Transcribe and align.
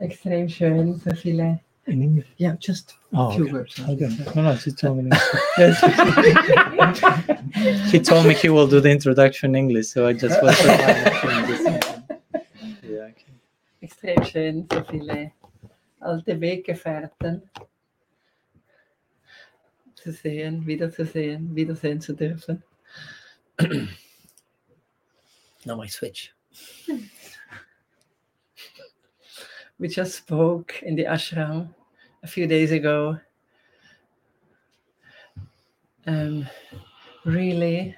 Extrem 0.00 0.48
schön, 0.48 0.98
so 0.98 1.10
viele. 1.14 1.60
In 1.86 2.02
English. 2.02 2.26
Yeah, 2.38 2.56
just 2.58 2.94
Oh, 3.12 3.30
few 3.32 3.44
okay. 3.44 3.52
words. 3.52 3.78
Okay. 3.80 4.08
No, 4.36 4.42
no, 4.42 4.56
she 4.56 4.70
told 4.72 4.98
me. 5.04 5.10
Yes. 5.58 5.80
he 7.90 7.98
told 8.00 8.26
me 8.26 8.34
he 8.34 8.48
will 8.48 8.68
do 8.68 8.80
the 8.80 8.90
introduction 8.90 9.50
in 9.50 9.56
English, 9.56 9.88
so 9.88 10.06
I 10.06 10.12
just 10.12 10.40
was. 10.42 10.58
yeah, 10.64 11.50
okay. 13.10 13.24
Extrem 13.82 14.24
schön, 14.24 14.66
so 14.72 14.84
viele 14.84 15.32
alte 16.00 16.40
Weggefährten 16.40 17.42
zu 19.96 20.12
sehen, 20.12 20.66
wiederzusehen, 20.66 21.54
wiedersehen 21.54 22.00
zu 22.00 22.14
dürfen. 22.14 22.62
now 25.66 25.82
I 25.82 25.88
switch. 25.88 26.32
we 29.80 29.88
just 29.88 30.14
spoke 30.14 30.82
in 30.82 30.94
the 30.94 31.04
ashram 31.04 31.74
a 32.22 32.26
few 32.26 32.46
days 32.46 32.70
ago. 32.70 33.18
Um, 36.06 36.46
really, 37.24 37.96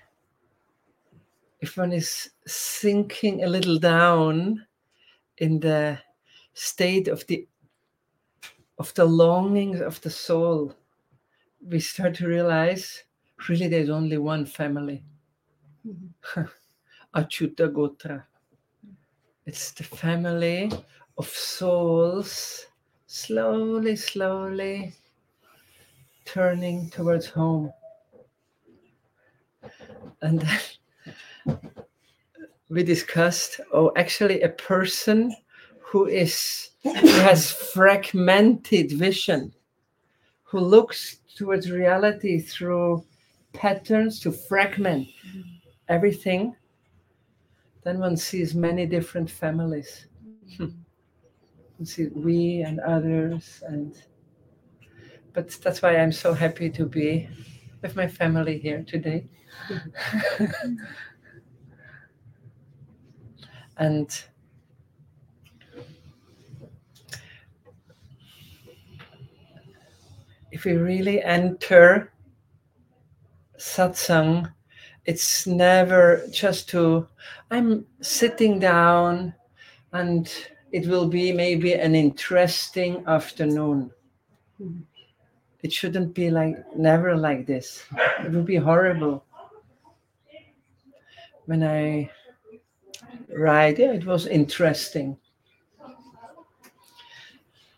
if 1.61 1.77
one 1.77 1.93
is 1.93 2.31
sinking 2.47 3.43
a 3.43 3.49
little 3.49 3.79
down 3.79 4.65
in 5.39 5.59
the 5.59 5.99
state 6.55 7.09
of 7.09 7.27
the 7.27 7.49
of 8.79 8.95
the 8.95 9.05
longings 9.05 9.81
of 9.81 10.01
the 10.03 10.11
soul, 10.11 10.73
we 11.69 11.81
start 11.81 12.15
to 12.15 12.29
realize 12.29 13.03
really 13.49 13.67
there's 13.67 13.91
only 13.91 14.19
one 14.19 14.47
family. 14.47 15.03
Achyuta 17.15 17.69
Gotra. 17.73 18.23
It's 19.47 19.73
the 19.73 19.85
family 19.85 20.71
of 21.19 21.29
souls 21.29 22.67
slowly, 23.07 23.97
slowly 23.97 24.95
turning 26.25 26.89
towards 26.91 27.27
home. 27.27 27.73
And 30.23 30.41
then 30.41 31.59
we 32.69 32.83
discussed 32.83 33.61
oh, 33.73 33.93
actually, 33.97 34.43
a 34.43 34.49
person 34.49 35.35
who 35.81 36.07
is 36.07 36.71
who 36.83 36.91
has 36.91 37.51
fragmented 37.51 38.93
vision, 38.93 39.53
who 40.43 40.59
looks 40.59 41.19
towards 41.37 41.71
reality 41.71 42.41
through 42.41 43.05
patterns 43.53 44.19
to 44.21 44.33
fragment 44.33 45.07
everything, 45.89 46.57
then 47.85 47.99
one 47.99 48.17
sees 48.17 48.55
many 48.55 48.87
different 48.87 49.31
families. 49.31 50.07
One 50.57 50.82
sees 51.87 52.11
we 52.15 52.63
and 52.63 52.81
others, 52.81 53.63
and 53.67 53.95
but 55.33 55.51
that's 55.63 55.83
why 55.83 55.97
I'm 55.97 56.13
so 56.13 56.35
happy 56.35 56.71
to 56.71 56.85
be 56.85 57.29
with 57.81 57.97
my 57.97 58.07
family 58.07 58.59
here 58.59 58.83
today. 58.83 59.27
and 63.77 64.25
if 70.51 70.65
we 70.65 70.73
really 70.73 71.23
enter 71.23 72.13
satsang, 73.59 74.53
it's 75.05 75.47
never 75.47 76.25
just 76.31 76.69
to, 76.69 77.09
I'm 77.51 77.87
sitting 78.01 78.59
down 78.59 79.35
and 79.93 80.33
it 80.73 80.87
will 80.87 81.07
be 81.07 81.33
maybe 81.33 81.75
an 81.75 81.95
interesting 81.95 83.05
afternoon. 83.07 83.91
It 85.63 85.73
shouldn't 85.73 86.15
be 86.15 86.31
like, 86.31 86.57
never 86.77 87.15
like 87.15 87.47
this. 87.47 87.85
It 88.25 88.33
would 88.33 88.47
be 88.47 88.57
horrible. 88.57 89.25
When 91.45 91.63
I 91.63 92.11
write, 93.37 93.79
yeah, 93.79 93.93
it 93.93 94.07
was 94.07 94.27
interesting. 94.27 95.19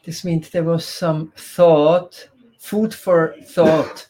This 0.05 0.25
means 0.25 0.51
there 0.51 0.65
was 0.65 0.87
some 0.87 1.33
thought, 1.37 2.29
food 2.59 2.95
for 2.95 3.35
thought. 3.45 4.07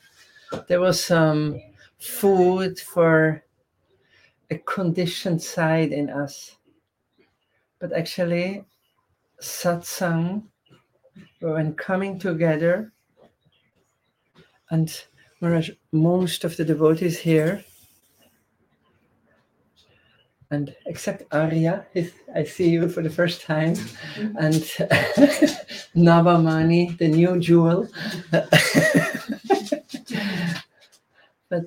There 0.68 0.80
was 0.80 1.02
some 1.02 1.60
food 1.98 2.78
for 2.78 3.44
a 4.50 4.58
conditioned 4.58 5.40
side 5.40 5.92
in 5.92 6.10
us. 6.10 6.56
But 7.78 7.92
actually, 7.92 8.64
satsang, 9.44 10.44
when 11.40 11.74
coming 11.74 12.18
together, 12.18 12.92
and 14.70 15.04
Maharaj, 15.40 15.70
most 15.92 16.44
of 16.44 16.56
the 16.56 16.64
devotees 16.64 17.18
here, 17.18 17.62
and 20.50 20.74
except 20.86 21.24
Arya, 21.32 21.86
his, 21.92 22.12
I 22.34 22.44
see 22.44 22.70
you 22.70 22.88
for 22.88 23.02
the 23.02 23.10
first 23.10 23.42
time, 23.42 23.74
mm-hmm. 23.74 24.36
and 24.36 24.54
Navamani, 25.96 26.96
the 26.98 27.08
new 27.08 27.38
jewel. 27.38 27.88
but 31.50 31.66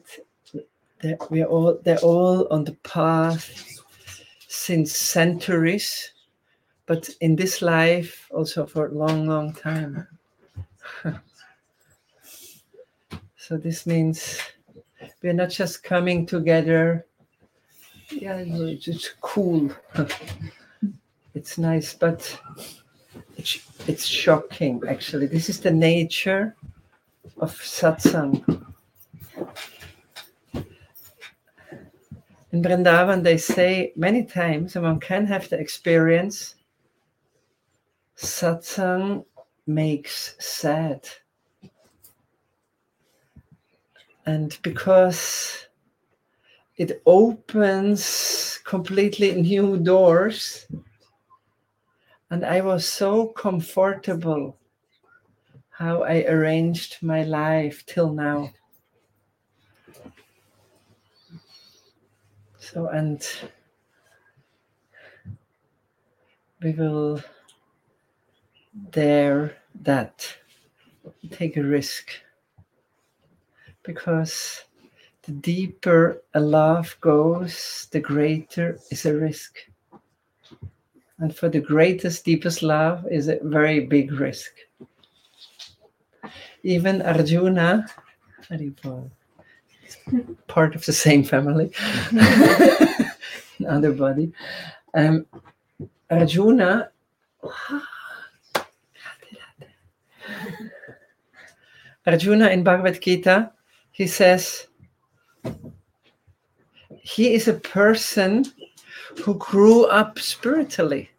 they're, 1.01 1.17
we're 1.29 1.45
all, 1.45 1.79
they're 1.83 1.99
all 1.99 2.47
on 2.49 2.63
the 2.63 2.77
path 2.83 3.63
since 4.47 4.95
centuries, 4.95 6.11
but 6.87 7.09
in 7.19 7.35
this 7.35 7.61
life 7.61 8.27
also 8.31 8.65
for 8.65 8.87
a 8.87 8.91
long, 8.91 9.27
long 9.27 9.53
time. 9.53 10.07
so 13.37 13.57
this 13.57 13.85
means 13.85 14.39
we're 15.21 15.33
not 15.33 15.49
just 15.49 15.83
coming 15.83 16.25
together. 16.25 17.05
Yeah, 18.09 18.37
it's 18.37 19.13
cool. 19.19 19.69
it's 21.35 21.57
nice, 21.57 21.93
but 21.93 22.39
it's, 23.35 23.59
it's 23.85 24.05
shocking 24.05 24.81
actually. 24.87 25.27
This 25.27 25.49
is 25.49 25.59
the 25.59 25.71
nature 25.71 26.55
of 27.37 27.53
satsang. 27.59 28.63
In 32.53 32.63
Vrindavan, 32.63 33.23
they 33.23 33.37
say 33.37 33.91
many 33.97 34.23
times, 34.23 34.77
and 34.77 34.85
one 34.85 35.01
can 35.01 35.25
have 35.25 35.49
the 35.49 35.59
experience, 35.59 36.55
satsang 38.17 39.25
makes 39.65 40.35
sad. 40.39 41.07
And 44.25 44.57
because 44.61 45.67
it 46.77 47.01
opens 47.05 48.59
completely 48.65 49.41
new 49.41 49.77
doors, 49.77 50.67
and 52.29 52.45
I 52.45 52.61
was 52.61 52.85
so 52.85 53.27
comfortable 53.27 54.57
how 55.69 56.03
I 56.03 56.23
arranged 56.23 57.01
my 57.01 57.23
life 57.23 57.85
till 57.85 58.11
now. 58.11 58.51
So, 62.59 62.87
and 62.87 63.25
we 66.61 66.71
will 66.73 67.21
dare 68.89 69.57
that, 69.81 70.27
take 71.31 71.57
a 71.57 71.63
risk. 71.63 72.09
Because 73.83 74.63
the 75.23 75.31
deeper 75.31 76.23
a 76.33 76.39
love 76.39 76.97
goes, 77.01 77.87
the 77.91 77.99
greater 77.99 78.79
is 78.91 79.05
a 79.05 79.15
risk. 79.15 79.57
And 81.19 81.35
for 81.35 81.49
the 81.49 81.59
greatest, 81.59 82.25
deepest 82.25 82.61
love 82.61 83.05
is 83.09 83.27
a 83.27 83.39
very 83.41 83.81
big 83.81 84.11
risk. 84.11 84.51
Even 86.63 87.01
Arjuna, 87.01 87.87
part 90.47 90.75
of 90.75 90.85
the 90.85 90.93
same 90.93 91.23
family, 91.23 91.71
other 93.67 93.93
body. 93.93 94.31
Um, 94.93 95.25
Arjuna, 96.09 96.91
Arjuna 102.07 102.47
in 102.47 102.63
Bhagavad 102.63 103.01
Gita, 103.01 103.51
he 103.91 104.07
says, 104.07 104.67
he 107.01 107.33
is 107.33 107.47
a 107.49 107.53
person 107.53 108.45
who 109.23 109.35
grew 109.35 109.85
up 109.85 110.17
spiritually. 110.17 111.09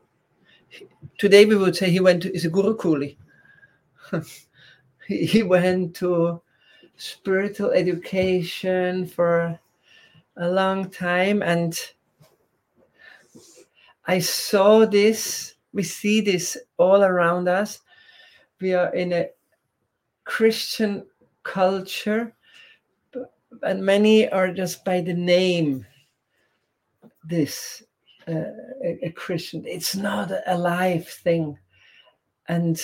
Today 1.18 1.44
we 1.44 1.56
would 1.56 1.76
say 1.76 1.90
he 1.90 2.00
went 2.00 2.22
to, 2.22 2.34
is 2.34 2.46
a 2.46 2.50
Gurukuli. 2.50 3.16
he 5.06 5.26
he 5.26 5.42
went 5.42 5.94
to 5.96 6.40
spiritual 6.96 7.70
education 7.72 9.06
for 9.06 9.58
a 10.36 10.48
long 10.48 10.90
time 10.90 11.42
and 11.42 11.78
I 14.06 14.20
saw 14.20 14.86
this 14.86 15.54
we 15.72 15.82
see 15.82 16.20
this 16.20 16.56
all 16.78 17.04
around 17.04 17.48
us. 17.48 17.80
We 18.60 18.74
are 18.74 18.94
in 18.94 19.12
a 19.12 19.28
Christian 20.28 21.06
culture, 21.42 22.34
and 23.62 23.82
many 23.82 24.28
are 24.28 24.52
just 24.52 24.84
by 24.84 25.00
the 25.00 25.14
name 25.14 25.86
this 27.24 27.82
uh, 28.28 28.52
a, 28.84 29.10
Christian. 29.16 29.64
It's 29.66 29.96
not 29.96 30.30
a 30.46 30.58
live 30.58 31.08
thing. 31.08 31.58
And 32.46 32.78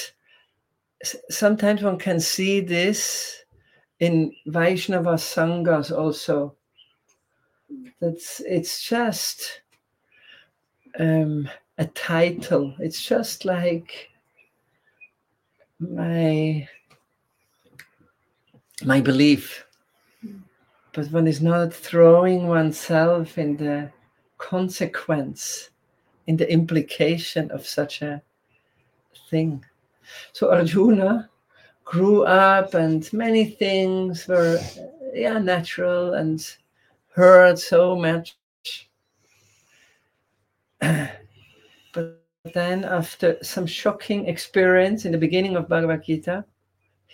sometimes 1.28 1.82
one 1.82 1.98
can 1.98 2.18
see 2.18 2.60
this 2.60 3.44
in 4.00 4.32
Vaishnava 4.46 5.16
Sanghas 5.18 5.94
also. 5.94 6.56
That's 8.00 8.40
it's 8.40 8.82
just 8.82 9.60
um, 10.98 11.50
a 11.76 11.84
title. 11.88 12.74
It's 12.78 13.02
just 13.02 13.44
like 13.44 14.08
my 15.78 16.66
my 18.82 19.00
belief. 19.00 19.66
But 20.92 21.10
one 21.10 21.26
is 21.26 21.40
not 21.40 21.72
throwing 21.74 22.46
oneself 22.48 23.38
in 23.38 23.56
the 23.56 23.90
consequence, 24.38 25.70
in 26.26 26.36
the 26.36 26.50
implication 26.50 27.50
of 27.50 27.66
such 27.66 28.02
a 28.02 28.22
thing. 29.30 29.64
So 30.32 30.50
Arjuna 30.52 31.30
grew 31.84 32.24
up, 32.24 32.74
and 32.74 33.10
many 33.12 33.44
things 33.44 34.26
were, 34.26 34.58
yeah, 35.12 35.38
natural 35.38 36.14
and 36.14 36.44
heard 37.12 37.58
so 37.58 37.96
much. 37.96 38.36
but 40.80 42.20
then, 42.52 42.84
after 42.84 43.38
some 43.42 43.66
shocking 43.66 44.26
experience 44.26 45.04
in 45.04 45.12
the 45.12 45.18
beginning 45.18 45.56
of 45.56 45.68
Bhagavad 45.68 46.04
Gita, 46.04 46.44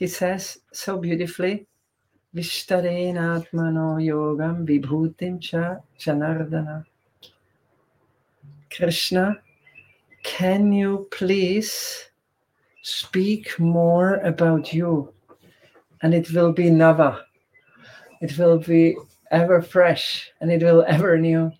he 0.01 0.07
says 0.07 0.57
so 0.73 0.97
beautifully, 0.97 1.67
Vishtarena 2.35 3.45
Atmano 3.45 4.01
Yogam 4.01 4.67
Vibhutim 4.67 5.39
Cha 5.39 5.77
Janardana. 5.99 6.87
Krishna, 8.75 9.37
can 10.23 10.73
you 10.73 11.07
please 11.11 12.07
speak 12.81 13.61
more 13.61 14.15
about 14.21 14.73
you? 14.73 15.13
And 16.01 16.15
it 16.15 16.33
will 16.33 16.55
be 16.55 16.71
Nava. 16.71 17.21
It 18.23 18.39
will 18.39 18.59
be 18.59 18.97
ever 19.31 19.61
fresh 19.61 20.33
and 20.41 20.51
it 20.51 20.63
will 20.63 20.83
ever 20.89 21.19
new. 21.19 21.53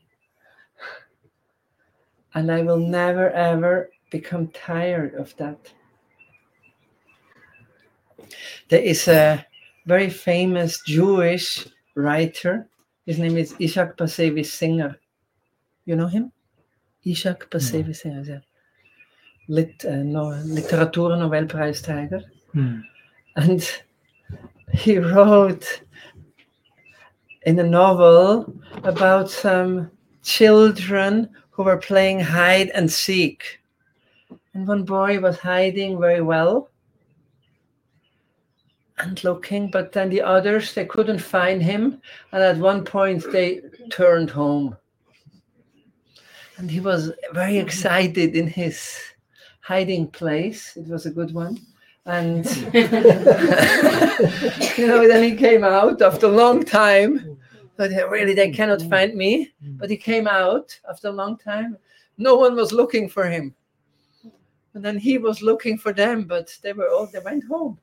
And 2.33 2.51
I 2.51 2.63
will 2.63 2.79
never 2.79 3.29
ever 3.33 3.91
become 4.11 4.49
tired 4.49 5.15
of 5.17 5.37
that. 5.37 5.59
There 8.69 8.83
is 8.83 9.09
a 9.09 9.45
very 9.87 10.11
famous 10.11 10.83
Jewish 10.87 11.67
writer. 11.95 12.69
His 13.07 13.19
name 13.19 13.37
is 13.37 13.55
Ishak 13.55 13.97
Bashevis 13.97 14.47
Singer. 14.47 14.99
You 15.85 15.97
know 15.97 16.07
him? 16.07 16.33
Ishak 17.05 17.49
Bashevis 17.51 17.97
Singer. 17.97 18.23
Yeah. 18.27 18.39
Lit, 19.49 19.85
uh, 19.85 19.97
no, 19.97 20.27
Literatur 20.45 21.17
Nobelpreisträger. 21.19 22.23
Hmm. 22.53 22.81
And 23.37 23.83
he 24.73 24.99
wrote 24.99 25.83
in 27.43 27.59
a 27.59 27.65
novel 27.65 28.55
about 28.85 29.31
some 29.31 29.91
children 30.23 31.29
who 31.51 31.63
were 31.63 31.79
playing 31.79 32.21
hide 32.21 32.69
and 32.71 32.91
seek. 32.91 33.61
And 34.55 34.69
one 34.69 34.85
boy 34.85 35.21
was 35.21 35.39
hiding 35.39 35.99
very 35.99 36.21
well 36.21 36.71
and 39.03 39.23
looking, 39.25 39.71
but 39.71 39.93
then 39.93 40.11
the 40.11 40.23
others, 40.23 40.75
they 40.75 40.85
couldn't 40.85 41.19
find 41.19 41.63
him. 41.63 42.01
And 42.33 42.43
at 42.43 42.59
one 42.59 42.85
point, 42.85 43.25
they 43.33 43.63
turned 43.91 44.31
home. 44.31 44.77
And 46.57 46.71
he 46.71 46.81
was 46.81 47.13
very 47.33 47.55
hmm. 47.55 47.67
excited 47.67 48.37
in 48.37 48.47
his 48.47 48.99
hiding 49.61 50.09
place. 50.09 50.77
It 50.77 50.87
was 50.87 51.07
a 51.07 51.11
good 51.11 51.33
one. 51.33 51.59
And 52.07 52.45
you 54.77 54.87
know, 54.87 55.07
then 55.09 55.23
he 55.23 55.37
came 55.37 55.65
out 55.65 56.03
after 56.03 56.27
a 56.27 56.31
long 56.31 56.65
time. 56.65 57.37
But 57.77 57.91
really, 58.11 58.35
they 58.35 58.51
cannot 58.51 58.83
hmm. 58.83 58.91
find 58.91 59.15
me. 59.15 59.53
Hmm. 59.63 59.77
But 59.77 59.91
he 59.91 59.97
came 59.97 60.29
out 60.29 60.79
after 60.89 61.09
a 61.09 61.13
long 61.13 61.39
time. 61.39 61.79
No 62.19 62.37
one 62.37 62.55
was 62.55 62.73
looking 62.73 63.09
for 63.09 63.25
him. 63.25 63.55
And 64.75 64.85
then 64.85 64.99
he 64.99 65.19
was 65.19 65.43
looking 65.43 65.79
for 65.79 65.93
them, 65.93 66.25
but 66.25 66.57
they 66.63 66.73
were 66.73 66.89
all 66.91 67.07
they 67.07 67.19
went 67.19 67.45
home. 67.45 67.79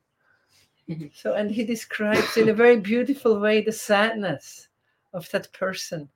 Mm-hmm. 0.89 1.07
So, 1.13 1.33
and 1.33 1.51
he 1.51 1.65
describes 1.65 2.37
in 2.37 2.49
a 2.49 2.53
very 2.53 2.77
beautiful 2.77 3.39
way 3.39 3.61
the 3.61 3.71
sadness 3.71 4.67
of 5.13 5.29
that 5.31 5.51
person. 5.53 6.09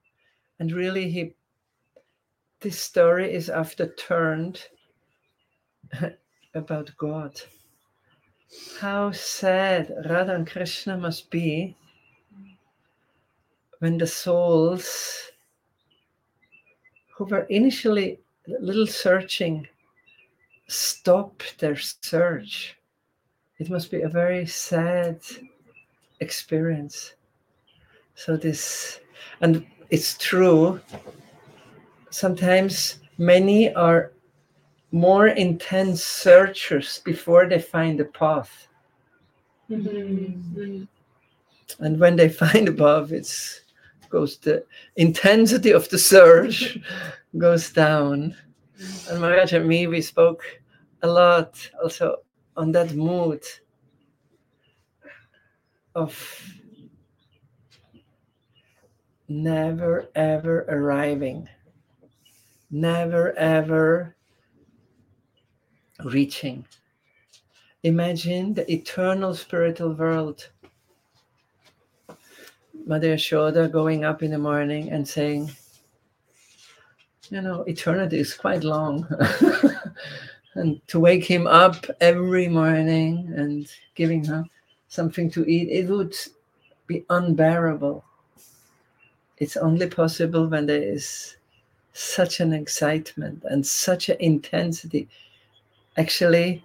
And 0.60 0.72
really, 0.72 1.10
he 1.10 1.34
this 2.62 2.80
story 2.80 3.34
is 3.34 3.50
after 3.50 3.88
turned 3.88 4.68
about 6.54 6.92
God. 6.98 7.42
How 8.80 9.12
sad 9.12 9.92
Radha 10.08 10.36
and 10.36 10.48
Krishna 10.48 10.96
must 10.98 11.32
be 11.32 11.76
when 13.80 13.98
the 13.98 14.06
souls 14.06 15.32
who 17.16 17.26
were 17.26 17.48
initially 17.50 18.20
a 18.48 18.62
little 18.62 18.86
searching 18.86 19.68
stop 20.68 21.42
their 21.58 21.78
search. 21.78 22.78
It 23.62 23.70
must 23.70 23.92
be 23.92 24.02
a 24.02 24.10
very 24.10 24.48
sad 24.48 25.20
experience. 26.20 27.14
So, 28.16 28.36
this, 28.36 29.02
and 29.40 29.68
it's 29.92 30.18
true, 30.18 30.82
sometimes 32.10 32.98
many 33.20 33.72
are 33.76 34.14
more 34.92 35.28
intense 35.28 36.04
searchers 36.04 37.02
before 37.06 37.48
they 37.48 37.60
find 37.60 38.00
the 38.00 38.06
path. 38.06 38.68
Mm-hmm. 39.70 40.86
And 41.86 42.00
when 42.00 42.16
they 42.16 42.30
find 42.30 42.68
the 42.68 42.74
path, 42.74 43.12
it's 43.12 43.62
goes 44.10 44.38
the 44.38 44.66
intensity 44.96 45.70
of 45.70 45.88
the 45.90 46.00
search 46.00 46.80
goes 47.38 47.72
down. 47.72 48.36
And 49.08 49.22
Maharaj 49.22 49.54
and 49.54 49.68
me, 49.68 49.86
we 49.86 50.02
spoke 50.02 50.42
a 51.04 51.08
lot 51.08 51.70
also 51.84 52.24
on 52.58 52.72
that 52.72 52.94
mood 52.94 53.44
of 55.96 56.14
never 59.28 60.10
ever 60.16 60.62
arriving, 60.68 61.48
never 62.70 63.34
ever 63.38 64.16
reaching. 66.04 66.66
Imagine 67.84 68.54
the 68.54 68.72
eternal 68.72 69.34
spiritual 69.34 69.94
world. 69.94 70.50
Mother 72.86 73.16
Yashoda 73.16 73.72
going 73.72 74.04
up 74.04 74.24
in 74.24 74.32
the 74.32 74.38
morning 74.38 74.92
and 74.92 75.08
saying, 75.08 75.52
you 77.30 77.42
know, 77.42 77.62
eternity 77.64 78.20
is 78.20 78.34
quite 78.34 78.64
long. 78.64 79.08
and 80.56 80.86
to 80.88 81.00
wake 81.00 81.24
him 81.24 81.48
up 81.48 81.86
every 82.02 82.48
morning 82.48 83.34
and 83.36 83.68
giving 83.96 84.24
him 84.24 84.50
something 84.92 85.32
to 85.32 85.50
eat, 85.50 85.70
it 85.70 85.90
would 85.90 86.14
be 86.86 87.06
unbearable. 87.10 88.04
It's 89.38 89.56
only 89.56 89.88
possible 89.88 90.48
when 90.48 90.66
there 90.66 90.84
is 90.84 91.38
such 91.94 92.42
an 92.42 92.52
excitement 92.52 93.44
and 93.50 93.66
such 93.66 94.10
an 94.10 94.18
intensity, 94.20 95.08
actually 95.98 96.64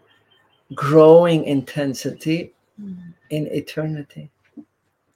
growing 0.75 1.45
intensity 1.45 2.53
mm. 2.83 2.97
in 3.31 3.47
eternity. 3.47 4.29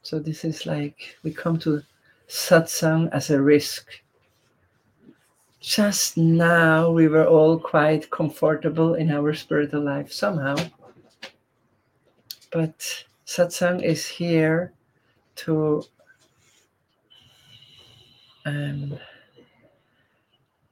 So 0.02 0.20
this 0.20 0.44
is 0.44 0.64
like 0.64 1.18
we 1.24 1.32
come 1.32 1.58
to 1.60 1.82
satsang 2.28 3.10
as 3.12 3.30
a 3.30 3.42
risk. 3.42 3.90
Just 5.58 6.16
now 6.16 6.90
we 6.92 7.08
were 7.08 7.26
all 7.26 7.58
quite 7.58 8.08
comfortable 8.10 8.94
in 8.94 9.10
our 9.10 9.34
spiritual 9.34 9.82
life 9.82 10.12
somehow. 10.12 10.54
But 12.50 13.04
satsang 13.26 13.82
is 13.82 14.06
here 14.06 14.72
to 15.36 15.84
um, 18.44 18.98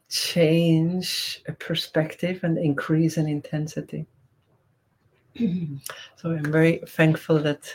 change 0.08 1.42
a 1.46 1.52
perspective 1.52 2.40
and 2.42 2.58
increase 2.58 3.16
in 3.16 3.28
intensity. 3.28 4.06
so 5.36 6.30
I'm 6.30 6.50
very 6.50 6.78
thankful 6.88 7.38
that 7.40 7.74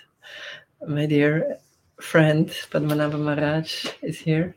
my 0.85 1.05
dear 1.05 1.57
friend 2.01 2.49
Padmanabha 2.71 3.19
Maharaj 3.19 3.87
is 4.01 4.19
here. 4.19 4.55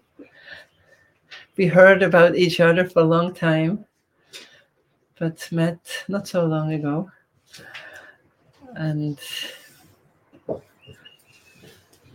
We 1.57 1.67
heard 1.67 2.03
about 2.03 2.37
each 2.37 2.61
other 2.61 2.85
for 2.85 3.01
a 3.01 3.05
long 3.05 3.33
time, 3.33 3.85
but 5.19 5.47
met 5.53 6.05
not 6.09 6.27
so 6.27 6.45
long 6.45 6.73
ago. 6.73 7.11
And 8.77 9.19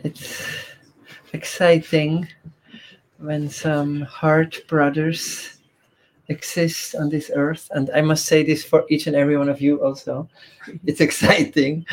it's 0.04 0.48
exciting 1.34 2.28
when 3.18 3.50
some 3.50 4.02
heart 4.02 4.62
brothers 4.68 5.58
exist 6.28 6.96
on 6.96 7.10
this 7.10 7.32
earth. 7.36 7.68
And 7.72 7.90
I 7.96 8.02
must 8.02 8.26
say 8.26 8.44
this 8.44 8.64
for 8.64 8.86
each 8.90 9.08
and 9.08 9.16
every 9.16 9.38
one 9.38 9.50
of 9.50 9.60
you 9.60 9.84
also. 9.84 10.30
It's 10.86 11.02
exciting 11.02 11.86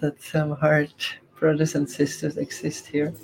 that 0.00 0.20
some 0.20 0.56
heart 0.56 1.16
brothers 1.38 1.74
and 1.74 1.88
sisters 1.88 2.36
exist 2.36 2.86
here. 2.86 3.14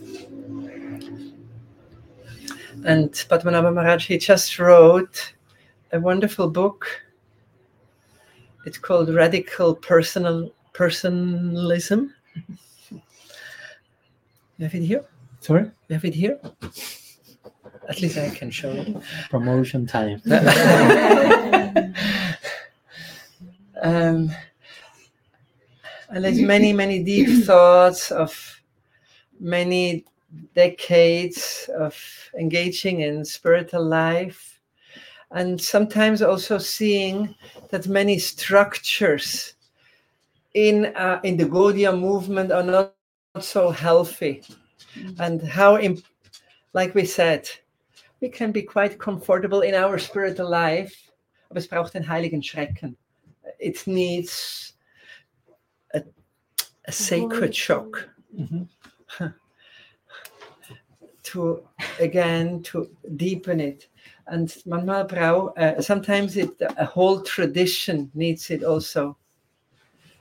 And 2.85 3.11
Padmanabha 3.13 3.75
Maharaj, 3.75 4.07
he 4.07 4.17
just 4.17 4.59
wrote 4.59 5.35
a 5.93 6.01
wonderful 6.01 6.49
book. 6.49 6.87
It's 8.65 8.79
called 8.79 9.09
Radical 9.09 9.75
Personal 9.75 10.51
Personalism. 10.73 12.13
You 12.91 13.01
have 14.61 14.75
it 14.75 14.83
here? 14.83 15.05
Sorry? 15.41 15.71
You 15.89 15.95
have 15.95 16.05
it 16.05 16.15
here? 16.15 16.39
At 17.89 18.01
least 18.03 18.19
I 18.19 18.31
can 18.31 18.51
show 18.51 18.71
it. 18.71 18.97
Promotion 19.31 19.87
time. 19.87 20.21
um, 23.83 24.31
and 26.11 26.25
there's 26.25 26.41
many, 26.41 26.73
many 26.73 27.03
deep 27.03 27.45
thoughts 27.45 28.11
of 28.11 28.61
many 29.39 30.05
decades 30.55 31.71
of 31.77 31.97
engaging 32.39 33.01
in 33.01 33.25
spiritual 33.25 33.85
life, 33.85 34.60
and 35.33 35.61
sometimes 35.61 36.23
also 36.23 36.59
seeing 36.59 37.35
that 37.71 37.87
many 37.87 38.19
structures 38.19 39.55
in 40.55 40.87
uh, 40.97 41.21
in 41.23 41.37
the 41.37 41.45
Gaudiya 41.45 41.93
movement 41.99 42.51
are 42.53 42.63
not, 42.63 42.95
so 43.39 43.71
healthy, 43.71 44.43
and 45.21 45.41
how, 45.41 45.79
imp- 45.79 46.05
like 46.73 46.97
we 46.97 47.05
said, 47.05 47.49
we 48.21 48.29
can 48.29 48.51
be 48.51 48.63
quite 48.63 48.99
comfortable 48.99 49.61
in 49.61 49.73
our 49.75 49.99
spiritual 49.99 50.51
life, 50.51 50.93
aber 51.49 51.59
es 51.61 51.69
braucht 51.69 51.93
den 51.93 52.03
heiligen 52.03 52.43
Schrecken. 52.43 52.97
It 53.61 53.87
needs 53.87 54.75
a, 55.95 56.03
a 56.87 56.93
sacred 56.93 57.55
shock 57.55 58.09
Mhm. 58.37 58.69
to 61.23 61.63
again 62.01 62.63
to 62.65 62.91
deepen 63.17 63.61
it. 63.61 63.87
And 64.31 64.49
manchmal 64.67 65.09
brau, 65.09 65.53
uh, 65.59 65.83
sometimes 65.83 66.37
it 66.37 66.51
a 66.61 66.85
whole 66.85 67.21
tradition 67.23 68.11
needs 68.15 68.51
it 68.51 68.63
also. 68.63 69.17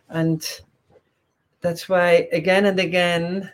And 0.09 0.43
that's 1.61 1.87
why 1.87 2.27
again 2.31 2.65
and 2.65 2.79
again 2.79 3.51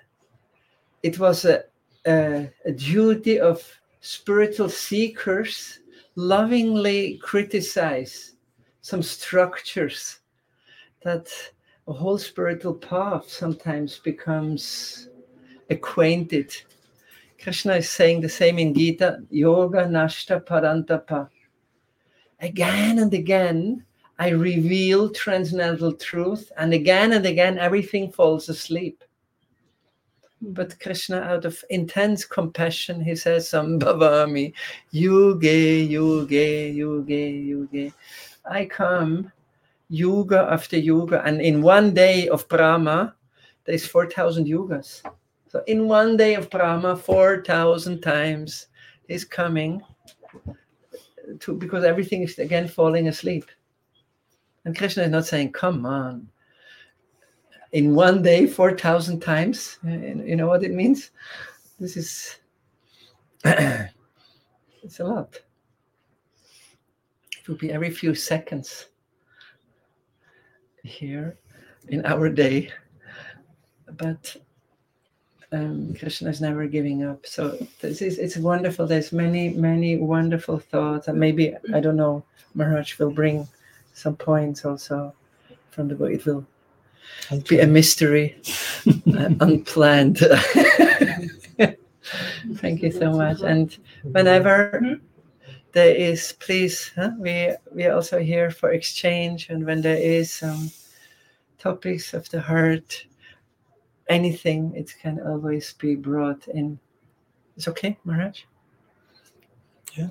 it 1.03 1.19
was 1.19 1.45
a, 1.45 1.63
a, 2.07 2.50
a 2.65 2.71
duty 2.71 3.39
of 3.39 3.62
spiritual 4.00 4.69
seekers 4.69 5.79
lovingly 6.15 7.17
criticize 7.17 8.35
some 8.81 9.03
structures 9.03 10.19
that 11.03 11.27
a 11.88 11.93
whole 11.93 12.17
spiritual 12.17 12.74
path 12.74 13.29
sometimes 13.29 14.00
becomes 14.00 15.09
acquainted. 15.69 16.55
Krishna 17.42 17.75
is 17.75 17.89
saying 17.89 18.22
the 18.22 18.30
same 18.30 18.60
in 18.60 18.74
Gita 18.74 19.20
Yoga 19.30 19.86
Nashta 19.86 20.44
Parantapa. 20.44 21.30
Again 22.39 23.00
and 23.00 23.13
again, 23.13 23.86
I 24.18 24.30
reveal 24.30 25.10
transcendental 25.10 25.94
truth, 25.94 26.51
and 26.58 26.74
again 26.74 27.13
and 27.13 27.25
again, 27.25 27.58
everything 27.58 28.12
falls 28.12 28.48
asleep. 28.50 29.04
Hmm. 30.39 30.54
But 30.54 30.80
Krishna, 30.80 31.18
out 31.18 31.46
of 31.46 31.63
intense 31.70 32.25
compassion, 32.25 33.04
he 33.04 33.15
says, 33.15 33.50
Sambhavami, 33.50 34.54
Yuge, 34.94 35.89
Yuge, 35.89 36.75
Yuge, 36.75 37.48
Yuge. 37.48 37.94
I 38.50 38.65
come 38.65 39.32
yuga 39.89 40.48
after 40.51 40.77
yuga, 40.77 41.22
and 41.25 41.42
in 41.42 41.62
one 41.62 41.94
day 41.94 42.27
of 42.30 42.48
Brahma, 42.48 43.15
there's 43.65 43.86
4,000 43.86 44.46
yugas. 44.46 45.01
So 45.55 45.63
in 45.67 45.88
one 45.88 46.17
day 46.17 46.35
of 46.35 46.50
Brahma, 46.50 46.97
4,000 46.97 48.01
times 48.01 48.67
he's 49.07 49.24
coming 49.24 49.81
to 51.39 51.53
because 51.53 51.85
everything 51.85 52.24
is 52.24 52.38
again 52.39 52.67
falling 52.67 53.07
asleep. 53.07 53.45
And 54.65 54.77
Krishna 54.77 55.03
is 55.03 55.12
not 55.12 55.25
saying, 55.25 55.53
come 55.53 55.85
on. 55.85 56.27
In 57.71 57.95
one 57.95 58.21
day, 58.21 58.47
4,000 58.47 59.21
times, 59.21 59.79
you 59.85 60.24
you 60.25 60.35
know 60.35 60.47
what 60.47 60.65
it 60.65 60.74
means? 60.74 61.12
This 61.79 61.95
is, 61.95 62.35
it's 63.45 65.00
a 65.00 65.05
lot. 65.05 65.39
It 67.39 67.47
will 67.47 67.55
be 67.55 67.71
every 67.71 67.91
few 67.91 68.13
seconds 68.13 68.88
here 70.83 71.38
in 71.88 72.05
our 72.05 72.27
day. 72.27 72.74
But 73.93 74.35
um, 75.55 75.95
Krishna 75.97 76.29
is 76.29 76.41
never 76.41 76.67
giving 76.67 77.03
up. 77.03 77.25
So 77.25 77.57
this 77.81 78.01
is 78.01 78.17
it's 78.17 78.38
wonderful. 78.38 78.85
There's 78.85 79.12
many 79.12 79.50
many 79.50 79.97
wonderful 79.97 80.59
thoughts, 80.59 81.07
and 81.07 81.19
maybe 81.19 81.55
I 81.74 81.79
don't 81.79 81.95
know. 81.95 82.24
Maharaj 82.53 82.97
will 83.00 83.12
bring 83.12 83.47
some 83.93 84.15
points 84.15 84.65
also 84.65 85.13
from 85.71 85.88
the 85.88 85.95
book. 85.95 86.12
It 86.12 86.25
will 86.25 86.45
be 87.47 87.59
a 87.59 87.67
mystery, 87.67 88.41
uh, 88.88 89.29
unplanned. 89.39 90.19
Thank 92.55 92.83
you 92.83 92.91
so 92.91 93.12
much. 93.12 93.41
And 93.41 93.75
whenever 94.03 95.00
there 95.71 95.95
is, 95.95 96.33
please, 96.39 96.91
huh, 96.95 97.12
we 97.19 97.55
we 97.71 97.85
are 97.85 97.95
also 97.95 98.19
here 98.19 98.51
for 98.51 98.71
exchange. 98.71 99.50
And 99.50 99.65
when 99.65 99.81
there 99.81 99.97
is 99.97 100.31
some 100.31 100.71
topics 101.57 102.13
of 102.13 102.29
the 102.29 102.41
heart, 102.41 103.05
anything, 104.09 104.75
it 104.75 104.95
can 105.00 105.21
always 105.21 105.73
be 105.75 105.95
brought 105.95 106.49
in. 106.49 106.78
It's 107.57 107.69
okay, 107.69 107.97
Maharaj? 108.04 108.42
Yeah. 109.97 110.09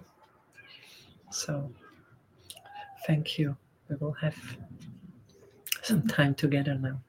So, 1.32 1.72
thank 3.06 3.38
you. 3.38 3.56
We 3.90 3.96
will 3.98 4.14
have 4.14 4.36
some 5.84 6.08
time 6.08 6.36
together 6.36 6.76
now. 6.76 7.02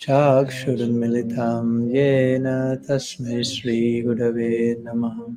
चाक्षुरुन्मिलितं 0.00 1.90
येन 1.90 2.76
तस्मै 2.88 3.42
श्रीगुरवे 3.42 4.76
नमः। 4.78 5.34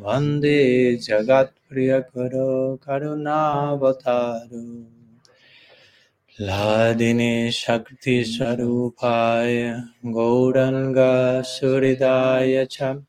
वंदे 0.00 0.96
जगत्प्रियकरो 0.96 2.76
करुणावतारो। 2.76 4.84
लादिने 6.40 7.50
शक्तिस्वरूपाय 7.50 9.82
गौरङ्गसुहृदाय 10.06 12.66
च, 12.70 13.02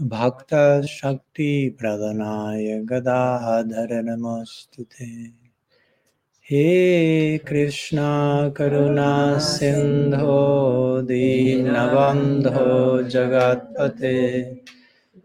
भक्तशक्तिप्रदनाय 0.00 2.78
गदाधर 2.78 4.02
नमोऽस्तु 4.02 4.82
ते। 4.82 5.30
हे 6.50 7.38
कृष्णा, 7.38 8.48
करुणा 8.48 9.38
सिन्धो, 9.38 11.02
दीनबन्धो, 11.02 13.02
जगत्पते। 13.02 14.42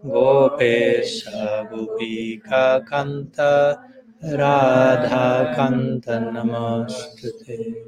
गोपेश 0.05 1.25
गोपी 1.37 2.35
का 2.35 2.79
कंत 2.79 3.33
राधा 4.25 5.43
कंत 5.43 6.09
नमस्ते। 6.09 7.85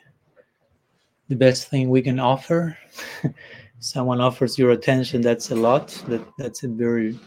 the 1.28 1.34
best 1.34 1.68
thing 1.68 1.90
we 1.90 2.00
can 2.00 2.20
offer. 2.20 2.78
Someone 3.80 4.20
offers 4.20 4.56
your 4.56 4.70
attention, 4.70 5.20
that's 5.20 5.50
a 5.50 5.56
lot. 5.56 5.88
That 6.06 6.24
that's 6.38 6.62
a 6.62 6.68
very 6.68 7.18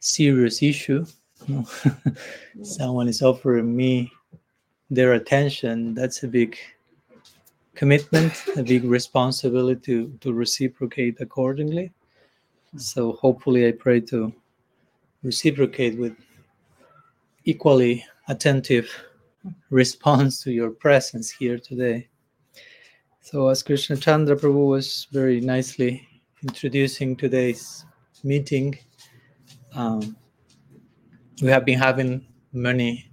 serious 0.00 0.62
issue. 0.62 1.04
Someone 2.62 3.06
is 3.06 3.20
offering 3.20 3.76
me 3.76 4.10
their 4.90 5.14
attention, 5.14 5.94
that's 5.94 6.22
a 6.22 6.28
big 6.28 6.56
commitment, 7.74 8.32
a 8.56 8.62
big 8.62 8.84
responsibility 8.84 9.80
to, 9.80 10.18
to 10.20 10.32
reciprocate 10.32 11.20
accordingly. 11.20 11.92
So 12.76 13.12
hopefully 13.12 13.66
I 13.68 13.72
pray 13.72 14.00
to 14.02 14.32
reciprocate 15.22 15.98
with 15.98 16.14
equally 17.44 18.04
attentive 18.28 18.90
response 19.70 20.42
to 20.42 20.52
your 20.52 20.70
presence 20.70 21.30
here 21.30 21.58
today. 21.58 22.08
So 23.20 23.48
as 23.48 23.62
Krishna 23.62 23.96
Chandra 23.96 24.36
Prabhu 24.36 24.68
was 24.68 25.08
very 25.12 25.40
nicely 25.40 26.06
introducing 26.42 27.16
today's 27.16 27.84
meeting, 28.22 28.78
um, 29.74 30.16
we 31.42 31.48
have 31.48 31.64
been 31.64 31.78
having 31.78 32.26
many 32.52 33.05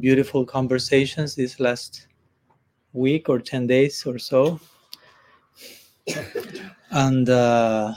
beautiful 0.00 0.44
conversations 0.44 1.34
this 1.34 1.60
last 1.60 2.06
week 2.92 3.28
or 3.28 3.38
10 3.38 3.66
days 3.66 4.06
or 4.06 4.18
so. 4.18 4.60
And 6.90 7.28
uh, 7.28 7.92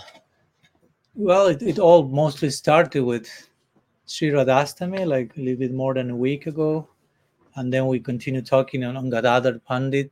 well, 1.15 1.47
it, 1.47 1.61
it 1.61 1.79
all 1.79 2.07
mostly 2.07 2.49
started 2.49 3.03
with 3.03 3.29
Sri 4.05 4.29
Radhastami, 4.29 5.05
like 5.07 5.35
a 5.37 5.39
little 5.39 5.59
bit 5.59 5.73
more 5.73 5.93
than 5.93 6.09
a 6.09 6.15
week 6.15 6.47
ago. 6.47 6.87
And 7.55 7.71
then 7.71 7.87
we 7.87 7.99
continued 7.99 8.45
talking 8.45 8.83
on, 8.83 8.97
on 8.97 9.09
Gadadhar 9.09 9.59
Pandit 9.59 10.11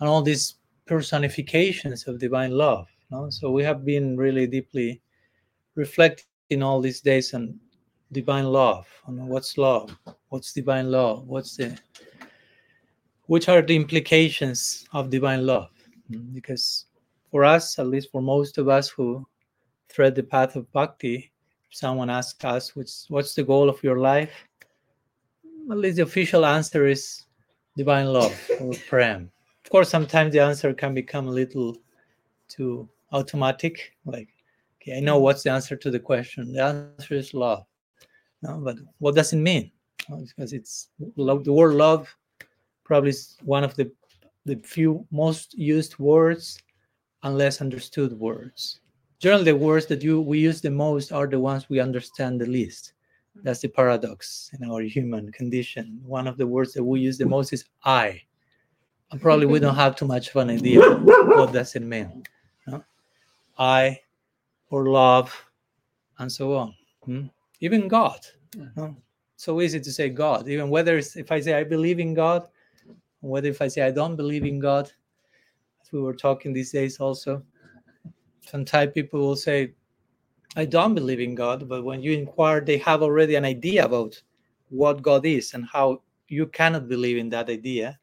and 0.00 0.08
all 0.08 0.22
these 0.22 0.56
personifications 0.86 2.06
of 2.06 2.18
divine 2.18 2.52
love. 2.52 2.88
No? 3.10 3.30
So 3.30 3.50
we 3.50 3.62
have 3.64 3.84
been 3.84 4.16
really 4.16 4.46
deeply 4.46 5.00
reflecting 5.74 6.62
all 6.62 6.80
these 6.80 7.00
days 7.00 7.34
on 7.34 7.58
divine 8.12 8.46
love, 8.46 8.86
on 9.06 9.26
what's 9.26 9.58
love, 9.58 9.96
what's 10.28 10.52
divine 10.52 10.90
love, 10.90 11.26
what's 11.26 11.56
the 11.56 11.78
which 13.26 13.48
are 13.48 13.60
the 13.60 13.76
implications 13.76 14.86
of 14.92 15.10
divine 15.10 15.44
love 15.44 15.68
Mm, 16.10 16.32
because 16.32 16.86
for 17.30 17.44
us 17.44 17.78
at 17.78 17.86
least 17.86 18.10
for 18.10 18.22
most 18.22 18.58
of 18.58 18.68
us 18.68 18.88
who 18.88 19.26
thread 19.88 20.14
the 20.14 20.22
path 20.22 20.56
of 20.56 20.70
bhakti 20.72 21.30
if 21.70 21.76
someone 21.76 22.08
asks 22.08 22.42
us 22.44 22.74
what's 22.74 23.06
what's 23.10 23.34
the 23.34 23.42
goal 23.42 23.68
of 23.68 23.82
your 23.82 23.98
life? 23.98 24.32
At 25.70 25.76
least 25.76 25.96
the 25.96 26.02
official 26.04 26.46
answer 26.46 26.86
is 26.86 27.26
divine 27.76 28.06
love 28.06 28.34
or 28.60 28.72
prem. 28.88 29.30
Of 29.64 29.70
course 29.70 29.90
sometimes 29.90 30.32
the 30.32 30.40
answer 30.40 30.72
can 30.72 30.94
become 30.94 31.28
a 31.28 31.30
little 31.30 31.76
too 32.48 32.88
automatic 33.12 33.92
like 34.06 34.28
okay 34.80 34.96
i 34.96 35.00
know 35.00 35.18
what's 35.18 35.42
the 35.42 35.50
answer 35.50 35.76
to 35.76 35.90
the 35.90 36.00
question. 36.00 36.52
The 36.52 36.62
answer 36.62 37.14
is 37.14 37.34
love 37.34 37.64
no 38.42 38.60
but 38.64 38.76
what 38.98 39.14
does 39.14 39.32
it 39.32 39.36
mean 39.36 39.70
because 40.08 40.52
it's 40.52 40.88
love 41.16 41.44
the 41.44 41.52
word 41.52 41.74
love 41.74 42.14
probably 42.84 43.10
is 43.10 43.36
one 43.44 43.64
of 43.64 43.74
the 43.76 43.90
the 44.44 44.56
few 44.64 45.06
most 45.10 45.54
used 45.54 45.98
words 45.98 46.58
and 47.22 47.36
less 47.36 47.60
understood 47.60 48.12
words 48.18 48.80
generally 49.18 49.44
the 49.44 49.56
words 49.56 49.86
that 49.86 50.02
you 50.02 50.20
we 50.20 50.38
use 50.38 50.60
the 50.60 50.70
most 50.70 51.12
are 51.12 51.26
the 51.26 51.38
ones 51.38 51.68
we 51.68 51.80
understand 51.80 52.40
the 52.40 52.46
least 52.46 52.94
that's 53.42 53.60
the 53.60 53.68
paradox 53.68 54.50
in 54.58 54.68
our 54.68 54.80
human 54.80 55.30
condition 55.32 56.00
one 56.04 56.26
of 56.26 56.36
the 56.36 56.46
words 56.46 56.72
that 56.72 56.82
we 56.82 57.00
use 57.00 57.18
the 57.18 57.26
most 57.26 57.52
is 57.52 57.64
i 57.84 58.20
and 59.10 59.20
probably 59.20 59.46
we 59.46 59.60
don't 59.60 59.76
have 59.76 59.94
too 59.94 60.06
much 60.06 60.28
of 60.30 60.36
an 60.36 60.50
idea 60.50 60.80
what 60.80 61.52
does 61.52 61.74
it 61.76 61.82
mean 61.82 62.24
no? 62.66 62.82
I 63.58 64.00
or 64.70 64.88
love 64.88 65.34
and 66.18 66.30
so 66.30 66.54
on. 66.54 66.74
Hmm? 67.04 67.26
Even 67.60 67.88
God. 67.88 68.20
Hmm? 68.74 68.92
So 69.38 69.60
easy 69.60 69.78
to 69.78 69.92
say 69.92 70.08
God, 70.08 70.48
even 70.48 70.68
whether 70.68 70.98
if 70.98 71.30
I 71.30 71.38
say 71.38 71.54
I 71.54 71.62
believe 71.62 72.00
in 72.00 72.12
God, 72.12 72.48
whether 73.20 73.48
if 73.48 73.62
I 73.62 73.68
say 73.68 73.82
I 73.82 73.92
don't 73.92 74.16
believe 74.16 74.44
in 74.44 74.58
God, 74.58 74.90
as 75.80 75.92
we 75.92 76.00
were 76.00 76.12
talking 76.12 76.52
these 76.52 76.72
days 76.72 76.98
also. 76.98 77.42
Sometimes 78.40 78.92
people 78.92 79.20
will 79.20 79.36
say, 79.36 79.74
I 80.56 80.64
don't 80.64 80.94
believe 80.94 81.20
in 81.20 81.36
God, 81.36 81.68
but 81.68 81.84
when 81.84 82.02
you 82.02 82.12
inquire, 82.12 82.60
they 82.60 82.78
have 82.78 83.00
already 83.00 83.36
an 83.36 83.44
idea 83.44 83.84
about 83.84 84.20
what 84.70 85.02
God 85.02 85.24
is 85.24 85.54
and 85.54 85.64
how 85.64 86.02
you 86.26 86.46
cannot 86.46 86.88
believe 86.88 87.16
in 87.18 87.28
that 87.30 87.48
idea. 87.48 87.96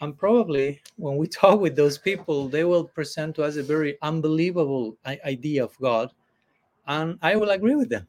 And 0.00 0.16
probably 0.16 0.80
when 0.96 1.18
we 1.18 1.26
talk 1.42 1.60
with 1.60 1.76
those 1.76 1.98
people, 1.98 2.48
they 2.48 2.64
will 2.64 2.84
present 2.84 3.36
to 3.36 3.42
us 3.44 3.56
a 3.56 3.62
very 3.62 3.98
unbelievable 4.00 4.96
idea 5.26 5.62
of 5.62 5.76
God. 5.78 6.10
And 6.86 7.18
I 7.20 7.36
will 7.36 7.50
agree 7.50 7.76
with 7.76 7.90
them. 7.90 8.08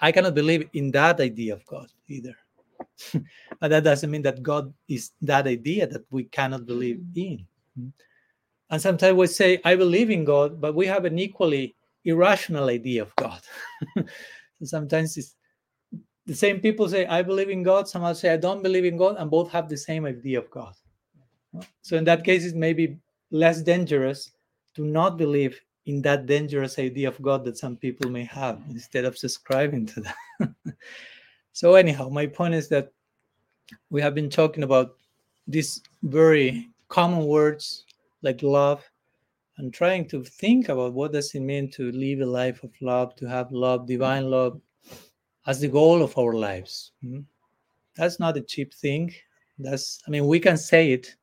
I 0.00 0.12
cannot 0.12 0.34
believe 0.34 0.68
in 0.72 0.90
that 0.92 1.20
idea 1.20 1.54
of 1.54 1.64
God 1.66 1.88
either. 2.08 2.34
but 3.60 3.68
that 3.68 3.84
doesn't 3.84 4.10
mean 4.10 4.22
that 4.22 4.42
God 4.42 4.72
is 4.88 5.12
that 5.22 5.46
idea 5.46 5.86
that 5.86 6.04
we 6.10 6.24
cannot 6.24 6.66
believe 6.66 6.96
mm. 6.96 7.16
in. 7.16 7.92
And 8.70 8.80
sometimes 8.80 9.16
we 9.16 9.26
say, 9.26 9.60
I 9.64 9.76
believe 9.76 10.10
in 10.10 10.24
God, 10.24 10.60
but 10.60 10.74
we 10.74 10.86
have 10.86 11.04
an 11.04 11.18
equally 11.18 11.76
irrational 12.04 12.68
idea 12.68 13.02
of 13.02 13.14
God. 13.16 13.40
sometimes 14.64 15.16
it's 15.16 15.36
the 16.26 16.34
same 16.34 16.60
people 16.60 16.88
say, 16.88 17.06
I 17.06 17.22
believe 17.22 17.50
in 17.50 17.62
God, 17.62 17.86
some 17.86 18.14
say, 18.14 18.32
I 18.32 18.36
don't 18.36 18.62
believe 18.62 18.84
in 18.84 18.96
God, 18.96 19.16
and 19.18 19.30
both 19.30 19.50
have 19.50 19.68
the 19.68 19.76
same 19.76 20.06
idea 20.06 20.38
of 20.38 20.50
God. 20.50 20.74
So 21.82 21.96
in 21.96 22.04
that 22.04 22.24
case, 22.24 22.44
it 22.44 22.56
may 22.56 22.72
be 22.72 22.96
less 23.30 23.62
dangerous 23.62 24.32
to 24.74 24.84
not 24.84 25.18
believe 25.18 25.60
in 25.86 26.00
that 26.02 26.26
dangerous 26.26 26.78
idea 26.78 27.08
of 27.08 27.20
God 27.20 27.44
that 27.44 27.58
some 27.58 27.76
people 27.76 28.10
may 28.10 28.24
have 28.24 28.60
instead 28.70 29.04
of 29.04 29.18
subscribing 29.18 29.86
to 29.86 30.00
that. 30.00 30.54
so, 31.52 31.74
anyhow, 31.74 32.08
my 32.08 32.26
point 32.26 32.54
is 32.54 32.68
that 32.68 32.92
we 33.90 34.00
have 34.00 34.14
been 34.14 34.30
talking 34.30 34.64
about 34.64 34.96
these 35.46 35.82
very 36.02 36.68
common 36.88 37.26
words 37.26 37.84
like 38.22 38.42
love 38.42 38.82
and 39.58 39.72
trying 39.72 40.06
to 40.08 40.24
think 40.24 40.68
about 40.68 40.92
what 40.92 41.12
does 41.12 41.34
it 41.34 41.40
mean 41.40 41.70
to 41.70 41.92
live 41.92 42.20
a 42.20 42.26
life 42.26 42.62
of 42.64 42.70
love 42.80 43.14
to 43.16 43.26
have 43.26 43.52
love 43.52 43.86
divine 43.86 44.30
love 44.30 44.60
as 45.46 45.60
the 45.60 45.68
goal 45.68 46.02
of 46.02 46.16
our 46.18 46.32
lives 46.32 46.92
hmm? 47.02 47.20
that's 47.94 48.18
not 48.18 48.36
a 48.36 48.40
cheap 48.40 48.72
thing 48.74 49.12
that's 49.58 50.00
i 50.06 50.10
mean 50.10 50.26
we 50.26 50.40
can 50.40 50.56
say 50.56 50.92
it 50.92 51.14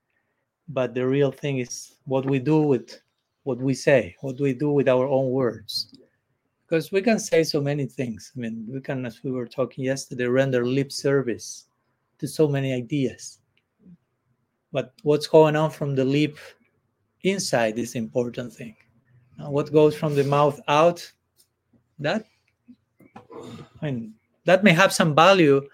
but 0.70 0.94
the 0.94 1.06
real 1.06 1.32
thing 1.32 1.58
is 1.58 1.96
what 2.06 2.26
we 2.26 2.40
do 2.40 2.62
with 2.62 3.02
what 3.44 3.58
we 3.60 3.74
say 3.74 4.16
what 4.22 4.40
we 4.40 4.54
do 4.54 4.72
with 4.72 4.88
our 4.88 5.08
own 5.08 5.30
words 5.32 5.94
because 6.66 6.92
we 6.92 7.02
can 7.02 7.20
say 7.20 7.44
so 7.44 7.60
many 7.60 7.86
things 7.86 8.32
i 8.36 8.40
mean 8.40 8.66
we 8.70 8.80
can 8.80 9.06
as 9.06 9.24
we 9.24 9.32
were 9.32 9.48
talking 9.48 9.84
yesterday 9.84 10.26
render 10.26 10.66
lip 10.66 10.92
service 10.92 11.66
to 12.20 12.28
so 12.28 12.48
many 12.48 12.74
ideas 12.74 13.40
but 14.72 14.94
what's 15.04 15.28
going 15.28 15.56
on 15.56 15.70
from 15.70 15.96
the 15.96 16.06
lip 16.06 16.38
inside 17.24 17.78
is 17.78 17.96
important 17.96 18.54
thing. 18.54 18.76
Now, 19.38 19.52
what 19.52 19.72
goes 19.72 19.96
from 19.96 20.16
the 20.16 20.24
mouth 20.24 20.60
out, 20.68 21.10
that 22.00 22.26
I 23.82 23.86
mean, 23.86 24.14
that 24.46 24.64
may 24.64 24.72
have 24.72 24.94
some 24.94 25.14
value 25.14 25.68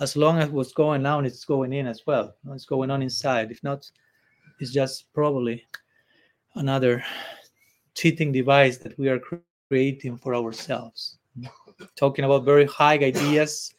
as 0.00 0.16
long 0.16 0.38
as 0.38 0.50
what's 0.50 0.72
going 0.72 1.06
on 1.06 1.24
is 1.24 1.44
going 1.44 1.72
in 1.72 1.86
as 1.86 2.02
well. 2.06 2.34
What's 2.42 2.66
going 2.66 2.90
on 2.90 3.02
inside. 3.02 3.50
If 3.50 3.62
not, 3.62 3.90
it's 4.60 4.72
just 4.72 5.12
probably 5.14 5.64
another 6.56 7.04
cheating 7.94 8.32
device 8.32 8.78
that 8.78 8.98
we 8.98 9.08
are 9.08 9.20
creating 9.68 10.16
for 10.18 10.34
ourselves. 10.34 11.18
Talking 11.96 12.24
about 12.24 12.44
very 12.44 12.66
high 12.66 12.98
ideas, 12.98 13.74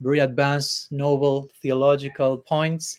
very 0.00 0.20
advanced, 0.20 0.92
noble 0.92 1.48
theological 1.62 2.38
points, 2.38 2.98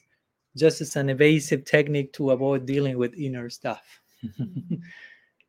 just 0.58 0.82
as 0.82 0.96
an 0.96 1.10
evasive 1.10 1.64
technique 1.64 2.12
to 2.14 2.32
avoid 2.32 2.66
dealing 2.66 2.98
with 2.98 3.14
inner 3.14 3.50
stuff. 3.50 3.84
and 4.40 4.82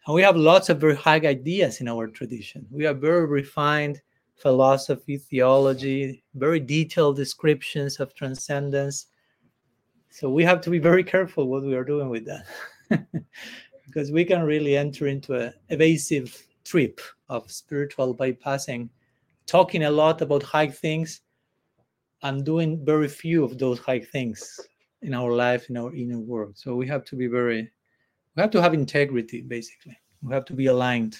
we 0.08 0.22
have 0.22 0.36
lots 0.36 0.68
of 0.68 0.80
very 0.80 0.96
high 0.96 1.16
ideas 1.16 1.80
in 1.80 1.88
our 1.88 2.06
tradition. 2.06 2.66
We 2.70 2.84
have 2.84 3.00
very 3.00 3.26
refined 3.26 4.00
philosophy, 4.36 5.18
theology, 5.18 6.22
very 6.34 6.60
detailed 6.60 7.16
descriptions 7.16 8.00
of 8.00 8.14
transcendence. 8.14 9.06
So 10.10 10.30
we 10.30 10.44
have 10.44 10.60
to 10.62 10.70
be 10.70 10.78
very 10.78 11.04
careful 11.04 11.46
what 11.48 11.62
we 11.62 11.74
are 11.74 11.84
doing 11.84 12.08
with 12.08 12.26
that. 12.26 12.46
because 13.90 14.12
we 14.12 14.24
can 14.24 14.42
really 14.42 14.76
enter 14.76 15.08
into 15.08 15.34
an 15.34 15.52
evasive 15.68 16.46
trip 16.64 17.00
of 17.28 17.50
spiritual 17.50 18.14
bypassing, 18.14 18.88
talking 19.46 19.84
a 19.84 19.90
lot 19.90 20.22
about 20.22 20.44
high 20.44 20.68
things 20.68 21.22
and 22.22 22.44
doing 22.44 22.84
very 22.84 23.08
few 23.08 23.42
of 23.42 23.58
those 23.58 23.80
high 23.80 23.98
things 23.98 24.60
in 25.02 25.12
our 25.12 25.32
life 25.32 25.68
in 25.70 25.76
our 25.76 25.92
inner 25.94 26.20
world. 26.20 26.56
So 26.56 26.76
we 26.76 26.86
have 26.86 27.04
to 27.06 27.16
be 27.16 27.26
very 27.26 27.70
we 28.36 28.40
have 28.40 28.52
to 28.52 28.62
have 28.62 28.74
integrity 28.74 29.40
basically. 29.40 29.98
We 30.22 30.32
have 30.34 30.44
to 30.46 30.52
be 30.52 30.66
aligned. 30.66 31.16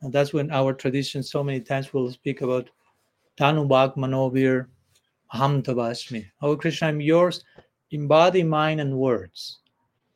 And 0.00 0.10
that's 0.10 0.32
when 0.32 0.50
our 0.50 0.72
tradition 0.72 1.22
so 1.22 1.44
many 1.44 1.60
times 1.60 1.92
will 1.92 2.10
speak 2.10 2.40
about 2.40 2.70
tanubak 3.38 3.96
manovir 3.96 4.68
aham 5.34 5.62
tabasmi 5.62 6.24
oh 6.40 6.56
krishna 6.56 6.88
i'm 6.88 7.00
yours 7.00 7.44
in 7.90 8.06
body 8.06 8.42
mind 8.42 8.80
and 8.80 8.96
words. 8.96 9.58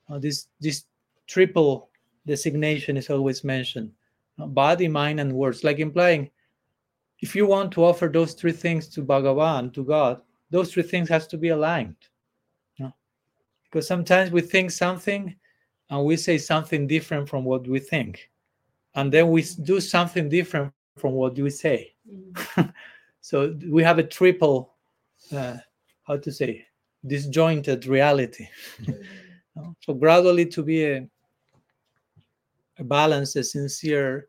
Uh, 0.09 0.18
this 0.18 0.49
this 0.61 0.85
triple 1.27 1.91
designation 2.27 2.97
is 2.97 3.11
always 3.11 3.45
mentioned. 3.45 3.91
Uh, 4.39 4.47
body 4.47 4.89
mind 4.89 5.21
and 5.21 5.33
words. 5.33 5.65
Like 5.65 5.79
implying 5.79 6.31
if 7.21 7.35
you 7.35 7.47
want 7.47 7.73
to 7.73 7.85
offer 7.85 8.09
those 8.09 8.35
three 8.35 8.53
things 8.53 8.89
to 8.89 9.03
bhagavan 9.03 9.73
to 9.73 9.85
god 9.85 10.21
those 10.51 10.73
three 10.73 10.83
things 10.83 11.09
has 11.09 11.27
to 11.27 11.37
be 11.37 11.49
aligned. 11.49 11.97
Because 13.65 13.89
sometimes 13.89 14.31
we 14.31 14.41
think 14.41 14.71
something 14.71 15.35
and 15.91 16.05
we 16.05 16.17
say 16.17 16.39
something 16.39 16.87
different 16.87 17.29
from 17.29 17.45
what 17.45 17.67
we 17.67 17.81
think. 17.81 18.31
And 18.95 19.13
then 19.13 19.31
we 19.31 19.43
do 19.65 19.81
something 19.81 20.29
different 20.29 20.73
from 20.97 21.15
what 21.15 21.37
we 21.37 21.51
say. 21.51 21.93
Mm. 22.09 22.73
so 23.21 23.59
we 23.69 23.83
have 23.83 23.99
a 23.99 24.05
triple 24.05 24.75
uh, 25.35 25.57
how 26.05 26.19
to 26.19 26.31
say 26.31 26.65
disjointed 27.05 27.87
reality. 27.87 28.47
Mm. 28.83 29.75
so 29.81 29.95
gradually 29.95 30.47
to 30.47 30.63
be 30.63 30.85
a 30.85 31.09
balanced 32.81 33.37
a 33.37 33.45
sincere 33.45 34.29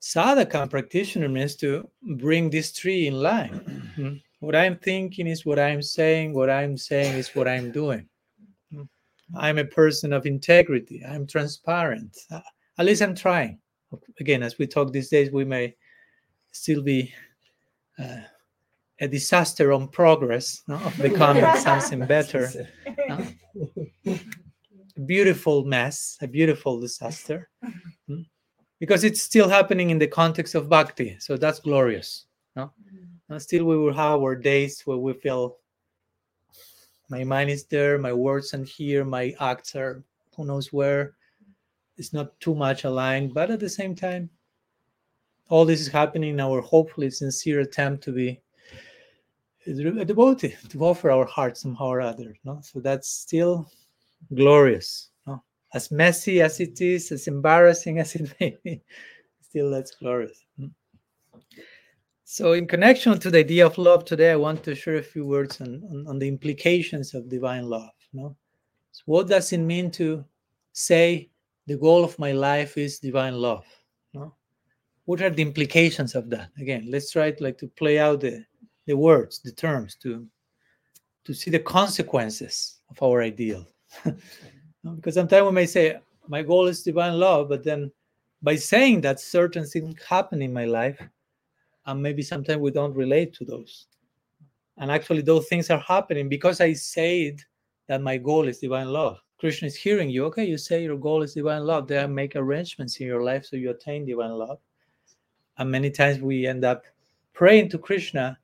sadhaka 0.00 0.68
practitioner 0.68 1.28
means 1.28 1.56
to 1.56 1.88
bring 2.16 2.50
these 2.50 2.70
three 2.70 3.06
in 3.06 3.14
line 3.14 4.20
what 4.40 4.54
i'm 4.54 4.76
thinking 4.76 5.26
is 5.26 5.46
what 5.46 5.58
i'm 5.58 5.82
saying 5.82 6.34
what 6.34 6.50
i'm 6.50 6.76
saying 6.76 7.16
is 7.16 7.34
what 7.34 7.48
i'm 7.48 7.70
doing 7.72 8.06
I'm 9.34 9.58
a 9.58 9.64
person 9.64 10.12
of 10.12 10.26
integrity. 10.26 11.04
I'm 11.04 11.26
transparent. 11.26 12.16
Uh, 12.30 12.40
at 12.78 12.86
least 12.86 13.02
I'm 13.02 13.14
trying. 13.14 13.58
Again, 14.20 14.42
as 14.42 14.58
we 14.58 14.66
talk 14.66 14.92
these 14.92 15.08
days, 15.08 15.30
we 15.30 15.44
may 15.44 15.74
still 16.52 16.82
be 16.82 17.12
uh, 17.98 18.20
a 19.00 19.08
disaster 19.08 19.72
on 19.72 19.88
progress 19.88 20.62
no? 20.68 20.76
of 20.76 20.96
becoming 20.98 21.44
something 21.58 22.06
better. 22.06 22.50
No? 23.08 23.24
A 24.96 25.00
beautiful 25.00 25.64
mess, 25.64 26.16
a 26.20 26.28
beautiful 26.28 26.80
disaster. 26.80 27.48
Hmm? 28.08 28.22
Because 28.78 29.02
it's 29.02 29.20
still 29.20 29.48
happening 29.48 29.90
in 29.90 29.98
the 29.98 30.06
context 30.06 30.54
of 30.54 30.68
bhakti. 30.68 31.16
So 31.18 31.36
that's 31.36 31.58
glorious. 31.58 32.26
No? 32.54 32.70
And 33.28 33.42
still, 33.42 33.64
we 33.64 33.76
will 33.76 33.92
have 33.92 34.20
our 34.20 34.36
days 34.36 34.82
where 34.82 34.96
we 34.96 35.12
feel 35.14 35.56
my 37.08 37.24
mind 37.24 37.50
is 37.50 37.64
there 37.64 37.98
my 37.98 38.12
words 38.12 38.52
are 38.54 38.64
here 38.64 39.04
my 39.04 39.34
acts 39.40 39.74
are 39.76 40.02
who 40.36 40.44
knows 40.44 40.72
where 40.72 41.14
it's 41.96 42.12
not 42.12 42.38
too 42.40 42.54
much 42.54 42.84
aligned 42.84 43.32
but 43.32 43.50
at 43.50 43.60
the 43.60 43.68
same 43.68 43.94
time 43.94 44.28
all 45.48 45.64
this 45.64 45.80
is 45.80 45.88
happening 45.88 46.30
in 46.30 46.40
our 46.40 46.60
hopefully 46.60 47.10
sincere 47.10 47.60
attempt 47.60 48.02
to 48.02 48.12
be 48.12 48.40
a 49.68 50.04
devotee, 50.04 50.54
to 50.68 50.84
offer 50.84 51.10
our 51.10 51.24
heart 51.24 51.56
somehow 51.56 51.86
or 51.86 52.00
other 52.00 52.34
no 52.44 52.60
so 52.62 52.80
that's 52.80 53.08
still 53.08 53.70
glorious 54.34 55.10
no? 55.26 55.42
as 55.74 55.90
messy 55.90 56.40
as 56.40 56.60
it 56.60 56.80
is 56.80 57.12
as 57.12 57.28
embarrassing 57.28 57.98
as 57.98 58.14
it 58.14 58.34
may 58.40 58.56
be 58.64 58.82
still 59.40 59.70
that's 59.70 59.94
glorious 59.96 60.44
hmm? 60.58 60.66
So, 62.28 62.54
in 62.54 62.66
connection 62.66 63.16
to 63.20 63.30
the 63.30 63.38
idea 63.38 63.64
of 63.64 63.78
love 63.78 64.04
today, 64.04 64.32
I 64.32 64.36
want 64.36 64.64
to 64.64 64.74
share 64.74 64.96
a 64.96 65.02
few 65.02 65.24
words 65.24 65.60
on, 65.60 65.80
on, 65.88 66.06
on 66.08 66.18
the 66.18 66.26
implications 66.26 67.14
of 67.14 67.28
divine 67.28 67.68
love. 67.68 67.92
Know? 68.12 68.36
So 68.90 69.02
what 69.06 69.28
does 69.28 69.52
it 69.52 69.58
mean 69.58 69.92
to 69.92 70.24
say 70.72 71.30
the 71.66 71.76
goal 71.76 72.02
of 72.02 72.18
my 72.18 72.32
life 72.32 72.76
is 72.78 72.98
divine 72.98 73.34
love? 73.34 73.64
Know? 74.12 74.34
What 75.04 75.22
are 75.22 75.30
the 75.30 75.42
implications 75.42 76.16
of 76.16 76.28
that? 76.30 76.50
Again, 76.58 76.88
let's 76.90 77.12
try 77.12 77.30
to 77.30 77.44
like 77.44 77.58
to 77.58 77.68
play 77.68 78.00
out 78.00 78.22
the, 78.22 78.44
the 78.86 78.96
words, 78.96 79.40
the 79.44 79.52
terms, 79.52 79.94
to 80.02 80.26
to 81.26 81.34
see 81.34 81.50
the 81.50 81.60
consequences 81.60 82.80
of 82.90 83.02
our 83.02 83.22
ideal. 83.22 83.66
because 84.96 85.14
sometimes 85.14 85.44
we 85.44 85.52
may 85.52 85.66
say, 85.66 85.98
my 86.28 86.42
goal 86.42 86.66
is 86.66 86.82
divine 86.82 87.18
love, 87.18 87.48
but 87.48 87.64
then 87.64 87.90
by 88.42 88.56
saying 88.56 89.00
that 89.02 89.20
certain 89.20 89.64
things 89.64 90.00
happen 90.02 90.42
in 90.42 90.52
my 90.52 90.64
life, 90.64 91.00
and 91.86 92.02
maybe 92.02 92.22
sometimes 92.22 92.60
we 92.60 92.70
don't 92.70 92.94
relate 92.94 93.32
to 93.34 93.44
those. 93.44 93.86
And 94.78 94.90
actually, 94.90 95.22
those 95.22 95.46
things 95.48 95.70
are 95.70 95.78
happening 95.78 96.28
because 96.28 96.60
I 96.60 96.74
said 96.74 97.40
that 97.86 98.02
my 98.02 98.16
goal 98.18 98.46
is 98.48 98.58
divine 98.58 98.88
love. 98.88 99.18
Krishna 99.38 99.66
is 99.66 99.76
hearing 99.76 100.10
you. 100.10 100.24
Okay, 100.26 100.44
you 100.44 100.58
say 100.58 100.82
your 100.82 100.96
goal 100.96 101.22
is 101.22 101.34
divine 101.34 101.64
love. 101.64 101.86
Then 101.86 102.14
make 102.14 102.36
arrangements 102.36 102.96
in 103.00 103.06
your 103.06 103.22
life 103.22 103.44
so 103.44 103.56
you 103.56 103.70
attain 103.70 104.04
divine 104.04 104.32
love. 104.32 104.58
And 105.58 105.70
many 105.70 105.90
times 105.90 106.20
we 106.20 106.46
end 106.46 106.64
up 106.64 106.84
praying 107.32 107.70
to 107.70 107.78
Krishna 107.78 108.38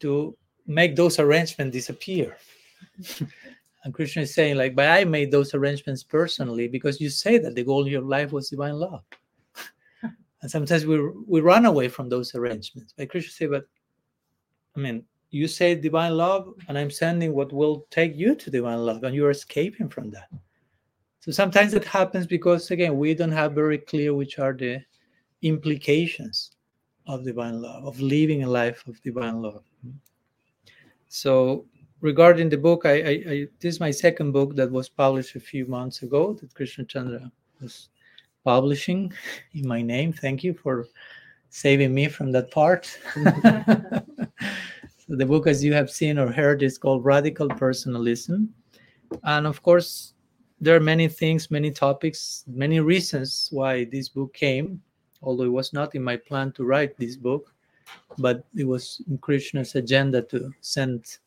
to 0.00 0.36
make 0.66 0.96
those 0.96 1.18
arrangements 1.18 1.72
disappear. 1.72 2.36
and 3.84 3.92
Krishna 3.92 4.22
is 4.22 4.34
saying, 4.34 4.56
like, 4.56 4.74
but 4.74 4.88
I 4.88 5.04
made 5.04 5.30
those 5.30 5.54
arrangements 5.54 6.02
personally 6.02 6.68
because 6.68 7.00
you 7.00 7.10
say 7.10 7.38
that 7.38 7.54
the 7.54 7.64
goal 7.64 7.82
of 7.82 7.88
your 7.88 8.02
life 8.02 8.30
was 8.30 8.48
divine 8.48 8.74
love. 8.74 9.02
and 10.02 10.50
sometimes 10.50 10.86
we 10.86 11.00
we 11.26 11.40
run 11.40 11.66
away 11.66 11.88
from 11.88 12.08
those 12.08 12.34
arrangements. 12.34 12.94
But 12.96 13.10
Krishna 13.10 13.32
say, 13.32 13.46
but 13.46 13.64
I 14.76 14.80
mean, 14.80 15.04
you 15.30 15.48
say 15.48 15.74
divine 15.74 16.16
love, 16.16 16.54
and 16.68 16.78
I'm 16.78 16.90
sending 16.90 17.34
what 17.34 17.52
will 17.52 17.86
take 17.90 18.14
you 18.14 18.34
to 18.36 18.50
divine 18.50 18.84
love, 18.86 19.02
and 19.02 19.14
you're 19.14 19.30
escaping 19.30 19.88
from 19.88 20.10
that. 20.10 20.28
So 21.20 21.32
sometimes 21.32 21.74
it 21.74 21.84
happens 21.84 22.26
because 22.26 22.70
again, 22.70 22.98
we 22.98 23.14
don't 23.14 23.32
have 23.32 23.52
very 23.52 23.78
clear 23.78 24.14
which 24.14 24.38
are 24.38 24.52
the 24.52 24.80
implications 25.42 26.52
of 27.06 27.24
divine 27.24 27.60
love, 27.60 27.84
of 27.84 28.00
living 28.00 28.44
a 28.44 28.48
life 28.48 28.84
of 28.86 29.00
divine 29.02 29.42
love. 29.42 29.64
So 31.08 31.66
regarding 32.02 32.50
the 32.50 32.58
book, 32.58 32.84
I, 32.84 32.90
I, 32.90 33.14
I, 33.32 33.46
this 33.60 33.74
is 33.74 33.80
my 33.80 33.90
second 33.90 34.32
book 34.32 34.54
that 34.56 34.70
was 34.70 34.88
published 34.88 35.36
a 35.36 35.40
few 35.40 35.66
months 35.66 36.02
ago 36.02 36.34
that 36.34 36.54
Krishna 36.54 36.84
Chandra 36.84 37.32
was 37.60 37.88
publishing 38.44 39.12
in 39.54 39.66
my 39.66 39.80
name. 39.80 40.12
Thank 40.12 40.44
you 40.44 40.52
for 40.52 40.88
saving 41.48 41.94
me 41.94 42.08
from 42.08 42.32
that 42.32 42.50
part. 42.50 42.86
so 43.14 43.22
the 45.08 45.26
book, 45.26 45.46
as 45.46 45.64
you 45.64 45.72
have 45.72 45.90
seen 45.90 46.18
or 46.18 46.30
heard, 46.30 46.62
is 46.62 46.76
called 46.76 47.04
Radical 47.04 47.48
Personalism, 47.48 48.52
and 49.24 49.46
of 49.46 49.62
course, 49.62 50.14
there 50.60 50.76
are 50.76 50.80
many 50.80 51.08
things, 51.08 51.50
many 51.50 51.70
topics, 51.70 52.44
many 52.46 52.80
reasons 52.80 53.48
why 53.50 53.84
this 53.84 54.08
book 54.08 54.32
came. 54.32 54.80
Although 55.20 55.44
it 55.44 55.52
was 55.52 55.72
not 55.72 55.94
in 55.94 56.02
my 56.02 56.16
plan 56.16 56.50
to 56.52 56.64
write 56.64 56.96
this 56.96 57.16
book, 57.16 57.54
but 58.18 58.44
it 58.56 58.64
was 58.64 59.02
in 59.08 59.18
Krishna's 59.18 59.76
agenda 59.76 60.22
to 60.22 60.52
send 60.60 61.18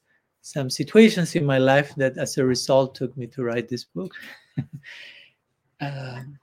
some 0.46 0.70
situations 0.70 1.36
in 1.36 1.44
my 1.44 1.58
life 1.58 1.96
that, 1.96 2.20
as 2.20 2.38
a 2.38 2.46
result, 2.46 2.94
took 2.94 3.18
me 3.18 3.26
to 3.26 3.44
write 3.44 3.68
this 3.68 3.84
book. 3.84 4.14
um, 5.82 6.38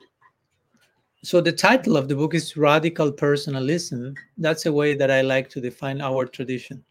so 1.22 1.40
the 1.40 1.52
title 1.52 1.96
of 1.96 2.08
the 2.08 2.16
book 2.16 2.34
is 2.34 2.56
Radical 2.56 3.12
Personalism. 3.12 4.16
That's 4.36 4.66
a 4.66 4.72
way 4.72 4.96
that 4.96 5.12
I 5.12 5.20
like 5.20 5.48
to 5.50 5.60
define 5.60 6.00
our 6.00 6.26
tradition. 6.26 6.82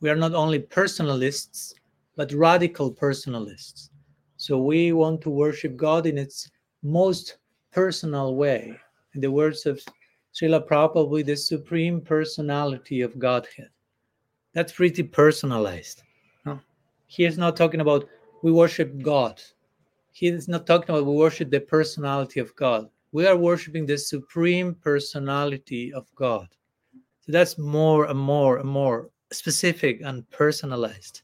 We 0.00 0.08
are 0.08 0.16
not 0.16 0.32
only 0.32 0.60
personalists, 0.60 1.74
but 2.16 2.32
radical 2.32 2.94
personalists. 2.94 3.90
So 4.38 4.56
we 4.56 4.92
want 4.94 5.20
to 5.22 5.30
worship 5.30 5.76
God 5.76 6.06
in 6.06 6.16
its 6.16 6.50
most 6.82 7.36
personal 7.72 8.36
way. 8.36 8.74
In 9.14 9.20
the 9.20 9.30
words 9.30 9.66
of 9.66 9.82
Srila 10.34 10.66
Prabhupada, 10.66 11.26
the 11.26 11.36
supreme 11.36 12.00
personality 12.00 13.02
of 13.02 13.18
Godhead. 13.18 13.68
That's 14.54 14.72
pretty 14.72 15.02
personalized. 15.02 16.04
He 17.08 17.24
is 17.24 17.38
not 17.38 17.56
talking 17.56 17.80
about 17.80 18.08
we 18.42 18.52
worship 18.52 19.02
God. 19.02 19.42
He 20.12 20.28
is 20.28 20.46
not 20.46 20.66
talking 20.66 20.90
about 20.90 21.06
we 21.06 21.14
worship 21.14 21.50
the 21.50 21.60
personality 21.60 22.38
of 22.38 22.54
God. 22.54 22.88
We 23.12 23.26
are 23.26 23.36
worshiping 23.36 23.86
the 23.86 23.96
supreme 23.96 24.74
personality 24.74 25.92
of 25.92 26.06
God. 26.14 26.48
So 27.20 27.32
that's 27.32 27.56
more 27.56 28.04
and 28.04 28.18
more 28.18 28.58
and 28.58 28.68
more 28.68 29.10
specific 29.32 30.02
and 30.02 30.28
personalized. 30.30 31.22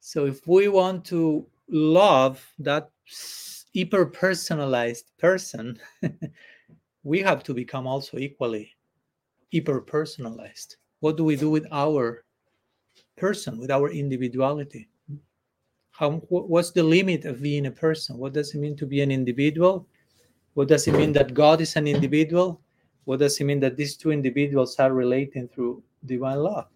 So 0.00 0.26
if 0.26 0.46
we 0.46 0.68
want 0.68 1.04
to 1.06 1.46
love 1.68 2.44
that 2.58 2.90
hyper 3.74 4.06
personalized 4.06 5.10
person, 5.18 5.78
we 7.04 7.20
have 7.20 7.44
to 7.44 7.54
become 7.54 7.86
also 7.86 8.16
equally 8.16 8.74
hyper 9.52 9.82
personalized. 9.82 10.76
What 11.00 11.18
do 11.18 11.24
we 11.24 11.36
do 11.36 11.50
with 11.50 11.66
our 11.70 12.24
person, 13.16 13.58
with 13.58 13.70
our 13.70 13.90
individuality? 13.90 14.88
How, 15.92 16.12
what's 16.28 16.70
the 16.70 16.82
limit 16.82 17.26
of 17.26 17.42
being 17.42 17.66
a 17.66 17.70
person? 17.70 18.18
What 18.18 18.32
does 18.32 18.54
it 18.54 18.58
mean 18.58 18.76
to 18.76 18.86
be 18.86 19.02
an 19.02 19.10
individual? 19.10 19.86
What 20.54 20.68
does 20.68 20.88
it 20.88 20.92
mean 20.92 21.12
that 21.12 21.34
God 21.34 21.60
is 21.60 21.76
an 21.76 21.86
individual? 21.86 22.60
What 23.04 23.18
does 23.18 23.40
it 23.40 23.44
mean 23.44 23.60
that 23.60 23.76
these 23.76 23.96
two 23.96 24.10
individuals 24.10 24.76
are 24.78 24.92
relating 24.92 25.48
through 25.48 25.82
divine 26.06 26.38
love? 26.38 26.66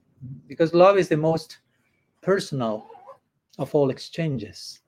Because 0.47 0.75
love 0.75 0.99
is 0.99 1.09
the 1.09 1.17
most 1.17 1.59
personal 2.23 2.87
of 3.59 3.75
all 3.75 3.91
exchanges. 3.91 4.81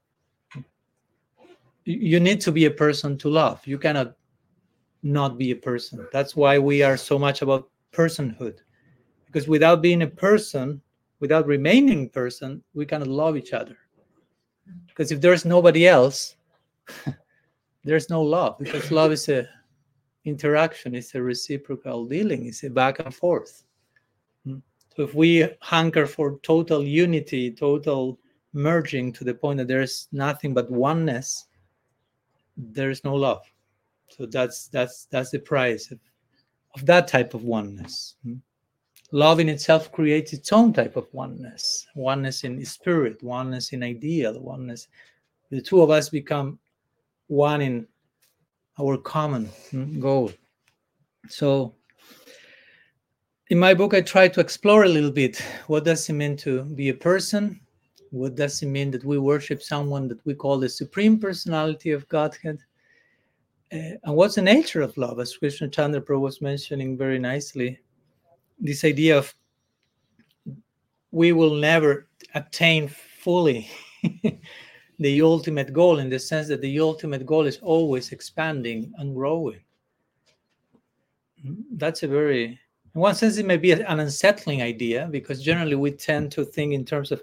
You 1.84 2.20
need 2.20 2.40
to 2.42 2.52
be 2.52 2.66
a 2.66 2.70
person 2.70 3.16
to 3.18 3.30
love. 3.30 3.66
You 3.66 3.78
cannot 3.78 4.14
not 5.02 5.38
be 5.38 5.52
a 5.52 5.56
person. 5.56 6.06
That's 6.12 6.36
why 6.36 6.58
we 6.58 6.82
are 6.82 6.96
so 6.96 7.18
much 7.18 7.40
about 7.40 7.70
personhood. 7.92 8.58
Because 9.26 9.48
without 9.48 9.80
being 9.80 10.02
a 10.02 10.06
person, 10.06 10.82
without 11.20 11.46
remaining 11.46 12.10
person, 12.10 12.62
we 12.74 12.84
cannot 12.84 13.08
love 13.08 13.36
each 13.36 13.52
other. 13.52 13.76
Because 14.86 15.12
if 15.12 15.20
there's 15.20 15.44
nobody 15.44 15.86
else, 15.86 16.36
there's 17.84 18.10
no 18.10 18.22
love. 18.22 18.58
Because 18.58 18.90
love 18.90 19.12
is 19.12 19.28
a 19.28 19.48
interaction, 20.24 20.94
it's 20.94 21.14
a 21.14 21.22
reciprocal 21.22 22.04
dealing, 22.04 22.46
it's 22.46 22.64
a 22.64 22.70
back 22.70 22.98
and 22.98 23.14
forth. 23.14 23.64
Hmm. 24.44 24.58
So 24.96 25.02
if 25.02 25.14
we 25.14 25.48
hunger 25.60 26.06
for 26.06 26.38
total 26.42 26.82
unity, 26.82 27.50
total 27.50 28.18
merging 28.52 29.12
to 29.12 29.24
the 29.24 29.34
point 29.34 29.58
that 29.58 29.68
there's 29.68 30.08
nothing 30.12 30.54
but 30.54 30.70
oneness, 30.70 31.46
there 32.56 32.90
is 32.90 33.04
no 33.04 33.14
love 33.14 33.42
so 34.08 34.26
that's 34.26 34.68
that's 34.68 35.06
that's 35.10 35.30
the 35.30 35.38
price 35.38 35.90
of, 35.90 35.98
of 36.74 36.84
that 36.86 37.08
type 37.08 37.34
of 37.34 37.44
oneness 37.44 38.16
hmm? 38.24 38.34
Love 39.10 39.40
in 39.40 39.48
itself 39.48 39.90
creates 39.92 40.32
its 40.32 40.52
own 40.52 40.72
type 40.72 40.96
of 40.96 41.06
oneness 41.12 41.86
oneness 41.94 42.44
in 42.44 42.64
spirit 42.64 43.22
oneness 43.22 43.72
in 43.72 43.82
ideal 43.82 44.38
oneness. 44.40 44.88
The 45.50 45.62
two 45.62 45.80
of 45.80 45.90
us 45.90 46.10
become 46.10 46.58
one 47.28 47.62
in 47.62 47.86
our 48.80 48.96
common 48.98 49.46
hmm, 49.70 49.98
goal. 49.98 50.30
So 51.28 51.74
in 53.50 53.58
my 53.58 53.72
book 53.72 53.94
i 53.94 54.00
try 54.02 54.28
to 54.28 54.40
explore 54.40 54.84
a 54.84 54.88
little 54.88 55.10
bit 55.10 55.42
what 55.68 55.84
does 55.84 56.08
it 56.10 56.12
mean 56.12 56.36
to 56.36 56.64
be 56.64 56.90
a 56.90 56.94
person? 56.94 57.60
What 58.10 58.36
does 58.36 58.62
it 58.62 58.66
mean 58.66 58.90
that 58.92 59.04
we 59.04 59.18
worship 59.18 59.62
someone 59.62 60.08
that 60.08 60.24
we 60.24 60.34
call 60.34 60.58
the 60.58 60.68
supreme 60.68 61.18
personality 61.18 61.92
of 61.92 62.08
godhead? 62.08 62.58
Uh, 63.70 64.00
and 64.02 64.16
what's 64.16 64.36
the 64.36 64.42
nature 64.42 64.80
of 64.80 64.96
love? 64.96 65.20
As 65.20 65.36
Krishna 65.36 65.68
Chandra 65.68 66.18
was 66.18 66.40
mentioning 66.40 66.96
very 66.96 67.18
nicely, 67.18 67.78
this 68.60 68.84
idea 68.84 69.18
of 69.18 69.34
we 71.10 71.32
will 71.32 71.54
never 71.54 72.08
attain 72.34 72.88
fully 72.88 73.70
the 74.98 75.22
ultimate 75.22 75.72
goal 75.72 75.98
in 75.98 76.10
the 76.10 76.18
sense 76.18 76.48
that 76.48 76.60
the 76.60 76.80
ultimate 76.80 77.24
goal 77.24 77.46
is 77.46 77.58
always 77.58 78.12
expanding 78.12 78.92
and 78.98 79.14
growing. 79.14 79.60
That's 81.72 82.02
a 82.02 82.08
very, 82.08 82.44
in 82.94 83.00
one 83.00 83.14
sense, 83.14 83.38
it 83.38 83.46
may 83.46 83.56
be 83.56 83.72
an 83.72 84.00
unsettling 84.00 84.60
idea 84.60 85.08
because 85.10 85.42
generally 85.42 85.76
we 85.76 85.92
tend 85.92 86.32
to 86.32 86.44
think 86.44 86.74
in 86.74 86.84
terms 86.84 87.12
of 87.12 87.22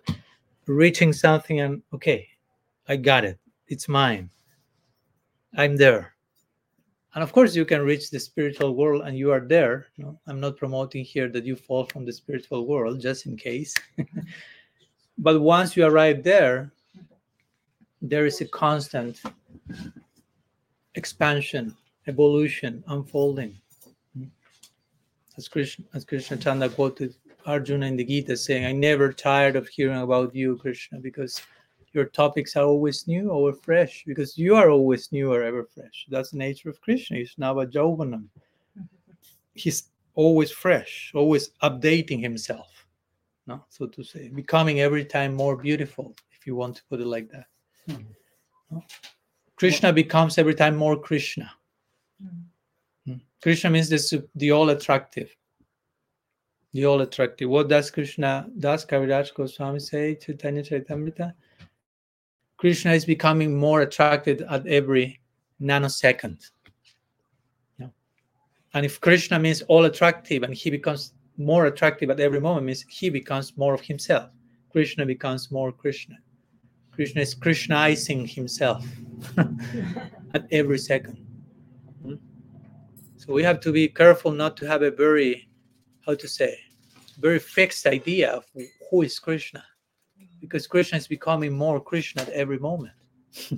reaching 0.67 1.13
something 1.13 1.59
and, 1.59 1.83
okay, 1.93 2.27
I 2.87 2.95
got 2.95 3.25
it, 3.25 3.39
it's 3.67 3.87
mine, 3.87 4.29
I'm 5.55 5.75
there 5.75 6.14
and 7.15 7.23
of 7.23 7.31
course 7.31 7.55
you 7.55 7.65
can 7.65 7.81
reach 7.81 8.11
the 8.11 8.19
spiritual 8.19 8.75
world 8.75 9.03
and 9.05 9.17
you 9.17 9.31
are 9.31 9.39
there 9.39 9.87
i'm 10.27 10.39
not 10.39 10.57
promoting 10.57 11.03
here 11.03 11.29
that 11.29 11.45
you 11.45 11.55
fall 11.55 11.85
from 11.85 12.05
the 12.05 12.13
spiritual 12.13 12.67
world 12.67 12.99
just 13.01 13.25
in 13.25 13.35
case. 13.35 13.73
But 15.17 15.39
once 15.39 15.77
you 15.77 15.85
arrive 15.85 16.23
there 16.23 16.71
there 18.01 18.25
is 18.25 18.41
a 18.41 18.45
constant 18.45 19.21
expansion 20.95 21.75
evolution 22.07 22.83
unfolding. 22.87 23.57
As 25.37 25.47
krishna 25.47 25.85
as 25.93 26.03
krishna 26.03 26.37
chandra 26.37 26.69
quoted 26.69 27.15
arjuna 27.45 27.85
in 27.85 27.95
the 27.95 28.03
gita 28.03 28.35
saying 28.35 28.65
i 28.65 28.71
never 28.71 29.13
tired 29.13 29.55
of 29.55 29.67
hearing 29.67 30.01
about 30.01 30.35
you 30.35 30.57
krishna 30.57 30.99
because 30.99 31.41
your 31.95 32.05
topics 32.05 32.55
are 32.55 32.65
always 32.65 33.07
new 33.07 33.29
or 33.29 33.53
fresh 33.53 34.03
because 34.05 34.37
you 34.37 34.55
are 34.55 34.69
always 34.69 35.11
new 35.11 35.31
or 35.31 35.41
ever 35.41 35.63
fresh. 35.63 36.05
That's 36.09 36.31
the 36.31 36.37
nature 36.37 36.69
of 36.69 36.81
Krishna. 36.81 37.17
He's 37.17 37.35
Nava 37.35 37.71
Yauvanam. 37.71 38.25
He's 39.53 39.89
always 40.13 40.51
fresh, 40.51 41.11
always 41.15 41.51
updating 41.63 42.21
himself. 42.21 42.85
No, 43.47 43.63
so 43.69 43.85
to 43.87 44.03
say, 44.03 44.29
becoming 44.29 44.81
every 44.81 45.05
time 45.05 45.33
more 45.33 45.55
beautiful, 45.55 46.15
if 46.37 46.45
you 46.45 46.55
want 46.55 46.75
to 46.77 46.83
put 46.89 46.99
it 46.99 47.07
like 47.07 47.29
that. 47.31 47.45
Mm-hmm. 47.89 48.03
No? 48.71 48.83
Krishna 49.55 49.93
becomes 49.93 50.37
every 50.37 50.55
time 50.55 50.75
more 50.75 50.97
Krishna. 50.97 51.49
Mm-hmm. 52.21 53.13
Krishna 53.41 53.69
means 53.69 53.89
the, 53.89 54.27
the 54.35 54.51
all 54.51 54.69
attractive. 54.71 55.33
The 56.73 56.85
all 56.85 57.01
attractive. 57.01 57.49
What 57.49 57.69
does 57.69 57.91
Krishna, 57.91 58.49
does 58.59 58.85
Kaviraj 58.85 59.33
Goswami 59.33 59.79
say 59.79 60.15
Chaitanya 60.15 60.63
Tanya 60.63 60.83
Charitamrita? 60.83 61.33
Krishna 62.65 62.93
is 62.93 63.05
becoming 63.05 63.55
more 63.55 63.81
attracted 63.81 64.41
at 64.49 64.65
every 64.65 65.19
nanosecond. 65.61 66.49
Yeah. 67.77 67.89
And 68.73 68.83
if 68.83 68.99
Krishna 68.99 69.37
means 69.37 69.61
all 69.67 69.85
attractive 69.85 70.41
and 70.41 70.51
he 70.51 70.71
becomes 70.71 71.13
more 71.37 71.67
attractive 71.67 72.09
at 72.09 72.19
every 72.19 72.39
moment, 72.39 72.65
means 72.65 72.83
he 72.89 73.11
becomes 73.11 73.55
more 73.55 73.75
of 73.75 73.81
himself. 73.81 74.31
Krishna 74.71 75.05
becomes 75.05 75.51
more 75.51 75.71
Krishna. 75.71 76.15
Krishna 76.91 77.21
is 77.21 77.35
Krishnaizing 77.35 78.27
himself 78.27 78.83
at 80.33 80.47
every 80.51 80.79
second. 80.79 81.23
So 83.17 83.31
we 83.31 83.43
have 83.43 83.59
to 83.59 83.71
be 83.71 83.87
careful 83.89 84.31
not 84.31 84.57
to 84.57 84.67
have 84.67 84.81
a 84.81 84.89
very, 84.89 85.47
how 86.03 86.15
to 86.15 86.27
say, 86.27 86.57
very 87.19 87.37
fixed 87.37 87.85
idea 87.85 88.31
of 88.31 88.43
who 88.89 89.03
is 89.03 89.19
Krishna, 89.19 89.63
because 90.45 90.67
Krishna 90.67 90.97
is 90.97 91.07
becoming 91.07 91.53
more 91.53 91.79
Krishna 91.79 92.21
at 92.21 92.29
every 92.29 92.59
moment. 92.59 92.93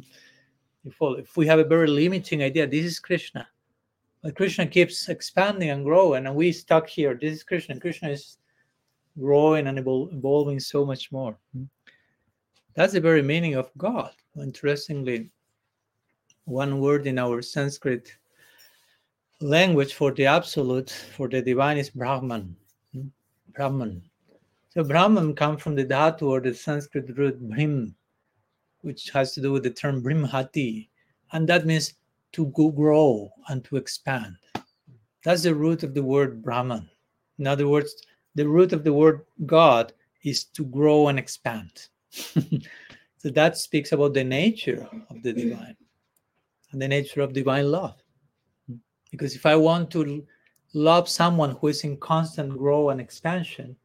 if 0.85 1.37
we 1.37 1.45
have 1.45 1.59
a 1.59 1.63
very 1.63 1.87
limiting 1.87 2.41
idea, 2.41 2.65
this 2.65 2.85
is 2.85 2.99
Krishna, 2.99 3.47
but 4.23 4.35
Krishna 4.35 4.65
keeps 4.65 5.09
expanding 5.09 5.69
and 5.69 5.83
growing, 5.83 6.25
and 6.25 6.35
we 6.35 6.51
stuck 6.51 6.87
here. 6.87 7.13
This 7.13 7.33
is 7.37 7.43
Krishna. 7.43 7.79
Krishna 7.79 8.09
is 8.09 8.37
growing 9.19 9.67
and 9.67 9.79
evolving 9.79 10.59
so 10.59 10.85
much 10.85 11.11
more. 11.11 11.37
Hmm? 11.53 11.63
That's 12.73 12.93
the 12.93 13.01
very 13.01 13.23
meaning 13.23 13.55
of 13.55 13.71
God. 13.77 14.11
Interestingly, 14.39 15.29
one 16.45 16.79
word 16.79 17.07
in 17.07 17.17
our 17.17 17.41
Sanskrit 17.41 18.15
language 19.41 19.93
for 19.93 20.11
the 20.11 20.25
absolute, 20.25 20.91
for 20.91 21.27
the 21.27 21.41
divine, 21.41 21.77
is 21.77 21.89
Brahman. 21.89 22.55
Hmm? 22.93 23.07
Brahman. 23.53 24.03
So 24.77 24.83
Brahman 24.83 25.33
comes 25.33 25.63
from 25.63 25.73
the 25.73 25.83
Dhatu 25.83 26.21
or 26.21 26.39
the 26.39 26.53
Sanskrit 26.53 27.17
root 27.17 27.39
Brim, 27.39 27.95
which 28.81 29.09
has 29.09 29.33
to 29.33 29.41
do 29.41 29.51
with 29.51 29.63
the 29.63 29.71
term 29.71 30.03
Brimhati, 30.03 30.87
and 31.31 31.49
that 31.49 31.65
means 31.65 31.95
to 32.33 32.45
grow 32.45 33.31
and 33.47 33.65
to 33.65 33.77
expand. 33.77 34.35
That's 35.23 35.41
the 35.41 35.55
root 35.55 35.81
of 35.81 35.95
the 35.95 36.03
word 36.03 36.43
Brahman. 36.43 36.87
In 37.39 37.47
other 37.47 37.67
words, 37.67 37.91
the 38.35 38.47
root 38.47 38.71
of 38.71 38.83
the 38.83 38.93
word 38.93 39.25
God 39.47 39.93
is 40.23 40.43
to 40.43 40.63
grow 40.63 41.07
and 41.07 41.17
expand. 41.17 41.87
so 42.11 43.31
that 43.31 43.57
speaks 43.57 43.93
about 43.93 44.13
the 44.13 44.23
nature 44.23 44.87
of 45.09 45.23
the 45.23 45.33
divine 45.33 45.75
and 46.71 46.79
the 46.79 46.87
nature 46.87 47.21
of 47.21 47.33
divine 47.33 47.71
love. 47.71 47.95
Because 49.09 49.33
if 49.33 49.47
I 49.47 49.55
want 49.55 49.89
to 49.93 50.23
love 50.75 51.09
someone 51.09 51.55
who 51.55 51.69
is 51.69 51.83
in 51.83 51.97
constant 51.97 52.55
growth 52.55 52.91
and 52.91 53.01
expansion, 53.01 53.75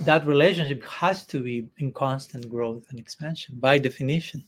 that 0.00 0.26
relationship 0.26 0.82
has 0.84 1.24
to 1.26 1.42
be 1.42 1.68
in 1.78 1.92
constant 1.92 2.48
growth 2.48 2.84
and 2.90 2.98
expansion 2.98 3.56
by 3.58 3.78
definition. 3.78 4.44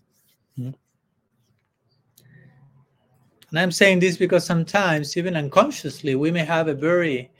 And 3.50 3.58
I'm 3.58 3.72
saying 3.72 3.98
this 3.98 4.16
because 4.16 4.44
sometimes, 4.44 5.16
even 5.16 5.36
unconsciously, 5.36 6.14
we 6.14 6.30
may 6.30 6.44
have 6.44 6.68
a 6.68 6.74
very, 6.74 7.30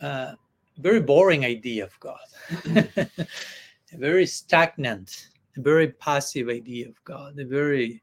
uh, 0.00 0.34
very 0.78 1.00
boring 1.00 1.44
idea 1.44 1.84
of 1.84 1.98
God. 1.98 2.18
a 3.94 3.98
very 3.98 4.26
stagnant, 4.26 5.28
a 5.56 5.60
very 5.60 5.88
passive 5.88 6.48
idea 6.48 6.88
of 6.88 7.02
God, 7.04 7.38
a 7.38 7.44
very 7.44 8.02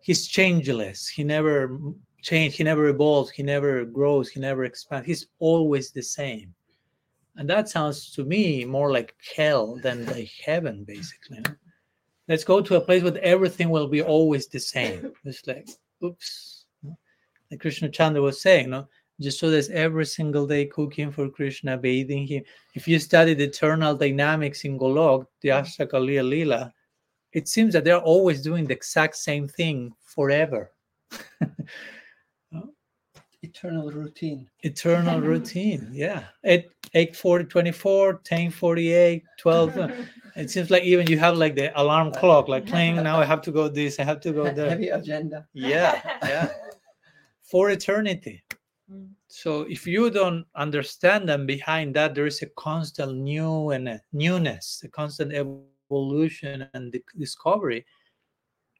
he's 0.00 0.26
changeless. 0.26 1.06
He 1.06 1.22
never 1.22 1.78
change, 2.22 2.56
he 2.56 2.64
never 2.64 2.88
evolves, 2.88 3.30
he 3.30 3.42
never 3.42 3.84
grows, 3.84 4.30
he 4.30 4.40
never 4.40 4.64
expands. 4.64 5.06
He's 5.06 5.26
always 5.40 5.90
the 5.90 6.02
same. 6.02 6.54
And 7.36 7.48
that 7.50 7.68
sounds 7.68 8.12
to 8.12 8.24
me 8.24 8.64
more 8.64 8.92
like 8.92 9.14
hell 9.36 9.76
than 9.82 10.06
like 10.06 10.30
heaven, 10.44 10.84
basically. 10.84 11.42
Let's 12.28 12.44
go 12.44 12.60
to 12.60 12.76
a 12.76 12.80
place 12.80 13.02
where 13.02 13.18
everything 13.22 13.70
will 13.70 13.88
be 13.88 14.02
always 14.02 14.46
the 14.46 14.60
same. 14.60 15.12
It's 15.24 15.46
like, 15.46 15.68
oops. 16.02 16.66
Like 17.50 17.60
Krishna 17.60 17.88
Chandra 17.88 18.22
was 18.22 18.40
saying, 18.40 18.70
no, 18.70 18.88
just 19.20 19.38
so 19.38 19.50
there's 19.50 19.68
every 19.70 20.06
single 20.06 20.46
day 20.46 20.66
cooking 20.66 21.12
for 21.12 21.28
Krishna, 21.28 21.76
bathing 21.76 22.26
him. 22.26 22.44
If 22.74 22.88
you 22.88 22.98
study 22.98 23.34
the 23.34 23.44
eternal 23.44 23.94
dynamics 23.96 24.64
in 24.64 24.78
Golok, 24.78 25.26
the 25.40 25.50
Ashtakaliya 25.50 26.28
Lila, 26.28 26.72
it 27.32 27.48
seems 27.48 27.72
that 27.74 27.84
they're 27.84 27.98
always 27.98 28.42
doing 28.42 28.64
the 28.66 28.74
exact 28.74 29.16
same 29.16 29.46
thing 29.48 29.92
forever. 30.00 30.72
eternal 33.42 33.90
routine. 33.90 34.48
Eternal 34.60 35.20
routine, 35.32 35.90
yeah. 35.92 36.24
At 36.42 36.73
8 36.94 37.16
40, 37.16 37.44
24, 37.46 38.20
10 38.24 38.50
48, 38.50 39.24
12. 39.38 39.76
it 40.36 40.50
seems 40.50 40.70
like 40.70 40.84
even 40.84 41.06
you 41.08 41.18
have 41.18 41.36
like 41.36 41.56
the 41.56 41.78
alarm 41.80 42.12
clock, 42.12 42.48
like 42.48 42.66
playing 42.66 42.96
now 42.96 43.20
I 43.20 43.24
have 43.24 43.42
to 43.42 43.52
go 43.52 43.68
this, 43.68 43.98
I 43.98 44.04
have 44.04 44.20
to 44.20 44.32
go 44.32 44.52
there. 44.52 44.70
Heavy 44.70 44.88
agenda. 44.88 45.46
Yeah, 45.52 46.00
yeah. 46.22 46.52
For 47.42 47.70
eternity. 47.70 48.44
Mm. 48.90 49.10
So 49.28 49.62
if 49.62 49.86
you 49.86 50.10
don't 50.10 50.46
understand 50.54 51.28
them 51.28 51.46
behind 51.46 51.94
that, 51.96 52.14
there 52.14 52.26
is 52.26 52.40
a 52.42 52.46
constant 52.46 53.16
new 53.18 53.70
and 53.70 53.88
a 53.88 54.00
newness, 54.12 54.82
a 54.84 54.88
constant 54.88 55.32
evolution 55.32 56.68
and 56.74 56.96
discovery. 57.18 57.84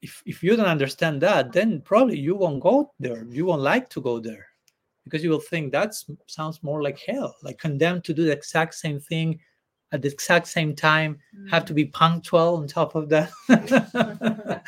If 0.02 0.22
if 0.24 0.42
you 0.42 0.54
don't 0.54 0.66
understand 0.66 1.20
that, 1.22 1.52
then 1.52 1.80
probably 1.80 2.18
you 2.18 2.36
won't 2.36 2.60
go 2.60 2.92
there. 3.00 3.26
You 3.28 3.46
won't 3.46 3.62
like 3.62 3.88
to 3.90 4.00
go 4.00 4.20
there 4.20 4.46
because 5.04 5.22
you 5.22 5.30
will 5.30 5.40
think 5.40 5.72
that 5.72 5.94
sounds 6.26 6.62
more 6.62 6.82
like 6.82 6.98
hell, 6.98 7.36
like 7.42 7.58
condemned 7.58 8.04
to 8.04 8.14
do 8.14 8.24
the 8.24 8.32
exact 8.32 8.74
same 8.74 8.98
thing 8.98 9.38
at 9.92 10.02
the 10.02 10.08
exact 10.08 10.48
same 10.48 10.74
time, 10.74 11.18
mm. 11.36 11.48
have 11.50 11.64
to 11.66 11.72
be 11.72 11.84
punctual 11.84 12.56
on 12.56 12.66
top 12.66 12.96
of 12.96 13.08
that, 13.08 13.30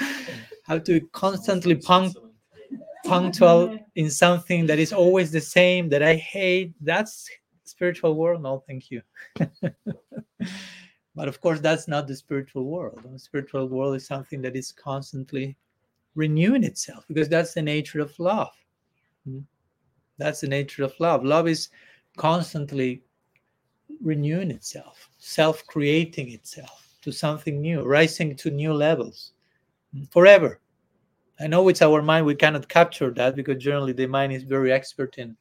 have 0.62 0.84
to 0.84 1.00
constantly 1.12 1.74
punct 1.74 2.16
punctual 3.04 3.76
in 3.96 4.10
something 4.10 4.66
that 4.66 4.78
is 4.78 4.92
always 4.92 5.30
the 5.32 5.40
same 5.40 5.88
that 5.88 6.02
I 6.02 6.14
hate. 6.14 6.74
That's 6.80 7.28
spiritual 7.64 8.14
world. 8.14 8.42
No, 8.42 8.62
thank 8.66 8.90
you. 8.90 9.02
but 11.14 11.28
of 11.28 11.40
course, 11.40 11.60
that's 11.60 11.88
not 11.88 12.06
the 12.06 12.14
spiritual 12.14 12.64
world. 12.64 13.00
The 13.12 13.18
spiritual 13.18 13.68
world 13.68 13.96
is 13.96 14.06
something 14.06 14.40
that 14.42 14.54
is 14.54 14.70
constantly 14.72 15.56
renewing 16.14 16.62
itself 16.64 17.04
because 17.08 17.28
that's 17.28 17.54
the 17.54 17.62
nature 17.62 18.00
of 18.00 18.16
love. 18.18 18.54
Hmm? 19.24 19.40
That's 20.18 20.40
the 20.40 20.48
nature 20.48 20.84
of 20.84 20.94
love. 20.98 21.24
Love 21.24 21.48
is 21.48 21.68
constantly 22.16 23.02
renewing 24.02 24.50
itself, 24.50 25.10
self 25.18 25.64
creating 25.66 26.32
itself 26.32 26.96
to 27.02 27.12
something 27.12 27.60
new, 27.60 27.82
rising 27.82 28.34
to 28.36 28.50
new 28.50 28.72
levels 28.72 29.32
hmm? 29.94 30.04
forever. 30.10 30.60
I 31.38 31.46
know 31.46 31.68
it's 31.68 31.82
our 31.82 32.00
mind, 32.00 32.24
we 32.24 32.34
cannot 32.34 32.68
capture 32.68 33.10
that 33.10 33.36
because 33.36 33.62
generally 33.62 33.92
the 33.92 34.06
mind 34.06 34.32
is 34.32 34.42
very 34.42 34.72
expert 34.72 35.18
in 35.18 35.36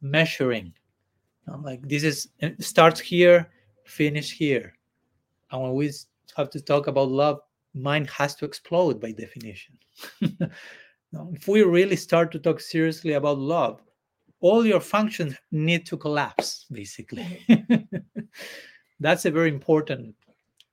measuring. 0.00 0.72
Know, 1.46 1.60
like 1.62 1.86
this 1.88 2.04
is 2.04 2.28
starts 2.60 3.00
here, 3.00 3.50
finish 3.84 4.32
here. 4.32 4.74
And 5.50 5.62
when 5.62 5.74
we 5.74 5.90
have 6.36 6.50
to 6.50 6.60
talk 6.60 6.86
about 6.86 7.10
love, 7.10 7.40
mind 7.74 8.08
has 8.10 8.34
to 8.36 8.44
explode 8.44 9.00
by 9.00 9.10
definition. 9.10 9.76
if 10.20 11.48
we 11.48 11.62
really 11.62 11.96
start 11.96 12.30
to 12.32 12.38
talk 12.38 12.60
seriously 12.60 13.14
about 13.14 13.38
love, 13.38 13.82
all 14.40 14.66
your 14.66 14.80
functions 14.80 15.36
need 15.50 15.86
to 15.86 15.96
collapse, 15.96 16.66
basically. 16.70 17.42
Mm-hmm. 17.48 18.20
That's 19.00 19.24
a 19.24 19.30
very 19.30 19.48
important 19.48 20.14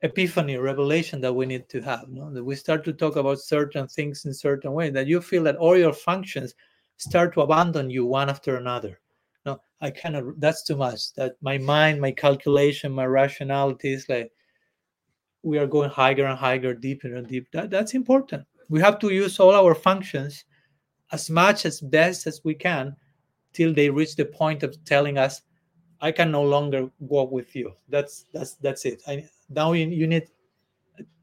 epiphany 0.02 0.58
revelation 0.58 1.21
that 1.21 1.34
we 1.34 1.45
need 1.45 1.69
to 1.69 1.82
have 1.82 2.10
no? 2.10 2.34
that 2.34 2.43
we 2.43 2.56
start 2.56 2.83
to 2.83 2.92
talk 2.94 3.15
about 3.15 3.40
certain 3.40 3.88
things 3.88 4.25
in 4.25 4.33
certain 4.33 4.73
way 4.73 4.90
that 4.90 5.06
you 5.06 5.21
feel 5.21 5.44
that 5.44 5.56
all 5.58 5.77
your 5.77 5.94
functions 5.94 6.56
start 6.98 7.33
to 7.33 7.42
abandon 7.42 7.88
you 7.88 8.04
one 8.04 8.27
after 8.27 8.56
another 8.56 9.00
no? 9.46 9.62
I 9.79 9.92
cannot 9.92 10.40
that's 10.40 10.63
too 10.63 10.75
much. 10.75 11.13
That 11.13 11.33
my 11.42 11.58
mind 11.58 12.00
my 12.00 12.12
calculation 12.12 12.92
my 12.92 13.06
rationality 13.06 13.94
is 13.94 14.08
like 14.10 14.31
we 15.44 15.58
are 15.58 15.67
going 15.67 15.90
higher 15.90 16.25
and 16.25 16.38
higher 16.38 16.73
deeper 16.73 17.15
and 17.15 17.27
deeper. 17.27 17.48
That, 17.54 17.71
that's 17.71 17.96
important. 17.96 18.46
We 18.69 18.79
have 18.81 19.00
to 19.00 19.12
use 19.12 19.40
all 19.40 19.52
our 19.52 19.73
functions 19.73 20.46
as 21.12 21.29
much 21.29 21.65
as 21.65 21.81
best 21.81 22.27
as 22.27 22.42
we 22.44 22.54
can 22.54 22.96
till 23.54 23.73
they 23.73 23.89
reach 23.89 24.15
the 24.15 24.25
point 24.25 24.63
of 24.63 24.83
telling 24.85 25.17
us 25.17 25.41
i 26.02 26.12
can 26.12 26.31
no 26.31 26.43
longer 26.43 26.89
walk 26.99 27.31
with 27.31 27.56
you 27.56 27.73
that's 27.89 28.25
that's 28.33 28.56
that's 28.56 28.85
it 28.85 29.02
I, 29.08 29.27
now 29.49 29.73
you, 29.73 29.87
you 29.87 30.08
need 30.08 30.27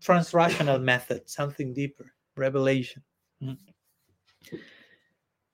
transrational 0.02 0.82
method, 0.82 1.28
something 1.28 1.72
deeper, 1.72 2.12
revelation. 2.36 3.02
Mm-hmm. 3.42 4.56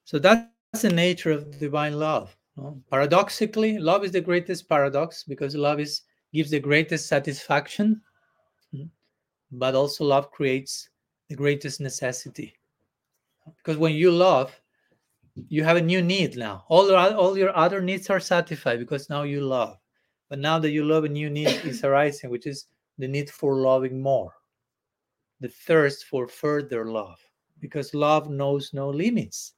So 0.04 0.18
that's 0.18 0.82
the 0.82 0.90
nature 0.90 1.30
of 1.30 1.58
divine 1.58 1.98
love. 1.98 2.36
No? 2.56 2.80
Paradoxically, 2.90 3.78
love 3.78 4.04
is 4.04 4.12
the 4.12 4.20
greatest 4.20 4.68
paradox 4.68 5.24
because 5.24 5.54
love 5.54 5.80
is 5.80 6.02
gives 6.32 6.50
the 6.50 6.60
greatest 6.60 7.06
satisfaction, 7.06 8.00
mm-hmm. 8.74 8.86
but 9.52 9.74
also 9.74 10.04
love 10.04 10.30
creates 10.30 10.88
the 11.28 11.36
greatest 11.36 11.80
necessity. 11.80 12.54
Because 13.58 13.76
when 13.76 13.94
you 13.94 14.10
love, 14.10 14.58
you 15.48 15.64
have 15.64 15.76
a 15.76 15.82
new 15.82 16.02
need 16.02 16.36
now. 16.36 16.64
All 16.68 16.88
your, 16.88 16.98
all 16.98 17.36
your 17.36 17.56
other 17.56 17.80
needs 17.80 18.08
are 18.10 18.20
satisfied 18.20 18.78
because 18.78 19.10
now 19.10 19.22
you 19.22 19.40
love. 19.40 19.78
But 20.28 20.38
now 20.38 20.58
that 20.58 20.70
you 20.70 20.84
love, 20.84 21.04
a 21.04 21.08
new 21.08 21.30
need 21.30 21.48
is 21.64 21.84
arising, 21.84 22.30
which 22.30 22.46
is 22.46 22.66
the 22.98 23.08
need 23.08 23.30
for 23.30 23.56
loving 23.56 24.00
more, 24.00 24.32
the 25.40 25.48
thirst 25.48 26.04
for 26.04 26.28
further 26.28 26.86
love, 26.86 27.18
because 27.60 27.94
love 27.94 28.30
knows 28.30 28.72
no 28.72 28.88
limits. 28.88 29.54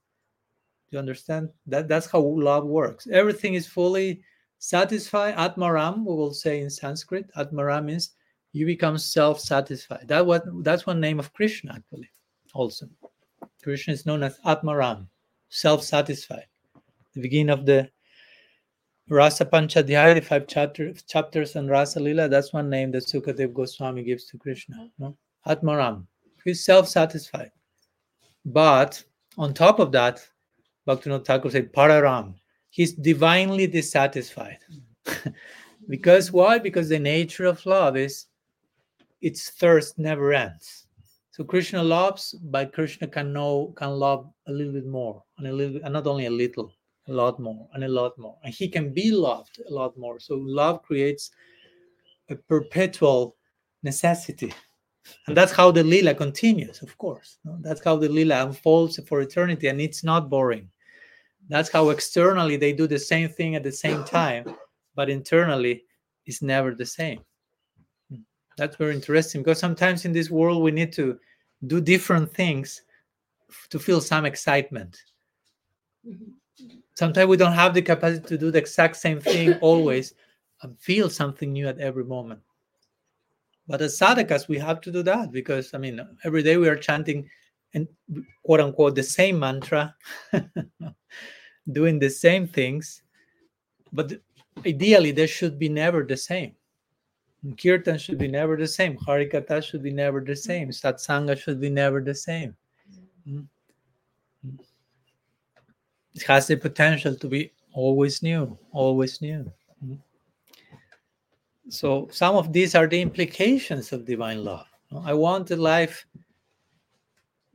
Do 0.91 0.97
you 0.97 0.99
understand? 0.99 1.51
That 1.66 1.89
that's 1.89 2.07
how 2.07 2.20
love 2.20 2.64
works. 2.64 3.07
Everything 3.11 3.55
is 3.55 3.66
fully 3.66 4.22
satisfied. 4.59 5.37
Atmaram, 5.37 5.99
we 5.99 6.14
will 6.14 6.33
say 6.33 6.61
in 6.61 6.70
Sanskrit. 6.70 7.31
Atmaram 7.37 7.87
means 7.87 8.11
you 8.53 8.66
become 8.66 8.97
self-satisfied. 8.97 10.09
That 10.09 10.24
what 10.24 10.45
that's 10.64 10.87
one 10.87 11.01
name 11.01 11.18
of 11.18 11.33
Krishna 11.33 11.74
actually. 11.74 12.09
Also, 12.55 12.89
Krishna 13.62 13.93
is 13.93 14.07
known 14.07 14.22
as 14.22 14.39
Atmaram, 14.47 15.09
self-satisfied. 15.49 16.47
The 17.14 17.20
beginning 17.20 17.51
of 17.51 17.66
the 17.66 17.90
Rasa 19.09 19.44
Panchadhyaya, 19.44 20.14
the 20.14 20.20
five 20.20 20.47
chapter, 20.49 20.92
chapters 21.07 21.55
on 21.55 21.68
Rasa 21.68 22.01
Lila, 22.01 22.28
that's 22.28 22.53
one 22.53 22.68
name 22.68 22.90
that 22.92 23.05
Sukadev 23.05 23.55
Goswami 23.55 24.03
gives 24.03 24.24
to 24.26 24.38
Krishna. 24.38 24.76
Mm-hmm. 24.76 25.05
No? 25.05 25.16
Atmaram. 25.47 26.07
He's 26.44 26.64
self-satisfied. 26.64 27.53
But 28.44 29.03
on 29.38 29.55
top 29.55 29.78
of 29.78 29.92
that, 29.92 30.26
Bhaktivinoda 30.86 31.24
Thakur 31.24 31.51
said, 31.51 31.72
Pararam. 31.72 32.34
He's 32.70 32.92
divinely 32.92 33.66
dissatisfied. 33.66 34.59
because 35.88 36.32
why? 36.32 36.59
Because 36.59 36.88
the 36.88 36.99
nature 36.99 37.47
of 37.47 37.64
love 37.64 37.97
is 37.97 38.26
its 39.20 39.51
thirst 39.51 39.99
never 39.99 40.32
ends. 40.32 40.86
So 41.37 41.45
Krishna 41.45 41.82
loves, 41.82 42.32
but 42.45 42.72
Krishna 42.72 43.07
can 43.07 43.30
know 43.30 43.74
can 43.76 43.91
love 43.91 44.26
a 44.49 44.53
little 44.53 44.72
bit 44.72 44.87
more, 44.87 45.22
and 45.37 45.47
a 45.47 45.53
little, 45.53 45.78
and 45.84 45.93
not 45.93 46.07
only 46.07 46.24
a 46.24 46.30
little, 46.30 46.72
a 47.09 47.12
lot 47.12 47.39
more, 47.39 47.68
and 47.74 47.84
a 47.84 47.89
lot 47.89 48.16
more, 48.16 48.39
and 48.43 48.55
he 48.55 48.68
can 48.68 48.95
be 48.95 49.11
loved 49.11 49.61
a 49.68 49.70
lot 49.70 49.99
more. 49.99 50.18
So 50.18 50.37
love 50.37 50.82
creates 50.82 51.30
a 52.30 52.37
perpetual 52.37 53.37
necessity, 53.82 54.55
and 55.26 55.37
that's 55.37 55.53
how 55.53 55.70
the 55.70 55.84
lila 55.84 56.14
continues. 56.14 56.80
Of 56.80 56.97
course, 56.97 57.37
no? 57.45 57.59
that's 57.61 57.84
how 57.84 57.97
the 57.97 58.09
lila 58.09 58.47
unfolds 58.47 58.99
for 59.07 59.20
eternity, 59.20 59.68
and 59.68 59.78
it's 59.78 60.03
not 60.03 60.30
boring. 60.30 60.70
That's 61.51 61.68
how 61.68 61.91
externally 61.91 62.57
they 62.57 62.72
do 62.72 62.87
the 62.87 62.99
same 62.99 63.28
thing 63.28 63.57
at 63.57 63.62
the 63.62 63.72
same 63.72 64.05
time, 64.05 64.57
but 64.95 65.11
internally 65.11 65.84
it's 66.24 66.41
never 66.41 66.74
the 66.74 66.87
same. 66.87 67.20
Hmm. 68.11 68.22
That's 68.57 68.76
very 68.76 68.95
interesting 68.95 69.43
because 69.43 69.59
sometimes 69.59 70.07
in 70.07 70.14
this 70.14 70.30
world 70.30 70.62
we 70.62 70.70
need 70.70 70.95
to 70.95 71.18
do 71.66 71.80
different 71.80 72.32
things 72.32 72.82
to 73.70 73.78
feel 73.78 74.00
some 74.00 74.24
excitement. 74.24 74.98
Mm-hmm. 76.07 76.32
Sometimes 76.94 77.28
we 77.28 77.36
don't 77.36 77.52
have 77.52 77.74
the 77.74 77.82
capacity 77.82 78.26
to 78.28 78.38
do 78.38 78.50
the 78.50 78.59
exact 78.59 78.96
same 78.96 79.20
thing 79.20 79.54
always 79.61 80.14
and 80.62 80.78
feel 80.78 81.11
something 81.11 81.52
new 81.52 81.68
at 81.68 81.78
every 81.78 82.04
moment. 82.04 82.40
But 83.68 83.82
as 83.82 83.98
sadhakas, 83.98 84.48
we 84.48 84.59
have 84.59 84.80
to 84.82 84.92
do 84.92 85.02
that 85.02 85.32
because 85.32 85.74
I 85.74 85.78
mean, 85.78 86.00
every 86.24 86.42
day 86.42 86.57
we 86.57 86.68
are 86.68 86.76
chanting 86.76 87.28
and 87.74 87.88
quote 88.44 88.61
unquote 88.61 88.94
the 88.94 89.02
same 89.02 89.38
mantra, 89.38 89.94
doing 91.72 91.98
the 91.98 92.11
same 92.11 92.46
things, 92.46 93.02
but 93.92 94.12
ideally 94.64 95.11
they 95.11 95.26
should 95.26 95.59
be 95.59 95.68
never 95.68 96.04
the 96.04 96.16
same. 96.16 96.54
Kirtan 97.55 97.99
should 97.99 98.18
be 98.18 98.28
never 98.28 98.57
the 98.57 98.66
same. 98.66 98.97
Harikatha 98.97 99.62
should 99.62 99.82
be 99.82 99.92
never 99.92 100.20
the 100.20 100.32
mm-hmm. 100.32 100.51
same. 100.51 100.68
Satsanga 100.70 101.38
should 101.38 101.61
be 101.61 101.70
never 101.70 102.01
the 102.01 102.14
same. 102.14 102.57
Mm-hmm. 103.28 103.38
Mm-hmm. 104.47 104.57
It 106.14 106.22
has 106.22 106.47
the 106.47 106.57
potential 106.57 107.14
to 107.14 107.28
be 107.28 107.53
always 107.72 108.22
new, 108.22 108.59
always 108.72 109.20
new. 109.20 109.53
So 111.68 112.09
some 112.12 112.36
of 112.36 112.53
these 112.53 112.74
are 112.74 112.86
the 112.86 113.01
implications 113.01 113.92
of 113.92 114.05
divine 114.05 114.44
love. 114.44 114.66
I 115.05 115.14
want 115.14 115.51
a 115.51 115.57
life 115.57 116.07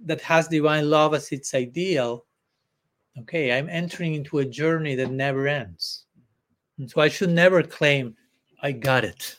that 0.06 0.22
has 0.22 0.48
divine 0.48 0.90
love 0.90 1.14
as 1.14 1.32
its 1.32 1.54
ideal. 1.54 2.26
Okay, 3.20 3.58
I'm 3.58 3.70
entering 3.70 4.16
into 4.16 4.40
a 4.40 4.46
journey 4.46 4.96
that 4.96 5.12
never 5.12 5.48
ends. 5.48 6.06
And 6.78 6.90
so 6.90 7.02
I 7.02 7.08
should 7.08 7.30
never 7.30 7.64
claim 7.64 8.16
I 8.62 8.74
got 8.74 9.06
it. 9.06 9.38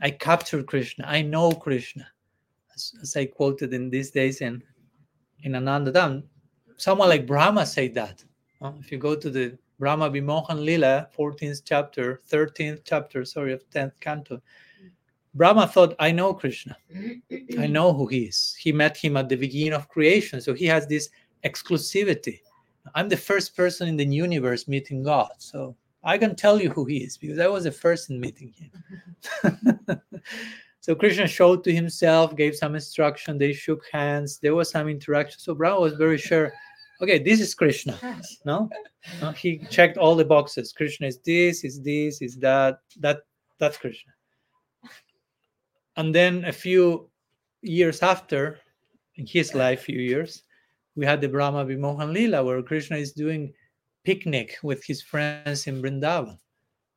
I 0.00 0.10
captured 0.10 0.66
Krishna. 0.66 1.04
I 1.06 1.22
know 1.22 1.52
Krishna. 1.52 2.06
As, 2.74 2.92
as 3.02 3.16
I 3.16 3.26
quoted 3.26 3.72
in 3.74 3.90
these 3.90 4.10
days 4.10 4.40
in, 4.40 4.62
in 5.42 5.54
Ananda 5.54 5.92
Dham, 5.92 6.24
someone 6.76 7.08
like 7.08 7.26
Brahma 7.26 7.66
said 7.66 7.94
that. 7.94 8.24
Uh, 8.60 8.72
if 8.80 8.90
you 8.90 8.98
go 8.98 9.14
to 9.14 9.30
the 9.30 9.58
Brahma 9.78 10.10
Vimohan 10.10 10.64
Lila, 10.64 11.08
14th 11.16 11.62
chapter, 11.64 12.22
13th 12.30 12.82
chapter, 12.84 13.24
sorry, 13.24 13.52
of 13.52 13.68
10th 13.70 13.92
canto, 14.00 14.40
Brahma 15.34 15.66
thought, 15.66 15.94
I 15.98 16.12
know 16.12 16.34
Krishna. 16.34 16.76
I 17.58 17.66
know 17.66 17.92
who 17.92 18.06
he 18.06 18.24
is. 18.24 18.54
He 18.58 18.70
met 18.70 18.96
him 18.96 19.16
at 19.16 19.28
the 19.28 19.36
beginning 19.36 19.72
of 19.72 19.88
creation. 19.88 20.40
So 20.40 20.52
he 20.52 20.66
has 20.66 20.86
this 20.86 21.08
exclusivity. 21.44 22.40
I'm 22.94 23.08
the 23.08 23.16
first 23.16 23.56
person 23.56 23.88
in 23.88 23.96
the 23.96 24.04
universe 24.04 24.68
meeting 24.68 25.02
God. 25.02 25.30
So 25.38 25.74
I 26.04 26.18
can 26.18 26.34
tell 26.34 26.60
you 26.60 26.70
who 26.70 26.84
he 26.84 26.98
is 26.98 27.16
because 27.16 27.38
I 27.38 27.46
was 27.46 27.64
the 27.64 27.72
first 27.72 28.10
in 28.10 28.18
meeting 28.20 28.52
him. 28.52 30.00
so 30.80 30.94
Krishna 30.94 31.28
showed 31.28 31.62
to 31.64 31.72
himself, 31.72 32.36
gave 32.36 32.56
some 32.56 32.74
instruction, 32.74 33.38
they 33.38 33.52
shook 33.52 33.84
hands, 33.92 34.38
there 34.38 34.54
was 34.54 34.70
some 34.70 34.88
interaction. 34.88 35.38
So 35.38 35.54
Brahma 35.54 35.80
was 35.80 35.94
very 35.94 36.18
sure, 36.18 36.52
okay, 37.00 37.18
this 37.18 37.40
is 37.40 37.54
Krishna. 37.54 37.98
No? 38.44 38.68
no? 39.20 39.30
He 39.30 39.58
checked 39.70 39.96
all 39.96 40.16
the 40.16 40.24
boxes. 40.24 40.72
Krishna 40.72 41.06
is 41.06 41.18
this, 41.18 41.62
is 41.62 41.80
this, 41.82 42.20
is 42.20 42.36
that, 42.38 42.80
that, 42.98 43.20
that's 43.58 43.76
Krishna. 43.76 44.12
And 45.96 46.14
then 46.14 46.44
a 46.46 46.52
few 46.52 47.10
years 47.60 48.02
after, 48.02 48.58
in 49.16 49.26
his 49.26 49.54
life, 49.54 49.82
few 49.82 50.00
years, 50.00 50.42
we 50.96 51.06
had 51.06 51.20
the 51.20 51.28
Brahma 51.28 51.64
Vimohan 51.64 52.12
Lila, 52.12 52.44
where 52.44 52.62
Krishna 52.62 52.96
is 52.96 53.12
doing 53.12 53.52
picnic 54.04 54.58
with 54.62 54.84
his 54.84 55.02
friends 55.02 55.66
in 55.66 55.82
Vrindavan. 55.82 56.38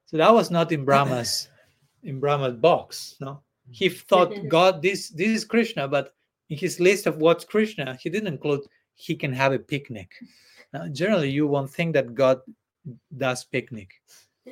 So 0.05 0.17
that 0.17 0.33
was 0.33 0.51
not 0.51 0.71
in 0.71 0.85
Brahma's 0.85 1.49
in 2.03 2.19
Brahma's 2.19 2.55
box. 2.55 3.15
No, 3.19 3.41
he 3.71 3.89
thought 3.89 4.33
God 4.47 4.81
this 4.81 5.09
this 5.09 5.29
is 5.29 5.45
Krishna, 5.45 5.87
but 5.87 6.13
in 6.49 6.57
his 6.57 6.79
list 6.79 7.07
of 7.07 7.17
what's 7.17 7.45
Krishna, 7.45 7.97
he 8.01 8.09
didn't 8.09 8.33
include 8.33 8.61
he 8.95 9.15
can 9.15 9.33
have 9.33 9.53
a 9.53 9.59
picnic. 9.59 10.11
Now, 10.73 10.87
generally, 10.87 11.29
you 11.29 11.47
won't 11.47 11.71
think 11.71 11.93
that 11.93 12.15
God 12.15 12.41
does 13.17 13.43
picnic. 13.43 13.89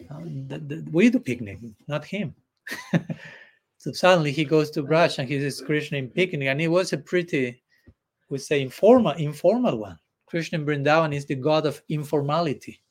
Uh, 0.09 0.19
the, 0.47 0.57
the, 0.57 0.87
we 0.91 1.09
do 1.09 1.19
picnic, 1.19 1.59
not 1.87 2.03
him. 2.05 2.33
so 3.77 3.91
suddenly 3.91 4.31
he 4.31 4.43
goes 4.43 4.71
to 4.71 4.83
Braj 4.83 5.19
and 5.19 5.27
he 5.27 5.39
says 5.39 5.61
Krishna 5.61 5.97
in 5.97 6.09
picnic, 6.09 6.47
and 6.47 6.61
it 6.61 6.67
was 6.67 6.93
a 6.93 6.97
pretty, 6.97 7.61
we 8.29 8.37
say 8.37 8.61
informal, 8.61 9.13
informal 9.13 9.77
one. 9.77 9.99
Krishna 10.33 10.57
Vrindavan 10.57 11.13
is 11.13 11.27
the 11.27 11.35
god 11.35 11.67
of 11.67 11.79
informality. 11.89 12.81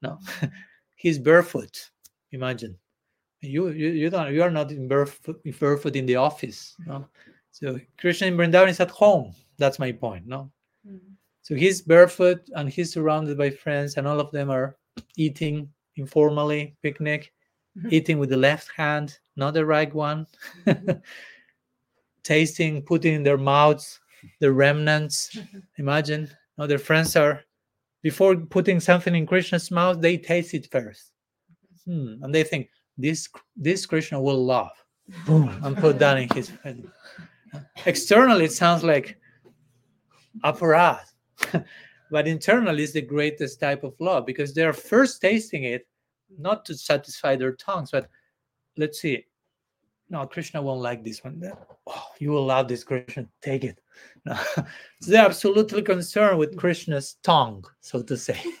No, 0.00 0.18
he's 0.94 1.18
barefoot. 1.18 1.90
Imagine 2.32 2.78
you 3.42 3.68
you, 3.68 3.88
you 3.90 4.08
don't 4.08 4.32
you 4.32 4.42
are 4.42 4.50
not 4.50 4.72
in 4.72 4.88
barefoot, 4.88 5.38
barefoot 5.60 5.94
in 5.94 6.06
the 6.06 6.16
office. 6.16 6.74
No, 6.86 7.06
so 7.52 7.78
Krishna 7.98 8.28
in 8.28 8.36
Vrindavan 8.38 8.70
is 8.70 8.80
at 8.80 8.90
home. 8.90 9.34
That's 9.58 9.78
my 9.78 9.92
point. 9.92 10.26
No, 10.26 10.50
mm-hmm. 10.88 11.12
so 11.42 11.54
he's 11.54 11.82
barefoot 11.82 12.40
and 12.54 12.66
he's 12.70 12.94
surrounded 12.94 13.36
by 13.36 13.50
friends, 13.50 13.98
and 13.98 14.08
all 14.08 14.18
of 14.18 14.32
them 14.32 14.50
are 14.50 14.78
eating 15.16 15.68
informally, 15.96 16.76
picnic, 16.82 17.30
mm-hmm. 17.76 17.88
eating 17.92 18.18
with 18.18 18.30
the 18.30 18.38
left 18.38 18.70
hand, 18.74 19.18
not 19.36 19.52
the 19.52 19.66
right 19.66 19.92
one, 19.92 20.26
mm-hmm. 20.64 20.92
tasting, 22.22 22.80
putting 22.80 23.12
in 23.12 23.22
their 23.22 23.36
mouths 23.36 24.00
the 24.40 24.50
remnants. 24.50 25.36
Imagine 25.76 26.30
now 26.58 26.66
their 26.66 26.78
friends 26.78 27.16
are 27.16 27.42
before 28.02 28.36
putting 28.36 28.80
something 28.80 29.14
in 29.14 29.26
Krishna's 29.26 29.70
mouth, 29.70 30.00
they 30.00 30.16
taste 30.16 30.54
it 30.54 30.70
first. 30.70 31.12
Hmm. 31.84 32.22
And 32.22 32.34
they 32.34 32.44
think 32.44 32.68
this 32.96 33.28
this 33.56 33.86
Krishna 33.86 34.20
will 34.20 34.44
love. 34.44 34.70
Boom, 35.26 35.48
and 35.62 35.76
put 35.76 35.98
that 36.00 36.18
in 36.18 36.28
his 36.30 36.50
head. 36.62 36.84
Externally, 37.84 38.46
it 38.46 38.52
sounds 38.52 38.82
like 38.82 39.18
aparadh. 40.44 41.04
but 42.10 42.26
internally 42.26 42.82
it's 42.82 42.92
the 42.92 43.02
greatest 43.02 43.60
type 43.60 43.84
of 43.84 43.94
love 44.00 44.26
because 44.26 44.54
they're 44.54 44.72
first 44.72 45.20
tasting 45.20 45.64
it 45.64 45.86
not 46.38 46.64
to 46.64 46.74
satisfy 46.74 47.36
their 47.36 47.52
tongues, 47.52 47.90
but 47.90 48.08
let's 48.76 49.00
see, 49.00 49.24
no, 50.08 50.26
Krishna 50.26 50.62
won't 50.62 50.82
like 50.82 51.02
this 51.02 51.24
one. 51.24 51.42
Oh, 51.86 52.06
you 52.18 52.30
will 52.30 52.46
love 52.46 52.68
this, 52.68 52.84
Krishna. 52.84 53.26
Take 53.42 53.64
it. 53.64 53.80
No. 54.24 54.34
so 54.56 55.10
they're 55.10 55.24
absolutely 55.24 55.82
concerned 55.82 56.38
with 56.38 56.56
Krishna's 56.56 57.16
tongue, 57.22 57.64
so 57.80 58.02
to 58.02 58.16
say. 58.16 58.40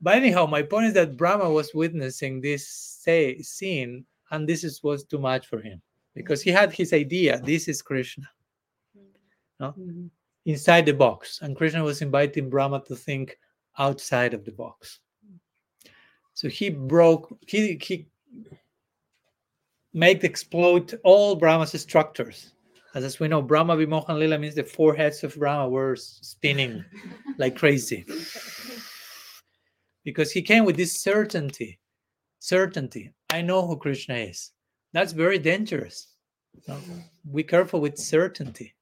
but 0.00 0.14
anyhow, 0.14 0.46
my 0.46 0.62
point 0.62 0.86
is 0.86 0.94
that 0.94 1.16
Brahma 1.16 1.50
was 1.50 1.74
witnessing 1.74 2.40
this 2.40 2.68
say, 2.68 3.38
scene, 3.42 4.04
and 4.30 4.48
this 4.48 4.62
is, 4.62 4.82
was 4.82 5.04
too 5.04 5.18
much 5.18 5.48
for 5.48 5.60
him 5.60 5.82
because 6.14 6.42
he 6.42 6.50
had 6.50 6.72
his 6.72 6.92
idea. 6.92 7.40
This 7.40 7.66
is 7.66 7.82
Krishna. 7.82 8.28
No? 9.58 9.74
Mm-hmm. 9.78 10.06
inside 10.46 10.86
the 10.86 10.94
box, 10.94 11.40
and 11.42 11.54
Krishna 11.54 11.84
was 11.84 12.00
inviting 12.00 12.48
Brahma 12.48 12.82
to 12.86 12.96
think 12.96 13.36
outside 13.78 14.32
of 14.32 14.44
the 14.44 14.52
box. 14.52 15.00
So 16.32 16.48
he 16.48 16.70
broke, 16.70 17.36
he, 17.46 17.78
he 17.82 18.06
made 19.92 20.22
explode 20.24 20.98
all 21.04 21.34
Brahma's 21.34 21.80
structures. 21.80 22.52
As, 22.94 23.04
as 23.04 23.20
we 23.20 23.28
know, 23.28 23.42
Brahma 23.42 23.76
Vimohan 23.76 24.18
Lila 24.18 24.38
means 24.38 24.54
the 24.54 24.64
four 24.64 24.94
heads 24.94 25.22
of 25.22 25.36
Brahma 25.36 25.68
were 25.68 25.96
spinning 25.96 26.84
like 27.38 27.56
crazy. 27.56 28.04
Because 30.04 30.32
he 30.32 30.42
came 30.42 30.64
with 30.64 30.76
this 30.76 31.00
certainty. 31.00 31.78
Certainty. 32.40 33.12
I 33.30 33.42
know 33.42 33.66
who 33.66 33.76
Krishna 33.76 34.14
is. 34.14 34.50
That's 34.92 35.12
very 35.12 35.38
dangerous. 35.38 36.08
So 36.66 36.76
be 37.32 37.44
careful 37.44 37.80
with 37.80 37.96
certainty. 37.96 38.74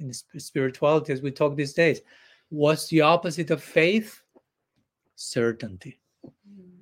In 0.00 0.12
spirituality, 0.12 1.12
as 1.12 1.22
we 1.22 1.30
talk 1.30 1.54
these 1.56 1.74
days, 1.74 2.00
what's 2.48 2.88
the 2.88 3.02
opposite 3.02 3.50
of 3.50 3.62
faith? 3.62 4.20
Certainty. 5.14 6.00
Hmm. 6.22 6.73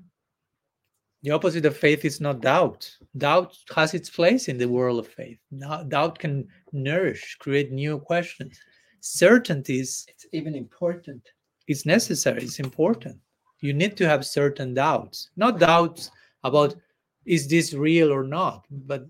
The 1.23 1.31
opposite 1.31 1.65
of 1.67 1.77
faith 1.77 2.05
is 2.05 2.21
not 2.21 2.41
doubt. 2.41 2.91
Doubt 3.17 3.57
has 3.75 3.95
its 3.95 4.11
place 4.11 4.49
in 4.49 4.59
the 4.59 4.69
world 4.69 4.99
of 4.99 5.07
faith. 5.07 5.39
Doubt 5.89 6.19
can 6.19 6.49
nourish, 6.73 7.37
create 7.39 7.71
new 7.71 8.01
questions. 8.01 8.59
Certainty 9.01 9.81
is 9.81 10.05
it's 10.09 10.27
even 10.33 10.55
important. 10.55 11.23
It's 11.69 11.87
necessary, 11.87 12.43
it's 12.43 12.59
important. 12.59 13.21
You 13.61 13.73
need 13.73 13.97
to 13.99 14.09
have 14.09 14.27
certain 14.27 14.75
doubts, 14.75 15.31
not 15.37 15.61
doubts 15.61 16.11
about 16.43 16.75
is 17.25 17.47
this 17.47 17.73
real 17.73 18.13
or 18.13 18.25
not, 18.25 18.67
but 18.69 19.07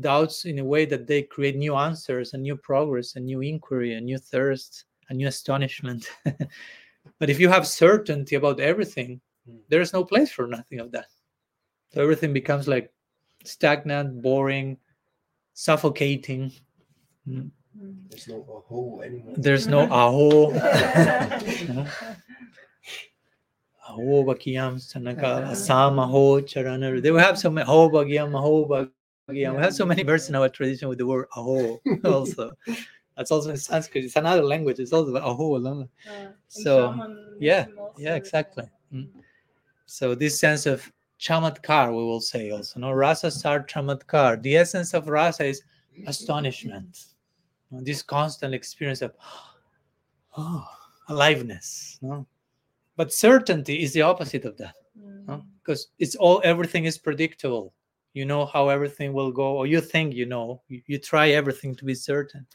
doubts 0.00 0.44
in 0.46 0.58
a 0.58 0.64
way 0.64 0.84
that 0.86 1.06
they 1.06 1.22
create 1.22 1.56
new 1.56 1.76
answers 1.76 2.34
and 2.34 2.42
new 2.42 2.56
progress 2.56 3.14
and 3.14 3.24
new 3.24 3.40
inquiry 3.40 3.94
and 3.94 4.06
new 4.06 4.18
thirst 4.18 4.86
and 5.08 5.18
new 5.18 5.28
astonishment. 5.28 6.10
but 7.20 7.30
if 7.30 7.38
you 7.38 7.48
have 7.48 7.68
certainty 7.68 8.34
about 8.34 8.58
everything, 8.58 9.20
hmm. 9.48 9.58
there's 9.68 9.92
no 9.92 10.04
place 10.04 10.32
for 10.32 10.48
nothing 10.48 10.80
of 10.80 10.90
that. 10.90 11.06
So 11.94 12.02
everything 12.02 12.32
becomes 12.32 12.68
like 12.68 12.92
stagnant, 13.44 14.22
boring, 14.22 14.78
suffocating. 15.52 16.52
Mm. 17.28 17.50
There's 18.08 18.28
no 18.28 18.44
aho 18.48 19.00
anymore. 19.00 19.34
There's 19.36 19.66
no 19.66 19.80
aho. 19.90 20.52
aho 23.88 24.24
bakiyam 24.24 24.76
sanaka 24.76 25.50
asam 25.50 26.02
aho 26.02 26.40
charana. 26.40 27.00
They 27.02 27.10
will 27.10 27.20
have 27.20 27.38
so 27.38 27.50
many 27.50 27.66
aho 27.66 27.88
bhagyam 27.90 28.34
aho 28.36 28.66
bhagyam. 28.66 29.56
We 29.56 29.62
have 29.62 29.74
so 29.74 29.86
many 29.86 30.02
verses 30.02 30.28
in 30.30 30.34
our 30.36 30.48
tradition 30.48 30.88
with 30.88 30.98
the 30.98 31.06
word 31.06 31.26
aho 31.36 31.80
also. 32.04 32.52
That's 33.16 33.30
also 33.30 33.50
in 33.50 33.56
Sanskrit. 33.56 34.04
It's 34.04 34.16
another 34.16 34.42
language. 34.42 34.78
It's 34.78 34.92
also 34.92 35.14
aho. 35.16 35.56
Uh, 35.64 35.84
so 36.48 36.94
yeah, 37.38 37.66
yeah, 37.98 38.16
exactly. 38.16 38.64
Mm. 38.92 39.08
So 39.86 40.14
this 40.14 40.38
sense 40.38 40.66
of 40.66 40.90
chamatkar, 41.22 41.90
we 41.90 42.02
will 42.04 42.20
say 42.20 42.50
also. 42.50 42.80
No, 42.80 42.92
rasa 42.92 43.30
sar 43.30 43.64
chamatkar. 43.64 44.42
The 44.42 44.56
essence 44.56 44.92
of 44.92 45.08
rasa 45.08 45.44
is 45.44 45.62
astonishment. 46.06 47.04
This 47.70 48.02
constant 48.02 48.54
experience 48.54 49.02
of 49.02 49.14
oh, 50.36 50.68
aliveness. 51.08 51.98
No? 52.02 52.26
But 52.96 53.12
certainty 53.12 53.82
is 53.82 53.92
the 53.92 54.02
opposite 54.02 54.44
of 54.44 54.58
that. 54.58 54.74
Mm. 54.98 55.28
No? 55.28 55.44
Because 55.62 55.88
it's 55.98 56.16
all 56.16 56.40
everything 56.44 56.84
is 56.84 56.98
predictable. 56.98 57.72
You 58.14 58.26
know 58.26 58.44
how 58.44 58.68
everything 58.68 59.14
will 59.14 59.32
go, 59.32 59.56
or 59.56 59.66
you 59.66 59.80
think 59.80 60.14
you 60.14 60.26
know. 60.26 60.60
You, 60.68 60.82
you 60.86 60.98
try 60.98 61.30
everything 61.30 61.74
to 61.76 61.84
be 61.84 61.94
certain. 61.94 62.46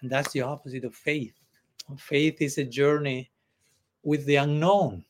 And 0.00 0.10
that's 0.10 0.32
the 0.32 0.42
opposite 0.42 0.84
of 0.84 0.94
faith. 0.94 1.34
Faith 1.98 2.40
is 2.40 2.58
a 2.58 2.64
journey 2.64 3.30
with 4.02 4.24
the 4.26 4.36
unknown. 4.36 5.04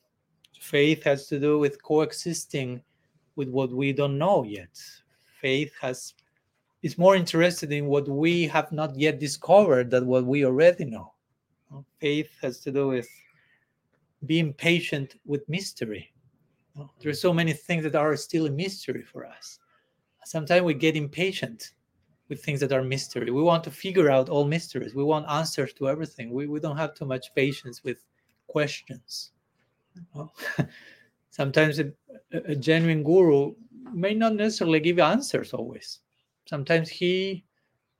Faith 0.59 1.03
has 1.03 1.27
to 1.27 1.39
do 1.39 1.59
with 1.59 1.81
coexisting 1.81 2.81
with 3.37 3.47
what 3.47 3.71
we 3.71 3.93
don't 3.93 4.17
know 4.17 4.43
yet. 4.43 4.77
Faith 5.39 5.71
has 5.79 6.13
is 6.83 6.97
more 6.97 7.15
interested 7.15 7.71
in 7.71 7.85
what 7.87 8.07
we 8.07 8.47
have 8.47 8.71
not 8.71 8.95
yet 8.95 9.19
discovered 9.19 9.89
than 9.89 10.05
what 10.05 10.25
we 10.25 10.45
already 10.45 10.85
know. 10.85 11.13
Faith 11.99 12.29
has 12.41 12.59
to 12.59 12.71
do 12.71 12.87
with 12.87 13.07
being 14.25 14.53
patient 14.53 15.15
with 15.25 15.47
mystery. 15.49 16.11
There 16.99 17.09
are 17.09 17.15
so 17.15 17.33
many 17.33 17.53
things 17.53 17.83
that 17.83 17.95
are 17.95 18.15
still 18.15 18.45
a 18.45 18.51
mystery 18.51 19.03
for 19.03 19.25
us. 19.25 19.59
Sometimes 20.25 20.63
we 20.63 20.73
get 20.73 20.95
impatient 20.95 21.71
with 22.29 22.43
things 22.43 22.59
that 22.59 22.71
are 22.71 22.83
mystery. 22.83 23.31
We 23.31 23.41
want 23.41 23.63
to 23.63 23.71
figure 23.71 24.09
out 24.09 24.29
all 24.29 24.45
mysteries. 24.45 24.93
We 24.93 25.03
want 25.03 25.29
answers 25.29 25.73
to 25.73 25.89
everything. 25.89 26.31
We, 26.31 26.45
we 26.47 26.59
don't 26.59 26.77
have 26.77 26.93
too 26.93 27.05
much 27.05 27.33
patience 27.33 27.83
with 27.83 28.03
questions. 28.47 29.31
Sometimes 31.37 31.79
a, 31.79 31.91
a 32.33 32.55
genuine 32.55 33.03
guru 33.03 33.53
may 33.93 34.15
not 34.15 34.33
necessarily 34.33 34.79
give 34.79 34.99
answers 34.99 35.53
always. 35.53 35.99
Sometimes 36.49 36.89
he 36.89 37.45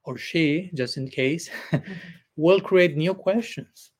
or 0.03 0.17
she, 0.17 0.71
just 0.73 0.97
in 0.97 1.07
case, 1.07 1.49
will 2.35 2.59
create 2.59 2.97
new 2.97 3.13
questions. 3.13 3.91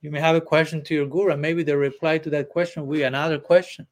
You 0.00 0.10
may 0.10 0.20
have 0.20 0.36
a 0.36 0.40
question 0.40 0.82
to 0.84 0.94
your 0.94 1.06
guru, 1.06 1.32
and 1.32 1.42
maybe 1.42 1.62
the 1.62 1.76
reply 1.76 2.18
to 2.18 2.30
that 2.30 2.50
question 2.50 2.86
will 2.86 2.96
be 2.96 3.02
another 3.02 3.38
question 3.38 3.86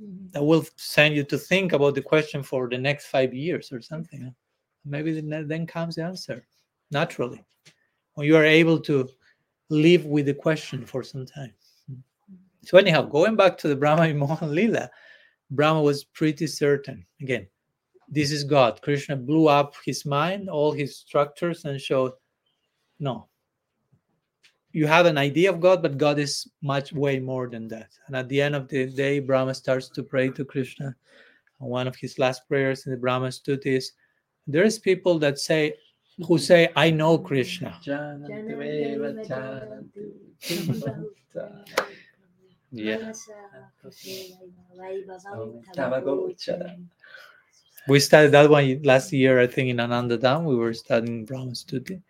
mm-hmm. 0.00 0.28
that 0.32 0.42
will 0.42 0.64
send 0.76 1.14
you 1.14 1.24
to 1.24 1.38
think 1.38 1.72
about 1.72 1.94
the 1.94 2.02
question 2.02 2.42
for 2.42 2.68
the 2.68 2.78
next 2.78 3.06
five 3.06 3.34
years 3.34 3.70
or 3.70 3.82
something. 3.82 4.34
Maybe 4.86 5.20
then 5.20 5.66
comes 5.66 5.96
the 5.96 6.04
answer 6.04 6.46
naturally 6.90 7.42
when 8.14 8.26
you 8.26 8.36
are 8.36 8.44
able 8.44 8.78
to 8.80 9.08
live 9.70 10.04
with 10.04 10.26
the 10.26 10.34
question 10.34 10.84
for 10.86 11.02
some 11.02 11.26
time. 11.26 11.52
So 12.64 12.78
anyhow, 12.78 13.02
going 13.02 13.36
back 13.36 13.58
to 13.58 13.68
the 13.68 13.76
Brahma 13.76 14.12
Mohan 14.14 14.54
Lila, 14.54 14.90
Brahma 15.50 15.82
was 15.82 16.04
pretty 16.04 16.46
certain. 16.46 17.04
Again, 17.20 17.46
this 18.08 18.30
is 18.30 18.44
God. 18.44 18.80
Krishna 18.82 19.16
blew 19.16 19.48
up 19.48 19.74
his 19.84 20.04
mind, 20.04 20.48
all 20.48 20.72
his 20.72 20.96
structures, 20.96 21.64
and 21.64 21.80
showed, 21.80 22.12
no. 22.98 23.28
You 24.72 24.86
have 24.86 25.06
an 25.06 25.18
idea 25.18 25.50
of 25.50 25.60
God, 25.60 25.82
but 25.82 25.98
God 25.98 26.18
is 26.18 26.48
much 26.62 26.92
way 26.92 27.20
more 27.20 27.48
than 27.48 27.68
that. 27.68 27.90
And 28.06 28.16
at 28.16 28.28
the 28.28 28.40
end 28.40 28.56
of 28.56 28.68
the 28.68 28.86
day, 28.86 29.20
Brahma 29.20 29.54
starts 29.54 29.88
to 29.90 30.02
pray 30.02 30.30
to 30.30 30.44
Krishna. 30.44 30.96
And 31.60 31.70
one 31.70 31.86
of 31.86 31.94
his 31.96 32.18
last 32.18 32.48
prayers 32.48 32.86
in 32.86 32.92
the 32.92 32.98
Brahma 32.98 33.28
Stuti 33.28 33.76
is, 33.76 33.92
there's 34.46 34.78
people 34.78 35.18
that 35.20 35.38
say, 35.38 35.74
who 36.26 36.38
say, 36.38 36.70
I 36.76 36.90
know 36.90 37.18
Krishna. 37.18 37.78
Yeah. 42.74 43.12
We 47.86 48.00
started 48.00 48.32
that 48.32 48.50
one 48.50 48.82
last 48.82 49.12
year, 49.12 49.40
I 49.40 49.46
think, 49.46 49.68
in 49.68 49.78
Ananda 49.78 50.18
Dham. 50.18 50.44
We 50.44 50.56
were 50.56 50.74
studying 50.74 51.24
Brahma 51.24 51.52
Stuti. 51.52 52.02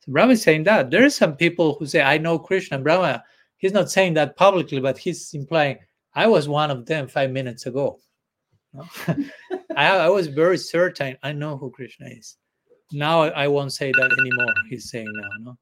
So 0.00 0.12
Brahma 0.12 0.32
is 0.32 0.42
saying 0.42 0.64
that. 0.64 0.90
There 0.90 1.04
are 1.04 1.10
some 1.10 1.36
people 1.36 1.76
who 1.78 1.86
say, 1.86 2.02
I 2.02 2.18
know 2.18 2.38
Krishna. 2.38 2.78
Brahma, 2.78 3.22
he's 3.58 3.72
not 3.72 3.90
saying 3.90 4.14
that 4.14 4.36
publicly, 4.36 4.80
but 4.80 4.98
he's 4.98 5.32
implying, 5.32 5.78
I 6.14 6.26
was 6.26 6.48
one 6.48 6.72
of 6.72 6.86
them 6.86 7.06
five 7.06 7.30
minutes 7.30 7.66
ago. 7.66 8.00
No? 8.72 8.88
I, 9.76 9.96
I, 9.96 10.08
was 10.08 10.26
very 10.26 10.58
certain 10.58 11.16
I 11.22 11.32
know 11.32 11.56
who 11.56 11.70
Krishna 11.70 12.08
is. 12.08 12.36
Now 12.92 13.22
I, 13.22 13.44
I 13.44 13.48
won't 13.48 13.72
say 13.72 13.92
that 13.92 14.16
anymore. 14.18 14.54
He's 14.68 14.90
saying 14.90 15.12
now. 15.12 15.28
No? 15.40 15.58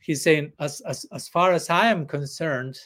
He's 0.00 0.22
saying, 0.22 0.52
as, 0.60 0.80
as, 0.82 1.06
as 1.12 1.28
far 1.28 1.52
as 1.52 1.70
I 1.70 1.86
am 1.86 2.06
concerned, 2.06 2.78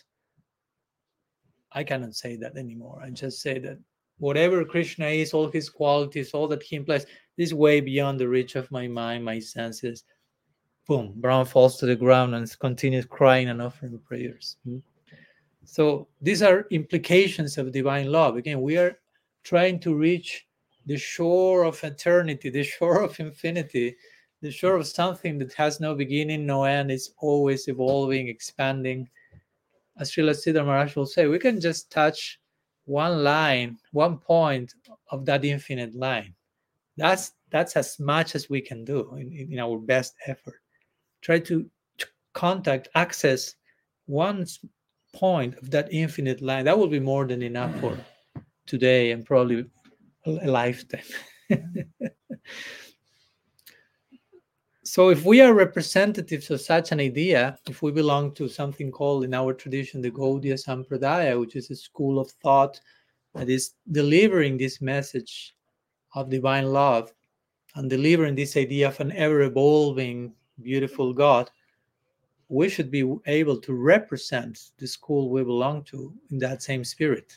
I 1.75 1.85
cannot 1.85 2.14
say 2.14 2.37
that 2.37 2.57
anymore. 2.57 3.01
I 3.05 3.11
just 3.11 3.43
say 3.43 3.59
that 3.59 3.79
whatever 4.18 4.64
Krishna 4.64 5.07
is, 5.07 5.35
all 5.35 5.51
his 5.51 5.68
qualities, 5.68 6.33
all 6.33 6.49
that 6.49 6.62
he 6.62 6.77
implies, 6.77 7.07
this 7.37 7.53
way 7.53 7.81
beyond 7.81 8.20
the 8.20 8.29
reach 8.29 8.55
of 8.55 8.70
my 8.70 8.87
mind, 8.87 9.25
my 9.25 9.41
senses. 9.41 10.05
Boom, 10.87 11.14
Brahma 11.16 11.45
falls 11.45 11.79
to 11.79 11.87
the 11.87 11.97
ground 11.97 12.35
and 12.35 12.59
continues 12.61 13.07
crying 13.07 13.49
and 13.49 13.61
offering 13.61 13.99
prayers. 14.07 14.57
Hmm? 14.64 14.79
So 15.64 16.09
these 16.20 16.43
are 16.43 16.66
implications 16.70 17.59
of 17.59 17.72
divine 17.72 18.12
love. 18.12 18.37
Again, 18.37 18.61
we 18.61 18.77
are 18.77 18.99
trying 19.43 19.81
to 19.81 19.95
reach 19.95 20.47
the 20.87 20.97
shore 20.97 21.64
of 21.64 21.83
eternity, 21.83 22.51
the 22.51 22.62
shore 22.75 23.03
of 23.03 23.18
infinity, 23.18 23.97
the 24.43 24.51
shore 24.51 24.77
of 24.77 24.87
something 24.87 25.39
that 25.39 25.55
has 25.55 25.81
no 25.81 25.95
beginning, 25.95 26.45
no 26.45 26.64
end, 26.64 26.91
is 26.91 27.14
always 27.18 27.66
evolving, 27.66 28.29
expanding 28.29 29.09
as 29.99 30.11
Srila 30.11 30.30
Sridhar 30.30 30.64
Maharaj 30.64 30.97
will 30.97 31.07
say, 31.07 31.26
we 31.26 31.38
can 31.38 31.61
just 31.61 31.90
touch 31.90 32.38
one 32.84 33.24
line, 33.24 33.78
one 33.92 34.18
point 34.18 34.74
of 35.11 35.24
that 35.26 35.45
infinite 35.45 35.95
line. 35.95 36.34
That's 36.97 37.32
that's 37.51 37.76
as 37.76 37.99
much 37.99 38.34
as 38.34 38.51
we 38.51 38.61
can 38.61 38.84
do 38.84 39.14
in, 39.16 39.49
in 39.53 39.59
our 39.59 39.78
best 39.78 40.14
effort. 40.26 40.61
Try 41.20 41.38
to 41.40 41.68
contact, 42.32 42.88
access 42.95 43.55
one 44.07 44.47
point 45.14 45.57
of 45.59 45.70
that 45.70 45.92
infinite 45.92 46.42
line. 46.42 46.64
That 46.64 46.78
will 46.78 46.88
be 46.88 47.01
more 47.01 47.26
than 47.26 47.42
enough 47.42 47.72
for 47.80 47.92
mm. 47.92 48.45
today 48.66 49.12
and 49.12 49.24
probably 49.24 49.66
a 50.26 50.30
lifetime. 50.30 51.01
so 54.95 55.09
if 55.09 55.24
we 55.24 55.40
are 55.40 55.53
representatives 55.53 56.53
of 56.53 56.61
such 56.61 56.92
an 56.92 57.01
idea, 57.01 57.59
if 57.68 57.82
we 57.82 57.90
belong 57.90 58.32
to 58.34 58.49
something 58.49 58.92
called 58.92 59.24
in 59.24 59.34
our 59.34 59.53
tradition 59.53 60.01
the 60.01 60.12
Gaudiya 60.12 60.55
Sampradaya, 60.55 61.40
which 61.40 61.57
is 61.57 61.68
a 61.68 61.74
school 61.74 62.20
of 62.20 62.30
thought 62.30 62.80
that 63.34 63.51
is 63.51 63.72
delivering 63.90 64.57
this 64.57 64.80
message 64.80 65.57
of 66.14 66.30
divine 66.30 66.72
love 66.72 67.12
and 67.74 67.90
delivering 67.90 68.36
this 68.36 68.57
idea 68.57 68.86
of 68.86 69.01
an 69.01 69.11
ever 69.16 69.40
evolving, 69.40 70.32
beautiful 70.62 71.12
God, 71.12 71.51
we 72.49 72.68
should 72.68 72.92
be 72.92 73.16
able 73.26 73.61
to 73.62 73.72
represent 73.74 74.70
the 74.78 74.86
school 74.86 75.28
we 75.28 75.42
belong 75.42 75.82
to 75.86 76.14
in 76.30 76.38
that 76.38 76.62
same 76.62 76.84
spirit. 76.84 77.36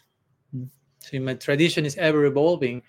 Mm. 0.56 0.70
So, 1.00 1.10
if 1.14 1.24
my 1.24 1.34
tradition 1.34 1.88
is 1.88 1.98
ever 1.98 2.26
evolving, 2.26 2.84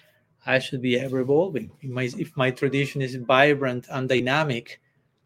I 0.47 0.59
should 0.59 0.81
be 0.81 0.99
ever 0.99 1.21
evolving. 1.21 1.71
If 1.81 1.91
my, 1.91 2.11
if 2.19 2.37
my 2.37 2.51
tradition 2.51 3.03
is 3.03 3.15
vibrant 3.17 3.87
and 3.91 4.09
dynamic, 4.09 4.81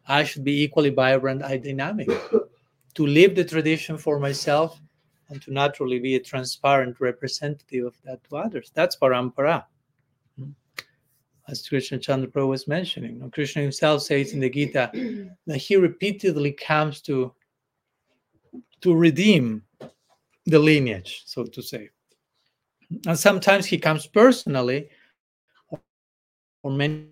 I 0.09 0.25
should 0.25 0.45
be 0.45 0.63
equally 0.63 0.91
vibrant 0.91 1.43
and 1.43 1.63
dynamic. 1.63 2.09
to 2.95 3.07
live 3.07 3.35
the 3.35 3.45
tradition 3.45 3.97
for 3.97 4.19
myself 4.19 4.81
and 5.29 5.41
to 5.43 5.53
naturally 5.53 5.99
be 5.99 6.17
a 6.17 6.21
transparent 6.21 7.01
representative 7.01 7.87
of 7.87 7.95
that 8.05 8.23
to 8.25 8.37
others. 8.37 8.71
That's 8.75 8.97
parampara. 8.97 9.65
Hmm. 10.39 10.51
As 11.49 11.67
Krishna 11.67 11.99
Chandra 11.99 12.29
Prabhu 12.29 12.49
was 12.49 12.69
mentioning, 12.69 13.31
Krishna 13.31 13.63
himself 13.63 14.03
says 14.03 14.33
in 14.33 14.41
the 14.41 14.51
Gita 14.51 14.91
that 15.47 15.57
he 15.57 15.77
repeatedly 15.77 16.53
comes 16.53 17.01
to 17.03 17.33
to 18.83 18.95
redeem 18.95 19.63
the 20.45 20.59
lineage, 20.59 21.23
so 21.25 21.45
to 21.45 21.63
say. 21.63 21.89
And 23.07 23.19
sometimes 23.19 23.65
he 23.65 23.79
comes 23.79 24.07
personally, 24.07 24.89
or 26.63 26.71
many 26.71 27.09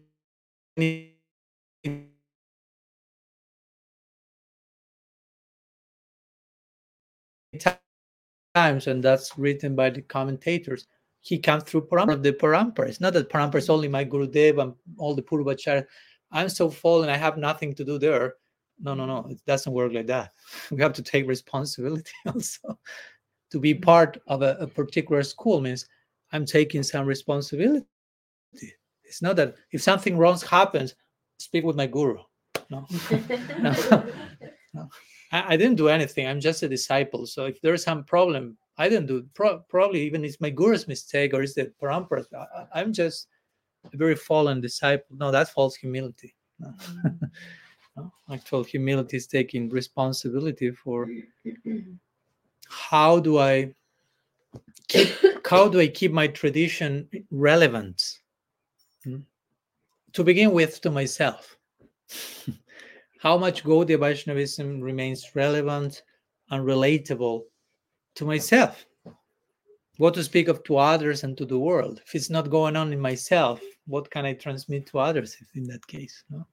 times, 8.55 8.87
and 8.87 9.03
that's 9.03 9.37
written 9.39 9.75
by 9.75 9.91
the 9.91 10.03
commentators. 10.03 10.87
He 11.23 11.39
comes 11.39 11.65
through 11.65 11.87
parampara, 11.87 12.23
the 12.23 12.33
parampara. 12.33 12.89
It's 12.89 13.01
not 13.01 13.13
that 13.13 13.29
parampara 13.29 13.57
is 13.57 13.71
only 13.71 13.89
my 13.89 14.05
Gurudev 14.05 14.61
and 14.63 14.75
all 14.97 15.15
the 15.15 15.23
Purvacharya. 15.23 15.85
I'm 16.33 16.49
so 16.49 16.71
fallen, 16.71 17.11
I 17.11 17.17
have 17.17 17.37
nothing 17.37 17.75
to 17.75 17.85
do 17.85 17.99
there. 17.99 18.35
No, 18.79 18.95
no, 18.95 19.05
no, 19.05 19.27
it 19.29 19.39
doesn't 19.47 19.73
work 19.73 19.93
like 19.93 20.07
that. 20.07 20.33
We 20.71 20.81
have 20.81 20.95
to 20.95 21.03
take 21.03 21.27
responsibility 21.29 22.13
also. 22.27 22.79
to 23.51 23.59
be 23.59 23.75
mm. 23.75 23.83
part 23.83 24.19
of 24.27 24.43
a, 24.43 24.57
a 24.61 24.67
particular 24.67 25.23
school 25.23 25.61
means 25.61 25.87
I'm 26.33 26.47
taking 26.47 26.83
some 26.83 27.07
responsibility. 27.07 27.87
It's 29.11 29.23
not 29.23 29.35
that 29.37 29.57
if 29.73 29.83
something 29.83 30.17
wrong 30.17 30.39
happens, 30.49 30.95
speak 31.39 31.65
with 31.65 31.75
my 31.75 31.87
guru. 31.87 32.19
No, 32.71 32.87
no. 33.59 33.75
no. 34.73 34.89
I, 35.33 35.55
I, 35.55 35.57
didn't 35.57 35.75
do 35.75 35.89
anything. 35.89 36.29
I'm 36.29 36.41
just 36.41 36.63
a 36.63 36.69
disciple. 36.69 37.27
So 37.27 37.47
if 37.47 37.61
there's 37.61 37.83
some 37.83 38.05
problem, 38.05 38.57
I 38.79 38.89
didn't 38.89 39.07
do. 39.07 39.27
Pro- 39.35 39.59
probably 39.69 40.03
even 40.03 40.25
it's 40.25 40.41
my 40.41 40.51
guru's 40.51 40.87
mistake 40.87 41.35
or 41.35 41.43
is 41.43 41.55
the 41.55 41.73
parampara. 41.83 42.25
I, 42.73 42.81
am 42.81 42.93
just 42.93 43.27
a 43.93 43.97
very 43.97 44.15
fallen 44.15 44.61
disciple. 44.61 45.17
No, 45.17 45.33
that's 45.33 45.51
false 45.51 45.75
humility. 45.75 46.37
No. 46.61 46.69
Mm-hmm. 46.69 47.27
no. 47.97 48.13
Actual 48.33 48.63
humility 48.63 49.17
is 49.17 49.27
taking 49.27 49.69
responsibility 49.71 50.71
for 50.71 51.09
how 52.69 53.19
do 53.19 53.39
I 53.39 53.75
keep 54.87 55.09
how 55.45 55.69
do 55.69 55.81
I 55.81 55.89
keep 55.89 56.13
my 56.13 56.29
tradition 56.29 57.09
relevant? 57.33 58.20
To 60.15 60.25
begin 60.25 60.53
with, 60.53 60.81
to 60.83 60.91
myself. 60.91 61.57
how 63.21 63.37
much 63.39 63.65
Gaudiya 63.65 63.99
Vaishnavism 63.99 64.81
remains 64.81 65.31
relevant 65.35 66.03
and 66.51 66.65
relatable 66.65 67.43
to 68.17 68.25
myself? 68.25 68.87
What 69.99 70.15
to 70.15 70.25
speak 70.25 70.49
of 70.49 70.65
to 70.65 70.79
others 70.79 71.25
and 71.25 71.37
to 71.37 71.45
the 71.45 71.59
world? 71.59 72.01
If 72.07 72.15
it's 72.15 72.31
not 72.31 72.51
going 72.51 72.77
on 72.77 72.93
in 72.93 73.01
myself, 73.01 73.61
what 73.87 74.11
can 74.11 74.25
I 74.25 74.33
transmit 74.33 74.87
to 74.87 74.99
others 74.99 75.37
in 75.55 75.65
that 75.65 75.87
case? 75.87 76.25
No? 76.31 76.47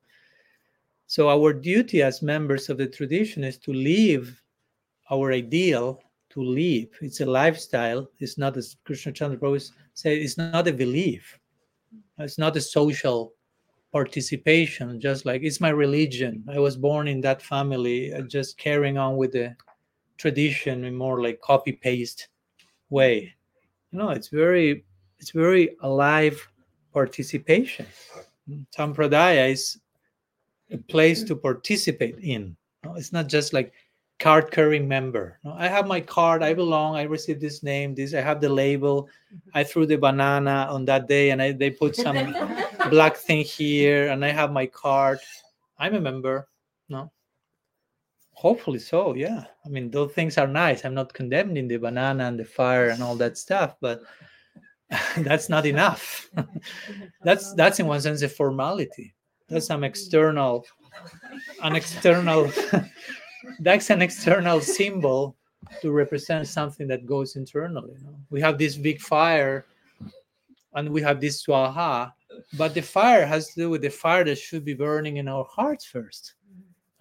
So, 1.07 1.29
our 1.29 1.53
duty 1.53 2.01
as 2.01 2.21
members 2.21 2.69
of 2.69 2.77
the 2.77 2.87
tradition 2.87 3.45
is 3.45 3.57
to 3.59 3.71
live 3.71 4.41
our 5.09 5.31
ideal 5.31 6.03
to 6.31 6.43
live. 6.43 6.89
It's 7.01 7.21
a 7.21 7.25
lifestyle. 7.25 8.09
It's 8.19 8.37
not, 8.37 8.57
as 8.57 8.75
Krishna 8.83 9.13
Chandra 9.13 9.37
Prabhu 9.37 9.71
said, 9.93 10.17
it's 10.17 10.37
not 10.37 10.67
a 10.67 10.73
belief. 10.73 11.39
It's 12.19 12.37
not 12.37 12.57
a 12.57 12.61
social 12.61 13.33
participation. 13.91 14.99
Just 14.99 15.25
like 15.25 15.43
it's 15.43 15.61
my 15.61 15.69
religion. 15.69 16.43
I 16.51 16.59
was 16.59 16.75
born 16.77 17.07
in 17.07 17.21
that 17.21 17.41
family, 17.41 18.13
uh, 18.13 18.21
just 18.21 18.57
carrying 18.57 18.97
on 18.97 19.17
with 19.17 19.31
the 19.31 19.55
tradition 20.17 20.83
in 20.85 20.95
more 20.95 21.21
like 21.21 21.41
copy 21.41 21.71
paste 21.71 22.27
way. 22.89 23.33
You 23.91 23.99
know, 23.99 24.09
it's 24.09 24.29
very, 24.29 24.83
it's 25.19 25.31
very 25.31 25.75
alive 25.81 26.47
participation. 26.93 27.85
Sampradaya 28.75 29.51
is 29.51 29.79
a 30.71 30.77
place 30.77 31.23
to 31.23 31.35
participate 31.35 32.17
in. 32.19 32.55
It's 32.95 33.13
not 33.13 33.27
just 33.27 33.53
like 33.53 33.73
card 34.19 34.51
carrying 34.51 34.87
member. 34.87 35.39
I 35.45 35.67
have 35.67 35.87
my 35.87 36.01
card, 36.01 36.41
I 36.41 36.53
belong, 36.53 36.95
I 36.95 37.03
received 37.03 37.41
this 37.41 37.61
name, 37.61 37.93
this, 37.93 38.13
I 38.13 38.21
have 38.21 38.41
the 38.41 38.49
label. 38.49 39.09
I 39.53 39.63
threw 39.63 39.85
the 39.85 39.97
banana 39.97 40.67
on 40.69 40.85
that 40.85 41.07
day 41.07 41.31
and 41.31 41.41
I, 41.41 41.51
they 41.51 41.69
put 41.69 41.95
some 41.95 42.35
black 42.89 43.15
thing 43.15 43.43
here 43.43 44.09
and 44.09 44.25
I 44.25 44.29
have 44.29 44.51
my 44.51 44.65
card. 44.65 45.19
I'm 45.77 45.93
a 45.93 46.01
member. 46.01 46.47
No. 46.89 47.11
Hopefully 48.31 48.79
so, 48.79 49.13
yeah. 49.13 49.45
I 49.65 49.69
mean, 49.69 49.91
those 49.91 50.11
things 50.13 50.37
are 50.37 50.47
nice. 50.47 50.85
I'm 50.85 50.93
not 50.93 51.13
condemning 51.13 51.67
the 51.67 51.77
banana 51.77 52.25
and 52.25 52.39
the 52.39 52.45
fire 52.45 52.89
and 52.89 53.03
all 53.03 53.15
that 53.15 53.37
stuff, 53.37 53.75
but 53.81 54.01
that's 55.17 55.49
not 55.49 55.65
enough. 55.65 56.29
that's 57.23 57.53
that's 57.53 57.79
in 57.79 57.87
one 57.87 58.01
sense 58.01 58.21
a 58.21 58.29
formality. 58.29 59.13
That's 59.49 59.65
some 59.65 59.83
external, 59.83 60.65
an 61.63 61.75
external 61.75 62.51
that's 63.59 63.89
an 63.89 64.01
external 64.01 64.61
symbol 64.61 65.35
to 65.81 65.91
represent 65.91 66.47
something 66.47 66.87
that 66.87 67.05
goes 67.05 67.35
internally. 67.35 67.95
You 67.99 68.05
know? 68.05 68.15
We 68.29 68.41
have 68.41 68.57
this 68.57 68.77
big 68.77 69.01
fire 69.01 69.65
and 70.73 70.89
we 70.89 71.01
have 71.01 71.19
this 71.19 71.45
swaha, 71.45 72.13
but 72.57 72.73
the 72.73 72.81
fire 72.81 73.25
has 73.25 73.47
to 73.49 73.55
do 73.55 73.69
with 73.69 73.81
the 73.81 73.89
fire 73.89 74.23
that 74.23 74.37
should 74.37 74.63
be 74.63 74.73
burning 74.73 75.17
in 75.17 75.27
our 75.27 75.45
hearts 75.45 75.85
first. 75.85 76.33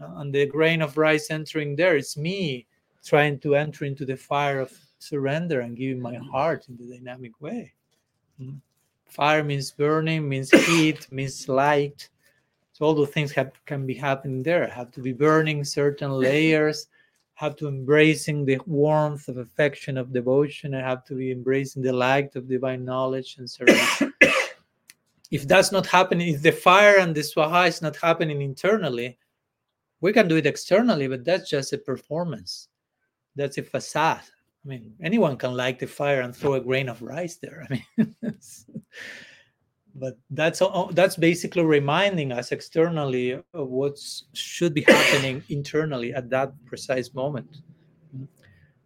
Uh, 0.01 0.20
and 0.20 0.34
the 0.34 0.47
grain 0.47 0.82
of 0.82 0.97
rice 0.97 1.30
entering 1.30 1.76
there, 1.76 1.97
it's 1.97 2.16
me 2.16 2.66
trying 3.05 3.39
to 3.41 3.55
enter 3.55 3.84
into 3.84 4.05
the 4.05 4.16
fire 4.16 4.61
of 4.61 4.72
surrender 4.99 5.61
and 5.61 5.76
giving 5.76 6.01
my 6.01 6.16
heart 6.16 6.68
in 6.68 6.76
the 6.76 6.97
dynamic 6.97 7.41
way. 7.41 7.72
Mm. 8.41 8.61
Fire 9.07 9.45
means 9.45 9.70
burning, 9.70 10.28
means 10.28 10.51
heat, 10.51 11.11
means 11.12 11.49
light, 11.49 12.09
so 12.77 12.85
all 12.85 12.95
those 12.95 13.09
things 13.09 13.33
have, 13.33 13.53
can 13.64 13.87
be 13.87 13.95
happening 13.95 14.43
there. 14.43 14.66
Have 14.66 14.91
to 14.93 15.01
be 15.01 15.14
burning 15.14 15.64
certain 15.64 16.11
layers, 16.29 16.89
have 17.33 17.57
to 17.57 17.68
embracing 17.68 18.45
the 18.45 18.61
warmth 18.66 19.29
of 19.29 19.39
affection 19.39 19.97
of 19.97 20.12
devotion, 20.12 20.74
and 20.74 20.85
have 20.85 21.03
to 21.07 21.14
be 21.14 21.33
embracing 21.33 21.81
the 21.81 21.95
light 21.95 22.37
of 22.37 22.51
divine 22.51 22.85
knowledge 22.85 23.37
and 23.39 23.49
service. 23.49 24.03
if 25.31 25.49
that's 25.49 25.72
not 25.72 25.87
happening, 25.87 26.29
if 26.29 26.43
the 26.43 26.53
fire 26.53 26.99
and 26.99 27.14
the 27.14 27.22
swaha 27.22 27.66
is 27.66 27.81
not 27.81 27.97
happening 27.97 28.43
internally, 28.43 29.16
we 30.03 30.12
can 30.12 30.29
do 30.29 30.37
it 30.37 30.45
externally, 30.45 31.09
but 31.09 31.24
that's 31.24 31.49
just 31.49 31.72
a 31.72 31.79
performance. 31.79 32.68
That's 33.37 33.57
a 33.57 33.62
facade. 33.62 34.20
I 34.66 34.68
mean, 34.68 34.93
anyone 35.01 35.39
can 35.39 35.55
light 35.55 35.79
the 35.79 35.87
fire 35.87 36.20
and 36.20 36.37
throw 36.37 36.55
a 36.55 36.61
grain 36.61 36.91
of 36.91 37.01
rice 37.01 37.37
there. 37.37 37.66
I 37.70 37.83
mean, 37.97 38.14
but 39.99 40.19
that's 40.31 40.63
that's 40.93 41.17
basically 41.17 41.65
reminding 41.65 42.33
us 42.33 42.53
externally 42.53 43.33
of 43.33 43.69
what 43.69 43.99
should 44.35 44.75
be 44.75 44.83
happening 44.83 45.43
internally 45.49 46.13
at 46.13 46.29
that 46.31 46.53
precise 46.67 47.15
moment. 47.15 47.59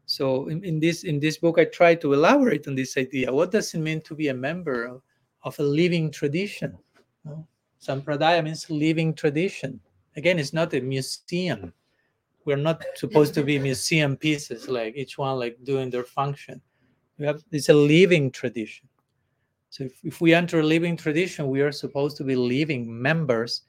So 0.07 0.49
in, 0.49 0.65
in, 0.65 0.81
this 0.81 1.05
in 1.05 1.21
this 1.21 1.39
book 1.39 1.59
i 1.59 1.65
try 1.65 1.95
to 1.97 2.13
elaborate 2.13 2.67
on 2.67 2.75
this 2.75 2.97
idea. 2.97 3.33
What 3.33 3.51
does 3.51 3.75
it 3.75 3.79
mean 3.79 4.01
to 4.03 4.15
be 4.15 4.29
a 4.29 4.35
member 4.35 5.01
of, 5.43 5.59
a 5.59 5.63
living 5.63 6.11
tradition? 6.11 6.77
Sampradaya 7.81 8.45
means 8.45 8.69
living 8.71 9.15
tradition. 9.15 9.81
Again 10.17 10.39
it's 10.39 10.53
not 10.53 10.75
a 10.75 10.81
museum. 10.81 11.73
We're 12.45 12.57
not 12.57 12.85
supposed 12.95 13.35
to 13.35 13.43
be 13.43 13.59
museum 13.59 14.17
pieces 14.17 14.69
like 14.69 14.97
each 14.97 15.19
one 15.19 15.39
like 15.39 15.59
doing 15.65 15.91
their 15.91 16.05
function. 16.05 16.61
We 17.19 17.27
have 17.27 17.43
it's 17.51 17.69
a 17.69 17.75
living 17.75 18.31
tradition 18.31 18.89
so 19.71 19.85
if, 19.85 19.93
if 20.05 20.21
we 20.21 20.35
enter 20.35 20.61
a 20.61 20.65
living 20.65 20.97
tradition, 20.97 21.49
we 21.49 21.61
are 21.63 21.73
supposed 21.73 22.17
to 22.19 22.25
be 22.25 22.37
living 22.37 23.01
members 23.01 23.63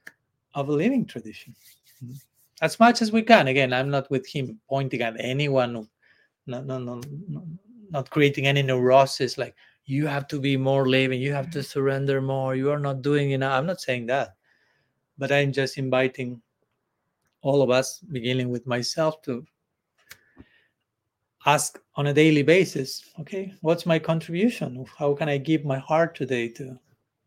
of 0.56 0.68
a 0.68 0.72
living 0.72 1.06
tradition. 1.06 1.56
Mm-hmm. 2.04 2.16
As 2.62 2.80
much 2.80 3.02
as 3.02 3.12
we 3.12 3.22
can. 3.22 3.48
Again, 3.48 3.72
I'm 3.74 3.90
not 3.90 4.10
with 4.12 4.28
him 4.28 4.60
pointing 4.68 5.02
at 5.02 5.16
anyone, 5.20 5.74
no, 5.74 6.62
no, 6.62 6.78
no, 6.80 7.02
no 7.30 7.44
not 7.92 8.10
creating 8.10 8.48
any 8.48 8.62
neurosis 8.62 9.38
like 9.38 9.56
you 9.86 10.08
have 10.08 10.28
to 10.28 10.40
be 10.40 10.56
more 10.58 10.88
living, 10.88 11.22
you 11.22 11.34
have 11.34 11.50
to 11.52 11.62
surrender 11.62 12.22
more, 12.22 12.56
you 12.56 12.72
are 12.72 12.80
not 12.80 13.02
doing 13.02 13.32
enough. 13.32 13.54
I'm 13.54 13.66
not 13.66 13.82
saying 13.82 14.08
that. 14.08 14.36
but 15.18 15.32
I'm 15.32 15.52
just 15.52 15.78
inviting 15.78 16.42
all 17.44 17.62
of 17.62 17.70
us, 17.70 18.00
beginning 18.12 18.50
with 18.50 18.66
myself, 18.66 19.22
to 19.24 19.46
ask 21.46 21.80
on 21.96 22.08
a 22.08 22.14
daily 22.14 22.44
basis 22.44 23.04
okay, 23.20 23.54
what's 23.62 23.86
my 23.86 24.00
contribution? 24.00 24.86
How 24.98 25.14
can 25.14 25.30
I 25.30 25.38
give 25.38 25.66
my 25.66 25.80
heart 25.80 26.16
today 26.16 26.48
to 26.50 26.78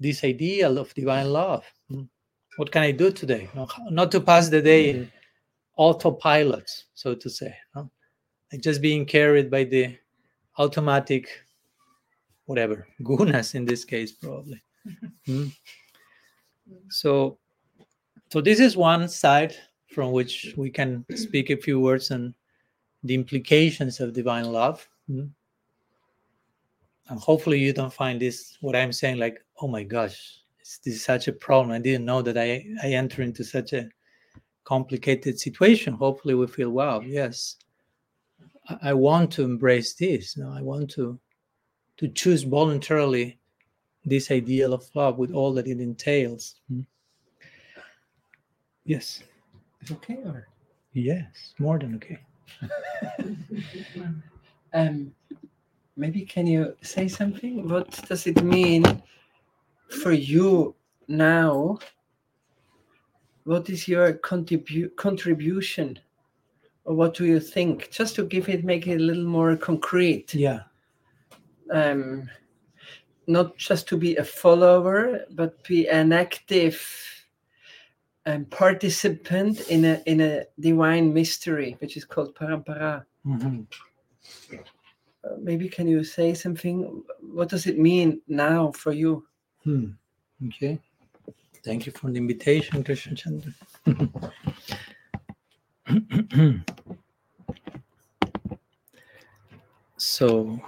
this 0.00 0.24
ideal 0.24 0.78
of 0.78 0.94
divine 0.94 1.32
love? 1.32 1.64
Hmm. 1.88 2.02
What 2.56 2.70
can 2.70 2.82
I 2.82 2.92
do 2.92 3.10
today? 3.10 3.48
Not 3.90 4.12
to 4.12 4.20
pass 4.20 4.48
the 4.48 4.62
day 4.62 4.94
mm-hmm. 4.94 5.10
autopilot, 5.76 6.70
so 6.94 7.14
to 7.14 7.28
say, 7.28 7.54
no? 7.74 7.90
like 8.52 8.62
just 8.62 8.80
being 8.80 9.04
carried 9.04 9.50
by 9.50 9.64
the 9.64 9.96
automatic, 10.58 11.28
whatever, 12.46 12.86
gunas 13.02 13.56
in 13.56 13.64
this 13.64 13.84
case, 13.84 14.12
probably. 14.12 14.62
mm. 15.28 15.52
So, 16.90 17.38
so 18.30 18.40
this 18.40 18.60
is 18.60 18.76
one 18.76 19.08
side 19.08 19.56
from 19.92 20.12
which 20.12 20.54
we 20.56 20.70
can 20.70 21.04
speak 21.14 21.50
a 21.50 21.56
few 21.56 21.80
words 21.80 22.10
on 22.10 22.34
the 23.04 23.14
implications 23.14 24.00
of 24.00 24.12
divine 24.12 24.50
love. 24.50 24.88
Mm. 25.10 25.30
And 27.08 27.20
hopefully, 27.20 27.58
you 27.58 27.72
don't 27.72 27.92
find 27.92 28.20
this 28.20 28.56
what 28.62 28.74
I'm 28.74 28.92
saying 28.92 29.18
like, 29.18 29.44
oh 29.60 29.68
my 29.68 29.82
gosh, 29.82 30.40
this 30.58 30.94
is 30.94 31.04
such 31.04 31.28
a 31.28 31.32
problem. 31.32 31.70
I 31.70 31.78
didn't 31.78 32.06
know 32.06 32.22
that 32.22 32.38
I 32.38 32.64
I 32.82 32.92
enter 32.92 33.22
into 33.22 33.44
such 33.44 33.74
a 33.74 33.88
complicated 34.64 35.38
situation. 35.38 35.92
Hopefully, 35.92 36.34
we 36.34 36.46
feel 36.46 36.70
wow, 36.70 37.00
yes, 37.00 37.56
I, 38.68 38.90
I 38.90 38.94
want 38.94 39.30
to 39.32 39.44
embrace 39.44 39.94
this. 39.94 40.36
You 40.36 40.44
know, 40.44 40.52
I 40.52 40.62
want 40.62 40.90
to 40.92 41.18
to 41.98 42.08
choose 42.08 42.42
voluntarily 42.42 43.38
this 44.06 44.30
ideal 44.30 44.72
of 44.72 44.88
love 44.94 45.18
with 45.18 45.32
all 45.32 45.52
that 45.54 45.66
it 45.66 45.80
entails. 45.80 46.60
Mm. 46.72 46.86
Yes. 48.84 49.22
It's 49.80 49.90
okay, 49.92 50.18
or 50.24 50.48
yes, 50.94 51.54
more 51.58 51.78
than 51.78 51.94
okay. 51.96 52.18
um, 54.72 55.12
maybe 55.96 56.22
can 56.22 56.46
you 56.46 56.76
say 56.82 57.08
something? 57.08 57.68
What 57.68 57.90
does 58.08 58.26
it 58.26 58.42
mean 58.42 59.02
for 60.02 60.12
you 60.12 60.74
now? 61.08 61.78
What 63.44 63.68
is 63.68 63.86
your 63.86 64.14
contribu- 64.14 64.94
contribution? 64.96 65.98
Or 66.84 66.94
what 66.94 67.14
do 67.14 67.24
you 67.24 67.40
think? 67.40 67.90
Just 67.90 68.14
to 68.16 68.24
give 68.24 68.48
it, 68.48 68.64
make 68.64 68.86
it 68.86 68.96
a 68.96 69.04
little 69.04 69.24
more 69.24 69.56
concrete. 69.56 70.34
Yeah. 70.34 70.60
Um, 71.70 72.28
not 73.26 73.56
just 73.56 73.88
to 73.88 73.96
be 73.96 74.16
a 74.16 74.24
follower, 74.24 75.20
but 75.30 75.62
be 75.64 75.88
an 75.88 76.12
active 76.12 77.13
um, 78.26 78.44
participant 78.46 79.60
in 79.68 79.84
a 79.84 80.02
in 80.06 80.20
a 80.20 80.44
divine 80.58 81.12
mystery, 81.12 81.76
which 81.80 81.96
is 81.96 82.04
called 82.04 82.34
parampara. 82.34 83.04
Mm-hmm. 83.26 83.62
Uh, 85.24 85.36
maybe 85.40 85.68
can 85.68 85.88
you 85.88 86.04
say 86.04 86.34
something? 86.34 87.02
What 87.20 87.48
does 87.48 87.66
it 87.66 87.78
mean 87.78 88.20
now 88.28 88.72
for 88.72 88.92
you? 88.92 89.26
Hmm. 89.62 89.92
Okay. 90.48 90.78
Thank 91.64 91.86
you 91.86 91.92
for 91.92 92.10
the 92.10 92.18
invitation, 92.18 92.84
Krishna 92.84 93.16
Chandra. 93.16 93.52
so, 99.96 100.60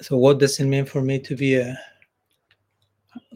so 0.00 0.16
what 0.16 0.38
does 0.38 0.60
it 0.60 0.66
mean 0.66 0.84
for 0.84 1.02
me 1.02 1.18
to 1.18 1.34
be 1.34 1.56
a 1.56 1.76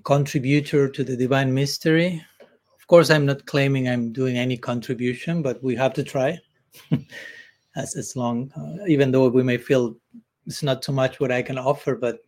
contributor 0.05 0.89
to 0.89 1.05
the 1.05 1.17
divine 1.17 1.53
mystery. 1.53 2.25
Of 2.41 2.87
course, 2.87 3.11
I'm 3.11 3.27
not 3.27 3.47
claiming 3.47 3.89
I'm 3.89 4.13
doing 4.13 4.37
any 4.37 4.57
contribution, 4.57 5.43
but 5.43 5.63
we 5.63 5.77
have 5.77 5.95
to 5.95 6.03
try. 6.05 6.39
as 7.77 7.97
as 7.97 8.17
long, 8.17 8.53
uh, 8.57 8.85
even 8.87 9.11
though 9.11 9.29
we 9.29 9.43
may 9.43 9.57
feel 9.57 9.97
it's 10.47 10.63
not 10.63 10.83
too 10.83 10.93
much 10.93 11.21
what 11.21 11.33
I 11.33 11.43
can 11.43 11.59
offer, 11.59 11.95
but 11.95 12.21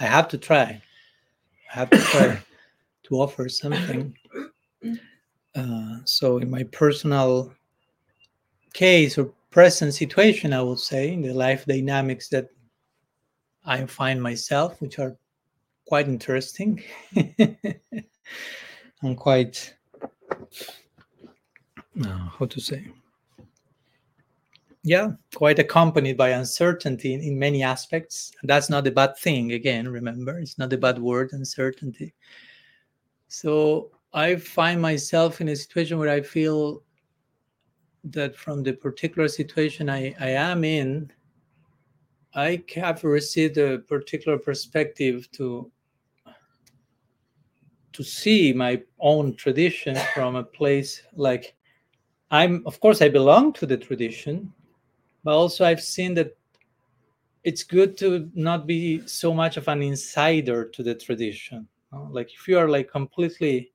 I 0.00 0.04
have 0.04 0.28
to 0.28 0.38
try. 0.38 0.82
I 1.72 1.78
have 1.78 1.90
to 1.90 1.98
try 1.98 2.42
to 3.04 3.14
offer 3.14 3.48
something. 3.48 4.14
Uh, 5.54 5.98
so, 6.04 6.38
in 6.38 6.50
my 6.50 6.64
personal 6.64 7.54
case 8.72 9.16
or 9.16 9.32
present 9.50 9.94
situation, 9.94 10.52
I 10.52 10.62
would 10.62 10.80
say, 10.80 11.12
in 11.12 11.22
the 11.22 11.32
life 11.32 11.64
dynamics 11.64 12.28
that 12.30 12.48
I 13.64 13.86
find 13.86 14.20
myself, 14.20 14.80
which 14.80 14.98
are 14.98 15.16
quite 15.86 16.08
interesting. 16.08 16.82
And 19.02 19.18
quite 19.18 19.74
uh, 22.00 22.28
how 22.38 22.46
to 22.46 22.60
say? 22.60 22.86
Yeah 24.82 25.12
quite 25.34 25.58
accompanied 25.58 26.16
by 26.16 26.30
uncertainty 26.30 27.12
in, 27.12 27.20
in 27.20 27.38
many 27.38 27.62
aspects. 27.62 28.32
That's 28.44 28.70
not 28.70 28.86
a 28.86 28.90
bad 28.90 29.16
thing 29.18 29.52
again 29.52 29.88
remember 29.88 30.38
it's 30.38 30.58
not 30.58 30.72
a 30.72 30.78
bad 30.78 30.98
word 30.98 31.32
uncertainty. 31.32 32.14
So 33.28 33.90
i 34.14 34.36
find 34.36 34.80
myself 34.80 35.40
in 35.40 35.48
a 35.48 35.56
situation 35.56 35.98
where 35.98 36.08
i 36.08 36.20
feel 36.20 36.82
that 38.04 38.36
from 38.36 38.62
the 38.62 38.72
particular 38.72 39.28
situation 39.28 39.90
i, 39.90 40.14
I 40.20 40.30
am 40.30 40.64
in 40.64 41.10
i 42.34 42.62
have 42.76 43.02
received 43.02 43.58
a 43.58 43.78
particular 43.78 44.38
perspective 44.38 45.28
to 45.32 45.70
to 47.94 48.02
see 48.04 48.52
my 48.52 48.82
own 48.98 49.34
tradition 49.36 49.96
from 50.12 50.36
a 50.36 50.42
place 50.42 51.02
like 51.14 51.54
i'm 52.30 52.62
of 52.66 52.78
course 52.80 53.00
i 53.00 53.08
belong 53.08 53.52
to 53.52 53.66
the 53.66 53.76
tradition 53.76 54.52
but 55.22 55.34
also 55.34 55.64
i've 55.64 55.82
seen 55.82 56.12
that 56.12 56.36
it's 57.44 57.62
good 57.62 57.96
to 57.96 58.30
not 58.34 58.66
be 58.66 59.06
so 59.06 59.32
much 59.32 59.56
of 59.56 59.68
an 59.68 59.82
insider 59.82 60.66
to 60.66 60.82
the 60.82 60.94
tradition 60.94 61.66
like 62.10 62.32
if 62.34 62.48
you 62.48 62.58
are 62.58 62.68
like 62.68 62.90
completely 62.90 63.70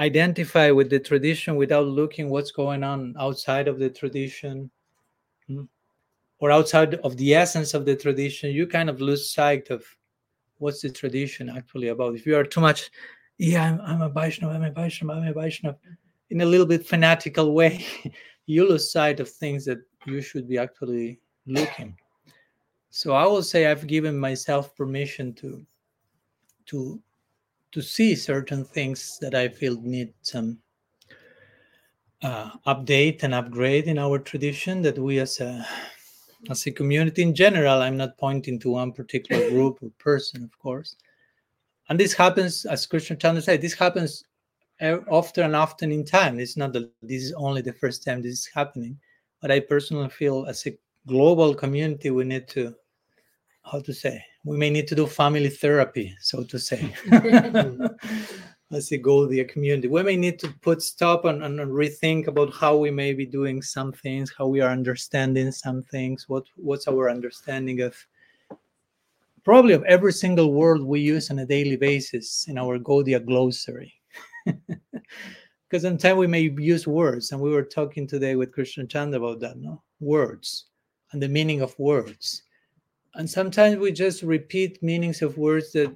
identify 0.00 0.70
with 0.70 0.90
the 0.90 0.98
tradition 0.98 1.56
without 1.56 1.86
looking 1.86 2.28
what's 2.28 2.50
going 2.50 2.82
on 2.82 3.14
outside 3.18 3.68
of 3.68 3.78
the 3.78 3.88
tradition 3.88 4.68
hmm, 5.46 5.62
or 6.40 6.50
outside 6.50 6.94
of 6.96 7.16
the 7.16 7.34
essence 7.34 7.74
of 7.74 7.84
the 7.84 7.94
tradition 7.94 8.50
you 8.50 8.66
kind 8.66 8.90
of 8.90 9.00
lose 9.00 9.30
sight 9.32 9.70
of 9.70 9.84
what's 10.60 10.82
the 10.82 10.90
tradition 10.90 11.50
actually 11.50 11.88
about. 11.88 12.14
If 12.14 12.26
you 12.26 12.36
are 12.36 12.44
too 12.44 12.60
much 12.60 12.90
yeah, 13.40 13.64
I'm, 13.64 13.80
I'm 13.80 14.02
a 14.02 14.08
Vaishnava, 14.10 14.54
I'm 14.54 14.64
a 14.64 14.70
Vaishnava, 14.70 15.18
I'm 15.18 15.28
a 15.28 15.32
Vaishnava, 15.32 15.78
in 16.28 16.42
a 16.42 16.44
little 16.44 16.66
bit 16.66 16.86
fanatical 16.86 17.54
way, 17.54 17.84
you 18.46 18.68
lose 18.68 18.92
sight 18.92 19.18
of 19.18 19.30
things 19.30 19.64
that 19.64 19.78
you 20.06 20.20
should 20.20 20.46
be 20.46 20.58
actually 20.58 21.20
looking. 21.46 21.96
So 22.90 23.14
I 23.14 23.24
will 23.24 23.42
say 23.42 23.66
I've 23.66 23.86
given 23.86 24.18
myself 24.18 24.76
permission 24.76 25.32
to 25.34 25.64
to 26.66 27.00
to 27.72 27.80
see 27.80 28.14
certain 28.14 28.64
things 28.64 29.18
that 29.20 29.34
I 29.34 29.48
feel 29.48 29.80
need 29.80 30.12
some 30.20 30.58
uh, 32.22 32.50
update 32.66 33.22
and 33.22 33.34
upgrade 33.34 33.86
in 33.86 33.98
our 33.98 34.18
tradition 34.18 34.82
that 34.82 34.98
we 34.98 35.18
as 35.18 35.40
a 35.40 35.66
as 36.50 36.66
a 36.66 36.70
community 36.70 37.20
in 37.20 37.34
general 37.34 37.82
i'm 37.82 37.98
not 37.98 38.16
pointing 38.16 38.58
to 38.58 38.70
one 38.70 38.92
particular 38.92 39.50
group 39.50 39.78
or 39.82 39.90
person 39.98 40.42
of 40.42 40.58
course 40.58 40.96
and 41.90 42.00
this 42.00 42.14
happens 42.14 42.64
as 42.64 42.86
Krishna 42.86 43.16
Chandra 43.16 43.42
said 43.42 43.60
this 43.60 43.74
happens 43.74 44.24
often 45.10 45.44
and 45.44 45.54
often 45.54 45.92
in 45.92 46.06
time. 46.06 46.40
It's 46.40 46.56
not 46.56 46.72
that 46.72 46.90
this 47.02 47.22
is 47.24 47.34
only 47.34 47.60
the 47.60 47.74
first 47.74 48.02
time 48.02 48.22
this 48.22 48.32
is 48.32 48.50
happening 48.54 48.98
but 49.40 49.50
i 49.50 49.60
personally 49.60 50.08
feel 50.08 50.46
as 50.46 50.66
a 50.66 50.76
global 51.06 51.54
community 51.54 52.10
we 52.10 52.24
need 52.24 52.46
to 52.48 52.74
how 53.64 53.80
to 53.80 53.92
say 53.92 54.22
we 54.44 54.56
may 54.56 54.70
need 54.70 54.86
to 54.88 54.94
do 54.94 55.06
family 55.06 55.48
therapy 55.48 56.14
so 56.20 56.42
to 56.44 56.58
say. 56.58 56.94
As 58.72 58.92
a 58.92 58.98
Gaudiya 58.98 59.48
community. 59.48 59.88
We 59.88 60.04
may 60.04 60.16
need 60.16 60.38
to 60.38 60.48
put 60.60 60.80
stop 60.80 61.24
and, 61.24 61.42
and 61.42 61.58
rethink 61.58 62.28
about 62.28 62.54
how 62.54 62.76
we 62.76 62.92
may 62.92 63.12
be 63.12 63.26
doing 63.26 63.62
some 63.62 63.92
things 63.92 64.32
how 64.38 64.46
we 64.46 64.60
are 64.60 64.70
understanding 64.70 65.50
some 65.50 65.82
things 65.82 66.28
what 66.28 66.44
what's 66.54 66.86
our 66.86 67.10
understanding 67.10 67.80
of 67.80 67.96
probably 69.44 69.74
of 69.74 69.84
every 69.84 70.12
single 70.12 70.52
word 70.52 70.82
we 70.82 71.00
use 71.00 71.30
on 71.30 71.38
a 71.38 71.46
daily 71.46 71.76
basis 71.76 72.46
in 72.48 72.58
our 72.58 72.78
Gaudiya 72.78 73.24
glossary. 73.24 73.92
because 74.46 75.82
sometimes 75.82 76.16
we 76.18 76.26
may 76.26 76.50
use 76.58 76.86
words, 76.86 77.32
and 77.32 77.40
we 77.40 77.50
were 77.50 77.62
talking 77.62 78.06
today 78.06 78.34
with 78.34 78.52
Krishna 78.52 78.86
Chandra 78.86 79.20
about 79.20 79.40
that, 79.40 79.56
no? 79.56 79.82
Words 80.00 80.66
and 81.12 81.22
the 81.22 81.28
meaning 81.28 81.60
of 81.60 81.78
words. 81.78 82.42
And 83.14 83.28
sometimes 83.28 83.76
we 83.76 83.92
just 83.92 84.22
repeat 84.22 84.82
meanings 84.82 85.22
of 85.22 85.36
words 85.36 85.72
that 85.72 85.94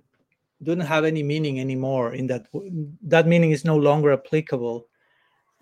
don't 0.63 0.81
have 0.81 1.05
any 1.05 1.23
meaning 1.23 1.61
anymore 1.61 2.15
in 2.15 2.27
that 2.27 2.47
that 3.03 3.27
meaning 3.27 3.51
is 3.51 3.65
no 3.65 3.77
longer 3.77 4.13
applicable 4.13 4.87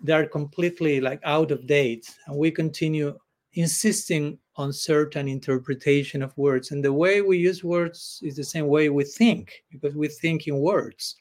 they 0.01 0.13
are 0.13 0.25
completely 0.25 1.01
like 1.01 1.19
out 1.23 1.51
of 1.51 1.67
date 1.67 2.09
and 2.27 2.37
we 2.37 2.49
continue 2.51 3.17
insisting 3.53 4.37
on 4.55 4.71
certain 4.71 5.27
interpretation 5.27 6.21
of 6.21 6.37
words 6.37 6.71
and 6.71 6.83
the 6.83 6.93
way 6.93 7.21
we 7.21 7.37
use 7.37 7.63
words 7.63 8.19
is 8.23 8.35
the 8.35 8.43
same 8.43 8.67
way 8.67 8.89
we 8.89 9.03
think 9.03 9.63
because 9.71 9.95
we 9.95 10.07
think 10.07 10.47
in 10.47 10.59
words 10.59 11.15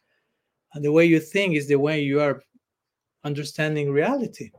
And 0.75 0.85
the 0.85 0.93
way 0.93 1.05
you 1.05 1.21
think 1.21 1.55
is 1.55 1.69
the 1.69 1.79
way 1.79 2.01
you 2.01 2.21
are 2.21 2.43
understanding 3.25 3.91
reality. 3.91 4.51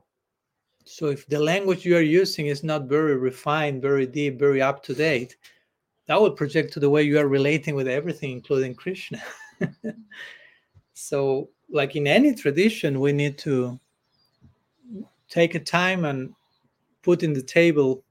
So 0.86 1.08
if 1.08 1.26
the 1.28 1.40
language 1.40 1.86
you 1.86 1.98
are 1.98 2.02
using 2.02 2.48
is 2.48 2.64
not 2.64 2.88
very 2.88 3.16
refined, 3.16 3.82
very 3.82 4.06
deep, 4.06 4.38
very 4.38 4.62
up 4.62 4.84
to 4.84 4.94
date, 4.94 5.38
that 6.08 6.20
will 6.20 6.32
project 6.32 6.74
to 6.74 6.80
the 6.80 6.90
way 6.90 7.04
you 7.04 7.18
are 7.20 7.28
relating 7.28 7.76
with 7.76 7.88
everything, 7.88 8.32
including 8.32 8.76
Krishna. 8.76 9.22
so, 10.94 11.50
like 11.70 11.96
in 11.96 12.08
any 12.08 12.36
tradition, 12.36 13.00
we 13.00 13.14
need 13.14 13.38
to 13.40 13.80
take 15.30 15.56
a 15.56 15.60
time 15.60 16.04
and 16.06 16.34
put 17.02 17.24
in 17.24 17.34
the 17.34 17.42
table 17.42 18.04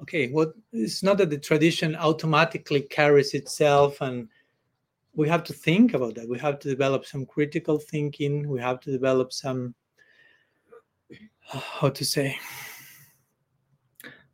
okay 0.00 0.30
well, 0.30 0.52
it's 0.72 1.02
not 1.02 1.18
that 1.18 1.30
the 1.30 1.38
tradition 1.38 1.96
automatically 1.96 2.82
carries 2.82 3.34
itself 3.34 4.00
and 4.00 4.28
we 5.16 5.28
have 5.28 5.44
to 5.44 5.52
think 5.52 5.94
about 5.94 6.16
that. 6.16 6.28
We 6.28 6.38
have 6.40 6.58
to 6.60 6.68
develop 6.68 7.06
some 7.06 7.24
critical 7.24 7.78
thinking. 7.78 8.48
We 8.48 8.60
have 8.60 8.80
to 8.80 8.90
develop 8.90 9.32
some 9.32 9.74
uh, 11.52 11.58
how 11.58 11.90
to 11.90 12.04
say 12.04 12.36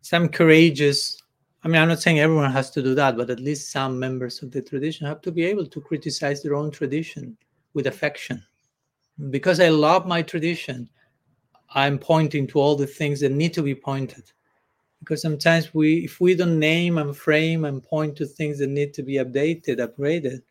some 0.01 0.29
courageous 0.29 1.21
i 1.65 1.69
mean 1.69 1.81
i'm 1.81 1.89
not 1.89 2.01
saying 2.01 2.21
everyone 2.21 2.51
has 2.51 2.71
to 2.71 2.83
do 2.83 2.95
that 2.95 3.17
but 3.17 3.31
at 3.31 3.41
least 3.41 3.71
some 3.71 3.99
members 3.99 4.43
of 4.43 4.51
the 4.51 4.63
tradition 4.63 5.07
have 5.07 5.21
to 5.21 5.33
be 5.33 5.45
able 5.45 5.67
to 5.67 5.81
criticize 5.81 6.43
their 6.43 6.55
own 6.55 6.71
tradition 6.71 7.37
with 7.75 7.87
affection. 7.87 8.43
Because 9.31 9.61
i 9.61 9.69
love 9.69 10.07
my 10.07 10.23
tradition 10.23 10.89
i'm 11.75 11.99
pointing 11.99 12.47
to 12.47 12.59
all 12.59 12.77
the 12.77 12.87
things 12.87 13.21
that 13.21 13.33
need 13.33 13.53
to 13.55 13.63
be 13.63 13.75
pointed 13.75 14.33
because 15.01 15.21
sometimes 15.23 15.75
we 15.75 16.05
if 16.05 16.21
we 16.21 16.35
don't 16.35 16.59
name 16.59 16.99
and 16.99 17.17
frame 17.17 17.65
and 17.65 17.83
point 17.83 18.15
to 18.17 18.27
things 18.27 18.59
that 18.59 18.69
need 18.69 18.95
to 18.95 19.03
be 19.03 19.15
updated 19.15 19.79
upgraded 19.79 20.43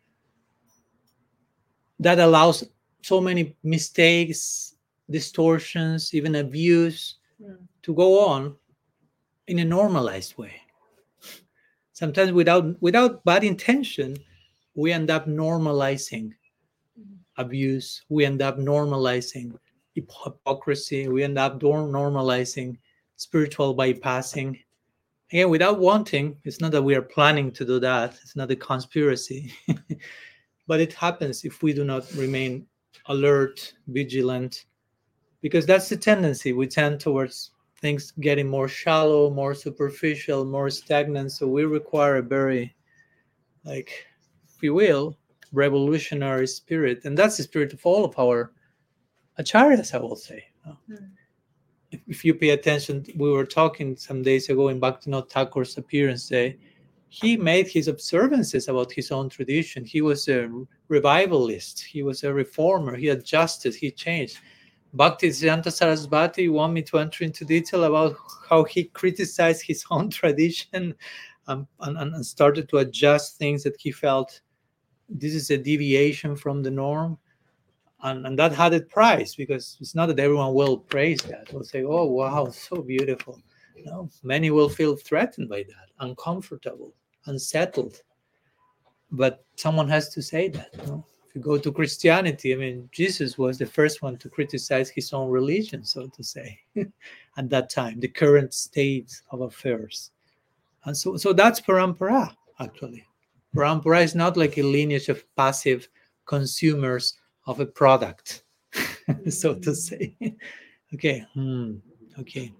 that 1.98 2.18
allows 2.18 2.64
so 3.02 3.20
many 3.20 3.56
mistakes 3.62 4.74
distortions 5.10 6.14
even 6.14 6.36
abuse 6.36 7.16
Mm. 7.40 7.56
to 7.80 7.94
go 7.94 8.20
on 8.28 8.54
in 9.46 9.60
a 9.60 9.64
normalized 9.64 10.36
way 10.36 10.52
sometimes 11.94 12.32
without 12.32 12.76
without 12.82 13.24
bad 13.24 13.44
intention 13.44 14.14
we 14.74 14.92
end 14.92 15.10
up 15.10 15.26
normalizing 15.26 16.34
abuse 17.38 18.02
we 18.10 18.26
end 18.26 18.42
up 18.42 18.58
normalizing 18.58 19.58
hypocrisy 19.94 21.08
we 21.08 21.24
end 21.24 21.38
up 21.38 21.58
normalizing 21.60 22.76
spiritual 23.20 23.76
bypassing. 23.76 24.58
Again 25.30 25.50
without 25.50 25.78
wanting 25.78 26.38
it's 26.44 26.60
not 26.60 26.72
that 26.72 26.82
we 26.82 26.94
are 26.94 27.02
planning 27.02 27.52
to 27.52 27.64
do 27.66 27.78
that. 27.80 28.18
It's 28.22 28.34
not 28.34 28.50
a 28.50 28.56
conspiracy. 28.56 29.52
But 30.66 30.80
it 30.80 30.92
happens 30.92 31.44
if 31.44 31.62
we 31.64 31.72
do 31.72 31.84
not 31.84 32.04
remain 32.14 32.64
alert 33.06 33.74
vigilant 33.88 34.66
because 35.40 35.66
that's 35.66 35.88
the 35.88 35.96
tendency. 35.96 36.52
We 36.52 36.68
tend 36.68 37.00
towards 37.00 37.50
things 37.80 38.12
getting 38.20 38.48
more 38.48 38.68
shallow 38.68 39.30
more 39.30 39.54
superficial 39.54 40.44
more 40.44 40.70
stagnant. 40.70 41.32
So 41.32 41.46
we 41.46 41.64
require 41.64 42.16
a 42.16 42.22
very 42.22 42.74
like 43.64 43.90
if 44.48 44.62
you 44.62 44.72
will 44.72 45.18
revolutionary 45.52 46.46
spirit. 46.46 47.04
And 47.04 47.18
that's 47.18 47.36
the 47.36 47.42
spirit 47.42 47.74
of 47.74 47.84
all 47.84 48.04
of 48.04 48.18
our 48.18 48.52
acharyas 49.38 49.94
i 49.94 49.98
will 49.98 50.16
say. 50.16 50.42
Mm. 50.66 51.10
If, 52.06 52.24
you 52.24 52.34
pay 52.34 52.50
attention 52.50 53.04
we 53.16 53.30
were 53.30 53.44
talking 53.44 53.96
some 53.96 54.22
days 54.22 54.48
ago 54.48 54.68
in 54.68 54.80
bhaktivinoda 54.80 55.28
thakur's 55.28 55.76
appearance 55.76 56.28
day 56.28 56.56
he 57.10 57.36
made 57.36 57.66
his 57.66 57.88
observances 57.88 58.68
about 58.68 58.92
his 58.92 59.10
own 59.10 59.28
tradition. 59.28 59.84
He 59.84 60.00
was 60.00 60.28
a 60.28 60.48
revivalist. 60.86 61.82
He 61.82 62.04
was 62.04 62.22
a 62.22 62.32
reformer. 62.32 62.96
He 62.96 63.08
adjusted. 63.08 63.74
He 63.74 63.90
changed. 63.90 64.38
Bhakti 64.94 65.30
Siddhanta 65.30 65.70
Sarasvati, 65.70 66.50
want 66.50 66.72
me 66.72 66.82
to 66.82 66.98
enter 66.98 67.24
into 67.24 67.44
detail 67.44 67.84
about 67.84 68.16
how 68.48 68.62
he 68.62 68.84
criticized 68.84 69.62
his 69.62 69.84
own 69.90 70.08
tradition 70.20 70.94
and, 71.48 71.66
and 71.80 72.24
started 72.24 72.68
to 72.68 72.78
adjust 72.78 73.38
things 73.38 73.64
that 73.64 73.76
he 73.78 73.90
felt 73.90 74.40
this 75.08 75.34
is 75.34 75.50
a 75.50 75.58
deviation 75.58 76.36
from 76.36 76.62
the 76.62 76.70
norm? 76.70 77.18
And, 78.02 78.26
and 78.26 78.38
that 78.38 78.52
had 78.52 78.72
a 78.72 78.80
price 78.80 79.34
because 79.34 79.76
it's 79.80 79.94
not 79.94 80.06
that 80.06 80.18
everyone 80.18 80.54
will 80.54 80.78
praise 80.78 81.20
that. 81.22 81.52
Will 81.52 81.64
say, 81.64 81.84
oh, 81.84 82.04
wow, 82.04 82.46
so 82.50 82.82
beautiful. 82.82 83.40
No, 83.84 84.10
many 84.22 84.50
will 84.50 84.68
feel 84.68 84.96
threatened 84.96 85.48
by 85.48 85.62
that, 85.62 85.88
uncomfortable, 86.00 86.94
unsettled. 87.26 88.02
But 89.10 89.44
someone 89.56 89.88
has 89.88 90.10
to 90.10 90.22
say 90.22 90.48
that. 90.48 90.86
No? 90.86 91.04
if 91.30 91.36
you 91.36 91.42
go 91.42 91.56
to 91.56 91.70
Christianity, 91.70 92.52
I 92.52 92.56
mean, 92.56 92.88
Jesus 92.90 93.38
was 93.38 93.56
the 93.56 93.64
first 93.64 94.02
one 94.02 94.16
to 94.16 94.28
criticize 94.28 94.90
his 94.90 95.12
own 95.12 95.30
religion, 95.30 95.84
so 95.84 96.08
to 96.08 96.24
say, 96.24 96.58
at 97.36 97.48
that 97.48 97.70
time, 97.70 98.00
the 98.00 98.08
current 98.08 98.52
state 98.52 99.22
of 99.30 99.42
affairs. 99.42 100.10
And 100.86 100.96
so, 100.96 101.16
so 101.16 101.32
that's 101.32 101.60
parampara, 101.60 102.34
actually. 102.58 103.06
Parampara 103.54 104.02
is 104.02 104.16
not 104.16 104.36
like 104.36 104.58
a 104.58 104.64
lineage 104.64 105.08
of 105.08 105.24
passive 105.36 105.88
consumers 106.26 107.14
of 107.46 107.60
a 107.60 107.66
product, 107.66 108.44
so 109.28 109.54
to 109.54 109.74
say. 109.74 110.14
okay, 110.94 111.24
hmm, 111.34 111.76
okay. 112.18 112.52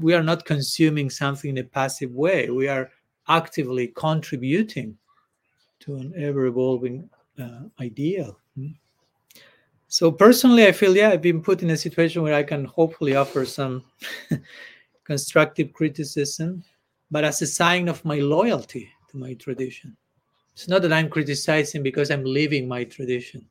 We 0.00 0.14
are 0.14 0.22
not 0.22 0.44
consuming 0.44 1.08
something 1.08 1.50
in 1.50 1.58
a 1.58 1.64
passive 1.64 2.10
way. 2.10 2.50
We 2.50 2.68
are 2.68 2.90
actively 3.28 3.88
contributing 3.88 4.96
to 5.80 5.96
an 5.96 6.12
ever 6.16 6.46
evolving 6.46 7.08
uh, 7.38 7.62
ideal. 7.80 8.38
Mm. 8.58 8.74
So 9.88 10.10
personally, 10.10 10.66
I 10.66 10.72
feel 10.72 10.96
yeah, 10.96 11.10
I've 11.10 11.22
been 11.22 11.42
put 11.42 11.62
in 11.62 11.70
a 11.70 11.76
situation 11.76 12.22
where 12.22 12.34
I 12.34 12.42
can 12.42 12.64
hopefully 12.64 13.14
offer 13.14 13.44
some 13.44 13.84
constructive 15.04 15.72
criticism, 15.72 16.64
but 17.10 17.24
as 17.24 17.40
a 17.40 17.46
sign 17.46 17.88
of 17.88 18.04
my 18.04 18.16
loyalty 18.18 18.90
to 19.10 19.16
my 19.16 19.34
tradition. 19.34 19.96
It's 20.52 20.68
not 20.68 20.82
that 20.82 20.92
I'm 20.92 21.10
criticizing 21.10 21.82
because 21.82 22.10
I'm 22.10 22.24
leaving 22.24 22.66
my 22.66 22.84
tradition. 22.84 23.46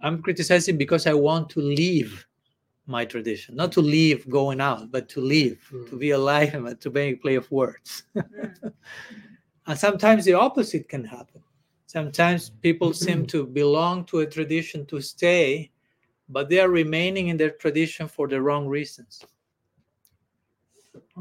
I'm 0.00 0.22
criticizing 0.22 0.76
because 0.76 1.06
I 1.06 1.14
want 1.14 1.50
to 1.50 1.60
leave 1.60 2.26
my 2.86 3.04
tradition, 3.04 3.54
not 3.54 3.70
to 3.72 3.80
leave 3.80 4.28
going 4.28 4.60
out, 4.60 4.90
but 4.90 5.08
to 5.10 5.20
live, 5.20 5.58
to 5.88 5.96
be 5.96 6.10
alive, 6.10 6.54
and 6.54 6.80
to 6.80 6.90
make 6.90 7.16
a 7.16 7.20
play 7.20 7.36
of 7.36 7.50
words. 7.50 8.04
Mm. 8.16 8.72
and 9.66 9.78
sometimes 9.78 10.24
the 10.24 10.34
opposite 10.34 10.88
can 10.88 11.04
happen 11.04 11.42
sometimes 11.86 12.50
people 12.62 12.92
seem 12.92 13.26
to 13.26 13.44
belong 13.44 14.04
to 14.04 14.20
a 14.20 14.26
tradition 14.26 14.86
to 14.86 15.00
stay 15.00 15.68
but 16.28 16.48
they 16.48 16.60
are 16.60 16.68
remaining 16.68 17.28
in 17.28 17.36
their 17.36 17.50
tradition 17.50 18.06
for 18.06 18.28
the 18.28 18.40
wrong 18.40 18.68
reasons 18.68 19.24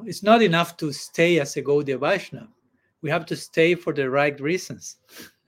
it's 0.06 0.24
not 0.24 0.42
enough 0.42 0.78
to 0.78 0.92
stay 0.92 1.40
as 1.40 1.56
a 1.58 1.62
Gaudiya 1.62 2.00
Vaishnava. 2.00 2.48
We 3.02 3.10
have 3.10 3.26
to 3.28 3.36
stay 3.36 3.76
for 3.76 3.94
the 3.94 4.10
right 4.10 4.40
reasons. 4.40 4.98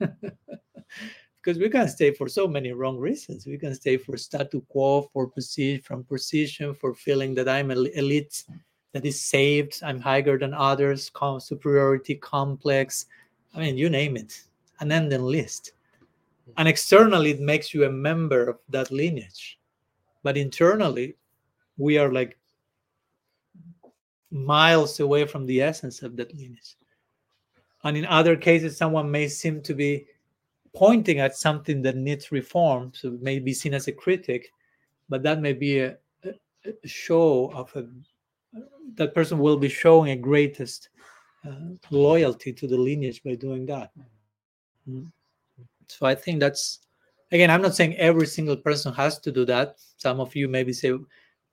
because 1.42 1.58
we 1.58 1.68
can 1.68 1.88
stay 1.88 2.12
for 2.12 2.28
so 2.28 2.46
many 2.46 2.72
wrong 2.72 2.98
reasons. 2.98 3.46
We 3.46 3.58
can 3.58 3.74
stay 3.74 3.96
for 3.96 4.16
statu 4.16 4.62
quo, 4.68 5.10
for 5.12 5.26
position, 5.26 5.82
from 5.82 6.04
position, 6.04 6.72
for 6.72 6.94
feeling 6.94 7.34
that 7.34 7.48
I'm 7.48 7.72
an 7.72 7.88
elite 7.94 8.44
that 8.92 9.04
is 9.04 9.20
saved, 9.20 9.80
I'm 9.82 9.98
higher 9.98 10.38
than 10.38 10.54
others, 10.54 11.10
com- 11.10 11.40
superiority 11.40 12.14
complex. 12.14 13.06
I 13.54 13.60
mean, 13.60 13.76
you 13.76 13.90
name 13.90 14.16
it 14.16 14.40
an 14.80 14.92
end 14.92 15.10
list. 15.20 15.72
Mm. 16.48 16.52
And 16.58 16.68
externally, 16.68 17.30
it 17.30 17.40
makes 17.40 17.74
you 17.74 17.84
a 17.84 17.90
member 17.90 18.48
of 18.48 18.58
that 18.68 18.90
lineage. 18.90 19.58
But 20.22 20.36
internally, 20.36 21.16
we 21.76 21.98
are 21.98 22.12
like 22.12 22.38
miles 24.30 25.00
away 25.00 25.26
from 25.26 25.46
the 25.46 25.60
essence 25.60 26.02
of 26.02 26.16
that 26.16 26.34
lineage. 26.34 26.76
And 27.84 27.96
in 27.96 28.06
other 28.06 28.36
cases, 28.36 28.76
someone 28.76 29.10
may 29.10 29.26
seem 29.26 29.60
to 29.62 29.74
be 29.74 30.06
pointing 30.74 31.20
at 31.20 31.36
something 31.36 31.82
that 31.82 31.96
needs 31.96 32.32
reform, 32.32 32.92
so 32.94 33.18
may 33.20 33.38
be 33.38 33.52
seen 33.52 33.74
as 33.74 33.88
a 33.88 33.92
critic, 33.92 34.52
but 35.08 35.22
that 35.22 35.40
may 35.40 35.52
be 35.52 35.80
a, 35.80 35.96
a, 36.24 36.88
show 36.88 37.50
of 37.54 37.74
a 37.76 37.86
that 38.94 39.14
person 39.14 39.38
will 39.38 39.56
be 39.56 39.68
showing 39.68 40.10
a 40.10 40.16
greatest 40.16 40.90
uh, 41.46 41.74
loyalty 41.90 42.52
to 42.52 42.66
the 42.66 42.76
lineage 42.76 43.22
by 43.22 43.34
doing 43.34 43.66
that. 43.66 43.90
Mm. 44.88 45.10
So 45.88 46.06
I 46.06 46.14
think 46.14 46.40
that's 46.40 46.80
again, 47.32 47.50
I'm 47.50 47.62
not 47.62 47.74
saying 47.74 47.96
every 47.96 48.26
single 48.26 48.56
person 48.56 48.92
has 48.94 49.18
to 49.20 49.32
do 49.32 49.44
that. 49.46 49.76
Some 49.96 50.20
of 50.20 50.36
you 50.36 50.48
maybe 50.48 50.72
say, 50.72 50.92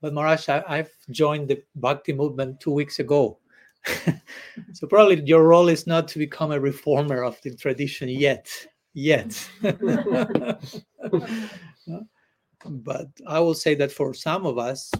but 0.00 0.14
Maharaj, 0.14 0.48
I, 0.48 0.62
I've 0.68 0.92
joined 1.10 1.48
the 1.48 1.62
Bhakti 1.74 2.12
movement 2.12 2.60
two 2.60 2.72
weeks 2.72 2.98
ago. 2.98 3.38
so 4.72 4.86
probably 4.86 5.22
your 5.24 5.44
role 5.44 5.68
is 5.68 5.86
not 5.86 6.06
to 6.08 6.18
become 6.18 6.52
a 6.52 6.60
reformer 6.60 7.22
of 7.22 7.40
the 7.42 7.54
tradition 7.54 8.08
yet. 8.08 8.48
Yet. 8.92 9.48
but 12.64 13.08
I 13.26 13.40
will 13.40 13.54
say 13.54 13.74
that 13.76 13.92
for 13.92 14.12
some 14.14 14.46
of 14.46 14.58
us, 14.58 14.90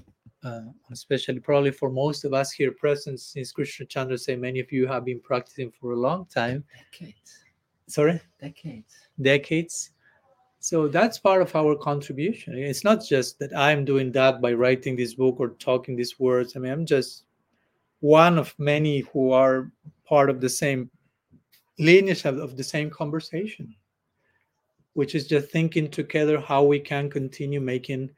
uh, 0.42 0.60
especially 0.90 1.40
probably 1.40 1.70
for 1.70 1.90
most 1.90 2.24
of 2.24 2.32
us 2.32 2.52
here 2.52 2.72
present, 2.72 3.20
since 3.20 3.52
Krishna 3.52 3.86
Chandra 3.86 4.16
say 4.16 4.36
many 4.36 4.60
of 4.60 4.72
you 4.72 4.86
have 4.86 5.04
been 5.04 5.20
practicing 5.20 5.70
for 5.70 5.92
a 5.92 5.96
long 5.96 6.26
time. 6.26 6.64
Decades. 6.92 7.38
Sorry? 7.88 8.20
Decades. 8.40 8.94
decades 9.20 9.90
so 10.60 10.86
that's 10.86 11.18
part 11.18 11.40
of 11.40 11.56
our 11.56 11.74
contribution 11.74 12.54
it's 12.54 12.84
not 12.84 13.02
just 13.02 13.38
that 13.38 13.50
i'm 13.56 13.84
doing 13.84 14.12
that 14.12 14.42
by 14.42 14.52
writing 14.52 14.94
this 14.94 15.14
book 15.14 15.36
or 15.38 15.48
talking 15.58 15.96
these 15.96 16.20
words 16.20 16.54
i 16.54 16.58
mean 16.58 16.70
i'm 16.70 16.84
just 16.86 17.24
one 18.00 18.38
of 18.38 18.54
many 18.58 19.00
who 19.12 19.32
are 19.32 19.72
part 20.06 20.28
of 20.28 20.40
the 20.40 20.48
same 20.48 20.90
lineage 21.80 22.24
of, 22.24 22.38
of 22.38 22.56
the 22.56 22.64
same 22.64 22.90
conversation 22.90 23.74
which 24.94 25.14
is 25.14 25.26
just 25.26 25.50
thinking 25.50 25.88
together 25.88 26.40
how 26.40 26.62
we 26.62 26.78
can 26.78 27.08
continue 27.08 27.60
making 27.60 28.10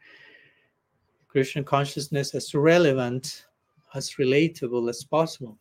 Krishna 1.29 1.63
consciousness 1.63 2.35
as 2.35 2.55
relevant, 2.55 3.47
as 3.95 4.11
relatable 4.13 4.89
as 4.89 5.05
possible 5.05 5.59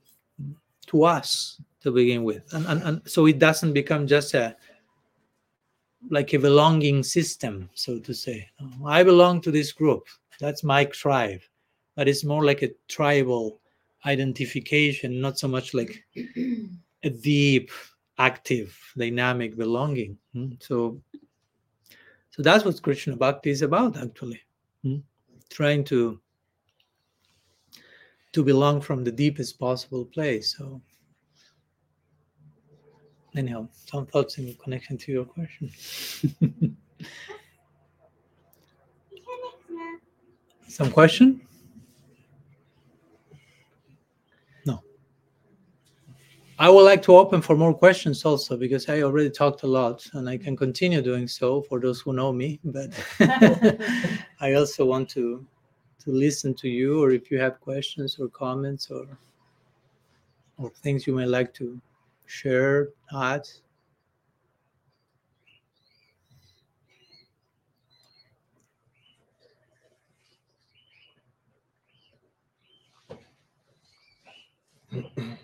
to 0.87 1.03
us 1.03 1.61
to 1.81 1.91
begin 1.91 2.23
with. 2.23 2.43
And, 2.53 2.65
and, 2.67 2.83
and 2.83 3.01
so 3.05 3.25
it 3.25 3.39
doesn't 3.39 3.73
become 3.73 4.07
just 4.07 4.33
a 4.33 4.55
like 6.09 6.33
a 6.33 6.39
belonging 6.39 7.03
system, 7.03 7.69
so 7.75 7.99
to 7.99 8.13
say. 8.13 8.49
I 8.83 9.03
belong 9.03 9.39
to 9.41 9.51
this 9.51 9.71
group. 9.71 10.07
That's 10.39 10.63
my 10.63 10.85
tribe. 10.85 11.41
But 11.95 12.07
it's 12.07 12.23
more 12.23 12.43
like 12.43 12.63
a 12.63 12.71
tribal 12.87 13.59
identification, 14.07 15.21
not 15.21 15.37
so 15.37 15.47
much 15.47 15.75
like 15.75 16.03
a 17.03 17.09
deep, 17.11 17.69
active, 18.21 18.77
dynamic 18.95 19.57
belonging. 19.57 20.17
Hmm? 20.33 20.51
So, 20.59 21.01
so 22.29 22.43
that's 22.43 22.63
what 22.63 22.81
Krishna 22.81 23.15
Bhakti 23.15 23.49
is 23.49 23.63
about, 23.63 23.97
actually. 23.97 24.41
Hmm? 24.83 24.97
Trying 25.49 25.83
to 25.85 26.21
to 28.33 28.43
belong 28.43 28.79
from 28.79 29.03
the 29.03 29.11
deepest 29.11 29.59
possible 29.59 30.05
place. 30.05 30.55
So, 30.57 30.81
anyhow, 33.35 33.67
some 33.73 34.05
thoughts 34.05 34.37
in 34.37 34.53
connection 34.63 34.97
to 34.99 35.11
your 35.11 35.25
question. 35.25 35.69
some 40.67 40.91
question? 40.91 41.41
I 46.61 46.69
would 46.69 46.83
like 46.83 47.01
to 47.03 47.15
open 47.17 47.41
for 47.41 47.57
more 47.57 47.73
questions 47.73 48.23
also 48.23 48.55
because 48.55 48.87
I 48.87 49.01
already 49.01 49.31
talked 49.31 49.63
a 49.63 49.67
lot 49.67 50.05
and 50.13 50.29
I 50.29 50.37
can 50.37 50.55
continue 50.55 51.01
doing 51.01 51.27
so 51.27 51.63
for 51.63 51.79
those 51.79 52.01
who 52.01 52.13
know 52.13 52.31
me. 52.31 52.59
But 52.63 52.91
I 54.39 54.53
also 54.53 54.85
want 54.85 55.09
to 55.09 55.43
to 56.03 56.11
listen 56.11 56.53
to 56.61 56.69
you 56.69 57.01
or 57.01 57.09
if 57.09 57.31
you 57.31 57.39
have 57.39 57.59
questions 57.59 58.19
or 58.19 58.27
comments 58.27 58.91
or 58.91 59.07
or 60.59 60.69
things 60.69 61.07
you 61.07 61.15
may 61.15 61.25
like 61.25 61.51
to 61.55 61.81
share, 62.27 62.89
add. 63.11 63.47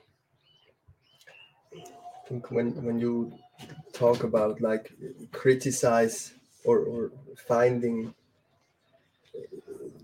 Think 2.27 2.51
when 2.51 2.83
when 2.83 2.99
you 2.99 3.33
talk 3.93 4.23
about 4.23 4.59
like 4.59 4.91
criticize 5.31 6.33
or, 6.65 6.79
or 6.79 7.11
finding 7.47 8.13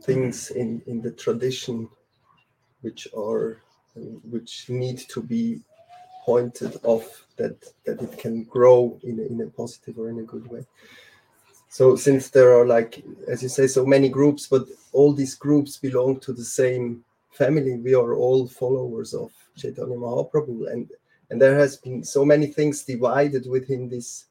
things 0.04 0.52
in 0.52 0.82
in 0.88 1.02
the 1.02 1.12
tradition 1.12 1.90
which 2.82 3.08
are 3.16 3.62
which 4.32 4.70
need 4.70 5.00
to 5.10 5.22
be 5.22 5.60
pointed 6.26 6.80
off 6.84 7.26
that 7.36 7.58
that 7.86 8.02
it 8.02 8.18
can 8.18 8.44
grow 8.44 8.98
in 9.04 9.20
a, 9.20 9.24
in 9.24 9.42
a 9.42 9.48
positive 9.48 10.00
or 10.00 10.10
in 10.10 10.20
a 10.20 10.24
good 10.24 10.48
way. 10.48 10.66
So 11.68 11.98
since 11.98 12.30
there 12.30 12.58
are 12.58 12.66
like 12.66 13.04
as 13.28 13.44
you 13.44 13.50
say 13.50 13.68
so 13.68 13.86
many 13.86 14.08
groups 14.08 14.48
but 14.48 14.66
all 14.94 15.12
these 15.12 15.36
groups 15.36 15.76
belong 15.76 16.22
to 16.22 16.32
the 16.32 16.46
same 16.46 17.04
family 17.32 17.76
we 17.78 17.96
are 17.96 18.14
all 18.16 18.48
followers 18.48 19.14
of 19.14 19.32
chaitanya 19.58 19.98
mahaprabhu 19.98 20.72
and 20.72 20.90
and 21.30 21.42
there 21.42 21.58
has 21.58 21.78
been 21.78 22.04
so 22.04 22.26
many 22.26 22.48
things 22.48 22.84
divided 22.84 23.48
within 23.48 23.90
this. 23.90 24.26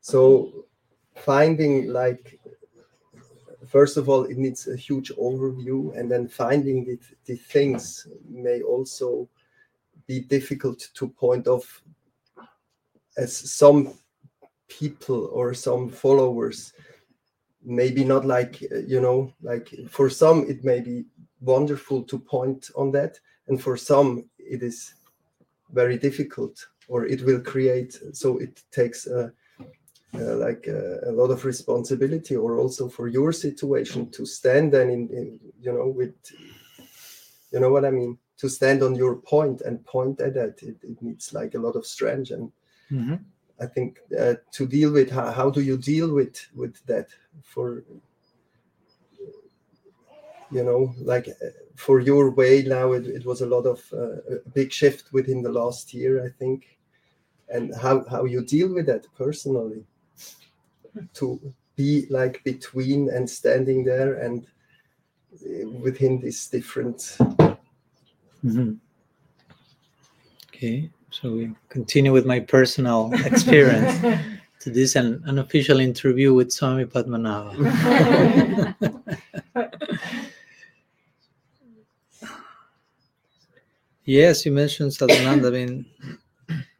So 0.00 0.66
finding 1.16 1.88
like 1.88 2.38
first 3.66 3.96
of 3.96 4.08
all 4.08 4.24
it 4.24 4.38
needs 4.38 4.66
a 4.68 4.76
huge 4.76 5.12
overview 5.12 5.96
and 5.98 6.10
then 6.10 6.26
finding 6.26 6.84
the, 6.84 6.98
the 7.26 7.36
things 7.36 8.06
may 8.28 8.62
also 8.62 9.28
be 10.06 10.20
difficult 10.20 10.88
to 10.94 11.08
point 11.08 11.46
off 11.46 11.82
as 13.16 13.36
some 13.36 13.94
people 14.68 15.26
or 15.32 15.52
some 15.52 15.90
followers. 15.90 16.72
Maybe 17.62 18.04
not 18.04 18.24
like 18.24 18.62
you 18.62 19.00
know 19.00 19.34
like 19.42 19.68
for 19.88 20.08
some 20.08 20.48
it 20.48 20.64
may 20.64 20.80
be 20.80 21.04
wonderful 21.40 22.02
to 22.04 22.18
point 22.18 22.70
on 22.74 22.90
that 22.92 23.18
and 23.48 23.60
for 23.60 23.76
some 23.76 24.30
it 24.38 24.62
is 24.62 24.94
very 25.72 25.98
difficult 25.98 26.66
or 26.88 27.06
it 27.06 27.22
will 27.22 27.40
create 27.40 27.98
so 28.12 28.38
it 28.38 28.62
takes 28.70 29.06
a, 29.06 29.32
uh, 30.14 30.36
like 30.36 30.66
a, 30.66 31.00
a, 31.08 31.12
lot 31.12 31.30
of 31.30 31.44
responsibility 31.44 32.34
or 32.36 32.58
also 32.58 32.88
for 32.88 33.06
your 33.06 33.32
situation 33.32 34.10
to 34.10 34.26
stand 34.26 34.72
then 34.72 34.90
in, 34.90 35.08
in, 35.10 35.40
you 35.60 35.72
know 35.72 35.86
with 35.86 36.14
you 37.52 37.60
know 37.60 37.70
what 37.70 37.84
i 37.84 37.90
mean 37.90 38.18
to 38.36 38.48
stand 38.48 38.82
on 38.82 38.94
your 38.94 39.16
point 39.16 39.60
and 39.60 39.84
point 39.86 40.20
at 40.20 40.34
that 40.34 40.60
it, 40.62 40.76
it 40.82 41.00
needs 41.00 41.32
like 41.32 41.54
a 41.54 41.58
lot 41.58 41.76
of 41.76 41.86
strength 41.86 42.30
and 42.32 42.50
mm-hmm. 42.90 43.14
i 43.60 43.66
think 43.66 44.00
uh, 44.18 44.34
to 44.50 44.66
deal 44.66 44.90
with 44.90 45.10
how, 45.10 45.30
how 45.30 45.48
do 45.48 45.60
you 45.60 45.76
deal 45.76 46.12
with 46.12 46.36
with 46.54 46.84
that 46.86 47.08
for 47.44 47.84
you 50.50 50.64
know 50.64 50.92
like 50.98 51.28
uh, 51.28 51.50
for 51.80 51.98
your 52.00 52.30
way 52.30 52.62
now 52.62 52.92
it, 52.92 53.06
it 53.06 53.24
was 53.24 53.40
a 53.40 53.46
lot 53.46 53.64
of 53.64 53.80
uh, 53.94 54.16
a 54.34 54.50
big 54.52 54.70
shift 54.70 55.12
within 55.12 55.42
the 55.42 55.48
last 55.48 55.94
year 55.94 56.22
i 56.24 56.28
think 56.38 56.78
and 57.48 57.74
how 57.74 58.04
how 58.10 58.24
you 58.24 58.44
deal 58.44 58.72
with 58.74 58.84
that 58.84 59.06
personally 59.16 59.82
to 61.14 61.40
be 61.76 62.06
like 62.10 62.44
between 62.44 63.08
and 63.08 63.28
standing 63.28 63.82
there 63.82 64.14
and 64.24 64.46
uh, 65.34 65.68
within 65.86 66.20
this 66.20 66.48
different 66.48 66.98
mm-hmm. 68.44 68.72
okay 70.48 70.90
so 71.10 71.32
we 71.32 71.50
continue 71.70 72.12
with 72.12 72.26
my 72.26 72.40
personal 72.40 73.10
experience 73.24 73.94
to 74.60 74.70
this 74.70 74.96
an 74.96 75.22
unofficial 75.26 75.80
interview 75.80 76.34
with 76.34 76.52
Swami 76.52 76.84
Padmanabha. 76.84 77.54
yes, 84.10 84.44
you 84.44 84.52
mentioned 84.52 84.90
Sadananda. 84.90 85.48
I 85.48 85.50
mean, 85.50 85.86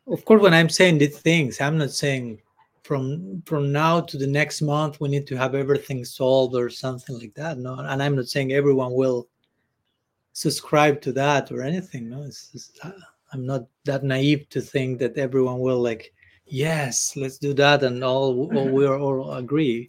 of 0.07 0.25
course, 0.25 0.43
when 0.43 0.55
I'm 0.55 0.69
saying 0.69 0.99
these 0.99 1.19
things, 1.19 1.61
I'm 1.61 1.79
not 1.79 1.91
saying 1.91 2.41
from 2.83 3.43
from 3.47 3.71
now 3.71 4.01
to 4.01 4.17
the 4.19 4.27
next 4.27 4.63
month 4.63 5.01
we 5.01 5.09
need 5.09 5.27
to 5.29 5.37
have 5.37 5.55
everything 5.55 6.05
solved 6.05 6.57
or 6.57 6.69
something 6.69 7.19
like 7.19 7.35
that. 7.35 7.59
No, 7.59 7.75
and 7.75 8.03
I'm 8.03 8.17
not 8.17 8.29
saying 8.29 8.53
everyone 8.53 8.93
will 8.93 9.29
subscribe 10.33 11.01
to 11.03 11.13
that 11.13 11.53
or 11.53 11.63
anything. 11.63 12.09
No, 12.09 12.23
it's 12.23 12.51
just, 12.51 12.79
uh, 12.83 12.93
I'm 13.33 13.47
not 13.47 13.67
that 13.85 14.03
naive 14.03 14.49
to 14.51 14.61
think 14.61 14.99
that 14.99 15.17
everyone 15.17 15.61
will 15.61 15.81
like, 15.81 16.13
yes, 16.47 17.15
let's 17.17 17.39
do 17.39 17.55
that, 17.55 17.85
and 17.85 18.03
all, 18.03 18.51
all 18.57 18.69
we 18.69 18.87
all 18.87 19.35
agree. 19.35 19.87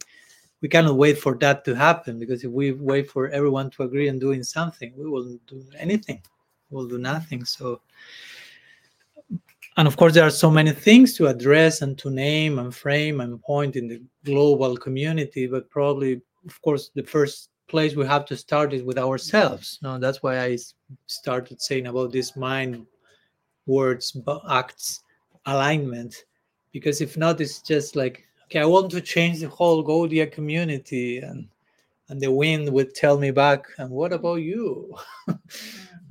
We 0.60 0.68
cannot 0.68 0.96
wait 0.96 1.18
for 1.18 1.34
that 1.38 1.64
to 1.64 1.74
happen 1.74 2.20
because 2.20 2.44
if 2.44 2.52
we 2.52 2.70
wait 2.70 3.10
for 3.10 3.28
everyone 3.30 3.68
to 3.70 3.82
agree 3.82 4.08
on 4.08 4.20
doing 4.20 4.44
something, 4.44 4.92
we 4.96 5.10
won't 5.10 5.44
do 5.48 5.64
anything. 5.76 6.22
We'll 6.72 6.88
do 6.88 6.98
nothing. 6.98 7.44
So 7.44 7.80
and 9.76 9.88
of 9.88 9.96
course 9.96 10.14
there 10.14 10.26
are 10.26 10.30
so 10.30 10.50
many 10.50 10.72
things 10.72 11.14
to 11.14 11.28
address 11.28 11.82
and 11.82 11.96
to 11.98 12.10
name 12.10 12.58
and 12.58 12.74
frame 12.74 13.20
and 13.20 13.42
point 13.42 13.76
in 13.76 13.88
the 13.88 14.02
global 14.24 14.76
community 14.76 15.46
but 15.46 15.70
probably 15.70 16.20
of 16.46 16.60
course 16.62 16.90
the 16.94 17.02
first 17.02 17.50
place 17.68 17.96
we 17.96 18.06
have 18.06 18.26
to 18.26 18.36
start 18.36 18.72
is 18.72 18.82
with 18.82 18.98
ourselves 18.98 19.78
no 19.82 19.98
that's 19.98 20.22
why 20.22 20.40
i 20.40 20.58
started 21.06 21.60
saying 21.60 21.86
about 21.86 22.12
this 22.12 22.36
mind 22.36 22.86
words 23.66 24.16
acts 24.50 25.00
alignment 25.46 26.24
because 26.72 27.00
if 27.00 27.16
not 27.16 27.40
it's 27.40 27.60
just 27.62 27.96
like 27.96 28.26
okay 28.44 28.60
i 28.60 28.64
want 28.64 28.90
to 28.90 29.00
change 29.00 29.40
the 29.40 29.48
whole 29.48 29.82
gaudiya 29.84 30.30
community 30.30 31.18
and 31.18 31.48
and 32.08 32.20
the 32.20 32.30
wind 32.30 32.70
would 32.70 32.94
tell 32.94 33.16
me 33.16 33.30
back 33.30 33.64
and 33.78 33.90
what 33.90 34.12
about 34.12 34.42
you 34.42 34.94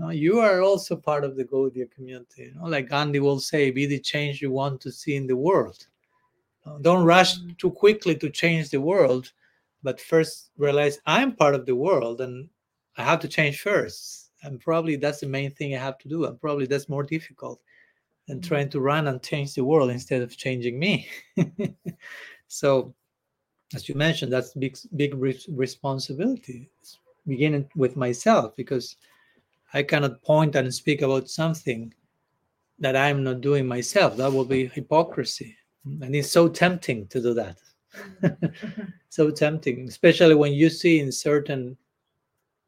No, 0.01 0.09
you 0.09 0.39
are 0.39 0.63
also 0.63 0.95
part 0.95 1.23
of 1.23 1.35
the 1.35 1.45
Gaudiya 1.45 1.91
community. 1.91 2.45
You 2.45 2.55
know, 2.55 2.65
like 2.65 2.89
Gandhi 2.89 3.19
will 3.19 3.39
say, 3.39 3.69
be 3.69 3.85
the 3.85 3.99
change 3.99 4.41
you 4.41 4.49
want 4.49 4.81
to 4.81 4.91
see 4.91 5.15
in 5.15 5.27
the 5.27 5.37
world. 5.37 5.85
don't 6.81 7.05
rush 7.05 7.37
mm. 7.37 7.55
too 7.59 7.69
quickly 7.69 8.15
to 8.15 8.31
change 8.31 8.71
the 8.71 8.81
world, 8.81 9.31
but 9.83 10.01
first 10.01 10.49
realize 10.57 10.97
I'm 11.05 11.35
part 11.35 11.53
of 11.53 11.67
the 11.67 11.75
world 11.75 12.19
and 12.21 12.49
I 12.97 13.03
have 13.03 13.19
to 13.19 13.27
change 13.27 13.61
first. 13.61 14.31
And 14.41 14.59
probably 14.59 14.95
that's 14.95 15.19
the 15.19 15.27
main 15.27 15.51
thing 15.51 15.75
I 15.75 15.77
have 15.77 15.99
to 15.99 16.07
do. 16.09 16.25
And 16.25 16.41
probably 16.41 16.65
that's 16.65 16.89
more 16.89 17.03
difficult 17.03 17.61
than 18.27 18.39
mm. 18.39 18.47
trying 18.47 18.69
to 18.69 18.81
run 18.81 19.07
and 19.07 19.21
change 19.21 19.53
the 19.53 19.63
world 19.63 19.91
instead 19.91 20.23
of 20.23 20.35
changing 20.35 20.79
me. 20.79 21.07
so 22.47 22.95
as 23.75 23.87
you 23.87 23.93
mentioned, 23.93 24.33
that's 24.33 24.53
big 24.55 24.75
big 24.95 25.13
responsibility. 25.13 26.71
beginning 27.27 27.69
with 27.75 27.95
myself 27.95 28.55
because 28.55 28.95
I 29.73 29.83
cannot 29.83 30.21
point 30.23 30.55
and 30.55 30.73
speak 30.73 31.01
about 31.01 31.29
something 31.29 31.93
that 32.79 32.95
I'm 32.95 33.23
not 33.23 33.41
doing 33.41 33.67
myself. 33.67 34.17
That 34.17 34.31
will 34.31 34.45
be 34.45 34.67
hypocrisy. 34.67 35.55
And 35.85 36.15
it's 36.15 36.29
so 36.29 36.47
tempting 36.49 37.07
to 37.07 37.21
do 37.21 37.33
that. 37.33 37.57
so 39.09 39.31
tempting, 39.31 39.87
especially 39.87 40.35
when 40.35 40.53
you 40.53 40.69
see 40.69 40.99
in 40.99 41.11
certain 41.11 41.77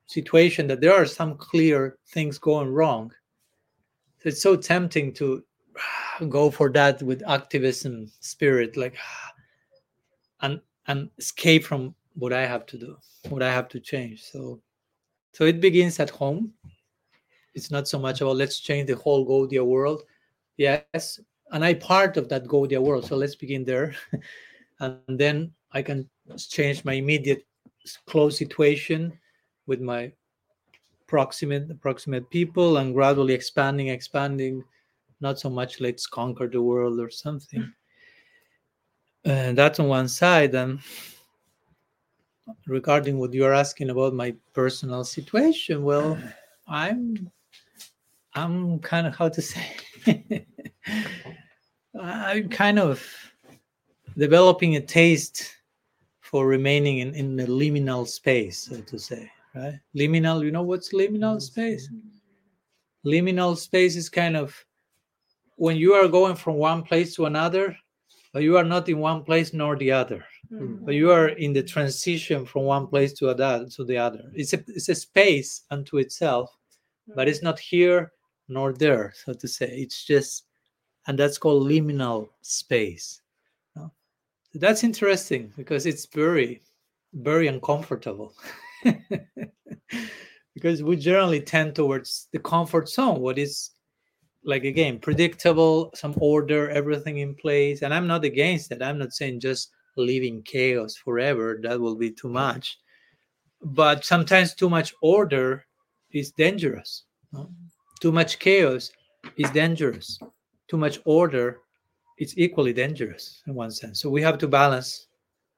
situation 0.05 0.67
that 0.67 0.81
there 0.81 0.93
are 0.93 1.05
some 1.05 1.35
clear 1.37 1.97
things 2.07 2.37
going 2.37 2.69
wrong. 2.69 3.11
It's 4.23 4.41
so 4.41 4.55
tempting 4.55 5.13
to 5.13 5.43
go 6.29 6.49
for 6.51 6.69
that 6.71 7.01
with 7.01 7.27
activism 7.27 8.11
spirit, 8.19 8.77
like 8.77 8.95
and 10.41 10.61
and 10.87 11.09
escape 11.17 11.65
from 11.65 11.95
what 12.15 12.33
I 12.33 12.45
have 12.45 12.65
to 12.67 12.77
do, 12.77 12.97
what 13.29 13.41
I 13.41 13.51
have 13.51 13.67
to 13.69 13.79
change. 13.79 14.23
So 14.23 14.61
so 15.33 15.45
it 15.45 15.59
begins 15.59 15.99
at 15.99 16.09
home. 16.09 16.53
It's 17.53 17.71
not 17.71 17.87
so 17.87 17.99
much 17.99 18.21
about 18.21 18.37
let's 18.37 18.59
change 18.59 18.87
the 18.87 18.95
whole 18.95 19.25
Gaudiya 19.25 19.65
world. 19.65 20.03
Yes, 20.57 21.19
and 21.51 21.63
I 21.63 21.73
part 21.75 22.17
of 22.17 22.29
that 22.29 22.45
Gaudiya 22.45 22.81
world. 22.81 23.05
So 23.05 23.15
let's 23.15 23.35
begin 23.35 23.63
there. 23.63 23.95
and 24.79 24.99
then 25.07 25.51
I 25.71 25.81
can 25.81 26.09
change 26.37 26.83
my 26.83 26.93
immediate 26.93 27.45
close 28.07 28.37
situation 28.37 29.17
with 29.67 29.81
my 29.81 30.11
proximate 31.07 31.79
proximate 31.81 32.29
people 32.29 32.77
and 32.77 32.93
gradually 32.93 33.33
expanding, 33.33 33.89
expanding. 33.89 34.63
Not 35.21 35.39
so 35.39 35.49
much 35.49 35.79
let's 35.79 36.07
conquer 36.07 36.47
the 36.47 36.61
world 36.61 36.99
or 36.99 37.09
something. 37.09 37.71
And 39.25 39.57
that's 39.57 39.79
on 39.79 39.87
one 39.87 40.07
side. 40.07 40.53
And 40.53 40.79
regarding 42.67 43.17
what 43.19 43.33
you 43.33 43.45
are 43.45 43.53
asking 43.53 43.89
about 43.89 44.13
my 44.13 44.35
personal 44.53 45.03
situation, 45.03 45.83
well, 45.83 46.17
I'm 46.67 47.31
I'm 48.35 48.79
kind 48.79 49.05
of 49.05 49.15
how 49.15 49.29
to 49.29 49.41
say 49.41 49.75
I'm 51.99 52.49
kind 52.49 52.79
of 52.79 53.05
developing 54.17 54.75
a 54.75 54.81
taste 54.81 55.53
for 56.21 56.47
remaining 56.47 56.99
in, 56.99 57.13
in 57.13 57.35
the 57.35 57.45
liminal 57.45 58.07
space, 58.07 58.69
so 58.69 58.81
to 58.81 58.97
say, 58.97 59.31
right? 59.53 59.79
Liminal, 59.95 60.43
you 60.43 60.51
know 60.51 60.63
what's 60.63 60.93
liminal 60.93 61.39
space? 61.41 61.89
Liminal 63.05 63.55
space 63.55 63.95
is 63.95 64.09
kind 64.09 64.35
of 64.35 64.55
when 65.57 65.77
you 65.77 65.93
are 65.93 66.07
going 66.07 66.35
from 66.35 66.55
one 66.55 66.81
place 66.81 67.15
to 67.15 67.25
another, 67.25 67.77
but 68.33 68.41
you 68.41 68.57
are 68.57 68.63
not 68.63 68.89
in 68.89 68.97
one 68.97 69.23
place 69.23 69.53
nor 69.53 69.75
the 69.75 69.91
other. 69.91 70.25
Mm-hmm. 70.51 70.85
But 70.85 70.95
you 70.95 71.11
are 71.11 71.29
in 71.29 71.53
the 71.53 71.63
transition 71.63 72.45
from 72.45 72.63
one 72.63 72.87
place 72.87 73.13
to 73.13 73.29
other 73.29 73.67
to 73.75 73.83
the 73.83 73.97
other. 73.97 74.31
It's 74.33 74.53
a 74.53 74.63
it's 74.67 74.89
a 74.89 74.95
space 74.95 75.61
unto 75.69 75.97
itself, 75.99 76.55
but 77.15 77.27
it's 77.27 77.43
not 77.43 77.59
here 77.59 78.11
nor 78.47 78.73
there, 78.73 79.13
so 79.15 79.33
to 79.33 79.47
say. 79.47 79.67
It's 79.67 80.03
just 80.03 80.45
and 81.07 81.19
that's 81.19 81.37
called 81.37 81.67
liminal 81.67 82.29
space. 82.41 83.21
That's 84.55 84.83
interesting 84.83 85.51
because 85.57 85.85
it's 85.87 86.05
very, 86.05 86.61
very 87.13 87.47
uncomfortable. 87.47 88.33
because 90.53 90.83
we 90.83 90.95
generally 90.95 91.41
tend 91.41 91.75
towards 91.75 92.27
the 92.31 92.39
comfort 92.39 92.87
zone, 92.87 93.19
what 93.19 93.39
is 93.39 93.71
like 94.45 94.63
again 94.63 94.99
predictable, 94.99 95.89
some 95.95 96.13
order, 96.17 96.69
everything 96.69 97.17
in 97.17 97.33
place. 97.33 97.81
And 97.81 97.93
I'm 97.93 98.05
not 98.05 98.25
against 98.25 98.69
that. 98.69 98.83
I'm 98.83 98.99
not 98.99 99.13
saying 99.13 99.39
just 99.39 99.71
living 99.97 100.43
chaos 100.43 100.95
forever. 100.95 101.59
That 101.63 101.79
will 101.79 101.95
be 101.95 102.11
too 102.11 102.29
much. 102.29 102.77
But 103.63 104.05
sometimes 104.05 104.53
too 104.53 104.69
much 104.69 104.93
order 105.01 105.65
is 106.11 106.31
dangerous. 106.31 107.05
Too 108.03 108.11
much 108.11 108.39
chaos 108.39 108.91
is 109.37 109.49
dangerous 109.51 110.19
too 110.73 110.77
much 110.77 110.99
order, 111.05 111.59
it's 112.17 112.33
equally 112.35 112.73
dangerous 112.73 113.43
in 113.45 113.53
one 113.53 113.69
sense. 113.69 114.01
So 114.01 114.09
we 114.09 114.23
have 114.23 114.39
to 114.39 114.47
balance 114.47 115.07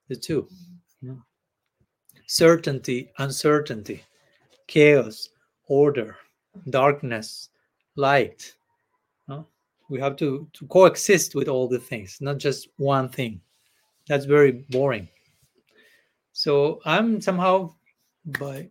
the 0.09 0.15
two. 0.17 0.49
Mm-hmm. 1.01 1.19
Certainty, 2.27 3.11
uncertainty, 3.19 4.03
chaos, 4.67 5.29
order, 5.69 6.17
darkness, 6.69 7.49
light. 7.95 8.53
No? 9.29 9.47
We 9.89 10.01
have 10.01 10.17
to, 10.17 10.49
to 10.51 10.67
coexist 10.67 11.33
with 11.33 11.47
all 11.47 11.69
the 11.69 11.79
things, 11.79 12.17
not 12.19 12.37
just 12.37 12.67
one 12.75 13.07
thing. 13.07 13.39
That's 14.09 14.25
very 14.25 14.65
boring. 14.69 15.07
So 16.33 16.81
I'm 16.83 17.21
somehow 17.21 17.73
by 18.39 18.69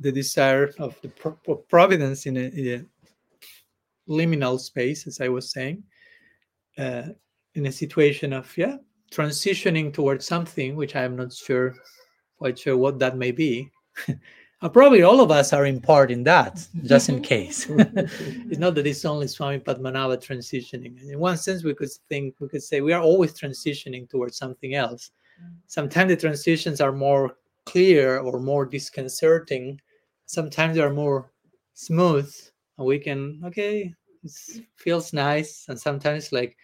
the 0.00 0.10
desire 0.12 0.72
of 0.78 0.98
the 1.02 1.08
providence 1.68 2.26
in 2.26 2.36
a, 2.36 2.40
in 2.40 2.66
a 2.80 4.10
liminal 4.10 4.58
space, 4.58 5.06
as 5.06 5.20
I 5.20 5.28
was 5.28 5.52
saying, 5.52 5.82
uh, 6.78 7.08
in 7.54 7.66
a 7.66 7.72
situation 7.72 8.32
of 8.32 8.56
yeah 8.56 8.76
transitioning 9.10 9.92
towards 9.92 10.26
something 10.26 10.76
which 10.76 10.96
I 10.96 11.02
am 11.02 11.16
not 11.16 11.32
sure, 11.32 11.74
quite 12.38 12.58
sure 12.58 12.76
what 12.76 12.98
that 13.00 13.16
may 13.16 13.32
be. 13.32 13.70
Uh, 14.62 14.68
probably 14.68 15.00
all 15.00 15.22
of 15.22 15.30
us 15.30 15.54
are 15.54 15.64
in 15.64 15.80
part 15.80 16.10
in 16.10 16.22
that, 16.22 16.66
just 16.84 17.08
in 17.08 17.22
case. 17.22 17.66
it's 17.70 18.58
not 18.58 18.74
that 18.74 18.86
it's 18.86 19.06
only 19.06 19.26
Swami 19.26 19.58
Padmanabha 19.58 20.18
transitioning. 20.18 21.02
In 21.10 21.18
one 21.18 21.38
sense, 21.38 21.64
we 21.64 21.74
could 21.74 21.88
think, 22.10 22.34
we 22.40 22.48
could 22.50 22.62
say 22.62 22.82
we 22.82 22.92
are 22.92 23.00
always 23.00 23.32
transitioning 23.32 24.06
towards 24.06 24.36
something 24.36 24.74
else. 24.74 25.12
Sometimes 25.66 26.10
the 26.10 26.16
transitions 26.18 26.82
are 26.82 26.92
more 26.92 27.38
clear 27.64 28.18
or 28.18 28.38
more 28.38 28.66
disconcerting. 28.66 29.80
Sometimes 30.30 30.76
they 30.76 30.82
are 30.82 30.92
more 30.92 31.32
smooth, 31.74 32.32
and 32.78 32.86
we 32.86 33.00
can, 33.00 33.42
okay, 33.44 33.92
it 34.22 34.64
feels 34.76 35.12
nice 35.12 35.66
and 35.68 35.78
sometimes 35.78 36.30
like 36.30 36.56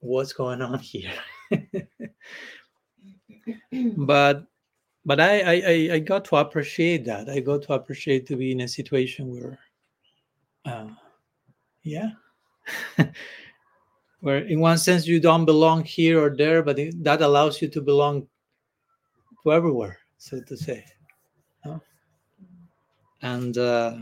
what's 0.00 0.32
going 0.34 0.60
on 0.60 0.78
here? 0.78 1.12
But 3.96 4.46
but 5.04 5.18
I, 5.20 5.40
I 5.40 5.94
i 5.94 5.98
got 5.98 6.24
to 6.26 6.36
appreciate 6.36 7.04
that. 7.06 7.28
I 7.28 7.40
got 7.40 7.62
to 7.62 7.72
appreciate 7.72 8.26
to 8.26 8.36
be 8.36 8.52
in 8.52 8.60
a 8.60 8.68
situation 8.68 9.30
where 9.32 9.58
uh 10.64 10.88
yeah. 11.82 12.10
Where 14.20 14.38
in 14.46 14.60
one 14.60 14.78
sense 14.78 15.06
you 15.06 15.18
don't 15.18 15.44
belong 15.46 15.82
here 15.82 16.22
or 16.22 16.30
there 16.36 16.62
but 16.62 16.78
that 17.02 17.22
allows 17.22 17.60
you 17.60 17.68
to 17.68 17.80
belong 17.80 18.28
to 19.42 19.52
everywhere 19.52 19.98
so 20.18 20.40
to 20.42 20.56
say 20.56 20.84
and 23.22 23.58
uh 23.58 23.96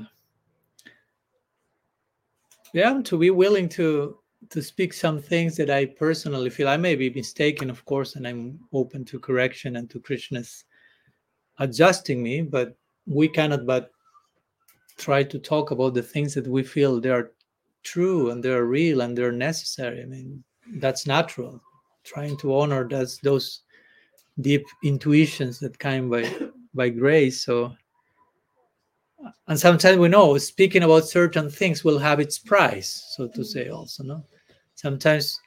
yeah 2.73 3.01
to 3.03 3.19
be 3.19 3.31
willing 3.31 3.69
to 3.69 4.19
to 4.49 4.63
speak 4.63 4.93
some 4.93 5.21
things 5.21 5.57
that 5.57 5.71
i 5.71 5.85
personally 5.85 6.51
feel 6.51 6.69
i 6.69 6.77
may 6.77 6.95
be 6.95 7.11
mistaken 7.11 7.71
of 7.71 7.85
course 7.85 8.17
and 8.17 8.27
i'm 8.27 8.59
open 8.73 9.05
to 9.05 9.19
correction 9.19 9.77
and 9.77 9.91
to 9.91 10.01
krishna's 10.01 10.65
adjusting 11.59 12.23
me 12.23 12.41
but 12.43 12.77
we 13.07 13.29
cannot 13.29 13.67
but 13.67 13.91
try 15.01 15.23
to 15.23 15.39
talk 15.39 15.71
about 15.71 15.95
the 15.95 16.03
things 16.03 16.35
that 16.35 16.47
we 16.47 16.63
feel 16.63 17.01
they 17.01 17.11
are 17.11 17.33
true 17.83 18.31
and 18.31 18.45
they're 18.45 18.67
real 18.67 19.01
and 19.01 19.17
they're 19.17 19.33
necessary. 19.33 20.03
I 20.03 20.07
mean 20.07 20.45
that's 20.75 21.07
natural. 21.07 21.61
Trying 22.05 22.37
to 22.39 22.57
honor 22.57 22.87
those 22.89 23.19
those 23.19 23.63
deep 24.41 24.65
intuitions 24.85 25.59
that 25.61 25.79
come 25.79 26.09
by 26.11 26.31
by 26.75 26.89
grace. 26.91 27.43
So 27.45 27.75
and 29.49 29.59
sometimes 29.59 29.99
we 29.99 30.09
know 30.09 30.39
speaking 30.39 30.83
about 30.83 31.09
certain 31.09 31.51
things 31.51 31.85
will 31.85 31.99
have 31.99 32.21
its 32.21 32.39
price 32.39 33.15
so 33.17 33.29
to 33.29 33.45
say 33.45 33.69
also 33.69 34.03
no? 34.03 34.25
Sometimes 34.75 35.39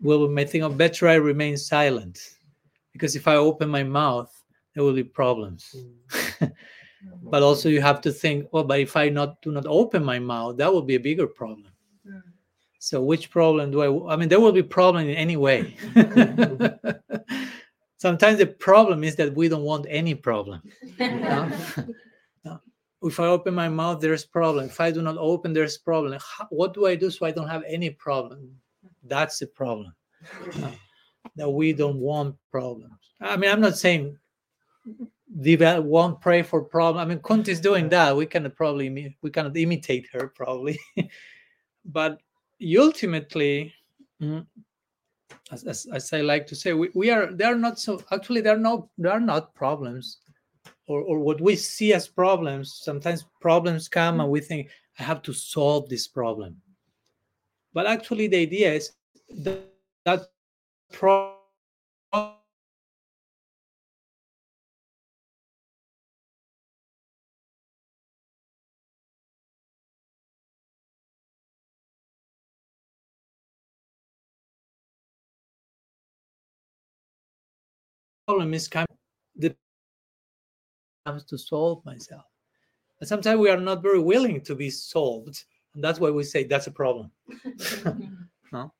we 0.00 0.28
may 0.28 0.44
think 0.44 0.62
of 0.62 0.72
oh, 0.72 0.76
better 0.76 1.08
i 1.08 1.14
remain 1.14 1.56
silent. 1.56 2.18
Because 2.92 3.16
if 3.16 3.26
i 3.26 3.34
open 3.34 3.68
my 3.68 3.82
mouth 3.82 4.32
there 4.74 4.84
will 4.84 4.92
be 4.92 5.04
problems. 5.04 5.74
Mm. 6.42 6.52
but 7.22 7.42
also 7.42 7.68
you 7.68 7.80
have 7.80 8.00
to 8.02 8.12
think 8.12 8.46
well 8.52 8.64
but 8.64 8.80
if 8.80 8.96
i 8.96 9.08
not 9.08 9.40
do 9.42 9.52
not 9.52 9.66
open 9.66 10.04
my 10.04 10.18
mouth 10.18 10.56
that 10.56 10.72
will 10.72 10.82
be 10.82 10.96
a 10.96 11.00
bigger 11.00 11.26
problem. 11.26 11.72
Mm. 12.06 12.22
so 12.78 13.02
which 13.02 13.30
problem 13.30 13.70
do 13.70 13.80
i 13.82 14.12
i 14.12 14.16
mean 14.16 14.28
there 14.28 14.40
will 14.40 14.52
be 14.52 14.62
problem 14.62 15.08
in 15.08 15.16
any 15.16 15.36
way. 15.36 15.76
Sometimes 17.98 18.38
the 18.38 18.46
problem 18.46 19.02
is 19.02 19.16
that 19.16 19.34
we 19.34 19.48
don't 19.48 19.64
want 19.64 19.86
any 19.88 20.14
problem 20.14 20.60
you 20.98 21.20
know? 21.20 21.50
if 23.02 23.20
I 23.20 23.26
open 23.26 23.54
my 23.54 23.68
mouth, 23.68 24.00
there's 24.00 24.24
problem. 24.24 24.66
If 24.66 24.80
I 24.80 24.90
do 24.90 25.02
not 25.02 25.18
open, 25.18 25.52
there's 25.52 25.78
problem. 25.78 26.18
How, 26.18 26.46
what 26.50 26.74
do 26.74 26.86
I 26.86 26.94
do 26.94 27.10
so 27.10 27.26
I 27.26 27.30
don't 27.30 27.48
have 27.48 27.62
any 27.68 27.90
problem? 27.90 28.50
That's 29.04 29.38
the 29.38 29.46
problem. 29.46 29.94
Uh, 30.62 30.70
that 31.36 31.50
we 31.50 31.72
don't 31.72 31.98
want 31.98 32.36
problems. 32.50 32.94
I 33.20 33.36
mean, 33.36 33.50
I'm 33.50 33.60
not 33.60 33.76
saying 33.76 34.16
develop, 35.40 35.84
won't 35.84 36.20
pray 36.20 36.42
for 36.42 36.62
problem. 36.62 37.02
I 37.02 37.08
mean, 37.08 37.20
Kunti 37.20 37.52
is 37.52 37.60
doing 37.60 37.88
that. 37.90 38.16
We 38.16 38.26
can 38.26 38.50
probably 38.52 39.16
we 39.22 39.30
cannot 39.30 39.56
imitate 39.56 40.06
her 40.12 40.32
probably, 40.34 40.78
but 41.84 42.20
ultimately, 42.76 43.72
mm, 44.22 44.46
as, 45.50 45.64
as, 45.64 45.86
as 45.92 46.12
I 46.12 46.20
like 46.20 46.46
to 46.48 46.56
say, 46.56 46.72
we, 46.72 46.90
we 46.94 47.10
are 47.10 47.32
they 47.32 47.44
are 47.44 47.56
not 47.56 47.78
so 47.78 48.02
actually 48.12 48.40
there 48.40 48.54
are 48.54 48.60
no 48.60 48.88
there 48.96 49.12
are 49.12 49.20
not 49.20 49.54
problems 49.54 50.18
or, 50.86 51.02
or 51.02 51.18
what 51.18 51.40
we 51.40 51.56
see 51.56 51.92
as 51.92 52.08
problems. 52.08 52.80
Sometimes 52.82 53.26
problems 53.40 53.88
come 53.88 54.20
and 54.20 54.28
mm. 54.28 54.32
we 54.32 54.40
think 54.40 54.68
I 54.98 55.02
have 55.02 55.22
to 55.22 55.32
solve 55.32 55.88
this 55.88 56.06
problem. 56.06 56.56
But 57.74 57.86
actually 57.86 58.28
the 58.28 58.38
idea 58.38 58.72
is 58.72 58.92
that, 59.28 59.68
that 60.04 60.26
problem 60.92 61.36
problem 78.26 78.54
is 78.54 78.66
coming 78.68 78.86
the 79.36 79.54
comes 81.06 81.24
to 81.24 81.38
solve 81.38 81.84
myself. 81.84 82.24
And 83.00 83.08
sometimes 83.08 83.38
we 83.38 83.50
are 83.50 83.60
not 83.60 83.82
very 83.82 84.00
willing 84.00 84.40
to 84.42 84.54
be 84.54 84.70
solved. 84.70 85.44
And 85.74 85.84
that's 85.84 86.00
why 86.00 86.10
we 86.10 86.24
say 86.24 86.44
that's 86.44 86.66
a 86.66 86.70
problem. 86.70 87.10
no? 88.52 88.72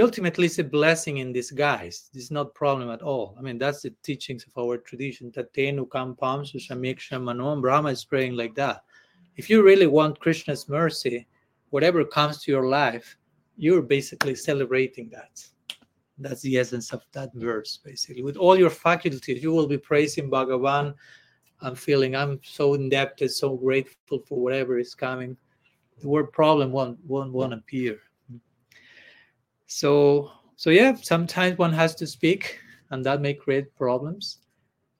Ultimately, 0.00 0.46
it's 0.46 0.60
a 0.60 0.64
blessing 0.64 1.16
in 1.18 1.32
disguise. 1.32 2.10
It's 2.14 2.30
not 2.30 2.54
problem 2.54 2.90
at 2.90 3.02
all. 3.02 3.34
I 3.38 3.42
mean, 3.42 3.58
that's 3.58 3.82
the 3.82 3.92
teachings 4.04 4.44
of 4.44 4.62
our 4.62 4.76
tradition. 4.78 5.32
Tatenu 5.32 5.88
kampam 5.88 6.46
susamiksha 6.48 7.18
manom. 7.18 7.60
Brahma 7.60 7.88
is 7.88 8.04
praying 8.04 8.36
like 8.36 8.54
that. 8.54 8.84
If 9.36 9.50
you 9.50 9.64
really 9.64 9.88
want 9.88 10.20
Krishna's 10.20 10.68
mercy, 10.68 11.26
whatever 11.70 12.04
comes 12.04 12.42
to 12.42 12.52
your 12.52 12.68
life, 12.68 13.16
you're 13.56 13.82
basically 13.82 14.36
celebrating 14.36 15.08
that. 15.10 15.44
That's 16.20 16.42
the 16.42 16.58
essence 16.58 16.92
of 16.92 17.02
that 17.12 17.30
verse, 17.34 17.78
basically. 17.82 18.22
With 18.22 18.36
all 18.36 18.56
your 18.56 18.70
faculties, 18.70 19.42
you 19.42 19.52
will 19.52 19.66
be 19.66 19.78
praising 19.78 20.30
Bhagavan 20.30 20.94
I'm 21.62 21.74
feeling 21.74 22.16
I'm 22.16 22.40
so 22.42 22.74
indebted, 22.74 23.30
so 23.30 23.56
grateful 23.56 24.20
for 24.20 24.40
whatever 24.40 24.78
is 24.78 24.94
coming. 24.94 25.36
The 26.00 26.08
word 26.08 26.32
problem 26.32 26.72
won't 26.72 26.98
won't 27.04 27.32
won't 27.32 27.52
appear. 27.52 27.98
So 29.66 30.30
so 30.56 30.70
yeah, 30.70 30.94
sometimes 30.94 31.58
one 31.58 31.72
has 31.72 31.94
to 31.96 32.06
speak, 32.06 32.60
and 32.90 33.04
that 33.04 33.20
may 33.20 33.34
create 33.34 33.76
problems, 33.76 34.38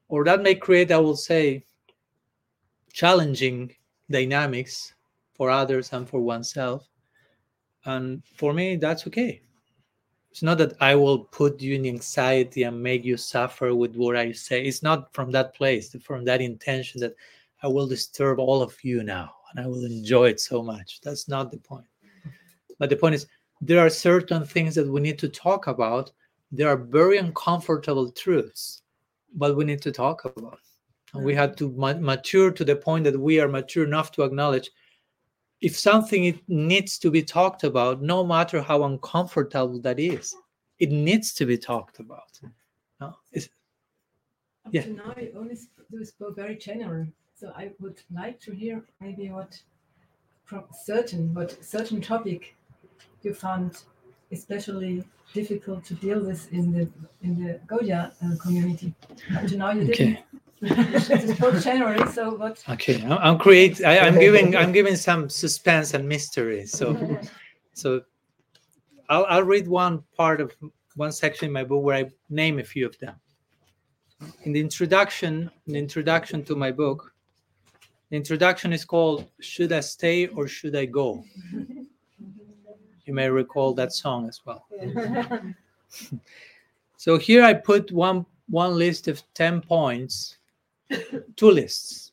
or 0.08 0.24
that 0.24 0.42
may 0.42 0.54
create, 0.54 0.92
I 0.92 0.98
will 0.98 1.16
say, 1.16 1.64
challenging 2.92 3.74
dynamics 4.10 4.94
for 5.34 5.50
others 5.50 5.92
and 5.92 6.08
for 6.08 6.20
oneself. 6.20 6.86
And 7.86 8.22
for 8.36 8.52
me, 8.52 8.76
that's 8.76 9.06
okay 9.06 9.42
it's 10.30 10.42
not 10.42 10.58
that 10.58 10.74
I 10.80 10.94
will 10.94 11.18
put 11.18 11.60
you 11.60 11.74
in 11.74 11.86
anxiety 11.86 12.62
and 12.62 12.80
make 12.80 13.04
you 13.04 13.16
suffer 13.16 13.74
with 13.74 13.96
what 13.96 14.16
I 14.16 14.32
say. 14.32 14.64
It's 14.64 14.82
not 14.82 15.12
from 15.12 15.30
that 15.32 15.54
place, 15.54 15.94
from 16.02 16.24
that 16.24 16.40
intention 16.40 17.00
that 17.00 17.14
I 17.62 17.68
will 17.68 17.86
disturb 17.86 18.38
all 18.38 18.62
of 18.62 18.76
you 18.82 19.02
now 19.02 19.34
and 19.50 19.64
I 19.64 19.68
will 19.68 19.84
enjoy 19.84 20.28
it 20.28 20.40
so 20.40 20.62
much. 20.62 21.00
That's 21.00 21.28
not 21.28 21.50
the 21.50 21.58
point. 21.58 21.86
But 22.78 22.90
the 22.90 22.96
point 22.96 23.16
is, 23.16 23.26
there 23.60 23.80
are 23.80 23.90
certain 23.90 24.44
things 24.44 24.74
that 24.76 24.88
we 24.88 25.00
need 25.00 25.18
to 25.18 25.28
talk 25.28 25.66
about. 25.66 26.12
There 26.52 26.68
are 26.68 26.76
very 26.76 27.18
uncomfortable 27.18 28.10
truths, 28.10 28.82
but 29.34 29.56
we 29.56 29.64
need 29.64 29.82
to 29.82 29.92
talk 29.92 30.24
about. 30.24 30.60
And 31.12 31.24
we 31.24 31.34
have 31.34 31.56
to 31.56 31.70
ma- 31.72 31.94
mature 31.94 32.52
to 32.52 32.64
the 32.64 32.76
point 32.76 33.04
that 33.04 33.18
we 33.18 33.40
are 33.40 33.48
mature 33.48 33.84
enough 33.84 34.12
to 34.12 34.22
acknowledge 34.22 34.70
if 35.60 35.78
something 35.78 36.24
it 36.24 36.40
needs 36.48 36.98
to 36.98 37.10
be 37.10 37.22
talked 37.22 37.64
about 37.64 38.02
no 38.02 38.24
matter 38.24 38.60
how 38.62 38.84
uncomfortable 38.84 39.80
that 39.80 39.98
is 39.98 40.34
it 40.78 40.90
needs 40.90 41.32
to 41.34 41.44
be 41.46 41.58
talked 41.58 41.98
about 41.98 42.40
no? 43.00 43.06
Up 43.06 44.72
yeah. 44.72 44.82
to 44.82 44.90
now 44.90 45.14
you 45.16 45.32
only 45.36 45.56
spoke 46.04 46.36
very 46.36 46.56
general 46.56 47.06
so 47.34 47.52
i 47.56 47.70
would 47.80 48.00
like 48.12 48.38
to 48.40 48.52
hear 48.52 48.84
maybe 49.00 49.30
what 49.30 49.60
certain 50.72 51.32
what 51.34 51.62
certain 51.64 52.00
topic 52.00 52.56
you 53.22 53.32
found 53.34 53.82
especially 54.32 55.04
difficult 55.32 55.84
to 55.84 55.94
deal 55.94 56.20
with 56.20 56.52
in 56.52 56.72
the 56.72 56.88
in 57.22 57.42
the 57.42 57.60
Gaudiya 57.66 58.12
uh, 58.22 58.36
community. 58.42 58.94
Up 59.36 59.46
to 59.46 59.56
now, 59.56 59.72
you 59.72 59.84
didn't. 59.84 60.18
Okay. 60.18 60.24
January, 60.62 62.06
so 62.12 62.34
what? 62.34 62.62
Okay, 62.68 63.02
I'm 63.02 63.38
create. 63.38 63.82
I, 63.82 63.96
am 63.96 64.18
giving. 64.18 64.54
I'm 64.60 64.72
giving 64.72 64.94
some 64.94 65.30
suspense 65.30 65.94
and 65.94 66.06
mystery. 66.06 66.66
So, 66.66 67.18
so 67.72 68.02
I'll 69.08 69.24
I'll 69.26 69.42
read 69.42 69.66
one 69.66 70.02
part 70.16 70.42
of 70.42 70.54
one 70.96 71.12
section 71.12 71.46
in 71.46 71.52
my 71.52 71.64
book 71.64 71.82
where 71.82 71.96
I 71.96 72.10
name 72.28 72.58
a 72.58 72.64
few 72.64 72.84
of 72.84 72.98
them. 72.98 73.14
In 74.42 74.52
the 74.52 74.60
introduction, 74.60 75.50
in 75.66 75.72
the 75.72 75.78
introduction 75.78 76.44
to 76.44 76.54
my 76.54 76.70
book, 76.70 77.10
the 78.10 78.16
introduction 78.16 78.74
is 78.74 78.84
called 78.84 79.30
"Should 79.40 79.72
I 79.72 79.80
Stay 79.80 80.26
or 80.26 80.46
Should 80.46 80.76
I 80.76 80.84
Go?" 80.86 81.24
You 83.06 83.14
may 83.14 83.28
recall 83.28 83.74
that 83.74 83.92
song 83.92 84.28
as 84.28 84.40
well. 84.44 84.66
so 86.96 87.18
here 87.18 87.42
I 87.42 87.54
put 87.54 87.90
one 87.90 88.24
one 88.48 88.76
list 88.76 89.08
of 89.08 89.22
ten 89.34 89.60
points 89.60 90.36
two 91.36 91.50
lists. 91.50 92.12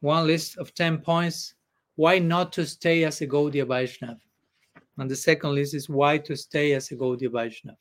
One 0.00 0.26
list 0.26 0.58
of 0.58 0.74
10 0.74 0.98
points 0.98 1.54
why 1.96 2.18
not 2.18 2.52
to 2.54 2.64
stay 2.64 3.04
as 3.04 3.20
a 3.20 3.26
Gaudiya 3.26 3.66
Vaishnav. 3.66 4.18
And 4.98 5.10
the 5.10 5.16
second 5.16 5.54
list 5.54 5.74
is 5.74 5.88
why 5.88 6.18
to 6.18 6.36
stay 6.36 6.72
as 6.72 6.90
a 6.90 6.96
Gaudiya 6.96 7.28
Vaishnav. 7.28 7.76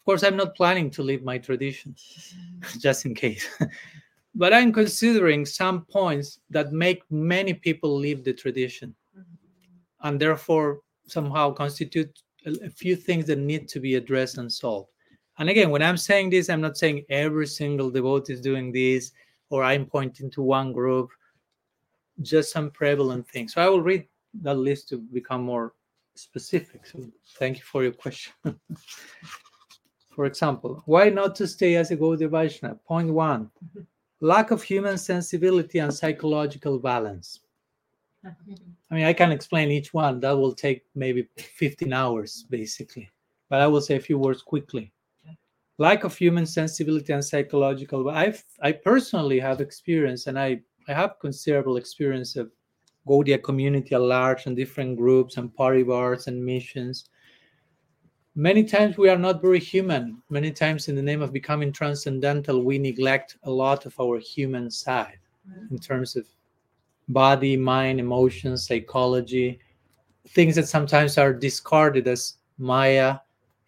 Of 0.00 0.04
course, 0.04 0.24
I'm 0.24 0.36
not 0.36 0.56
planning 0.56 0.90
to 0.90 1.02
leave 1.02 1.22
my 1.22 1.38
tradition, 1.38 1.94
just 2.78 3.06
in 3.06 3.14
case. 3.14 3.46
but 4.34 4.52
I'm 4.52 4.72
considering 4.72 5.46
some 5.46 5.84
points 5.84 6.40
that 6.50 6.72
make 6.72 7.02
many 7.10 7.54
people 7.54 7.96
leave 7.96 8.24
the 8.24 8.32
tradition 8.32 8.94
and 10.02 10.18
therefore 10.18 10.80
somehow 11.06 11.52
constitute 11.52 12.22
a, 12.46 12.70
few 12.70 12.96
things 12.96 13.26
that 13.26 13.38
need 13.38 13.68
to 13.68 13.80
be 13.80 13.96
addressed 13.96 14.38
and 14.38 14.50
solved. 14.50 14.88
And 15.38 15.48
again, 15.48 15.70
when 15.70 15.82
I'm 15.82 15.96
saying 15.96 16.30
this, 16.30 16.48
I'm 16.48 16.60
not 16.60 16.78
saying 16.78 17.04
every 17.08 17.46
single 17.46 17.90
devotee 17.90 18.32
is 18.32 18.40
doing 18.40 18.72
this 18.72 19.12
or 19.50 19.64
I'm 19.64 19.84
pointing 19.84 20.30
to 20.30 20.42
one 20.42 20.72
group, 20.72 21.10
just 22.22 22.52
some 22.52 22.70
prevalent 22.70 23.28
things. 23.28 23.54
So 23.54 23.62
I 23.62 23.68
will 23.68 23.82
read 23.82 24.06
that 24.42 24.54
list 24.54 24.88
to 24.90 24.98
become 24.98 25.42
more 25.42 25.74
specific. 26.14 26.86
So 26.86 27.04
thank 27.38 27.58
you 27.58 27.64
for 27.64 27.82
your 27.82 27.92
question. 27.92 28.32
for 30.14 30.26
example, 30.26 30.82
why 30.86 31.10
not 31.10 31.34
to 31.36 31.46
stay 31.46 31.76
as 31.76 31.90
a 31.90 31.96
Gaudiya 31.96 32.30
Vaishnava? 32.30 32.76
Point 32.86 33.12
one, 33.12 33.50
lack 34.20 34.50
of 34.52 34.62
human 34.62 34.96
sensibility 34.96 35.78
and 35.80 35.92
psychological 35.92 36.78
balance. 36.78 37.40
I 38.24 38.94
mean, 38.94 39.06
I 39.06 39.14
can 39.14 39.32
explain 39.32 39.70
each 39.70 39.94
one. 39.94 40.20
That 40.20 40.32
will 40.32 40.52
take 40.52 40.84
maybe 40.94 41.26
15 41.36 41.92
hours, 41.92 42.44
basically. 42.50 43.08
But 43.48 43.62
I 43.62 43.66
will 43.66 43.80
say 43.80 43.96
a 43.96 44.00
few 44.00 44.18
words 44.18 44.42
quickly 44.42 44.92
lack 45.80 46.04
of 46.04 46.14
human 46.14 46.44
sensibility 46.44 47.10
and 47.12 47.24
psychological 47.24 48.04
but 48.04 48.14
i 48.62 48.70
personally 48.70 49.40
have 49.40 49.60
experience 49.60 50.26
and 50.26 50.38
i 50.38 50.60
i 50.88 50.92
have 50.92 51.18
considerable 51.18 51.76
experience 51.78 52.36
of 52.36 52.50
Gaudiya 53.08 53.42
community 53.42 53.94
at 53.94 54.02
large 54.02 54.46
and 54.46 54.54
different 54.54 54.98
groups 54.98 55.38
and 55.38 55.50
paribars 55.56 56.26
and 56.26 56.44
missions. 56.44 57.08
Many 58.34 58.62
times 58.62 58.98
we 58.98 59.08
are 59.08 59.18
not 59.18 59.40
very 59.40 59.58
human. 59.58 60.22
Many 60.28 60.52
times 60.52 60.88
in 60.88 60.94
the 60.96 61.02
name 61.02 61.22
of 61.22 61.32
becoming 61.32 61.72
transcendental 61.72 62.62
we 62.62 62.78
neglect 62.78 63.38
a 63.44 63.50
lot 63.50 63.86
of 63.86 63.98
our 63.98 64.18
human 64.18 64.70
side 64.70 65.18
in 65.70 65.78
terms 65.78 66.14
of 66.14 66.26
body 67.08 67.56
mind 67.56 67.98
emotions 67.98 68.66
psychology 68.66 69.58
things 70.28 70.54
that 70.54 70.68
sometimes 70.68 71.18
are 71.18 71.32
discarded 71.32 72.06
as 72.06 72.34
maya 72.58 73.16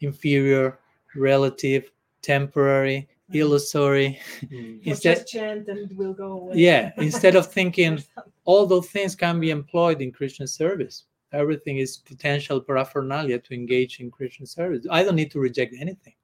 inferior 0.01 0.79
relative 1.17 1.91
temporary, 2.23 3.09
mm. 3.31 3.37
illusory. 3.37 4.19
Mm. 4.45 4.81
instead, 4.85 5.19
just 5.19 5.29
chant 5.29 5.69
and 5.69 5.91
it 5.91 5.97
will 5.97 6.15
go 6.15 6.33
away. 6.33 6.57
Yeah, 6.57 6.93
instead 6.97 7.37
of 7.37 7.47
thinking 7.53 8.03
all 8.45 8.67
those 8.67 8.89
things 8.89 9.15
can 9.15 9.41
be 9.41 9.51
employed 9.51 10.01
in 10.01 10.13
Krishna 10.13 10.47
service. 10.47 11.05
Everything 11.33 11.79
is 11.79 11.97
potential 11.97 12.61
paraphernalia 12.61 13.39
to 13.39 13.55
engage 13.55 14.01
in 14.01 14.11
Krishna 14.11 14.47
service. 14.47 14.87
I 14.91 15.03
don't 15.03 15.17
need 15.17 15.31
to 15.31 15.41
reject 15.41 15.75
anything, 15.79 16.15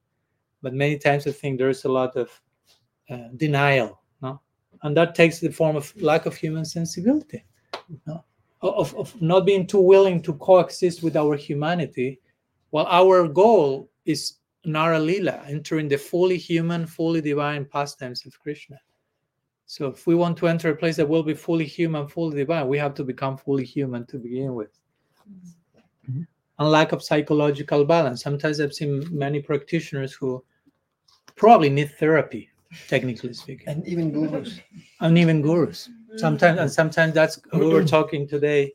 but 0.61 0.75
many 0.75 0.99
times 0.99 1.27
I 1.27 1.33
think 1.33 1.59
there's 1.59 1.85
a 1.87 1.89
lot 1.89 2.15
of 2.17 2.29
uh, 3.09 3.29
denial, 3.37 4.03
no, 4.21 4.41
and 4.83 4.95
that 4.97 5.15
takes 5.15 5.41
the 5.41 5.51
form 5.51 5.77
of 5.77 5.95
lack 6.01 6.27
of 6.27 6.37
human 6.37 6.67
sensibility, 6.67 7.43
no? 8.07 8.23
of, 8.61 8.95
of 8.97 9.21
not 9.21 9.47
being 9.47 9.67
too 9.67 9.81
willing 9.81 10.23
to 10.23 10.35
coexist 10.35 11.03
with 11.03 11.17
our 11.17 11.37
humanity, 11.37 12.21
while 12.71 12.87
our 12.87 13.29
goal 13.29 13.91
is 14.05 14.35
Nara 14.69 14.99
Lila, 14.99 15.43
entering 15.49 15.89
the 15.89 15.97
fully 15.99 16.37
human, 16.37 16.87
fully 16.87 17.21
divine 17.21 17.65
pastimes 17.65 18.25
of 18.27 18.39
Krishna. 18.39 18.79
So 19.67 19.89
if 19.89 20.07
we 20.07 20.15
want 20.15 20.39
to 20.39 20.49
enter 20.49 20.71
a 20.71 20.77
place 20.77 20.97
that 20.97 21.09
will 21.09 21.23
be 21.23 21.35
fully 21.35 21.67
human, 21.67 22.09
fully 22.09 22.37
divine, 22.39 22.69
we 22.69 22.79
have 22.79 22.95
to 22.95 23.05
become 23.05 23.37
fully 23.37 23.65
human 23.65 24.07
to 24.07 24.19
begin 24.19 24.55
with. 24.55 24.71
Mm-hmm. 26.11 26.23
and 26.59 26.71
lack 26.71 26.93
of 26.93 27.03
psychological 27.03 27.85
balance. 27.85 28.23
Sometimes 28.23 28.61
I've 28.61 28.73
seen 28.73 29.07
many 29.11 29.43
practitioners 29.43 30.15
who 30.15 30.43
probably 31.37 31.69
need 31.69 31.91
therapy, 31.99 32.49
technically 32.89 33.35
speaking, 33.35 33.69
And 33.69 33.87
even 33.87 34.11
gurus. 34.11 34.59
and 35.01 35.19
even 35.19 35.43
gurus. 35.43 35.91
Sometimes, 36.17 36.59
and 36.59 36.71
sometimes 36.73 37.13
that's 37.13 37.39
we 37.53 37.67
were 37.67 37.85
talking 37.85 38.27
today. 38.27 38.73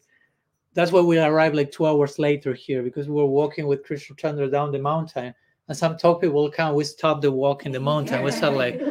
That's 0.76 0.91
why 0.91 1.02
we 1.02 1.18
arrived 1.20 1.56
like 1.56 1.72
two 1.72 1.88
hours 1.88 2.20
later 2.20 2.53
here 2.53 2.84
because 2.84 3.07
we 3.07 3.15
were 3.15 3.26
walking 3.26 3.65
with 3.65 3.84
Krishna 3.84 4.15
Chandra 4.15 4.48
down 4.48 4.72
the 4.72 4.80
mountain, 4.80 5.34
and 5.68 5.77
some 5.77 5.98
top 5.98 6.22
people 6.22 6.49
come. 6.49 6.76
We 6.76 6.84
stopped 6.84 7.22
the 7.22 7.31
walk 7.31 7.65
in 7.65 7.72
the 7.72 7.80
mountain. 7.80 8.23
We 8.23 8.31
started 8.31 8.57
like, 8.57 8.81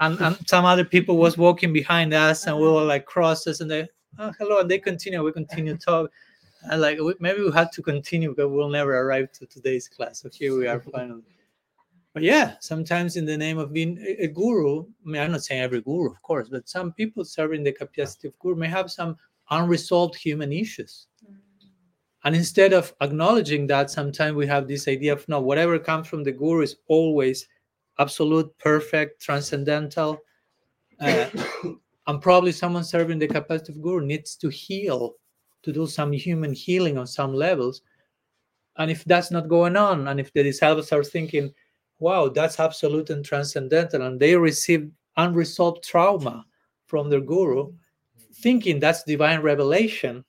and, 0.00 0.20
and 0.20 0.48
some 0.48 0.64
other 0.64 0.84
people 0.84 1.16
was 1.16 1.36
walking 1.36 1.72
behind 1.72 2.14
us, 2.14 2.46
and 2.46 2.56
we 2.56 2.64
were 2.64 2.84
like 2.84 3.06
crosses, 3.06 3.60
and 3.60 3.70
they, 3.70 3.88
oh 4.18 4.32
hello, 4.38 4.60
and 4.60 4.70
they 4.70 4.78
continue. 4.78 5.22
We 5.22 5.32
continue 5.32 5.76
talk. 5.76 6.10
And 6.70 6.80
like 6.80 6.98
we, 6.98 7.14
maybe 7.20 7.42
we 7.42 7.52
had 7.52 7.72
to 7.72 7.82
continue 7.82 8.30
because 8.30 8.50
we'll 8.50 8.68
never 8.68 8.98
arrive 8.98 9.32
to 9.32 9.46
today's 9.46 9.88
class. 9.88 10.20
So 10.20 10.28
here 10.32 10.56
we 10.56 10.66
are 10.66 10.80
finally. 10.80 11.22
But 12.14 12.22
yeah, 12.22 12.54
sometimes 12.60 13.16
in 13.16 13.26
the 13.26 13.36
name 13.36 13.58
of 13.58 13.74
being 13.74 13.98
a, 13.98 14.24
a 14.24 14.28
guru, 14.28 14.84
I 14.84 14.84
mean, 15.04 15.20
I'm 15.20 15.32
not 15.32 15.44
saying 15.44 15.60
every 15.60 15.82
guru, 15.82 16.10
of 16.10 16.22
course, 16.22 16.48
but 16.48 16.66
some 16.68 16.92
people 16.92 17.26
serving 17.26 17.62
the 17.62 17.72
capacity 17.72 18.28
of 18.28 18.38
guru 18.38 18.56
may 18.56 18.68
have 18.68 18.90
some 18.90 19.16
unresolved 19.50 20.14
human 20.16 20.52
issues. 20.52 21.08
And 22.26 22.34
instead 22.34 22.72
of 22.72 22.92
acknowledging 23.00 23.68
that, 23.68 23.88
sometimes 23.88 24.34
we 24.34 24.48
have 24.48 24.66
this 24.66 24.88
idea 24.88 25.12
of 25.12 25.28
no, 25.28 25.38
whatever 25.38 25.78
comes 25.78 26.08
from 26.08 26.24
the 26.24 26.32
guru 26.32 26.62
is 26.62 26.74
always 26.88 27.46
absolute, 28.00 28.52
perfect, 28.58 29.22
transcendental. 29.22 30.18
Uh, 31.00 31.26
and 32.08 32.20
probably 32.20 32.50
someone 32.50 32.82
serving 32.82 33.20
the 33.20 33.28
capacity 33.28 33.74
of 33.74 33.80
guru 33.80 34.04
needs 34.04 34.34
to 34.38 34.48
heal, 34.48 35.14
to 35.62 35.72
do 35.72 35.86
some 35.86 36.10
human 36.10 36.52
healing 36.52 36.98
on 36.98 37.06
some 37.06 37.32
levels. 37.32 37.82
And 38.76 38.90
if 38.90 39.04
that's 39.04 39.30
not 39.30 39.46
going 39.46 39.76
on, 39.76 40.08
and 40.08 40.18
if 40.18 40.32
the 40.32 40.42
disciples 40.42 40.90
are 40.90 41.04
thinking, 41.04 41.54
wow, 42.00 42.28
that's 42.28 42.58
absolute 42.58 43.08
and 43.10 43.24
transcendental, 43.24 44.02
and 44.02 44.18
they 44.18 44.34
receive 44.34 44.90
unresolved 45.16 45.84
trauma 45.84 46.44
from 46.86 47.08
their 47.08 47.20
guru, 47.20 47.72
thinking 48.34 48.80
that's 48.80 49.04
divine 49.04 49.42
revelation, 49.42 50.24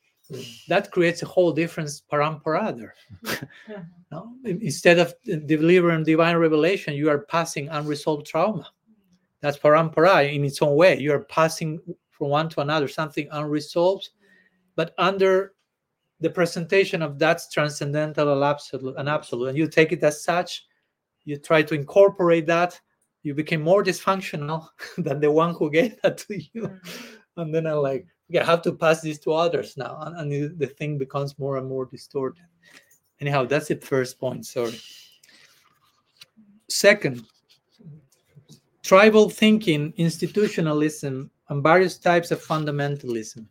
that 0.67 0.91
creates 0.91 1.21
a 1.21 1.25
whole 1.25 1.51
different 1.51 1.89
parampara 2.11 2.77
there. 2.77 2.95
Uh-huh. 3.69 3.81
no? 4.11 4.33
Instead 4.45 4.99
of 4.99 5.13
delivering 5.45 6.03
divine 6.03 6.37
revelation, 6.37 6.93
you 6.93 7.09
are 7.09 7.19
passing 7.19 7.67
unresolved 7.69 8.25
trauma. 8.25 8.69
That's 9.41 9.57
parampara 9.57 10.33
in 10.33 10.43
its 10.45 10.61
own 10.61 10.75
way. 10.75 10.97
You 10.99 11.13
are 11.13 11.25
passing 11.25 11.79
from 12.11 12.29
one 12.29 12.49
to 12.49 12.61
another 12.61 12.87
something 12.87 13.27
unresolved, 13.31 14.09
but 14.75 14.93
under 14.97 15.53
the 16.19 16.29
presentation 16.29 17.01
of 17.01 17.19
that's 17.19 17.51
transcendental 17.51 18.33
and 18.33 18.43
absolute, 18.43 18.95
and 18.97 19.07
absolute, 19.07 19.47
and 19.47 19.57
you 19.57 19.67
take 19.67 19.91
it 19.91 20.03
as 20.03 20.23
such. 20.23 20.65
You 21.25 21.37
try 21.37 21.61
to 21.63 21.75
incorporate 21.75 22.47
that. 22.47 22.79
You 23.23 23.35
became 23.35 23.61
more 23.61 23.83
dysfunctional 23.83 24.67
than 24.97 25.19
the 25.19 25.29
one 25.29 25.53
who 25.53 25.69
gave 25.69 26.01
that 26.01 26.17
to 26.19 26.41
you, 26.53 26.63
mm-hmm. 26.63 27.41
and 27.41 27.53
then 27.53 27.67
I'm 27.67 27.77
like, 27.77 28.07
you 28.29 28.39
have 28.39 28.61
to 28.63 28.73
pass 28.73 29.01
this 29.01 29.19
to 29.19 29.33
others 29.33 29.77
now 29.77 29.97
and, 30.01 30.33
and, 30.33 30.59
the 30.59 30.67
thing 30.67 30.97
becomes 30.97 31.37
more 31.39 31.57
and 31.57 31.67
more 31.67 31.85
distorted. 31.85 32.43
Anyhow 33.19 33.45
that's 33.45 33.67
the 33.67 33.75
first 33.75 34.19
point 34.19 34.45
sorry. 34.45 34.79
Second 36.69 37.23
tribal 38.83 39.29
thinking 39.29 39.93
institutionalism 39.97 41.29
and 41.49 41.63
various 41.63 41.97
types 41.97 42.31
of 42.31 42.43
fundamentalism. 42.43 43.45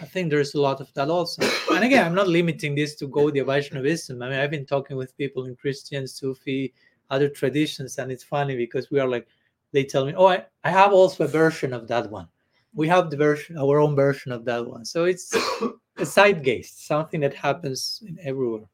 I 0.00 0.04
think 0.04 0.30
there's 0.30 0.54
a 0.54 0.60
lot 0.60 0.80
of 0.80 0.92
that 0.94 1.08
also. 1.08 1.42
And 1.70 1.84
again 1.84 2.06
i'm 2.06 2.14
not 2.14 2.28
limiting 2.28 2.74
this 2.74 2.96
to 2.96 3.08
Gaudiya 3.08 3.46
Vaishnavism. 3.46 4.20
I 4.22 4.28
mean 4.28 4.38
i've 4.38 4.50
been 4.50 4.66
talking 4.66 4.96
with 4.96 5.16
people 5.16 5.46
in 5.46 5.56
christian 5.56 6.06
sufi 6.06 6.74
other 7.10 7.28
traditions 7.28 7.98
and 7.98 8.10
it's 8.10 8.24
funny 8.24 8.56
because 8.56 8.90
we 8.90 8.98
are 8.98 9.08
like 9.08 9.28
they 9.72 9.84
tell 9.84 10.04
me 10.04 10.14
oh 10.16 10.26
i, 10.26 10.44
I 10.64 10.70
have 10.70 10.92
also 10.92 11.24
a 11.24 11.28
version 11.28 11.72
of 11.72 11.86
that 11.88 12.10
one 12.10 12.26
we 12.74 12.88
have 12.88 13.10
the 13.10 13.16
version 13.16 13.58
our 13.58 13.78
own 13.78 13.94
version 13.94 14.32
of 14.32 14.44
that 14.44 14.66
one. 14.66 14.84
So 14.84 15.04
it's 15.04 15.34
a 15.96 16.06
side 16.06 16.42
zeitgeist 16.44 16.86
something 16.86 17.20
that 17.20 17.34
happens 17.34 18.02
in 18.06 18.18
everywhere 18.22 18.66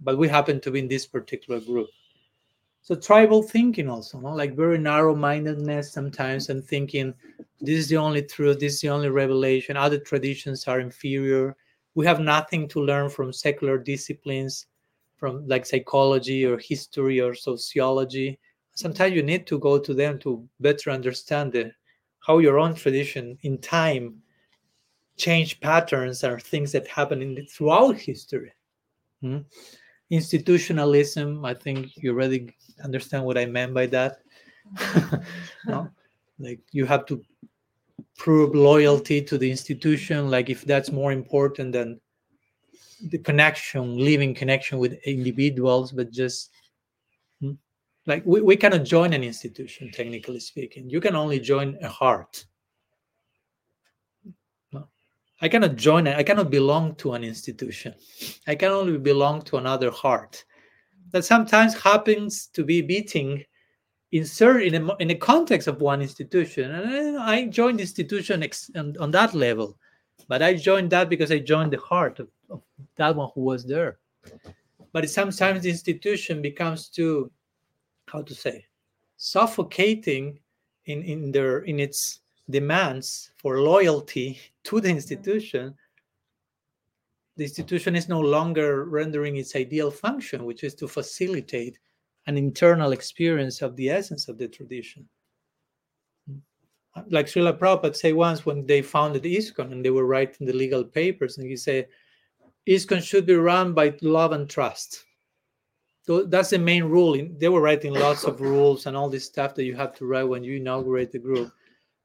but 0.00 0.18
we 0.18 0.28
happen 0.28 0.60
to 0.60 0.70
be 0.70 0.80
in 0.80 0.88
this 0.88 1.06
particular 1.06 1.60
group. 1.60 1.88
So 2.82 2.94
tribal 2.94 3.42
thinking 3.42 3.88
also 3.88 4.18
no? 4.18 4.34
like 4.34 4.56
very 4.56 4.78
narrow-mindedness 4.78 5.92
sometimes 5.92 6.48
and 6.48 6.64
thinking 6.64 7.14
this 7.60 7.78
is 7.78 7.88
the 7.88 7.98
only 7.98 8.22
truth 8.22 8.58
this 8.58 8.74
is 8.74 8.80
the 8.80 8.88
only 8.88 9.10
revelation 9.10 9.76
other 9.76 9.98
traditions 9.98 10.66
are 10.66 10.80
inferior. 10.80 11.56
We 11.94 12.06
have 12.06 12.20
nothing 12.20 12.68
to 12.68 12.80
learn 12.80 13.10
from 13.10 13.32
secular 13.32 13.76
disciplines 13.76 14.66
from 15.16 15.46
like 15.46 15.66
psychology 15.66 16.46
or 16.46 16.56
history 16.56 17.20
or 17.20 17.34
sociology. 17.34 18.38
Sometimes 18.74 19.14
you 19.14 19.22
need 19.22 19.46
to 19.48 19.58
go 19.58 19.78
to 19.78 19.92
them 19.92 20.18
to 20.20 20.48
better 20.60 20.90
understand 20.90 21.52
the 21.52 21.72
how 22.20 22.38
your 22.38 22.58
own 22.58 22.74
tradition 22.74 23.38
in 23.42 23.58
time 23.58 24.22
change 25.16 25.60
patterns 25.60 26.24
are 26.24 26.38
things 26.38 26.72
that 26.72 26.86
happen 26.86 27.20
in 27.22 27.34
the, 27.34 27.44
throughout 27.44 27.96
history 27.96 28.52
hmm? 29.20 29.38
institutionalism 30.10 31.44
i 31.44 31.54
think 31.54 31.96
you 31.96 32.10
already 32.10 32.54
understand 32.82 33.24
what 33.24 33.38
i 33.38 33.44
meant 33.44 33.74
by 33.74 33.86
that 33.86 34.18
no? 35.66 35.88
like 36.38 36.60
you 36.72 36.86
have 36.86 37.04
to 37.06 37.22
prove 38.16 38.54
loyalty 38.54 39.20
to 39.22 39.36
the 39.38 39.50
institution 39.50 40.30
like 40.30 40.50
if 40.50 40.64
that's 40.64 40.90
more 40.90 41.12
important 41.12 41.72
than 41.72 42.00
the 43.08 43.18
connection 43.18 43.96
living 43.96 44.34
connection 44.34 44.78
with 44.78 44.92
individuals 45.04 45.92
but 45.92 46.10
just? 46.10 46.50
Like 48.10 48.26
we, 48.26 48.40
we 48.40 48.56
cannot 48.56 48.82
join 48.82 49.12
an 49.12 49.22
institution 49.22 49.90
technically 49.92 50.40
speaking. 50.40 50.90
You 50.90 51.00
can 51.00 51.14
only 51.14 51.38
join 51.38 51.78
a 51.80 51.88
heart. 51.88 52.44
No. 54.72 54.88
I 55.40 55.48
cannot 55.48 55.76
join 55.76 56.08
i 56.08 56.24
cannot 56.24 56.50
belong 56.50 56.96
to 56.96 57.12
an 57.12 57.22
institution. 57.22 57.94
I 58.48 58.56
can 58.56 58.72
only 58.72 58.98
belong 58.98 59.42
to 59.42 59.58
another 59.58 59.90
heart. 59.92 60.44
That 61.12 61.24
sometimes 61.24 61.72
happens 61.74 62.48
to 62.54 62.64
be 62.64 62.82
beating 62.82 63.44
in 64.12 64.24
a, 64.24 64.96
in 64.96 65.10
a 65.10 65.14
context 65.14 65.68
of 65.68 65.80
one 65.80 66.02
institution. 66.02 66.72
And 66.72 67.16
i 67.18 67.46
joined 67.46 67.78
the 67.78 67.82
institution 67.82 68.42
ex- 68.42 68.70
on, 68.74 68.96
on 68.98 69.12
that 69.12 69.34
level. 69.34 69.78
But 70.26 70.42
i 70.42 70.54
joined 70.54 70.90
that 70.90 71.08
because 71.08 71.30
i 71.30 71.38
joined 71.38 71.72
the 71.72 71.84
heart 71.90 72.18
of, 72.18 72.28
of 72.50 72.60
that 72.96 73.14
one 73.14 73.30
who 73.34 73.42
was 73.42 73.64
there. 73.64 73.98
But 74.92 75.08
sometimes 75.08 75.62
the 75.62 75.70
institution 75.70 76.42
becomes 76.42 76.88
too 76.88 77.30
how 78.10 78.22
to 78.22 78.34
say 78.34 78.64
suffocating 79.16 80.38
in 80.86 81.02
in 81.02 81.32
their 81.32 81.60
in 81.60 81.78
its 81.78 82.20
demands 82.48 83.30
for 83.36 83.60
loyalty 83.60 84.38
to 84.64 84.80
the 84.80 84.88
institution 84.88 85.74
the 87.36 87.44
institution 87.44 87.96
is 87.96 88.08
no 88.08 88.20
longer 88.20 88.84
rendering 88.84 89.36
its 89.36 89.56
ideal 89.56 89.90
function 89.90 90.44
which 90.44 90.64
is 90.64 90.74
to 90.74 90.88
facilitate 90.88 91.78
an 92.26 92.36
internal 92.36 92.92
experience 92.92 93.62
of 93.62 93.76
the 93.76 93.88
essence 93.88 94.28
of 94.28 94.38
the 94.38 94.48
tradition. 94.48 95.08
Like 97.08 97.26
Srila 97.26 97.58
Prabhupada 97.58 97.96
say 97.96 98.12
once 98.12 98.44
when 98.44 98.66
they 98.66 98.82
founded 98.82 99.22
ISKCON 99.22 99.72
and 99.72 99.84
they 99.84 99.90
were 99.90 100.06
writing 100.06 100.46
the 100.46 100.52
legal 100.52 100.84
papers 100.84 101.38
and 101.38 101.48
he 101.48 101.56
said 101.56 101.88
ISKCON 102.68 103.02
should 103.02 103.26
be 103.26 103.34
run 103.34 103.72
by 103.72 103.96
love 104.02 104.32
and 104.32 104.48
trust 104.48 105.04
so 106.02 106.24
that's 106.24 106.50
the 106.50 106.58
main 106.58 106.84
rule. 106.84 107.16
They 107.38 107.48
were 107.48 107.60
writing 107.60 107.92
lots 107.92 108.24
of 108.24 108.40
rules 108.40 108.86
and 108.86 108.96
all 108.96 109.08
this 109.08 109.26
stuff 109.26 109.54
that 109.54 109.64
you 109.64 109.76
have 109.76 109.94
to 109.96 110.06
write 110.06 110.24
when 110.24 110.42
you 110.42 110.56
inaugurate 110.56 111.12
the 111.12 111.18
group. 111.18 111.52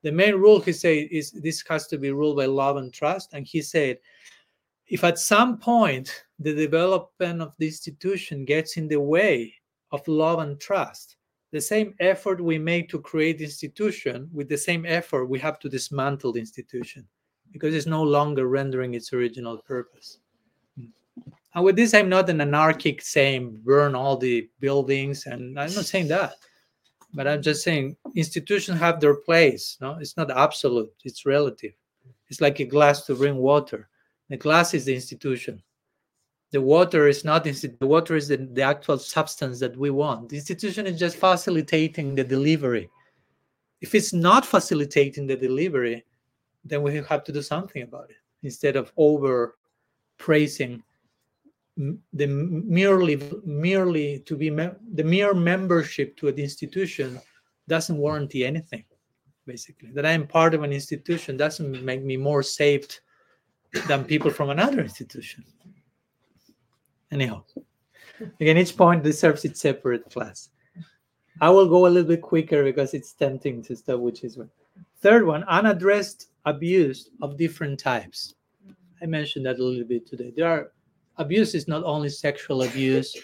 The 0.03 0.11
main 0.11 0.35
rule 0.35 0.59
he 0.59 0.73
said 0.73 1.07
is 1.11 1.31
this 1.31 1.63
has 1.69 1.87
to 1.87 1.97
be 1.97 2.11
ruled 2.11 2.37
by 2.37 2.45
love 2.45 2.77
and 2.77 2.93
trust. 2.93 3.33
And 3.33 3.47
he 3.47 3.61
said, 3.61 3.97
if 4.87 5.03
at 5.03 5.17
some 5.17 5.57
point 5.57 6.25
the 6.37 6.53
development 6.53 7.41
of 7.41 7.55
the 7.57 7.65
institution 7.65 8.45
gets 8.45 8.77
in 8.77 8.87
the 8.87 8.99
way 8.99 9.53
of 9.91 10.07
love 10.07 10.39
and 10.39 10.59
trust, 10.59 11.15
the 11.51 11.61
same 11.61 11.95
effort 11.99 12.43
we 12.43 12.59
make 12.59 12.89
to 12.89 12.99
create 12.99 13.37
the 13.37 13.45
institution, 13.45 14.29
with 14.33 14.49
the 14.49 14.57
same 14.57 14.85
effort 14.85 15.25
we 15.25 15.39
have 15.39 15.57
to 15.59 15.69
dismantle 15.69 16.33
the 16.33 16.39
institution 16.39 17.07
because 17.51 17.73
it's 17.73 17.87
no 17.87 18.03
longer 18.03 18.47
rendering 18.47 18.93
its 18.93 19.13
original 19.13 19.57
purpose. 19.59 20.19
And 21.55 21.63
with 21.63 21.77
this, 21.77 21.93
I'm 21.93 22.09
not 22.09 22.29
an 22.29 22.41
anarchic 22.41 23.01
saying 23.01 23.61
burn 23.63 23.95
all 23.95 24.17
the 24.17 24.49
buildings, 24.59 25.25
and 25.25 25.57
I'm 25.57 25.73
not 25.73 25.85
saying 25.85 26.09
that, 26.09 26.33
but 27.13 27.27
I'm 27.27 27.41
just 27.41 27.63
saying 27.63 27.95
institutions 28.13 28.77
have 28.79 28.99
their 28.99 29.15
place. 29.15 29.77
No, 29.79 29.97
it's 30.01 30.17
not 30.17 30.29
absolute; 30.29 30.93
it's 31.05 31.25
relative. 31.25 31.71
It's 32.29 32.41
like 32.41 32.59
a 32.59 32.65
glass 32.65 33.05
to 33.05 33.15
bring 33.15 33.37
water. 33.37 33.87
The 34.29 34.35
glass 34.35 34.73
is 34.73 34.83
the 34.83 34.93
institution. 34.93 35.63
The 36.51 36.61
water 36.61 37.07
is 37.07 37.23
not 37.23 37.45
the 37.45 37.77
water 37.81 38.15
is 38.17 38.27
the, 38.27 38.37
the 38.37 38.61
actual 38.61 38.97
substance 38.97 39.59
that 39.59 39.77
we 39.77 39.91
want. 39.91 40.29
The 40.29 40.37
institution 40.37 40.87
is 40.87 40.99
just 40.99 41.15
facilitating 41.15 42.15
the 42.15 42.23
delivery. 42.23 42.89
If 43.79 43.95
it's 43.95 44.11
not 44.11 44.45
facilitating 44.45 45.27
the 45.27 45.37
delivery, 45.37 46.03
then 46.65 46.81
we 46.81 46.95
have 46.95 47.23
to 47.23 47.31
do 47.31 47.41
something 47.41 47.83
about 47.83 48.09
it 48.09 48.17
instead 48.43 48.75
of 48.75 48.91
over 48.97 49.55
praising 50.17 50.83
the 51.77 52.27
merely 52.27 53.21
merely 53.43 54.19
to 54.19 54.37
be 54.37 54.49
the 54.49 55.03
mere 55.03 55.33
membership 55.33 56.15
to 56.17 56.29
an 56.29 56.35
institution 56.35 57.19
doesn't 57.67 57.97
warranty 57.97 58.45
anything 58.45 58.85
basically. 59.45 59.89
That 59.91 60.05
i'm 60.05 60.25
part 60.25 60.53
of 60.53 60.63
an 60.63 60.71
institution 60.71 61.37
doesn't 61.37 61.83
make 61.83 62.03
me 62.03 62.17
more 62.17 62.43
saved 62.43 63.01
than 63.87 64.05
people 64.05 64.31
from 64.31 64.49
another 64.49 64.81
institution. 64.81 65.43
Anyhow 67.11 67.43
again 68.39 68.57
each 68.57 68.77
point 68.77 69.03
deserves 69.03 69.43
its 69.43 69.59
separate 69.59 70.09
class. 70.09 70.49
I 71.41 71.49
will 71.49 71.67
go 71.67 71.85
a 71.85 71.89
little 71.89 72.07
bit 72.07 72.21
quicker 72.21 72.63
because 72.63 72.93
it's 72.93 73.11
tempting 73.11 73.61
to 73.63 73.75
stop 73.75 73.99
which 73.99 74.23
is 74.23 74.37
one. 74.37 74.49
Third 75.01 75.25
one 75.25 75.43
unaddressed 75.43 76.27
abuse 76.45 77.09
of 77.21 77.37
different 77.37 77.79
types. 77.79 78.35
I 79.01 79.05
mentioned 79.07 79.45
that 79.45 79.59
a 79.59 79.63
little 79.63 79.83
bit 79.83 80.07
today. 80.07 80.31
There 80.35 80.47
are 80.47 80.71
abuse 81.17 81.55
is 81.55 81.67
not 81.67 81.83
only 81.83 82.09
sexual 82.09 82.63
abuse 82.63 83.15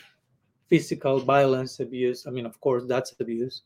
physical 0.69 1.19
violence 1.19 1.80
abuse 1.80 2.26
i 2.27 2.30
mean 2.30 2.45
of 2.45 2.59
course 2.61 2.84
that's 2.88 3.13
abuse 3.19 3.63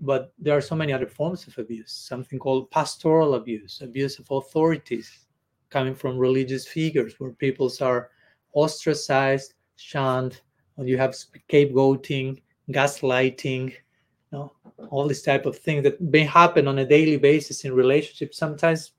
but 0.00 0.32
there 0.38 0.56
are 0.56 0.60
so 0.60 0.74
many 0.74 0.92
other 0.92 1.06
forms 1.06 1.46
of 1.46 1.56
abuse 1.58 1.92
something 1.92 2.38
called 2.38 2.70
pastoral 2.70 3.34
abuse 3.34 3.80
abuse 3.82 4.18
of 4.18 4.30
authorities 4.30 5.26
coming 5.70 5.94
from 5.94 6.18
religious 6.18 6.66
figures 6.66 7.14
where 7.18 7.30
peoples 7.32 7.80
are 7.80 8.10
ostracized 8.54 9.54
shunned 9.76 10.40
or 10.76 10.86
you 10.86 10.98
have 10.98 11.10
scapegoating 11.12 12.40
gaslighting 12.70 13.70
you 13.70 14.32
know 14.32 14.52
all 14.90 15.06
these 15.06 15.22
type 15.22 15.46
of 15.46 15.56
things 15.56 15.82
that 15.82 16.00
may 16.00 16.24
happen 16.24 16.66
on 16.66 16.78
a 16.78 16.84
daily 16.86 17.16
basis 17.16 17.64
in 17.64 17.72
relationships 17.72 18.36
sometimes 18.36 18.92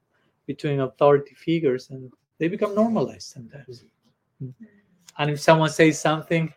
between 0.47 0.79
authority 0.79 1.35
figures 1.35 1.89
and 1.89 2.11
they 2.37 2.47
become 2.47 2.73
normalized 2.73 3.27
sometimes 3.29 3.83
and 4.41 5.29
if 5.29 5.39
someone 5.39 5.69
says 5.69 5.99
something 5.99 6.53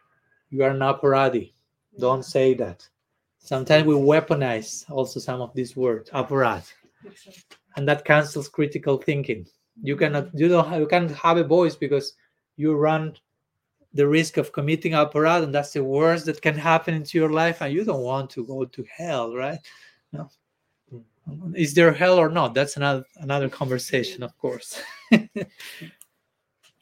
you 0.50 0.62
are 0.62 0.70
an 0.70 0.78
aparadhi 0.78 1.52
don't 1.98 2.24
say 2.24 2.54
that. 2.54 2.86
Sometimes 3.38 3.86
we 3.86 3.94
weaponize 3.94 4.88
also 4.90 5.18
some 5.18 5.40
of 5.40 5.52
these 5.54 5.76
words 5.76 6.10
aparadh 6.10 6.70
and 7.76 7.88
that 7.88 8.04
cancels 8.04 8.48
critical 8.48 8.98
thinking. 8.98 9.46
You 9.82 9.96
cannot 9.96 10.28
you 10.38 10.48
don't 10.48 10.68
have, 10.68 10.80
you 10.80 10.86
can't 10.86 11.10
have 11.10 11.38
a 11.38 11.44
voice 11.44 11.74
because 11.74 12.14
you 12.56 12.74
run 12.74 13.14
the 13.94 14.06
risk 14.06 14.36
of 14.36 14.52
committing 14.52 14.92
aparadh 14.92 15.42
and 15.42 15.54
that's 15.54 15.72
the 15.72 15.82
worst 15.82 16.26
that 16.26 16.40
can 16.40 16.54
happen 16.54 16.94
into 16.94 17.18
your 17.18 17.30
life 17.30 17.60
and 17.60 17.74
you 17.74 17.84
don't 17.84 18.02
want 18.02 18.30
to 18.30 18.46
go 18.46 18.64
to 18.64 18.86
hell 18.96 19.34
right? 19.34 19.58
No. 20.12 20.30
Is 21.54 21.74
there 21.74 21.92
hell 21.92 22.18
or 22.18 22.28
not? 22.28 22.54
That's 22.54 22.76
another 22.76 23.04
another 23.16 23.48
conversation 23.48 24.22
of 24.22 24.36
course. 24.38 24.80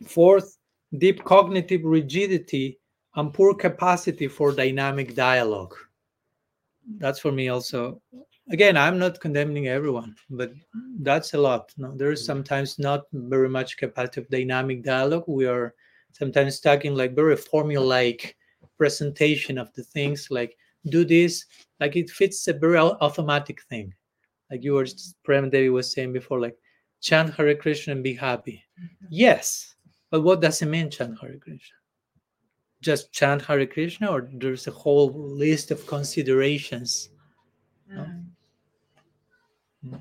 Fourth 0.06 0.58
deep 0.98 1.24
cognitive 1.24 1.84
rigidity 1.84 2.78
and 3.14 3.32
poor 3.32 3.54
capacity 3.54 4.28
for 4.28 4.52
dynamic 4.52 5.14
dialogue. 5.14 5.74
That's 6.98 7.18
for 7.18 7.32
me 7.32 7.48
also. 7.48 8.00
Again 8.50 8.76
i'm 8.76 8.98
not 8.98 9.20
condemning 9.20 9.68
everyone 9.68 10.16
but 10.28 10.52
that's 11.02 11.34
a 11.34 11.38
lot. 11.38 11.72
No 11.76 11.96
there 11.96 12.10
is 12.10 12.24
sometimes 12.24 12.80
not 12.80 13.04
very 13.12 13.48
much 13.48 13.76
capacity 13.76 14.22
of 14.22 14.28
dynamic 14.28 14.82
dialogue. 14.82 15.24
We 15.28 15.46
are 15.46 15.74
sometimes 16.12 16.56
stuck 16.56 16.84
in 16.84 16.96
like 16.96 17.14
very 17.14 17.36
formulaic 17.36 18.34
presentation 18.76 19.56
of 19.56 19.72
the 19.74 19.84
things 19.84 20.30
like 20.30 20.56
do 20.86 21.04
this 21.04 21.44
like 21.78 21.94
it 21.94 22.10
fits 22.10 22.48
a 22.48 22.52
very 22.52 22.78
automatic 22.78 23.62
thing. 23.62 23.94
Like 24.50 24.64
you 24.64 24.74
were 24.74 24.86
prem 25.22 25.48
devi 25.50 25.70
was 25.70 25.92
saying 25.92 26.12
before 26.12 26.40
like 26.40 26.58
chant 27.00 27.32
hare 27.34 27.54
krishna 27.54 27.92
and 27.92 28.02
be 28.02 28.14
happy. 28.14 28.64
Mm-hmm. 28.82 29.06
Yes 29.10 29.69
but 30.10 30.22
what 30.22 30.40
does 30.40 30.60
it 30.62 30.66
mean 30.66 30.90
chant 30.90 31.18
hare 31.20 31.38
krishna 31.38 31.76
just 32.80 33.12
chant 33.12 33.42
hare 33.42 33.66
krishna 33.66 34.10
or 34.10 34.28
there's 34.32 34.66
a 34.66 34.70
whole 34.70 35.12
list 35.12 35.70
of 35.70 35.86
considerations 35.86 37.10
mm. 37.92 38.24
hmm. 39.88 39.94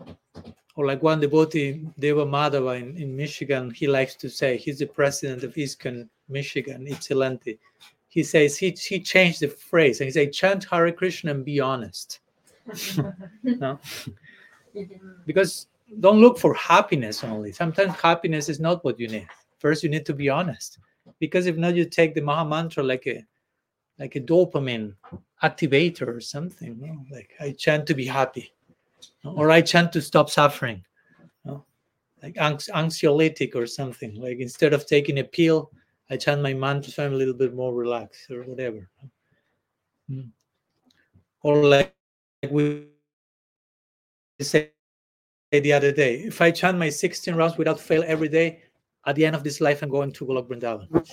or 0.76 0.86
like 0.86 1.04
one 1.04 1.20
devotee, 1.20 1.86
Deva 2.00 2.26
Madhava 2.26 2.80
in, 2.80 2.96
in 2.96 3.16
Michigan, 3.16 3.70
he 3.72 3.88
likes 3.88 4.16
to 4.16 4.30
say, 4.30 4.56
he's 4.56 4.80
the 4.80 4.86
president 4.86 5.44
of 5.44 5.54
ISKCON 5.56 6.08
Michigan, 6.30 6.88
Ypsilanti. 6.88 7.60
He 8.08 8.24
says 8.24 8.58
he, 8.58 8.72
he 8.72 9.00
changed 9.00 9.42
the 9.42 9.48
phrase 9.48 10.00
and 10.00 10.08
he 10.08 10.12
said, 10.12 10.34
chant 10.34 10.66
Hare 10.66 10.92
Krishna 10.92 11.32
and 11.32 11.46
be 11.46 11.60
honest. 11.60 12.20
no? 13.44 13.80
Because 15.26 15.68
don't 16.00 16.22
look 16.22 16.38
for 16.38 16.54
happiness 16.54 17.24
only. 17.24 17.52
Sometimes 17.52 17.94
happiness 17.96 18.48
is 18.48 18.60
not 18.60 18.84
what 18.86 19.00
you 19.00 19.08
need. 19.08 19.28
First, 19.60 19.84
you 19.84 19.90
need 19.90 20.06
to 20.08 20.14
be 20.14 20.30
honest. 20.30 20.80
Because 21.20 21.46
if 21.46 21.58
not, 21.58 21.76
you 21.76 21.86
take 21.86 22.16
the 22.16 22.22
Maha 22.22 22.48
Mantra 22.48 22.84
like 22.84 23.06
a 23.08 23.24
like 24.00 24.16
a 24.16 24.22
dopamine 24.22 24.96
activator 25.44 26.08
or 26.08 26.22
something. 26.22 26.80
no? 26.80 27.06
Like 27.12 27.32
I 27.40 27.52
chant 27.52 27.86
to 27.88 27.94
be 27.94 28.06
happy 28.06 28.54
or 29.24 29.52
I 29.52 29.62
chant 29.62 29.92
to 29.94 30.02
stop 30.02 30.30
suffering, 30.30 30.84
no? 31.44 31.66
like 32.24 32.38
anx- 32.38 32.70
anxiolytic 32.74 33.56
or 33.56 33.66
something. 33.68 34.16
Like 34.16 34.40
instead 34.40 34.74
of 34.74 34.86
taking 34.86 35.20
a 35.20 35.24
pill, 35.24 35.72
I 36.10 36.18
chant 36.18 36.42
my 36.42 36.54
mantra 36.54 36.92
so 36.92 37.06
I'm 37.06 37.14
a 37.14 37.18
little 37.18 37.34
bit 37.34 37.54
more 37.54 37.74
relaxed 37.74 38.32
or 38.32 38.44
whatever. 38.44 38.90
Mm. 40.10 40.30
Or 41.44 41.64
like, 41.64 41.94
like 42.42 42.52
we 42.52 42.88
said 44.40 44.72
the 45.52 45.74
other 45.74 45.92
day, 45.92 46.22
if 46.22 46.42
I 46.42 46.52
chant 46.52 46.78
my 46.78 46.90
16 46.90 47.36
rounds 47.36 47.58
without 47.58 47.80
fail 47.80 48.04
every 48.08 48.30
day, 48.30 48.64
at 49.06 49.16
the 49.16 49.26
end 49.26 49.36
of 49.36 49.44
this 49.44 49.62
life, 49.62 49.82
I'm 49.82 49.90
going 49.90 50.12
to 50.14 50.26
Golok 50.26 50.48
Vrindavan. 50.48 51.08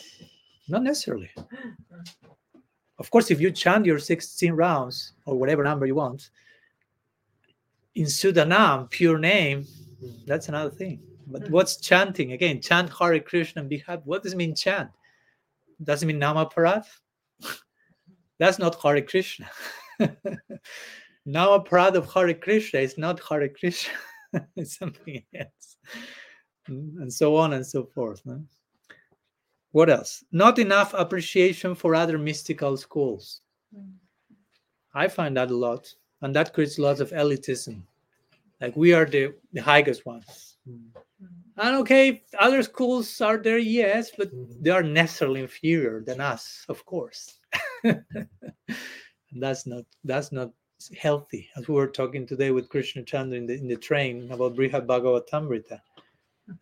Not 0.69 0.83
necessarily. 0.83 1.31
Of 2.99 3.11
course, 3.11 3.31
if 3.31 3.41
you 3.41 3.51
chant 3.51 3.87
your 3.87 3.99
16 3.99 4.53
rounds 4.53 5.13
or 5.27 5.39
whatever 5.39 5.63
number 5.63 5.87
you 5.87 5.95
want, 5.95 6.31
in 7.95 8.07
Sudanam, 8.07 8.91
pure 8.91 9.19
name, 9.19 9.65
that's 10.27 10.49
another 10.49 10.71
thing. 10.71 11.01
But 11.27 11.47
hmm. 11.47 11.53
what's 11.53 11.77
chanting? 11.77 12.33
Again, 12.33 12.61
chant 12.61 12.91
Hare 12.99 13.21
Krishna 13.21 13.61
and 13.61 13.71
be 13.71 13.79
happy. 13.79 14.03
What 14.05 14.23
does 14.23 14.33
it 14.33 14.37
mean 14.37 14.55
chant? 14.55 14.91
Does 15.83 16.03
it 16.03 16.07
mean 16.07 16.19
nama 16.19 16.47
Namaparadh? 16.47 16.87
That's 18.39 18.59
not 18.59 18.81
Hare 18.83 19.03
Krishna. 19.03 19.51
Namaparadh 21.27 21.95
of 21.95 22.13
Hare 22.13 22.35
Krishna 22.35 22.81
is 22.81 22.97
not 22.97 23.21
Hare 23.29 23.49
Krishna. 23.49 23.93
it's 24.57 24.79
something 24.79 25.23
else. 25.35 25.77
Mm, 26.69 27.01
and 27.03 27.13
so 27.13 27.37
on 27.37 27.53
and 27.53 27.67
so 27.67 27.85
forth. 27.85 28.25
no? 28.25 28.43
What 29.73 29.91
else? 29.91 30.25
Not 30.33 30.59
enough 30.59 30.95
appreciation 30.95 31.75
for 31.75 31.95
other 31.95 32.19
mystical 32.19 32.77
schools. 32.77 33.41
Mm. 33.77 33.93
I 34.95 35.09
find 35.09 35.37
that 35.37 35.51
a 35.51 35.57
lot 35.57 35.95
and 36.23 36.35
that 36.35 36.53
creates 36.53 36.79
lots 36.79 37.01
of 37.01 37.11
elitism 37.11 37.83
like 38.61 38.77
we 38.77 38.93
are 38.93 39.05
the, 39.05 39.35
the 39.53 39.63
highest 39.63 40.07
ones 40.07 40.57
mm. 40.69 40.81
and 41.59 41.77
okay 41.77 42.23
other 42.39 42.63
schools 42.63 43.21
are 43.21 43.39
there 43.39 43.59
yes 43.59 44.11
but 44.17 44.35
mm-hmm. 44.35 44.63
they 44.63 44.71
are 44.71 44.83
necessarily 44.83 45.41
inferior 45.41 46.03
than 46.07 46.21
us 46.21 46.65
of 46.69 46.85
course 46.87 47.39
and 47.85 48.05
that's 49.41 49.67
not 49.67 49.85
that's 50.05 50.33
not 50.33 50.51
healthy 50.99 51.49
as 51.57 51.69
we 51.69 51.75
were 51.75 51.87
talking 51.87 52.27
today 52.27 52.51
with 52.51 52.69
krishna 52.69 53.03
chandra 53.03 53.39
in 53.39 53.47
the, 53.47 53.55
in 53.55 53.69
the 53.69 53.77
train 53.77 54.31
about 54.31 54.55
brihad 54.55 54.87
bhagavatamrita 54.87 55.81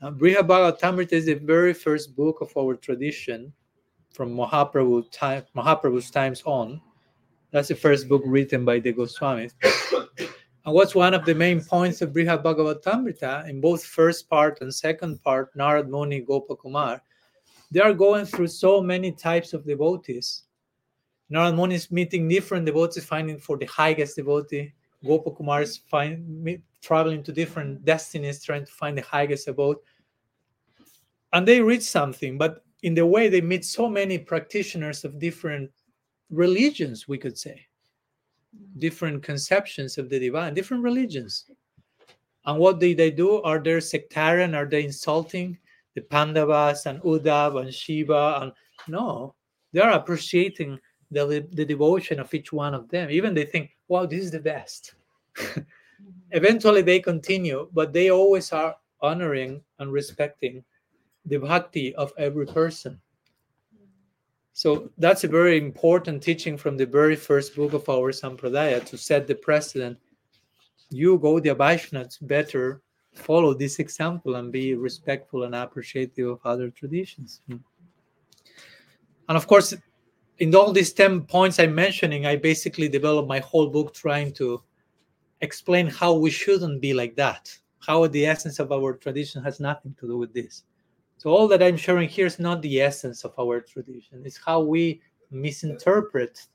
uh, 0.02 0.10
bhagavatamrita 0.10 1.12
is 1.12 1.26
the 1.26 1.34
very 1.34 1.74
first 1.74 2.16
book 2.16 2.40
of 2.40 2.56
our 2.56 2.74
tradition 2.74 3.52
from 4.12 4.34
mahaprabhu 4.34 5.10
time 5.10 5.42
mahaprabhu's 5.56 6.10
times 6.10 6.42
on 6.46 6.80
that's 7.54 7.68
the 7.68 7.76
first 7.76 8.08
book 8.08 8.24
written 8.26 8.64
by 8.64 8.80
the 8.80 8.92
Goswamis. 8.92 9.52
and 10.18 10.74
what's 10.74 10.92
one 10.92 11.14
of 11.14 11.24
the 11.24 11.36
main 11.36 11.62
points 11.62 12.02
of 12.02 12.12
Brihad 12.12 12.42
Bhagavatamrita 12.42 13.48
in 13.48 13.60
both 13.60 13.84
first 13.84 14.28
part 14.28 14.60
and 14.60 14.74
second 14.74 15.22
part, 15.22 15.56
Narad 15.56 15.88
Muni, 15.88 16.20
Gopakumar, 16.22 17.00
they 17.70 17.78
are 17.78 17.94
going 17.94 18.26
through 18.26 18.48
so 18.48 18.80
many 18.80 19.12
types 19.12 19.52
of 19.52 19.64
devotees. 19.64 20.42
Narad 21.30 21.54
Muni 21.54 21.76
is 21.76 21.92
meeting 21.92 22.26
different 22.26 22.66
devotees, 22.66 23.04
finding 23.04 23.38
for 23.38 23.56
the 23.56 23.66
highest 23.66 24.16
devotee. 24.16 24.72
Gopakumar 25.04 25.62
is 25.62 25.76
find, 25.76 26.44
traveling 26.84 27.22
to 27.24 27.32
different 27.32 27.84
destinies, 27.84 28.44
trying 28.44 28.66
to 28.66 28.72
find 28.72 28.96
the 28.96 29.02
highest 29.02 29.48
abode. 29.48 29.78
And 31.32 31.48
they 31.48 31.60
reach 31.60 31.82
something, 31.82 32.38
but 32.38 32.62
in 32.82 32.94
the 32.94 33.06
way 33.06 33.28
they 33.28 33.40
meet 33.40 33.64
so 33.64 33.88
many 33.88 34.18
practitioners 34.18 35.04
of 35.04 35.18
different 35.18 35.70
religions, 36.30 37.08
we 37.08 37.18
could 37.18 37.38
say, 37.38 37.66
different 38.78 39.22
conceptions 39.22 39.96
of 39.98 40.10
the 40.10 40.20
divine, 40.20 40.54
different 40.54 40.82
religions. 40.82 41.46
And 42.44 42.58
what 42.58 42.78
did 42.78 42.98
they 42.98 43.10
do? 43.10 43.40
Are 43.42 43.58
they 43.58 43.80
sectarian? 43.80 44.54
Are 44.54 44.66
they 44.66 44.84
insulting 44.84 45.56
the 45.94 46.02
Pandavas 46.02 46.84
and 46.84 47.00
Uddhav 47.00 47.60
and 47.60 47.72
Shiva? 47.72 48.40
And 48.42 48.52
no, 48.86 49.34
they 49.72 49.80
are 49.80 49.92
appreciating 49.92 50.78
the, 51.10 51.46
the 51.52 51.64
devotion 51.64 52.20
of 52.20 52.32
each 52.34 52.52
one 52.52 52.74
of 52.74 52.88
them. 52.90 53.10
Even 53.10 53.32
they 53.32 53.46
think, 53.46 53.70
wow, 53.88 54.04
this 54.04 54.24
is 54.24 54.30
the 54.30 54.40
best. 54.40 54.94
Mm-hmm. 56.04 56.36
Eventually 56.36 56.82
they 56.82 57.00
continue, 57.00 57.68
but 57.72 57.92
they 57.92 58.10
always 58.10 58.52
are 58.52 58.76
honoring 59.00 59.62
and 59.78 59.92
respecting 59.92 60.64
the 61.26 61.38
bhakti 61.38 61.94
of 61.94 62.12
every 62.18 62.46
person. 62.46 63.00
So 64.52 64.90
that's 64.98 65.24
a 65.24 65.28
very 65.28 65.58
important 65.58 66.22
teaching 66.22 66.56
from 66.56 66.76
the 66.76 66.86
very 66.86 67.16
first 67.16 67.56
book 67.56 67.72
of 67.72 67.88
our 67.88 68.12
Sampradaya 68.12 68.84
to 68.84 68.96
set 68.96 69.26
the 69.26 69.34
precedent. 69.34 69.98
You, 70.90 71.18
Gaudiya 71.18 71.56
Vaishnavas, 71.56 72.18
better 72.22 72.80
follow 73.14 73.54
this 73.54 73.80
example 73.80 74.36
and 74.36 74.52
be 74.52 74.74
respectful 74.74 75.42
and 75.42 75.54
appreciative 75.54 76.28
of 76.28 76.40
other 76.44 76.70
traditions. 76.70 77.40
Hmm. 77.48 77.56
And 79.28 79.36
of 79.36 79.46
course, 79.46 79.74
in 80.38 80.54
all 80.54 80.72
these 80.72 80.92
10 80.92 81.22
points 81.22 81.58
I'm 81.58 81.74
mentioning, 81.74 82.26
I 82.26 82.36
basically 82.36 82.88
developed 82.88 83.28
my 83.28 83.40
whole 83.40 83.68
book 83.68 83.94
trying 83.94 84.32
to 84.34 84.62
explain 85.40 85.86
how 85.86 86.14
we 86.14 86.30
shouldn't 86.30 86.80
be 86.80 86.94
like 86.94 87.16
that, 87.16 87.56
how 87.80 88.06
the 88.06 88.26
essence 88.26 88.58
of 88.58 88.72
our 88.72 88.94
tradition 88.94 89.42
has 89.42 89.60
nothing 89.60 89.94
to 90.00 90.06
do 90.06 90.16
with 90.16 90.32
this. 90.32 90.64
So 91.18 91.30
all 91.30 91.48
that 91.48 91.62
I'm 91.62 91.76
sharing 91.76 92.08
here 92.08 92.26
is 92.26 92.38
not 92.38 92.60
the 92.62 92.80
essence 92.80 93.24
of 93.24 93.32
our 93.38 93.60
tradition. 93.60 94.22
It's 94.24 94.38
how 94.44 94.60
we 94.60 95.00
misinterpret 95.30 96.46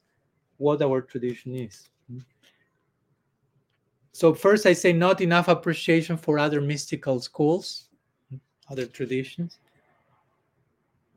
what 0.57 0.81
our 0.81 1.01
tradition 1.01 1.55
is. 1.55 1.89
So 4.11 4.33
first 4.33 4.65
I 4.65 4.73
say 4.73 4.91
not 4.91 5.21
enough 5.21 5.47
appreciation 5.47 6.17
for 6.17 6.37
other 6.37 6.59
mystical 6.61 7.19
schools, 7.21 7.87
other 8.69 8.85
traditions. 8.85 9.59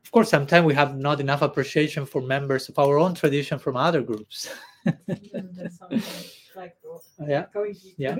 Of 0.03 0.11
course, 0.11 0.29
sometimes 0.29 0.65
we 0.65 0.73
have 0.73 0.97
not 0.97 1.19
enough 1.19 1.41
appreciation 1.41 2.05
for 2.05 2.21
members 2.21 2.69
of 2.69 2.77
our 2.79 2.97
own 2.97 3.15
tradition 3.15 3.59
from 3.59 3.75
other 3.75 4.01
groups. 4.01 4.49
Like, 6.55 6.75
Yeah. 7.27 7.45
Yeah. 7.97 8.15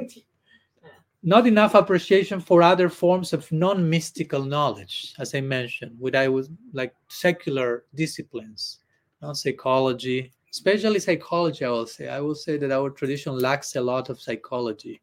not 1.24 1.48
enough 1.48 1.74
appreciation 1.74 2.40
for 2.42 2.62
other 2.62 2.90
forms 2.90 3.32
of 3.34 3.50
non-mystical 3.52 4.44
knowledge 4.44 5.14
as 5.20 5.34
i 5.34 5.42
mentioned 5.42 5.96
with 6.00 6.16
i 6.16 6.28
was 6.28 6.50
like 6.74 6.94
secular 7.08 7.86
disciplines 7.96 8.80
not 9.22 9.38
psychology 9.38 10.34
especially 10.52 11.00
psychology 11.00 11.64
i 11.66 11.70
will 11.70 11.86
say. 11.88 12.08
I 12.10 12.20
will 12.20 12.36
say 12.36 12.58
that 12.58 12.72
our 12.72 12.90
tradition 12.90 13.40
lacks 13.40 13.76
a 13.76 13.82
lot 13.82 14.10
of 14.10 14.20
psychology 14.20 15.02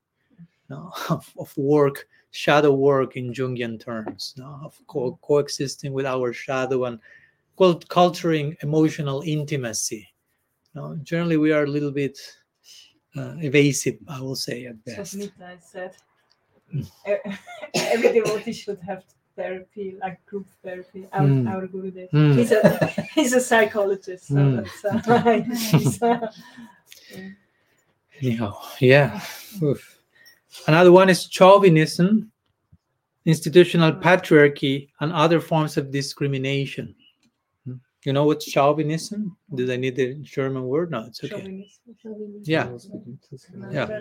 no, 0.68 0.92
of, 1.10 1.32
of 1.38 1.56
work 1.56 2.06
shadow 2.30 2.72
work 2.72 3.16
in 3.16 3.32
jungian 3.32 3.80
terms 3.80 4.34
no, 4.36 4.60
of 4.62 4.78
co- 4.86 5.18
coexisting 5.22 5.92
with 5.92 6.06
our 6.06 6.32
shadow 6.32 6.84
and 6.84 7.00
cult- 7.58 7.88
culturing 7.88 8.56
emotional 8.62 9.22
intimacy. 9.26 10.06
No, 10.74 10.94
generally 11.02 11.36
we 11.36 11.50
are 11.50 11.64
a 11.64 11.66
little 11.66 11.90
bit 11.90 12.16
uh, 13.16 13.34
evasive 13.42 13.96
i 14.08 14.20
will 14.20 14.36
say 14.36 14.66
at 14.66 14.82
best 14.84 15.14
what 15.16 15.24
Mita 15.38 15.58
said. 15.60 15.96
Mm. 16.74 16.86
Every 17.74 18.12
devotee 18.12 18.52
should 18.52 18.78
have 18.86 19.02
therapy, 19.34 19.96
like 20.00 20.24
group 20.26 20.46
therapy. 20.62 21.06
Our, 21.12 21.22
Mm. 21.26 21.48
our 21.50 21.66
Gurudev. 21.66 22.10
Mm. 22.12 22.36
He's 22.38 22.52
a 22.52 22.86
he's 23.14 23.32
a 23.32 23.40
psychologist. 23.40 24.28
So 24.28 24.34
Mm. 24.34 24.56
that's, 24.56 24.84
uh, 24.84 25.42
he's, 25.78 26.02
uh, 26.02 26.30
Anyhow, 28.20 28.54
yeah. 28.80 29.20
Oof. 29.62 29.98
Another 30.66 30.92
one 30.92 31.08
is 31.08 31.26
chauvinism, 31.26 32.30
institutional 33.24 33.92
patriarchy, 33.92 34.88
and 35.00 35.12
other 35.12 35.40
forms 35.40 35.76
of 35.76 35.90
discrimination. 35.90 36.94
You 38.04 38.12
know 38.12 38.24
what's 38.24 38.50
chauvinism? 38.50 39.36
Did 39.54 39.70
I 39.70 39.76
need 39.76 39.96
the 39.96 40.14
German 40.14 40.64
word? 40.64 40.90
No, 40.90 41.04
it's 41.04 41.22
okay. 41.22 41.66
chauvinism. 42.02 42.42
Yeah. 42.42 42.68
Yeah. 43.70 44.00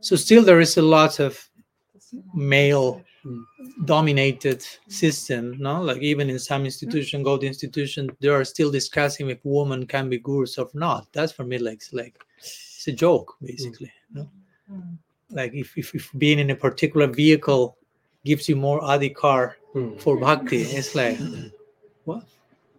So 0.00 0.16
still 0.16 0.42
there 0.42 0.60
is 0.60 0.76
a 0.76 0.82
lot 0.82 1.20
of 1.20 1.48
male 2.34 3.02
dominated 3.84 4.64
system 4.88 5.56
no 5.58 5.82
like 5.82 6.00
even 6.00 6.30
in 6.30 6.38
some 6.38 6.64
institution 6.64 7.22
gold 7.22 7.44
institution 7.44 8.08
they 8.20 8.28
are 8.28 8.44
still 8.44 8.70
discussing 8.70 9.28
if 9.28 9.38
women 9.44 9.86
can 9.86 10.08
be 10.08 10.18
gurus 10.18 10.56
or 10.58 10.68
not 10.74 11.06
that's 11.12 11.32
for 11.32 11.44
me 11.44 11.58
like 11.58 11.82
like 11.92 12.14
it's 12.38 12.86
a 12.86 12.92
joke 12.92 13.34
basically 13.42 13.92
no? 14.12 14.28
Mm. 14.70 14.96
like 15.30 15.52
if, 15.52 15.76
if, 15.76 15.94
if 15.94 16.10
being 16.16 16.38
in 16.38 16.50
a 16.50 16.54
particular 16.54 17.06
vehicle 17.06 17.76
gives 18.24 18.48
you 18.48 18.56
more 18.56 18.80
adhikar 18.82 19.54
mm. 19.74 20.00
for 20.00 20.16
bhakti 20.16 20.62
it's 20.62 20.94
like 20.94 21.18
what 22.04 22.24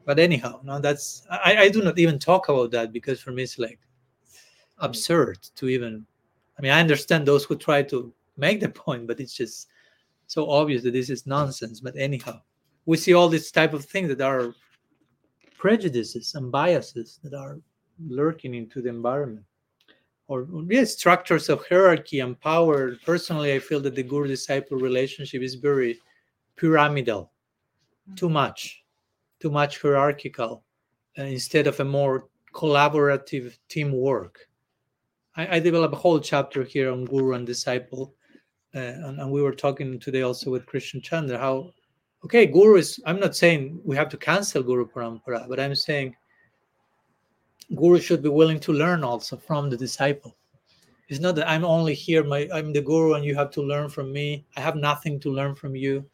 but 0.09 0.17
anyhow 0.17 0.59
no 0.63 0.79
that's 0.79 1.27
I, 1.29 1.51
I 1.65 1.69
do 1.69 1.83
not 1.83 1.99
even 1.99 2.17
talk 2.17 2.49
about 2.49 2.71
that 2.71 2.91
because 2.91 3.19
for 3.21 3.31
me 3.31 3.43
it's 3.43 3.59
like 3.59 3.79
hmm. 3.79 4.85
absurd 4.85 5.37
to 5.57 5.69
even 5.69 6.03
i 6.57 6.61
mean 6.63 6.71
i 6.71 6.79
understand 6.79 7.27
those 7.27 7.43
who 7.43 7.55
try 7.55 7.83
to 7.83 8.11
make 8.35 8.59
the 8.59 8.69
point 8.69 9.05
but 9.05 9.19
it's 9.19 9.35
just 9.35 9.67
so 10.29 10.47
obvious 10.49 10.83
that 10.83 10.93
this 10.93 11.09
is 11.09 11.25
nonsense. 11.25 11.79
But 11.79 11.95
anyhow 11.97 12.41
we 12.85 12.97
see 12.97 13.13
all 13.13 13.29
this 13.29 13.51
type 13.51 13.73
of 13.73 13.83
things 13.85 14.09
that 14.09 14.21
are 14.21 14.53
prejudices 15.57 16.35
and 16.35 16.51
biases 16.51 17.19
that 17.23 17.33
are 17.33 17.59
lurking 18.07 18.53
into 18.53 18.81
the 18.81 18.89
environment. 18.89 19.45
Or 20.27 20.47
yes 20.67 20.93
structures 20.93 21.49
of 21.49 21.67
hierarchy 21.67 22.19
and 22.19 22.39
power. 22.39 22.95
Personally 23.05 23.53
i 23.53 23.59
feel 23.59 23.81
that 23.81 23.95
the 23.95 24.03
guru 24.03 24.27
disciple 24.27 24.77
relationship 24.77 25.41
is 25.41 25.55
very 25.55 25.99
pyramidal. 26.55 27.31
Hmm. 28.07 28.15
Too 28.15 28.29
much 28.29 28.83
too 29.39 29.49
much 29.49 29.81
hierarchical 29.81 30.63
uh, 31.17 31.23
instead 31.23 31.67
of 31.67 31.79
a 31.79 31.85
more 31.85 32.27
collaborative 32.53 33.57
teamwork. 33.67 34.47
I, 35.35 35.57
I 35.57 35.59
developed 35.59 35.93
a 35.93 35.97
whole 35.97 36.19
chapter 36.19 36.63
here 36.63 36.91
on 36.91 37.05
guru 37.05 37.33
and 37.33 37.45
disciple 37.45 38.15
uh, 38.75 38.79
and, 38.79 39.19
and 39.19 39.31
we 39.31 39.41
were 39.41 39.53
talking 39.53 39.99
today 39.99 40.21
also 40.21 40.51
with 40.51 40.65
krishna 40.65 41.01
chandra 41.01 41.39
how 41.39 41.71
okay 42.23 42.45
guru 42.45 42.75
is 42.75 42.99
i'm 43.05 43.19
not 43.19 43.35
saying 43.35 43.79
we 43.83 43.95
have 43.95 44.09
to 44.09 44.17
cancel 44.17 44.61
guru 44.61 44.87
parampara 44.87 45.47
but 45.49 45.59
i'm 45.59 45.73
saying 45.73 46.15
guru 47.75 47.99
should 47.99 48.21
be 48.21 48.29
willing 48.29 48.59
to 48.59 48.73
learn 48.73 49.03
also 49.03 49.37
from 49.37 49.69
the 49.69 49.77
disciple. 49.77 50.35
It's 51.07 51.19
not 51.19 51.35
that 51.35 51.49
i'm 51.49 51.65
only 51.65 51.93
here 51.93 52.23
my 52.23 52.47
i'm 52.53 52.71
the 52.71 52.81
guru 52.81 53.15
and 53.15 53.25
you 53.25 53.35
have 53.35 53.51
to 53.51 53.61
learn 53.61 53.89
from 53.89 54.11
me. 54.11 54.45
I 54.55 54.61
have 54.61 54.75
nothing 54.75 55.19
to 55.21 55.31
learn 55.31 55.55
from 55.55 55.75
you 55.75 56.05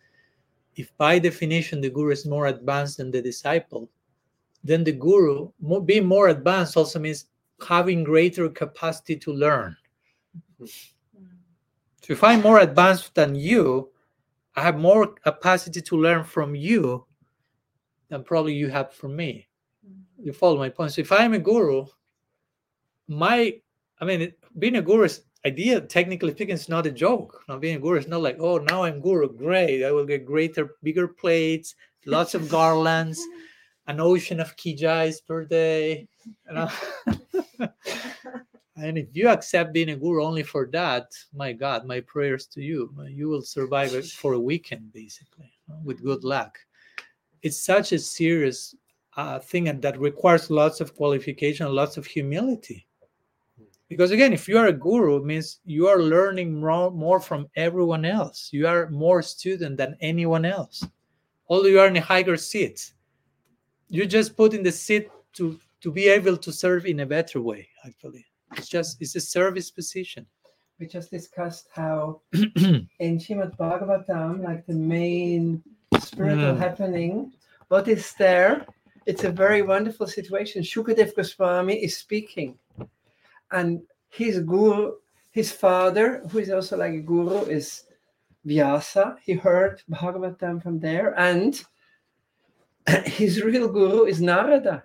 if 0.75 0.95
by 0.97 1.19
definition 1.19 1.81
the 1.81 1.89
guru 1.89 2.11
is 2.11 2.25
more 2.25 2.47
advanced 2.47 2.97
than 2.97 3.11
the 3.11 3.21
disciple 3.21 3.89
then 4.65 4.83
the 4.83 4.91
guru 4.91 5.49
being 5.85 6.05
more 6.05 6.29
advanced 6.29 6.75
also 6.75 6.99
means 6.99 7.25
having 7.65 8.03
greater 8.03 8.49
capacity 8.49 9.15
to 9.15 9.31
learn. 9.31 9.77
So 10.59 10.67
if 12.09 12.23
i'm 12.23 12.41
more 12.41 12.59
advanced 12.59 13.13
than 13.15 13.35
you 13.35 13.89
i 14.55 14.61
have 14.61 14.77
more 14.77 15.07
capacity 15.07 15.81
to 15.81 15.97
learn 15.97 16.23
from 16.23 16.55
you 16.55 17.05
than 18.09 18.23
probably 18.23 18.53
you 18.53 18.69
have 18.69 18.93
from 18.93 19.15
me. 19.15 19.47
You 20.21 20.33
follow 20.33 20.57
my 20.57 20.69
point. 20.69 20.93
So 20.93 21.01
if 21.01 21.11
i'm 21.11 21.33
a 21.33 21.39
guru 21.39 21.85
my 23.07 23.53
i 24.01 24.05
mean 24.05 24.33
being 24.57 24.77
a 24.77 24.81
guru 24.81 25.03
is 25.03 25.21
idea 25.45 25.79
technically 25.79 26.31
speaking 26.31 26.55
is 26.55 26.69
not 26.69 26.87
a 26.87 26.91
joke 26.91 27.43
now 27.47 27.57
being 27.57 27.75
a 27.75 27.79
guru. 27.79 27.99
Is 27.99 28.07
not 28.07 28.21
like 28.21 28.37
oh 28.39 28.57
now 28.57 28.83
i'm 28.83 28.99
guru 28.99 29.29
great. 29.29 29.83
I 29.83 29.91
will 29.91 30.05
get 30.05 30.25
greater 30.25 30.75
bigger 30.83 31.07
plates 31.07 31.75
lots 32.05 32.33
of 32.33 32.49
garlands 32.49 33.21
an 33.87 33.99
ocean 33.99 34.39
of 34.39 34.55
kijais 34.57 35.25
per 35.25 35.45
day. 35.45 36.07
You 36.47 36.53
know? 36.53 36.69
and 38.75 38.97
if 38.97 39.07
you 39.13 39.29
accept 39.29 39.73
being 39.73 39.89
a 39.91 39.95
guru 39.95 40.23
only 40.23 40.43
for 40.43 40.67
that 40.73 41.11
my 41.33 41.53
god 41.53 41.85
my 41.85 42.01
prayers 42.01 42.47
to 42.47 42.61
you. 42.61 42.91
You 43.07 43.29
will 43.29 43.43
survive 43.43 43.93
it 43.93 44.05
for 44.05 44.33
a 44.33 44.39
weekend 44.39 44.91
basically 44.91 45.51
with 45.83 46.03
good 46.03 46.23
luck. 46.23 46.57
It's 47.43 47.63
such 47.63 47.91
a 47.91 47.99
serious 47.99 48.73
uh, 49.15 49.39
thing 49.39 49.69
and 49.69 49.81
that 49.81 49.99
requires 49.99 50.49
lots 50.49 50.81
of 50.81 50.95
qualification 50.95 51.71
lots 51.73 51.95
of 51.95 52.05
humility 52.05 52.84
because 53.89 54.11
again 54.11 54.33
if 54.33 54.47
you 54.47 54.57
are 54.57 54.67
a 54.67 54.73
guru 54.73 55.17
it 55.17 55.25
means 55.25 55.59
you 55.65 55.87
are 55.87 56.01
learning 56.01 56.59
more, 56.59 56.91
more 56.91 57.19
from 57.19 57.47
everyone 57.55 58.05
else 58.05 58.49
you 58.51 58.67
are 58.67 58.89
more 58.89 59.21
student 59.21 59.77
than 59.77 59.95
anyone 60.01 60.45
else 60.45 60.83
although 61.49 61.67
you 61.69 61.79
are 61.79 61.87
in 61.87 61.97
a 61.97 62.01
higher 62.01 62.37
seat 62.37 62.93
you 63.89 64.05
just 64.05 64.35
put 64.35 64.53
in 64.53 64.63
the 64.63 64.71
seat 64.71 65.09
to 65.33 65.59
to 65.81 65.91
be 65.91 66.07
able 66.07 66.35
to 66.37 66.51
serve 66.51 66.85
in 66.85 67.01
a 67.01 67.05
better 67.05 67.41
way 67.41 67.67
actually 67.85 68.25
it's 68.57 68.67
just 68.67 69.01
it's 69.01 69.15
a 69.15 69.21
service 69.21 69.69
position 69.71 70.25
We 70.79 70.87
just 70.87 71.09
discussed 71.09 71.67
how 71.71 72.19
in 72.99 73.13
Srimad 73.23 73.55
Bhagavatam, 73.55 74.43
like 74.43 74.65
the 74.67 74.75
main 74.75 75.63
spiritual 75.99 76.55
Mm. 76.55 76.59
happening, 76.59 77.31
what 77.71 77.87
is 77.87 78.11
there? 78.19 78.65
It's 79.05 79.23
a 79.23 79.31
very 79.31 79.61
wonderful 79.61 80.07
situation. 80.07 80.63
Shukadev 80.63 81.15
Goswami 81.15 81.75
is 81.87 81.95
speaking, 81.95 82.59
and 83.51 83.81
his 84.09 84.39
guru, 84.39 84.93
his 85.31 85.51
father, 85.51 86.23
who 86.29 86.39
is 86.39 86.49
also 86.49 86.77
like 86.77 86.93
a 86.93 86.99
guru, 86.99 87.45
is 87.45 87.83
Vyasa. 88.45 89.17
He 89.23 89.33
heard 89.33 89.81
Bhagavatam 89.89 90.61
from 90.61 90.79
there, 90.79 91.17
and 91.19 91.61
his 93.05 93.41
real 93.43 93.67
guru 93.67 94.05
is 94.05 94.21
Narada. 94.21 94.83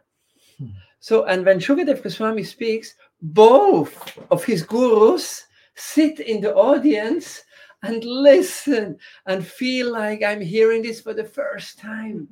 Hmm. 0.59 0.69
So, 1.01 1.25
and 1.25 1.45
when 1.45 1.61
Shukadev 1.61 2.03
Goswami 2.03 2.45
speaks, 2.45 2.95
both 3.23 4.19
of 4.31 4.45
his 4.45 4.63
gurus 4.63 5.47
sit 5.75 6.21
in 6.21 6.41
the 6.41 6.55
audience 6.55 7.43
and 7.83 8.05
listen 8.05 8.99
and 9.27 9.47
feel 9.47 9.93
like 9.93 10.23
I'm 10.23 10.41
hearing 10.41 10.83
this 10.83 11.01
for 11.01 11.15
the 11.15 11.25
first 11.25 11.79
time 11.79 12.29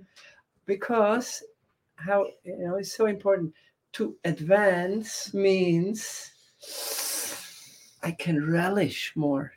because 0.66 1.42
how 1.96 2.26
you 2.44 2.58
know 2.58 2.76
it's 2.76 2.96
so 2.96 3.06
important 3.06 3.52
to 3.98 4.16
advance 4.24 5.34
means 5.34 6.30
I 8.04 8.12
can 8.12 8.48
relish 8.48 9.12
more. 9.16 9.52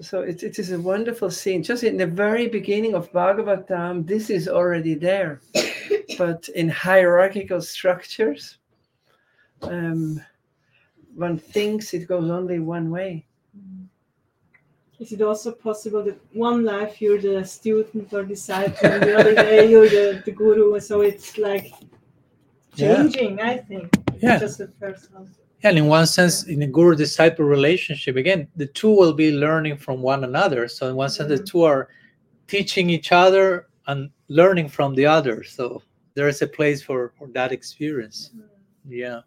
So 0.00 0.22
it, 0.22 0.42
it 0.42 0.58
is 0.58 0.72
a 0.72 0.80
wonderful 0.80 1.30
scene. 1.30 1.62
Just 1.62 1.84
in 1.84 1.98
the 1.98 2.06
very 2.06 2.48
beginning 2.48 2.94
of 2.94 3.12
Bhagavatam, 3.12 4.06
this 4.06 4.30
is 4.30 4.48
already 4.48 4.94
there. 4.94 5.42
but 6.18 6.48
in 6.56 6.70
hierarchical 6.70 7.60
structures, 7.60 8.56
um, 9.60 10.18
one 11.14 11.36
thinks 11.36 11.92
it 11.92 12.08
goes 12.08 12.30
only 12.30 12.60
one 12.60 12.90
way. 12.90 13.26
Is 14.98 15.12
it 15.12 15.20
also 15.20 15.52
possible 15.52 16.02
that 16.04 16.18
one 16.32 16.64
life 16.64 17.02
you're 17.02 17.20
the 17.20 17.44
student 17.44 18.10
or 18.14 18.24
disciple, 18.24 18.88
and 18.88 19.02
the 19.02 19.18
other 19.18 19.34
day 19.34 19.68
you're 19.68 19.88
the, 19.88 20.22
the 20.24 20.30
guru? 20.30 20.78
So 20.80 21.02
it's 21.02 21.36
like 21.36 21.72
Yeah. 22.74 22.96
changing, 23.02 23.40
I 23.40 23.58
think. 23.58 23.88
Yeah. 24.20 24.38
Just 24.38 24.58
the 24.58 24.68
first 24.80 25.12
one. 25.12 25.28
And 25.64 25.78
in 25.78 25.86
one 25.86 26.06
sense, 26.06 26.44
in 26.44 26.62
a 26.62 26.66
guru 26.66 26.96
disciple 26.96 27.44
relationship, 27.44 28.16
again, 28.16 28.48
the 28.56 28.66
two 28.66 28.90
will 28.90 29.12
be 29.12 29.30
learning 29.32 29.76
from 29.76 30.02
one 30.02 30.24
another. 30.24 30.66
So, 30.68 30.88
in 30.88 30.96
one 30.96 31.08
sense, 31.10 31.28
the 31.28 31.36
Mhm. 31.42 31.46
two 31.46 31.62
are 31.62 31.88
teaching 32.48 32.90
each 32.90 33.12
other 33.12 33.66
and 33.86 34.10
learning 34.28 34.68
from 34.70 34.94
the 34.94 35.06
other. 35.06 35.44
So, 35.44 35.82
there 36.14 36.28
is 36.28 36.42
a 36.42 36.46
place 36.46 36.82
for, 36.82 37.12
for 37.16 37.28
that 37.28 37.52
experience. 37.52 38.32
Yeah. 38.88 39.20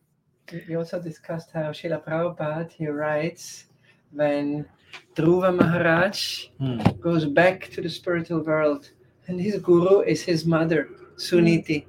We 0.67 0.75
also 0.75 1.01
discussed 1.01 1.49
how 1.53 1.71
Srila 1.71 2.03
Prabhupada, 2.05 2.69
he 2.71 2.87
writes, 2.87 3.65
when 4.11 4.65
Dhruva 5.15 5.55
Maharaj 5.55 6.47
Hmm. 6.59 6.79
goes 6.99 7.25
back 7.25 7.69
to 7.71 7.81
the 7.81 7.89
spiritual 7.89 8.41
world, 8.43 8.91
and 9.27 9.39
his 9.39 9.55
guru 9.59 10.01
is 10.01 10.21
his 10.21 10.45
mother, 10.45 10.89
Suniti. 11.17 11.85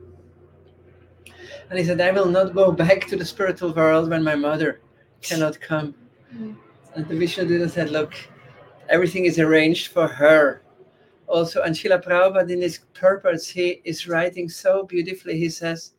And 1.68 1.78
he 1.78 1.84
said, 1.84 2.00
I 2.00 2.12
will 2.12 2.26
not 2.26 2.54
go 2.54 2.70
back 2.70 3.06
to 3.08 3.16
the 3.16 3.24
spiritual 3.24 3.72
world 3.72 4.10
when 4.10 4.22
my 4.22 4.36
mother 4.36 4.80
cannot 5.22 5.60
come. 5.60 5.94
Mm. 6.34 6.56
And 6.94 7.08
the 7.08 7.16
Vishnu 7.16 7.68
said, 7.68 7.90
Look, 7.90 8.14
everything 8.88 9.24
is 9.24 9.38
arranged 9.38 9.88
for 9.88 10.06
her. 10.06 10.62
Also, 11.26 11.62
and 11.62 11.74
Srila 11.74 12.04
Prabhupada 12.04 12.50
in 12.50 12.62
his 12.62 12.78
purport, 12.94 13.44
he 13.44 13.80
is 13.84 14.06
writing 14.06 14.48
so 14.48 14.84
beautifully. 14.84 15.38
He 15.38 15.48
says, 15.48 15.92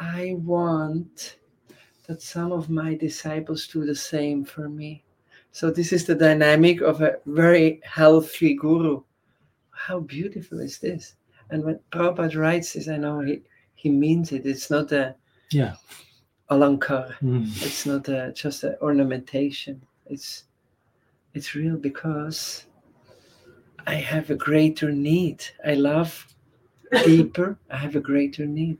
I 0.00 0.34
want 0.38 1.36
that 2.06 2.22
some 2.22 2.52
of 2.52 2.70
my 2.70 2.94
disciples 2.94 3.66
do 3.66 3.84
the 3.84 3.94
same 3.94 4.44
for 4.44 4.68
me. 4.68 5.04
So 5.52 5.70
this 5.70 5.92
is 5.92 6.04
the 6.04 6.14
dynamic 6.14 6.80
of 6.80 7.00
a 7.00 7.18
very 7.26 7.80
healthy 7.84 8.54
guru. 8.54 9.02
How 9.70 10.00
beautiful 10.00 10.60
is 10.60 10.78
this? 10.78 11.14
And 11.50 11.62
when 11.62 11.78
Prabhupada 11.92 12.36
writes 12.36 12.72
this, 12.72 12.88
I 12.88 12.96
know 12.96 13.20
he, 13.20 13.42
he 13.84 13.90
means 13.90 14.32
it. 14.32 14.46
It's 14.46 14.70
not 14.70 14.90
a 14.92 15.14
Yeah. 15.50 15.74
alankar. 16.50 17.12
Hmm. 17.16 17.44
It's 17.66 17.84
not 17.84 18.08
a, 18.08 18.32
just 18.32 18.64
an 18.64 18.76
ornamentation. 18.80 19.82
It's 20.06 20.44
it's 21.34 21.54
real 21.54 21.76
because 21.76 22.64
I 23.86 23.94
have 23.96 24.30
a 24.30 24.34
greater 24.34 24.90
need. 24.90 25.44
I 25.66 25.74
love 25.74 26.10
deeper. 27.04 27.58
I 27.70 27.76
have 27.76 27.94
a 27.96 28.00
greater 28.00 28.46
need. 28.46 28.78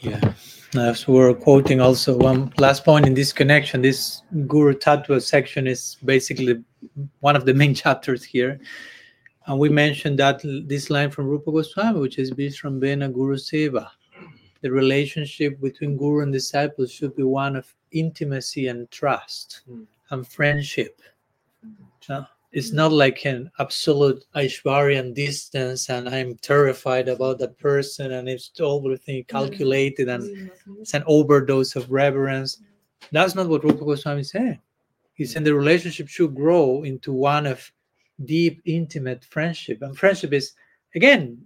Yeah. 0.00 0.32
Now, 0.74 0.94
so 0.94 1.12
we're 1.12 1.34
quoting 1.34 1.80
also 1.80 2.16
one 2.16 2.52
last 2.58 2.84
point 2.84 3.06
in 3.06 3.14
this 3.14 3.32
connection. 3.32 3.82
This 3.82 4.22
Guru 4.48 4.72
Tattva 4.74 5.20
section 5.20 5.66
is 5.66 5.98
basically 6.04 6.64
one 7.20 7.36
of 7.36 7.44
the 7.44 7.54
main 7.54 7.74
chapters 7.82 8.24
here. 8.24 8.58
And 9.46 9.58
we 9.58 9.68
mentioned 9.68 10.18
that 10.20 10.40
this 10.68 10.88
line 10.90 11.10
from 11.10 11.26
Rupa 11.26 11.50
Goswami, 11.50 11.98
which 12.00 12.18
is 12.18 12.30
Vishrambena 12.32 13.12
Guru 13.12 13.36
Seva. 13.36 13.88
The 14.60 14.70
relationship 14.70 15.60
between 15.60 15.96
Guru 15.96 16.22
and 16.22 16.32
disciple 16.32 16.86
should 16.86 17.16
be 17.16 17.24
one 17.24 17.56
of 17.56 17.74
intimacy 17.90 18.68
and 18.68 18.88
trust 18.90 19.62
Mm. 19.68 19.86
and 20.10 20.26
friendship. 20.26 21.00
Uh, 22.08 22.24
It's 22.52 22.70
not 22.72 22.92
like 22.92 23.24
an 23.24 23.50
absolute 23.58 24.26
Aishwaryan 24.36 25.14
distance 25.14 25.88
and 25.88 26.06
I'm 26.06 26.36
terrified 26.36 27.08
about 27.08 27.38
that 27.38 27.58
person 27.58 28.12
and 28.12 28.28
it's 28.28 28.50
everything 28.60 29.24
calculated 29.24 30.08
and 30.08 30.50
it's 30.78 30.92
an 30.92 31.02
overdose 31.06 31.76
of 31.76 31.90
reverence. 31.90 32.58
That's 33.10 33.34
not 33.34 33.48
what 33.48 33.64
Rupa 33.64 33.84
Goswami 33.84 34.20
is 34.20 34.30
saying. 34.30 34.60
He's 35.14 35.32
saying 35.32 35.44
the 35.44 35.54
relationship 35.54 36.08
should 36.08 36.34
grow 36.34 36.82
into 36.84 37.10
one 37.12 37.46
of 37.46 37.72
deep, 38.26 38.60
intimate 38.64 39.24
friendship. 39.24 39.82
And 39.82 39.96
friendship 39.96 40.32
is, 40.32 40.52
again, 40.94 41.38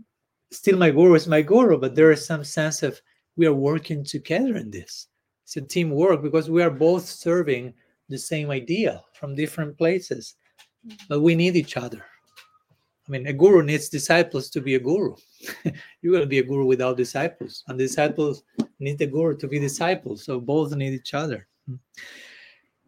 still 0.50 0.78
my 0.78 0.90
guru 0.90 1.14
is 1.14 1.26
my 1.26 1.42
guru, 1.42 1.78
but 1.78 1.94
there 1.94 2.12
is 2.12 2.24
some 2.24 2.44
sense 2.44 2.82
of 2.82 3.00
we 3.36 3.46
are 3.46 3.54
working 3.54 4.04
together 4.04 4.56
in 4.56 4.70
this. 4.70 5.08
It's 5.44 5.56
a 5.56 5.60
teamwork 5.60 6.22
because 6.22 6.50
we 6.50 6.62
are 6.62 6.70
both 6.70 7.04
serving 7.04 7.74
the 8.08 8.18
same 8.18 8.50
idea 8.50 9.02
from 9.14 9.34
different 9.34 9.76
places, 9.76 10.34
mm-hmm. 10.86 10.96
but 11.08 11.20
we 11.20 11.34
need 11.34 11.56
each 11.56 11.76
other. 11.76 12.04
I 13.06 13.12
mean, 13.12 13.26
a 13.28 13.32
guru 13.32 13.62
needs 13.62 13.88
disciples 13.88 14.50
to 14.50 14.60
be 14.60 14.74
a 14.74 14.80
guru. 14.80 15.14
You're 16.02 16.12
going 16.12 16.22
to 16.22 16.26
be 16.26 16.40
a 16.40 16.42
guru 16.42 16.64
without 16.66 16.96
disciples, 16.96 17.62
and 17.68 17.78
disciples 17.78 18.42
need 18.80 18.98
the 18.98 19.06
guru 19.06 19.36
to 19.36 19.46
be 19.46 19.60
disciples. 19.60 20.24
So 20.24 20.40
both 20.40 20.74
need 20.74 20.92
each 20.92 21.14
other. 21.14 21.46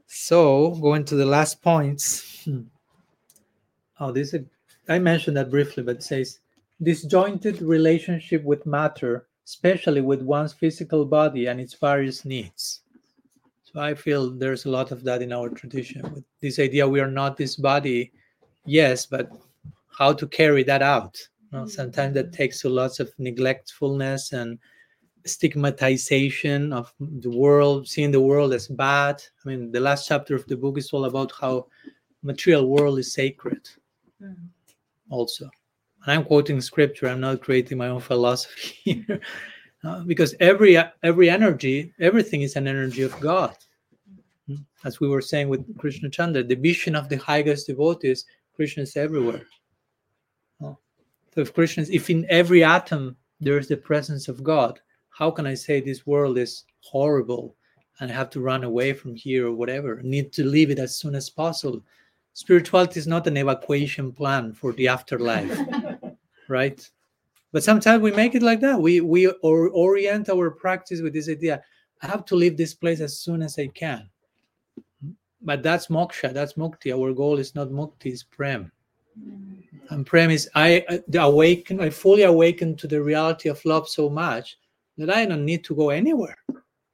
So 0.07 0.75
going 0.81 1.05
to 1.05 1.15
the 1.15 1.27
last 1.27 1.63
points. 1.63 2.43
Hmm. 2.45 2.63
Oh, 4.01 4.13
this 4.13 4.35
is, 4.35 4.45
I 4.89 4.99
mentioned 4.99 5.37
that 5.37 5.51
briefly, 5.51 5.83
but 5.83 5.97
it 5.97 6.03
says 6.03 6.41
disjointed 6.83 7.61
relationship 7.61 8.45
with 8.45 8.65
matter, 8.67 9.27
especially 9.45 10.01
with 10.01 10.23
one's 10.23 10.53
physical 10.53 11.05
body 11.05 11.47
and 11.47 11.61
its 11.61 11.75
various 11.75 12.25
needs. 12.25 12.83
So 13.65 13.81
I 13.81 13.95
feel 13.95 14.31
there's 14.31 14.65
a 14.65 14.71
lot 14.71 14.93
of 14.93 15.03
that 15.05 15.21
in 15.21 15.33
our 15.33 15.49
tradition 15.49 16.03
with 16.15 16.25
this 16.41 16.59
idea 16.59 16.89
we 16.89 17.01
are 17.01 17.11
not 17.11 17.37
this 17.37 17.57
body, 17.57 18.13
yes, 18.65 19.05
but 19.05 19.31
how 19.91 20.13
to 20.13 20.27
carry 20.27 20.63
that 20.65 20.83
out. 20.83 21.19
Sometimes 21.67 22.15
that 22.15 22.33
takes 22.33 22.65
a 22.65 22.69
lots 22.69 23.01
of 23.01 23.11
neglectfulness 23.17 24.33
and 24.33 24.59
stigmatization 25.25 26.73
of 26.73 26.93
the 27.01 27.31
world, 27.31 27.89
seeing 27.89 28.11
the 28.11 28.21
world 28.21 28.53
as 28.53 28.69
bad. 28.69 29.23
I 29.45 29.49
mean, 29.49 29.73
the 29.73 29.81
last 29.81 30.07
chapter 30.07 30.35
of 30.37 30.47
the 30.47 30.57
book 30.57 30.79
is 30.79 30.93
all 30.93 31.07
about 31.07 31.33
how 31.41 31.67
material 32.23 32.69
world 32.69 32.99
is 32.99 33.13
sacred 33.13 33.69
Mm. 34.23 34.49
also. 35.11 35.45
And 36.05 36.13
I'm 36.13 36.25
quoting 36.25 36.61
scripture. 36.61 37.09
I'm 37.09 37.21
not 37.21 37.41
creating 37.41 37.79
my 37.79 37.89
own 37.89 38.01
philosophy 38.01 38.73
here, 38.85 39.21
Uh, 39.85 40.01
because 40.01 40.35
every 40.41 40.77
every 41.05 41.31
energy, 41.31 41.93
everything 42.01 42.43
is 42.43 42.57
an 42.57 42.67
energy 42.67 43.03
of 43.03 43.19
God. 43.21 43.55
Mm. 44.49 44.65
As 44.85 44.99
we 44.99 45.09
were 45.09 45.23
saying 45.23 45.49
with 45.49 45.79
Krishna 45.79 46.11
Chandra, 46.11 46.43
the 46.43 46.57
vision 46.57 46.97
of 46.97 47.09
the 47.09 47.17
highest 47.17 47.69
devotees, 47.69 48.25
Krishna 48.57 48.83
is 48.83 48.97
everywhere. 48.97 49.47
So 51.39 51.43
if 51.43 51.55
Krishna, 51.55 51.85
if 51.89 52.11
in 52.11 52.27
every 52.29 52.65
atom 52.65 53.17
there 53.41 53.59
is 53.59 53.69
the 53.69 53.77
presence 53.77 54.27
of 54.27 54.43
God, 54.43 54.81
how 55.11 55.31
can 55.31 55.47
I 55.47 55.55
say 55.55 55.81
this 55.81 56.05
world 56.05 56.37
is 56.37 56.65
horrible 56.81 57.55
and 58.01 58.11
have 58.11 58.31
to 58.31 58.41
run 58.41 58.65
away 58.65 58.93
from 58.93 59.15
here 59.15 59.47
or 59.47 59.53
whatever? 59.53 60.01
I 60.01 60.03
need 60.03 60.33
to 60.33 60.45
leave 60.45 60.71
it 60.71 60.81
as 60.81 60.97
soon 60.97 61.15
as 61.15 61.31
possible. 61.31 61.85
Spirituality 62.35 63.01
is 63.01 63.07
not 63.07 63.27
an 63.27 63.37
evacuation 63.37 64.13
plan 64.13 64.53
for 64.53 64.73
the 64.73 64.89
afterlife, 64.89 65.59
right? 66.49 66.89
But 67.53 67.65
sometimes 67.65 68.03
we 68.03 68.13
make 68.13 68.35
it 68.35 68.43
like 68.43 68.61
that. 68.61 68.81
We 68.81 69.01
we 69.01 69.27
or, 69.43 69.69
orient 69.71 70.29
our 70.29 70.51
practice 70.51 71.01
with 71.01 71.15
this 71.15 71.29
idea. 71.29 71.63
I 72.03 72.07
have 72.07 72.25
to 72.27 72.37
leave 72.37 72.57
this 72.57 72.75
place 72.75 73.01
as 73.01 73.19
soon 73.19 73.43
as 73.43 73.59
I 73.59 73.69
can. 73.69 74.09
But 75.41 75.63
that's 75.63 75.87
moksha. 75.89 76.33
That's 76.33 76.55
mukti. 76.55 76.93
Our 76.93 77.13
goal 77.13 77.39
is 77.39 77.55
not 77.55 77.69
mukti. 77.69 78.07
It's 78.07 78.23
prem. 78.23 78.71
Mm. 79.19 79.63
And 79.91 80.07
prem 80.07 80.31
is 80.31 80.49
I 80.55 81.01
the 81.09 81.23
awaken. 81.23 81.81
I 81.81 81.91
fully 81.91 82.23
awaken 82.23 82.77
to 82.77 82.87
the 82.87 83.03
reality 83.03 83.49
of 83.49 83.65
love 83.65 83.89
so 83.89 84.11
much 84.11 84.59
that 84.99 85.11
I 85.11 85.25
don't 85.25 85.45
need 85.45 85.65
to 85.65 85.75
go 85.75 85.91
anywhere. 85.91 86.37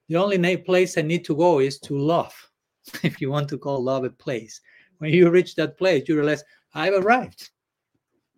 The 0.08 0.16
only 0.16 0.56
place 0.58 0.98
I 0.98 1.02
need 1.02 1.24
to 1.24 1.34
go 1.34 1.60
is 1.60 1.78
to 1.80 1.98
love, 1.98 2.34
if 3.02 3.20
you 3.20 3.30
want 3.30 3.48
to 3.48 3.58
call 3.58 3.82
love 3.82 4.04
a 4.04 4.10
place. 4.10 4.60
When 4.98 5.12
you 5.12 5.30
reach 5.30 5.54
that 5.56 5.78
place, 5.78 6.08
you 6.08 6.16
realize 6.16 6.44
I've 6.74 6.94
arrived. 6.94 7.50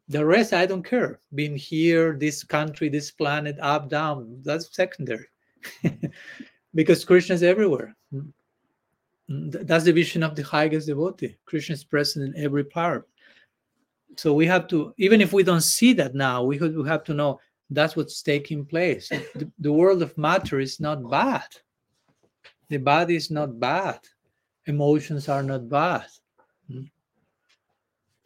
The 0.08 0.24
rest, 0.24 0.52
I 0.52 0.66
don't 0.66 0.84
care. 0.84 1.20
Being 1.34 1.56
here, 1.56 2.16
this 2.16 2.44
country, 2.44 2.88
this 2.88 3.10
planet, 3.10 3.56
up, 3.60 3.88
down, 3.88 4.40
that's 4.44 4.74
secondary. 4.74 5.26
because 6.74 7.04
Krishna 7.04 7.34
is 7.34 7.42
everywhere. 7.42 7.96
Mm. 8.14 8.32
Mm, 9.30 9.52
th- 9.52 9.66
That's 9.66 9.84
the 9.84 9.92
vision 9.92 10.22
of 10.22 10.36
the 10.36 10.42
highest 10.42 10.86
devotee. 10.86 11.36
Krishna 11.44 11.74
is 11.74 11.84
present 11.84 12.34
in 12.36 12.42
every 12.42 12.64
part. 12.64 13.08
So 14.16 14.32
we 14.32 14.46
have 14.46 14.68
to, 14.68 14.94
even 14.96 15.20
if 15.20 15.32
we 15.32 15.42
don't 15.42 15.62
see 15.62 15.92
that 15.94 16.14
now, 16.14 16.42
we 16.42 16.58
we 16.58 16.88
have 16.88 17.04
to 17.04 17.14
know 17.14 17.40
that's 17.70 17.96
what's 17.96 18.22
taking 18.22 18.64
place. 18.64 19.08
The, 19.08 19.50
the 19.58 19.72
world 19.72 20.02
of 20.02 20.16
matter 20.16 20.60
is 20.60 20.80
not 20.80 21.10
bad. 21.10 21.48
The 22.68 22.78
body 22.78 23.16
is 23.16 23.30
not 23.30 23.58
bad. 23.60 24.00
Emotions 24.66 25.28
are 25.28 25.42
not 25.42 25.68
bad. 25.68 26.06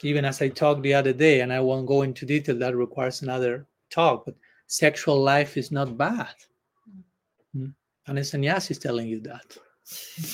Mm. 0.03 0.09
even 0.09 0.25
as 0.25 0.43
I 0.43 0.49
talked 0.49 0.83
the 0.83 0.95
other 0.95 1.13
day, 1.13 1.41
and 1.41 1.53
I 1.53 1.61
won't 1.61 1.87
go 1.87 2.03
into 2.03 2.27
detail, 2.27 2.57
that 2.59 2.77
requires 2.77 3.23
another 3.23 3.67
talk, 3.91 4.25
but 4.25 4.35
sexual 4.67 5.21
life 5.21 5.57
is 5.57 5.71
not 5.71 5.97
bad. 5.97 6.35
Mm. 7.57 7.75
And 8.07 8.19
a 8.19 8.25
sannyasi 8.25 8.73
is 8.73 8.79
telling 8.79 9.09
you 9.09 9.21
that. 9.21 9.57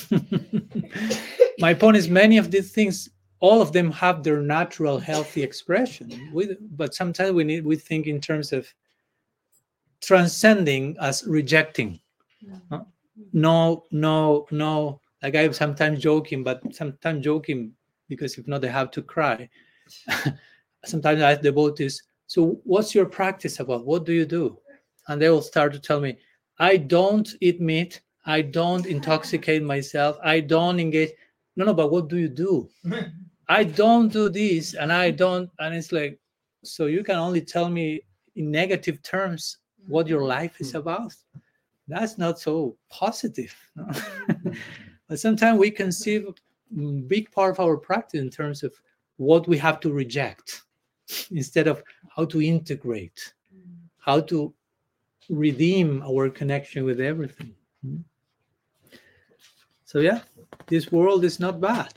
My 1.59 1.73
point 1.73 1.97
is, 1.97 2.09
many 2.09 2.37
of 2.37 2.51
these 2.51 2.71
things, 2.71 3.09
all 3.39 3.61
of 3.61 3.71
them 3.71 3.91
have 3.91 4.23
their 4.23 4.41
natural, 4.41 4.99
healthy 4.99 5.43
expression. 5.43 6.29
We, 6.33 6.55
but 6.71 6.93
sometimes 6.93 7.31
we 7.31 7.43
need 7.43 7.65
we 7.65 7.75
think 7.75 8.07
in 8.07 8.21
terms 8.21 8.53
of 8.53 8.67
transcending 10.01 10.95
as 11.01 11.23
rejecting. 11.25 11.99
No, 13.33 13.83
no, 13.91 14.45
no. 14.51 15.01
Like 15.23 15.35
I'm 15.35 15.53
sometimes 15.53 15.99
joking, 15.99 16.43
but 16.43 16.61
sometimes 16.73 17.23
joking 17.23 17.73
because 18.07 18.37
if 18.37 18.47
not, 18.47 18.61
they 18.61 18.69
have 18.69 18.91
to 18.91 19.01
cry. 19.01 19.49
sometimes 20.85 21.21
I 21.21 21.33
ask 21.33 21.41
devotees, 21.41 22.01
"So, 22.27 22.59
what's 22.63 22.93
your 22.95 23.05
practice 23.05 23.59
about? 23.59 23.85
What 23.85 24.05
do 24.05 24.13
you 24.13 24.25
do?" 24.25 24.57
And 25.07 25.21
they 25.21 25.29
will 25.29 25.41
start 25.41 25.73
to 25.73 25.79
tell 25.79 25.99
me, 25.99 26.17
"I 26.59 26.77
don't 26.77 27.29
eat 27.41 27.61
meat. 27.61 28.01
I 28.25 28.41
don't 28.41 28.85
intoxicate 28.85 29.63
myself. 29.63 30.17
I 30.23 30.39
don't 30.39 30.79
engage." 30.79 31.11
No, 31.55 31.65
no, 31.65 31.73
but 31.73 31.91
what 31.91 32.07
do 32.07 32.17
you 32.17 32.29
do? 32.29 32.69
I 33.49 33.63
don't 33.63 34.09
do 34.09 34.29
this, 34.29 34.73
and 34.73 34.91
I 34.91 35.11
don't. 35.11 35.49
And 35.59 35.73
it's 35.73 35.91
like, 35.91 36.19
so 36.63 36.85
you 36.85 37.03
can 37.03 37.15
only 37.15 37.41
tell 37.41 37.69
me 37.69 38.01
in 38.35 38.51
negative 38.51 39.01
terms 39.01 39.57
what 39.87 40.07
your 40.07 40.19
mm-hmm. 40.19 40.29
life 40.29 40.61
is 40.61 40.69
mm-hmm. 40.69 40.77
about. 40.77 41.13
That's 41.87 42.17
not 42.17 42.39
so 42.39 42.77
positive. 42.89 43.55
no? 43.75 43.89
but 45.07 45.19
sometimes 45.19 45.57
we 45.57 45.71
conceive 45.71 46.27
big 47.07 47.31
part 47.31 47.51
of 47.51 47.59
our 47.59 47.77
practice 47.77 48.19
in 48.19 48.29
terms 48.29 48.63
of 48.63 48.73
what 49.17 49.47
we 49.47 49.57
have 49.57 49.79
to 49.81 49.91
reject 49.91 50.63
instead 51.31 51.67
of 51.67 51.83
how 52.15 52.25
to 52.25 52.41
integrate, 52.41 53.33
how 53.99 54.19
to 54.21 54.53
redeem 55.29 56.03
our 56.03 56.29
connection 56.29 56.83
with 56.83 56.99
everything. 56.99 57.53
Mm. 57.85 58.03
So 59.85 59.99
yeah, 59.99 60.21
this 60.67 60.91
world 60.91 61.23
is 61.23 61.39
not 61.39 61.61
bad. 61.61 61.93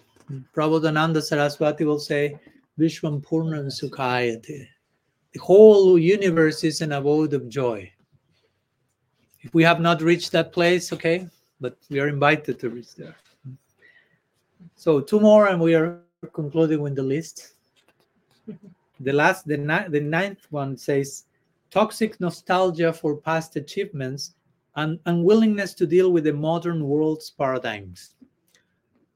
Prabodhananda 0.55 1.23
Saraswati 1.23 1.85
will 1.85 1.99
say, 1.99 2.39
Vishwam 2.79 3.21
Purnam 3.21 3.67
Sukhayate. 3.67 4.69
The 5.33 5.41
whole 5.41 5.99
universe 5.99 6.65
is 6.65 6.81
an 6.81 6.93
abode 6.93 7.35
of 7.35 7.49
joy. 7.49 7.93
If 9.41 9.55
we 9.55 9.63
have 9.65 9.81
not 9.81 10.03
reached 10.03 10.33
that 10.33 10.53
place, 10.53 10.93
okay, 10.93 11.27
but 11.61 11.77
we 11.89 12.01
are 12.01 12.09
invited 12.09 12.59
to 12.61 12.71
reach 12.71 12.95
there. 12.95 13.17
So 14.77 15.01
two 15.01 15.21
more, 15.21 15.49
and 15.49 15.61
we 15.61 15.75
are 15.75 16.01
concluding 16.33 16.81
with 16.81 16.95
the 16.95 17.03
list. 17.03 17.55
The 19.01 19.13
last, 19.13 19.47
the, 19.47 19.57
ni- 19.57 19.89
the 19.89 20.01
ninth 20.01 20.47
one 20.51 20.77
says, 20.77 21.25
toxic 21.71 22.21
nostalgia 22.21 22.93
for 22.93 23.17
past 23.17 23.57
achievements 23.57 24.35
and 24.77 24.99
unwillingness 25.07 25.75
to 25.75 25.87
deal 25.87 26.13
with 26.13 26.25
the 26.25 26.33
modern 26.33 26.87
world's 26.87 27.31
paradigms. 27.31 28.15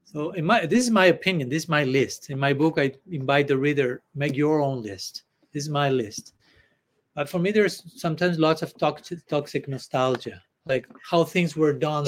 So, 0.03 0.31
in 0.31 0.45
my 0.45 0.65
this 0.65 0.83
is 0.85 0.91
my 0.91 1.07
opinion. 1.07 1.49
This 1.49 1.63
is 1.63 1.69
my 1.69 1.83
list. 1.83 2.29
In 2.29 2.39
my 2.39 2.53
book, 2.53 2.75
I 2.77 2.93
invite 3.11 3.47
the 3.47 3.57
reader 3.57 4.01
make 4.15 4.35
your 4.35 4.61
own 4.61 4.81
list. 4.81 5.23
This 5.51 5.63
is 5.63 5.69
my 5.69 5.89
list. 5.89 6.33
But 7.15 7.29
for 7.29 7.39
me, 7.39 7.51
there's 7.51 7.83
sometimes 7.99 8.39
lots 8.39 8.61
of 8.61 8.77
toxic, 8.77 9.25
toxic 9.27 9.67
nostalgia, 9.67 10.41
like 10.65 10.87
how 11.09 11.23
things 11.23 11.55
were 11.55 11.73
done 11.73 12.05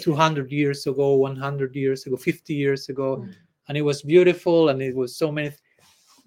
200 0.00 0.50
years 0.50 0.86
ago, 0.86 1.14
100 1.14 1.74
years 1.74 2.06
ago, 2.06 2.16
50 2.16 2.54
years 2.54 2.88
ago, 2.88 3.16
hmm. 3.16 3.30
and 3.68 3.76
it 3.76 3.82
was 3.82 4.02
beautiful, 4.02 4.68
and 4.70 4.80
it 4.82 4.94
was 4.94 5.16
so 5.16 5.30
many. 5.30 5.52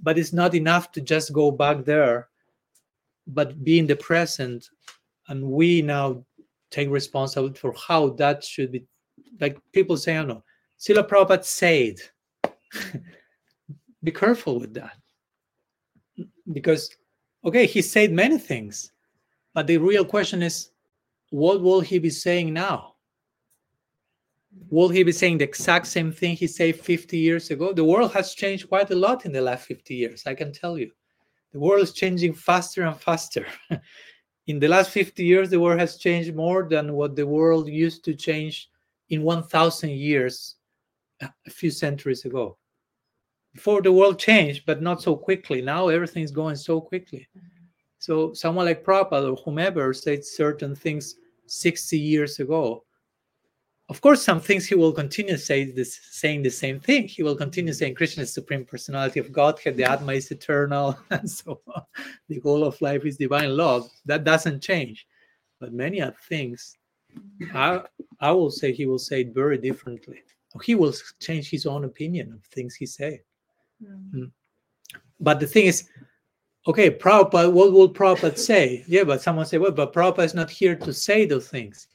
But 0.02 0.18
it's 0.18 0.34
not 0.34 0.56
enough 0.56 0.92
to 0.94 1.02
just 1.02 1.32
go 1.34 1.52
back 1.52 1.86
there, 1.86 2.30
but 3.28 3.64
be 3.64 3.80
in 3.80 3.88
the 3.88 3.96
present, 3.96 4.70
and 5.28 5.44
we 5.44 5.82
now 5.82 6.24
take 6.72 6.90
responsibility 6.90 7.60
for 7.60 7.74
how 7.74 8.10
that 8.12 8.44
should 8.44 8.72
be. 8.72 8.84
Like 9.40 9.58
people 9.72 9.98
say, 9.98 10.18
oh 10.18 10.24
no 10.24 10.34
know, 10.34 10.44
Srila 10.80 11.08
Prabhupada 11.08 11.46
said, 11.46 11.98
be 14.04 14.12
careful 14.12 14.60
with 14.60 14.74
that. 14.74 14.98
Because, 16.52 16.90
okay, 17.46 17.66
he 17.66 17.82
said 17.82 18.12
many 18.12 18.38
things, 18.38 18.92
but 19.54 19.68
the 19.68 19.78
real 19.78 20.06
question 20.06 20.42
is, 20.42 20.72
what 21.30 21.62
will 21.62 21.82
he 21.82 22.00
be 22.00 22.10
saying 22.10 22.54
now? 22.54 22.91
Will 24.70 24.90
he 24.90 25.04
be 25.04 25.12
saying 25.12 25.38
the 25.38 25.46
exact 25.46 25.88
same 25.88 26.12
thing 26.12 26.36
he 26.36 26.48
said 26.48 26.80
50 26.80 27.18
years 27.18 27.52
ago? 27.52 27.74
The 27.74 27.84
world 27.84 28.12
has 28.14 28.34
changed 28.34 28.70
quite 28.70 28.92
a 28.92 28.96
lot 28.96 29.26
in 29.26 29.32
the 29.32 29.42
last 29.42 29.66
50 29.66 29.96
years, 29.96 30.24
I 30.26 30.34
can 30.34 30.52
tell 30.52 30.78
you. 30.78 30.92
The 31.52 31.60
world 31.60 31.82
is 31.82 31.94
changing 31.94 32.34
faster 32.34 32.84
and 32.84 33.00
faster. 33.00 33.46
in 34.48 34.60
the 34.60 34.68
last 34.68 34.92
50 34.92 35.24
years, 35.24 35.50
the 35.50 35.60
world 35.60 35.80
has 35.80 35.98
changed 35.98 36.36
more 36.36 36.68
than 36.70 36.94
what 36.94 37.16
the 37.16 37.28
world 37.28 37.68
used 37.68 38.04
to 38.06 38.14
change 38.14 38.70
in 39.10 39.24
1,000 39.24 39.90
years 39.90 40.56
uh, 41.22 41.28
a 41.46 41.50
few 41.50 41.70
centuries 41.70 42.26
ago. 42.26 42.58
Before 43.54 43.82
the 43.82 43.92
world 43.92 44.18
changed, 44.18 44.66
but 44.66 44.82
not 44.82 45.02
so 45.02 45.16
quickly. 45.16 45.62
Now 45.62 45.90
everything's 45.90 46.32
going 46.32 46.56
so 46.56 46.80
quickly. 46.80 47.28
Mm-hmm. 47.38 47.66
So 48.00 48.34
someone 48.34 48.66
like 48.66 48.84
Prabhupada 48.84 49.32
or 49.32 49.36
whomever 49.44 49.94
said 49.94 50.26
certain 50.26 50.74
things 50.74 51.16
60 51.48 52.00
years 52.00 52.40
ago. 52.40 52.86
Of 53.92 54.00
course, 54.00 54.24
some 54.24 54.40
things 54.40 54.66
he 54.66 54.76
will 54.76 54.94
continue 54.94 55.38
say 55.38 55.66
this, 55.66 56.00
saying 56.12 56.44
the 56.44 56.50
same 56.50 56.80
thing. 56.80 57.08
He 57.08 57.24
will 57.24 57.36
continue 57.36 57.74
saying 57.74 57.96
Krishna 57.96 58.24
is 58.24 58.34
supreme 58.34 58.66
personality 58.66 59.20
of 59.20 59.32
Godhead, 59.32 59.76
the 59.78 59.84
Atma 59.84 60.14
is 60.14 60.32
eternal, 60.32 60.98
and 61.10 61.30
so 61.30 61.62
on. 61.68 61.84
The 62.30 62.40
goal 62.40 62.64
of 62.64 62.82
life 62.82 63.06
is 63.06 63.18
divine 63.18 63.56
love. 63.56 63.90
That 64.06 64.24
doesn't 64.24 64.64
change. 64.64 65.06
But 65.60 65.74
many 65.74 66.02
other 66.02 66.16
things, 66.28 66.78
I, 67.54 67.82
I 68.20 68.32
will 68.32 68.50
say 68.50 68.72
he 68.72 68.86
will 68.86 68.98
say 68.98 69.22
it 69.22 69.36
very 69.36 69.58
differently 69.58 70.24
he 70.64 70.76
will 70.76 70.94
change 71.20 71.50
his 71.50 71.66
own 71.66 71.86
opinion 71.86 72.34
of 72.34 72.44
things 72.46 72.76
he 72.76 72.86
say. 72.86 73.22
Mm. 73.84 74.32
But 75.20 75.40
the 75.40 75.48
thing 75.48 75.68
is, 75.68 75.88
okay, 76.68 76.90
Prabhupada, 76.90 77.52
what 77.52 77.72
will 77.72 77.94
Prabhupada 77.94 78.38
say? 78.38 78.84
Yeah, 78.88 79.04
but 79.06 79.22
someone 79.22 79.46
say, 79.46 79.58
well, 79.58 79.72
but 79.72 79.94
Prabhupada 79.94 80.26
is 80.26 80.34
not 80.34 80.50
here 80.50 80.76
to 80.76 80.94
say 80.94 81.26
those 81.26 81.48
things. 81.48 81.88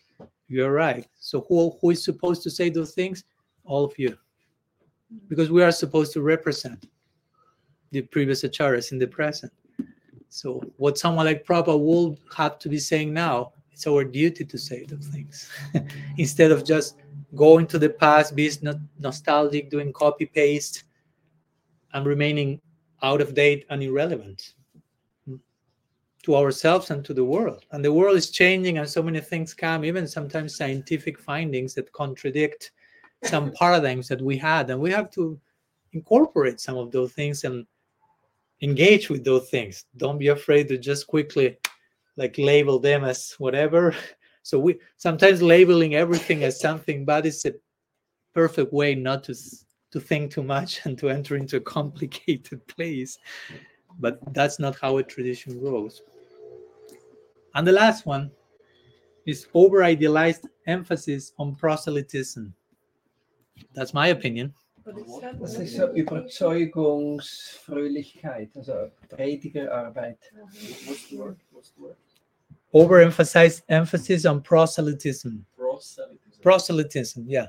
You're 0.48 0.72
right. 0.72 1.06
So 1.18 1.44
who, 1.48 1.76
who 1.80 1.90
is 1.90 2.04
supposed 2.04 2.42
to 2.44 2.50
say 2.50 2.70
those 2.70 2.92
things? 2.92 3.24
All 3.64 3.84
of 3.84 3.98
you. 3.98 4.16
Because 5.28 5.50
we 5.50 5.62
are 5.62 5.72
supposed 5.72 6.12
to 6.14 6.20
represent 6.20 6.88
the 7.90 8.02
previous 8.02 8.42
acharyas 8.42 8.92
in 8.92 8.98
the 8.98 9.06
present. 9.06 9.52
So 10.28 10.60
what 10.76 10.98
someone 10.98 11.26
like 11.26 11.46
Prabhupada 11.46 11.78
would 11.78 12.18
have 12.36 12.58
to 12.60 12.68
be 12.68 12.78
saying 12.78 13.12
now, 13.12 13.52
it's 13.72 13.86
our 13.86 14.04
duty 14.04 14.44
to 14.44 14.58
say 14.58 14.84
those 14.84 15.06
things. 15.08 15.48
Instead 16.18 16.50
of 16.50 16.64
just 16.64 16.96
going 17.34 17.66
to 17.68 17.78
the 17.78 17.90
past, 17.90 18.34
being 18.34 18.50
nostalgic, 18.98 19.70
doing 19.70 19.92
copy 19.92 20.26
paste, 20.26 20.84
and 21.92 22.06
remaining 22.06 22.60
out 23.02 23.20
of 23.20 23.34
date 23.34 23.64
and 23.70 23.82
irrelevant 23.82 24.54
to 26.26 26.36
ourselves 26.36 26.90
and 26.90 27.04
to 27.04 27.14
the 27.14 27.24
world. 27.24 27.64
And 27.70 27.84
the 27.84 27.92
world 27.92 28.16
is 28.16 28.30
changing, 28.30 28.78
and 28.78 28.88
so 28.88 29.02
many 29.02 29.20
things 29.20 29.54
come, 29.54 29.84
even 29.84 30.06
sometimes 30.06 30.56
scientific 30.56 31.18
findings 31.18 31.74
that 31.74 31.92
contradict 31.92 32.72
some 33.24 33.52
paradigms 33.52 34.08
that 34.08 34.20
we 34.20 34.36
had. 34.36 34.68
And 34.68 34.80
we 34.80 34.90
have 34.90 35.10
to 35.12 35.40
incorporate 35.92 36.60
some 36.60 36.76
of 36.76 36.90
those 36.92 37.12
things 37.12 37.44
and 37.44 37.66
engage 38.60 39.08
with 39.08 39.24
those 39.24 39.48
things. 39.48 39.86
Don't 39.96 40.18
be 40.18 40.28
afraid 40.28 40.68
to 40.68 40.78
just 40.78 41.06
quickly 41.06 41.56
like 42.16 42.36
label 42.38 42.78
them 42.78 43.04
as 43.04 43.34
whatever 43.38 43.94
so 44.42 44.58
we 44.58 44.78
sometimes 44.96 45.42
labeling 45.42 45.94
everything 45.94 46.44
as 46.44 46.58
something 46.58 47.04
bad 47.04 47.26
is 47.26 47.44
a 47.44 47.52
perfect 48.32 48.72
way 48.72 48.94
not 48.94 49.22
to 49.24 49.34
to 49.92 50.00
think 50.00 50.32
too 50.32 50.42
much 50.42 50.80
and 50.84 50.98
to 50.98 51.08
enter 51.08 51.36
into 51.36 51.56
a 51.56 51.60
complicated 51.60 52.66
place. 52.74 53.18
But 53.98 54.20
that's 54.34 54.58
not 54.58 54.76
how 54.78 54.98
a 54.98 55.02
tradition 55.02 55.58
grows. 55.58 56.02
And 57.56 57.66
the 57.66 57.72
last 57.72 58.06
one 58.06 58.30
is 59.24 59.48
over 59.54 59.82
idealized 59.82 60.46
emphasis 60.66 61.32
on 61.38 61.56
proselytism. 61.56 62.54
That's 63.74 63.94
my 63.94 64.08
opinion. 64.08 64.52
Das 65.40 65.58
ist 65.58 65.76
so 65.76 65.90
Überzeugungsfröhlichkeit, 65.92 68.50
also 68.54 68.90
Predigerarbeit. 69.08 70.18
What's 70.86 71.08
the 71.08 71.16
word? 71.16 71.38
What's 71.50 71.72
the 71.76 71.82
word? 71.82 71.96
overemphasize 72.76 73.62
emphasis 73.68 74.26
on 74.26 74.42
proselytism. 74.42 75.44
Proselytism. 75.56 76.42
Proselytism, 76.42 77.24
yeah. 77.26 77.46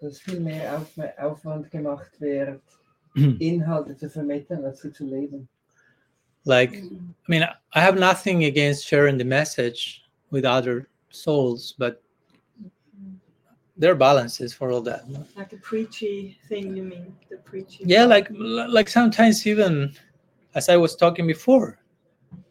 Dass 0.00 0.20
viel 0.20 0.40
mehr 0.40 0.76
Auf 0.76 0.92
Aufwand 1.18 1.70
gemacht 1.70 2.20
wird, 2.20 2.62
Inhalte 3.14 3.96
zu 3.96 4.10
vermitteln, 4.10 4.64
als 4.64 4.80
zu 4.80 5.04
leben. 5.04 5.48
Like, 6.44 6.72
mm. 6.72 6.98
I 7.10 7.28
mean, 7.28 7.46
I 7.74 7.80
have 7.80 7.98
nothing 7.98 8.44
against 8.44 8.86
sharing 8.86 9.18
the 9.18 9.24
message 9.24 10.04
with 10.30 10.44
other 10.44 10.88
souls, 11.10 11.74
but 11.78 12.02
there 13.76 13.92
are 13.92 13.96
balances 13.96 14.52
for 14.52 14.70
all 14.70 14.82
that. 14.82 15.04
Like 15.36 15.52
a 15.52 15.56
preachy 15.56 16.38
thing, 16.48 16.76
you 16.76 16.84
mean? 16.84 17.16
The 17.30 17.38
preachy. 17.38 17.84
Yeah, 17.86 18.04
like 18.04 18.28
like 18.30 18.88
sometimes 18.88 19.46
even 19.46 19.94
as 20.54 20.68
I 20.68 20.76
was 20.76 20.96
talking 20.96 21.26
before, 21.26 21.78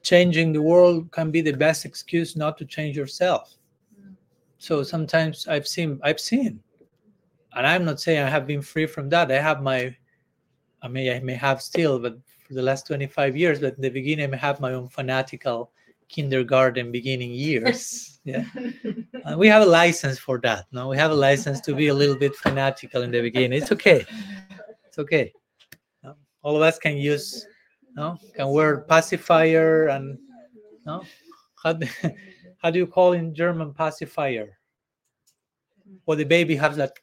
changing 0.01 0.53
the 0.53 0.61
world 0.61 1.11
can 1.11 1.29
be 1.29 1.41
the 1.41 1.53
best 1.53 1.85
excuse 1.85 2.35
not 2.35 2.57
to 2.57 2.65
change 2.65 2.97
yourself. 2.97 3.55
Mm. 4.01 4.15
So 4.57 4.81
sometimes 4.81 5.47
I've 5.47 5.67
seen 5.67 5.99
I've 6.03 6.19
seen, 6.19 6.61
and 7.53 7.67
I'm 7.67 7.85
not 7.85 7.99
saying 7.99 8.23
I 8.23 8.29
have 8.29 8.47
been 8.47 8.63
free 8.63 8.87
from 8.87 9.09
that. 9.09 9.31
I 9.31 9.39
have 9.39 9.61
my, 9.61 9.95
I 10.81 10.87
may 10.87 11.15
I 11.15 11.19
may 11.19 11.35
have 11.35 11.61
still, 11.61 11.99
but 11.99 12.17
for 12.49 12.55
the 12.55 12.63
last 12.63 12.87
25 12.87 13.37
years, 13.37 13.59
but 13.59 13.75
in 13.75 13.81
the 13.81 13.89
beginning 13.89 14.33
I 14.33 14.37
have 14.37 14.59
my 14.59 14.73
own 14.73 14.89
fanatical 14.89 15.71
kindergarten 16.09 16.91
beginning 16.91 17.31
years. 17.31 18.07
Yeah. 18.25 18.43
And 19.25 19.39
we 19.39 19.47
have 19.47 19.63
a 19.63 19.65
license 19.65 20.19
for 20.19 20.39
that. 20.39 20.65
No, 20.71 20.89
we 20.89 20.97
have 20.97 21.09
a 21.09 21.15
license 21.15 21.61
to 21.61 21.73
be 21.73 21.87
a 21.87 21.93
little 21.93 22.17
bit 22.17 22.35
fanatical 22.35 23.01
in 23.01 23.11
the 23.11 23.21
beginning. 23.21 23.59
It's 23.59 23.71
okay. 23.71 24.05
It's 24.85 24.99
okay. 24.99 25.33
No? 26.03 26.15
All 26.43 26.55
of 26.55 26.61
us 26.61 26.77
can 26.77 26.97
use, 26.97 27.47
no, 27.95 28.19
can 28.35 28.49
wear 28.49 28.81
pacifier 28.81 29.87
and, 29.87 30.19
no, 30.85 31.01
how 31.63 31.79
how 32.61 32.69
do 32.69 32.77
you 32.77 32.85
call 32.85 33.13
in 33.13 33.33
German 33.33 33.73
pacifier? 33.73 34.58
Or 36.05 36.15
the 36.15 36.23
baby 36.23 36.55
has 36.55 36.77
that 36.77 36.93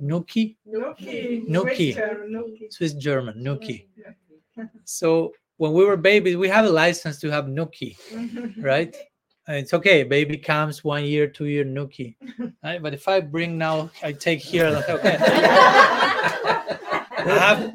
nuki, 0.00 0.02
Nuki. 0.02 0.56
Nuki. 1.48 2.72
Swiss 2.72 2.94
Nuki. 2.94 2.98
German, 2.98 3.42
nuki. 3.42 3.86
So 4.84 5.32
when 5.56 5.72
we 5.72 5.84
were 5.84 5.96
babies, 5.96 6.36
we 6.36 6.48
have 6.48 6.64
a 6.66 6.70
license 6.70 7.18
to 7.20 7.30
have 7.30 7.46
nuki. 7.46 7.96
right? 8.62 8.94
And 9.48 9.56
it's 9.58 9.72
okay. 9.74 10.02
Baby 10.02 10.36
comes 10.38 10.82
one 10.84 11.04
year, 11.04 11.26
two 11.26 11.46
year 11.46 11.64
nuki. 11.64 12.16
Right? 12.62 12.82
But 12.82 12.94
if 12.94 13.08
I 13.08 13.20
bring 13.20 13.56
now, 13.58 13.90
I 14.02 14.12
take 14.12 14.40
here. 14.40 14.70
like, 14.70 14.88
Okay, 14.88 15.16
I 15.20 17.22
have 17.38 17.74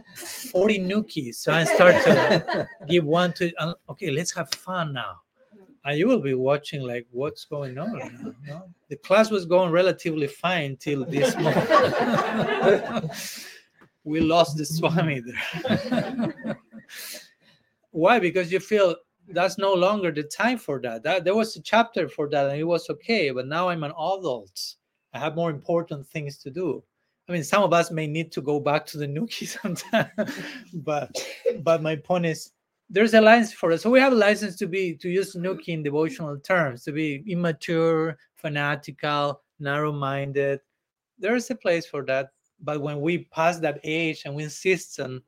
forty 0.51 0.79
nukis, 0.79 1.35
so 1.35 1.53
I 1.53 1.63
start 1.63 1.95
to 2.03 2.67
give 2.87 3.05
one 3.05 3.33
to. 3.33 3.53
uh, 3.55 3.73
Okay, 3.89 4.11
let's 4.11 4.31
have 4.33 4.49
fun 4.51 4.93
now. 4.93 5.21
And 5.83 5.97
you 5.97 6.07
will 6.07 6.19
be 6.19 6.35
watching 6.35 6.81
like 6.81 7.07
what's 7.11 7.45
going 7.45 7.77
on. 7.77 7.97
now, 7.97 8.35
no? 8.45 8.69
The 8.89 8.97
class 8.97 9.31
was 9.31 9.45
going 9.45 9.71
relatively 9.71 10.27
fine 10.27 10.77
till 10.77 11.05
this 11.05 11.35
moment. 11.37 13.11
we 14.03 14.19
lost 14.19 14.57
the 14.57 14.65
swami 14.65 15.21
there. 15.21 16.35
Why? 17.91 18.19
Because 18.19 18.51
you 18.51 18.59
feel 18.59 18.95
that's 19.27 19.57
no 19.57 19.73
longer 19.73 20.11
the 20.11 20.23
time 20.23 20.57
for 20.57 20.79
that. 20.81 21.03
That 21.03 21.23
there 21.23 21.35
was 21.35 21.55
a 21.55 21.61
chapter 21.61 22.07
for 22.07 22.29
that, 22.29 22.49
and 22.49 22.59
it 22.59 22.63
was 22.63 22.89
okay. 22.89 23.31
But 23.31 23.47
now 23.47 23.69
I'm 23.69 23.83
an 23.83 23.91
adult. 23.91 24.75
I 25.13 25.19
have 25.19 25.35
more 25.35 25.49
important 25.49 26.07
things 26.07 26.37
to 26.39 26.51
do. 26.51 26.83
I 27.27 27.33
mean, 27.33 27.43
some 27.43 27.63
of 27.63 27.73
us 27.73 27.91
may 27.91 28.07
need 28.07 28.31
to 28.33 28.41
go 28.41 28.59
back 28.59 28.85
to 28.87 28.97
the 28.97 29.07
Nuki 29.07 29.47
sometime, 29.61 30.11
but 30.73 31.11
but 31.59 31.81
my 31.81 31.95
point 31.95 32.25
is 32.25 32.51
there's 32.91 33.13
a 33.13 33.21
license 33.21 33.53
for 33.53 33.71
us. 33.71 33.81
So 33.81 33.89
we 33.89 34.01
have 34.01 34.11
a 34.11 34.15
license 34.15 34.57
to 34.57 34.67
be 34.67 34.95
to 34.95 35.09
use 35.09 35.33
Nuki 35.35 35.69
in 35.69 35.81
devotional 35.81 36.37
terms, 36.37 36.83
to 36.83 36.91
be 36.91 37.23
immature, 37.25 38.17
fanatical, 38.35 39.41
narrow-minded. 39.59 40.59
There 41.17 41.35
is 41.35 41.49
a 41.49 41.55
place 41.55 41.85
for 41.85 42.03
that. 42.05 42.31
But 42.59 42.81
when 42.81 42.99
we 42.99 43.19
pass 43.31 43.59
that 43.59 43.79
age 43.83 44.23
and 44.25 44.35
we 44.35 44.43
insist 44.43 44.99
on 44.99 45.23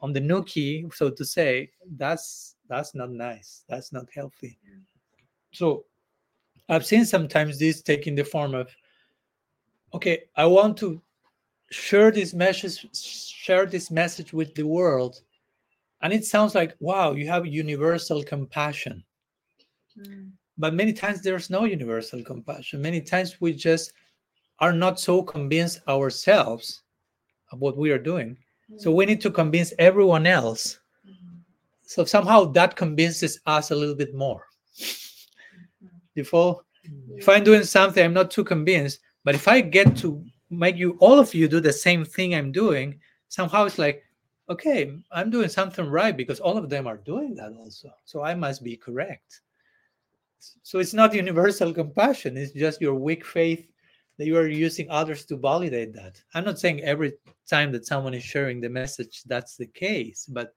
on 0.00 0.12
the 0.12 0.20
Nuki, 0.20 0.92
so 0.94 1.10
to 1.10 1.24
say, 1.24 1.70
that's 1.96 2.56
that's 2.68 2.94
not 2.94 3.10
nice. 3.10 3.62
That's 3.68 3.92
not 3.92 4.06
healthy. 4.12 4.58
So 5.52 5.84
I've 6.68 6.86
seen 6.86 7.04
sometimes 7.04 7.58
this 7.58 7.82
taking 7.82 8.14
the 8.14 8.24
form 8.24 8.54
of, 8.54 8.74
okay, 9.94 10.24
I 10.34 10.46
want 10.46 10.76
to 10.78 11.00
share 11.70 12.10
this 12.10 12.34
message, 12.34 12.86
share 12.96 13.66
this 13.66 13.90
message 13.90 14.32
with 14.32 14.54
the 14.54 14.64
world. 14.64 15.22
And 16.02 16.12
it 16.12 16.24
sounds 16.24 16.54
like, 16.54 16.74
wow, 16.78 17.12
you 17.12 17.26
have 17.28 17.46
universal 17.46 18.22
compassion. 18.22 19.04
Mm. 19.98 20.30
But 20.58 20.74
many 20.74 20.92
times 20.92 21.22
there's 21.22 21.50
no 21.50 21.64
universal 21.64 22.22
compassion. 22.22 22.82
Many 22.82 23.00
times 23.00 23.40
we 23.40 23.52
just 23.52 23.92
are 24.58 24.72
not 24.72 24.98
so 24.98 25.22
convinced 25.22 25.80
ourselves 25.88 26.82
of 27.52 27.60
what 27.60 27.76
we 27.76 27.90
are 27.90 27.98
doing. 27.98 28.36
So 28.78 28.90
we 28.90 29.06
need 29.06 29.20
to 29.20 29.30
convince 29.30 29.72
everyone 29.78 30.26
else. 30.26 30.80
Mm-hmm. 31.06 31.36
So 31.82 32.04
somehow 32.04 32.46
that 32.46 32.74
convinces 32.74 33.38
us 33.46 33.70
a 33.70 33.76
little 33.76 33.94
bit 33.94 34.14
more. 34.14 34.44
Mm-hmm. 34.80 35.86
Before, 36.14 36.62
mm-hmm. 36.84 37.18
if 37.18 37.28
I'm 37.28 37.44
doing 37.44 37.62
something, 37.62 38.04
I'm 38.04 38.14
not 38.14 38.30
too 38.30 38.42
convinced. 38.42 38.98
But 39.24 39.34
if 39.34 39.46
I 39.46 39.60
get 39.60 39.96
to 39.98 40.24
make 40.50 40.76
you 40.76 40.96
all 41.00 41.20
of 41.20 41.32
you 41.34 41.48
do 41.48 41.60
the 41.60 41.72
same 41.72 42.04
thing 42.04 42.34
I'm 42.34 42.50
doing, 42.50 42.98
somehow 43.28 43.66
it's 43.66 43.78
like, 43.78 44.02
okay, 44.48 44.92
I'm 45.12 45.30
doing 45.30 45.48
something 45.48 45.86
right 45.86 46.16
because 46.16 46.40
all 46.40 46.56
of 46.56 46.68
them 46.68 46.86
are 46.86 46.98
doing 46.98 47.34
that 47.36 47.52
also. 47.52 47.90
So 48.04 48.22
I 48.22 48.34
must 48.34 48.62
be 48.62 48.76
correct. 48.76 49.40
So 50.62 50.78
it's 50.78 50.94
not 50.94 51.14
universal 51.14 51.72
compassion, 51.72 52.36
it's 52.36 52.52
just 52.52 52.80
your 52.80 52.94
weak 52.94 53.24
faith 53.24 53.66
that 54.18 54.26
you 54.26 54.36
are 54.36 54.48
using 54.48 54.88
others 54.90 55.24
to 55.26 55.36
validate 55.36 55.92
that. 55.94 56.20
I'm 56.34 56.44
not 56.44 56.58
saying 56.58 56.80
every 56.82 57.14
time 57.48 57.72
that 57.72 57.86
someone 57.86 58.14
is 58.14 58.22
sharing 58.22 58.60
the 58.60 58.68
message 58.68 59.22
that's 59.24 59.56
the 59.56 59.66
case, 59.66 60.26
but 60.26 60.54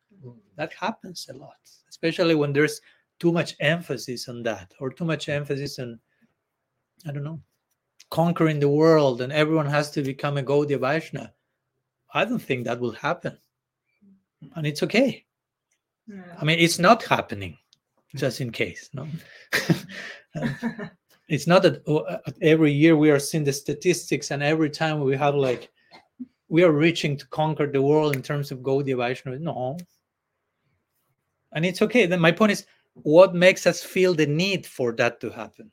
that 0.55 0.73
happens 0.73 1.27
a 1.29 1.33
lot, 1.35 1.57
especially 1.89 2.35
when 2.35 2.53
there's 2.53 2.81
too 3.19 3.31
much 3.31 3.55
emphasis 3.59 4.29
on 4.29 4.43
that 4.43 4.73
or 4.79 4.89
too 4.89 5.05
much 5.05 5.27
emphasis 5.27 5.79
on, 5.79 5.99
I 7.05 7.11
don't 7.11 7.23
know, 7.23 7.41
conquering 8.11 8.59
the 8.59 8.69
world 8.69 9.21
and 9.21 9.33
everyone 9.33 9.67
has 9.67 9.91
to 9.91 10.01
become 10.01 10.37
a 10.37 10.43
Gaudiya 10.43 10.79
Vaishnava. 10.79 11.33
I 12.13 12.25
don't 12.25 12.39
think 12.39 12.65
that 12.65 12.79
will 12.79 12.93
happen. 12.93 13.37
And 14.55 14.65
it's 14.65 14.83
okay. 14.83 15.25
I 16.39 16.45
mean, 16.45 16.59
it's 16.59 16.79
not 16.79 17.03
happening, 17.03 17.57
just 18.15 18.41
in 18.41 18.51
case. 18.51 18.89
No, 18.93 19.07
it's 21.27 21.45
not 21.45 21.61
that 21.63 21.83
oh, 21.85 21.99
uh, 21.99 22.19
every 22.41 22.71
year 22.71 22.95
we 22.95 23.11
are 23.11 23.19
seeing 23.19 23.43
the 23.43 23.53
statistics, 23.53 24.31
and 24.31 24.41
every 24.41 24.69
time 24.69 25.01
we 25.01 25.15
have 25.15 25.35
like 25.35 25.69
we 26.47 26.63
are 26.63 26.71
reaching 26.71 27.15
to 27.17 27.27
conquer 27.27 27.67
the 27.67 27.81
world 27.81 28.15
in 28.15 28.23
terms 28.23 28.51
of 28.51 28.59
Gaudiya 28.59 28.97
Vaishnava. 28.97 29.37
No, 29.39 29.77
and 31.53 31.65
it's 31.65 31.81
okay. 31.81 32.05
Then 32.05 32.19
my 32.19 32.31
point 32.31 32.53
is, 32.53 32.65
what 32.93 33.35
makes 33.35 33.67
us 33.67 33.83
feel 33.83 34.13
the 34.13 34.27
need 34.27 34.65
for 34.65 34.91
that 34.93 35.19
to 35.21 35.29
happen? 35.29 35.71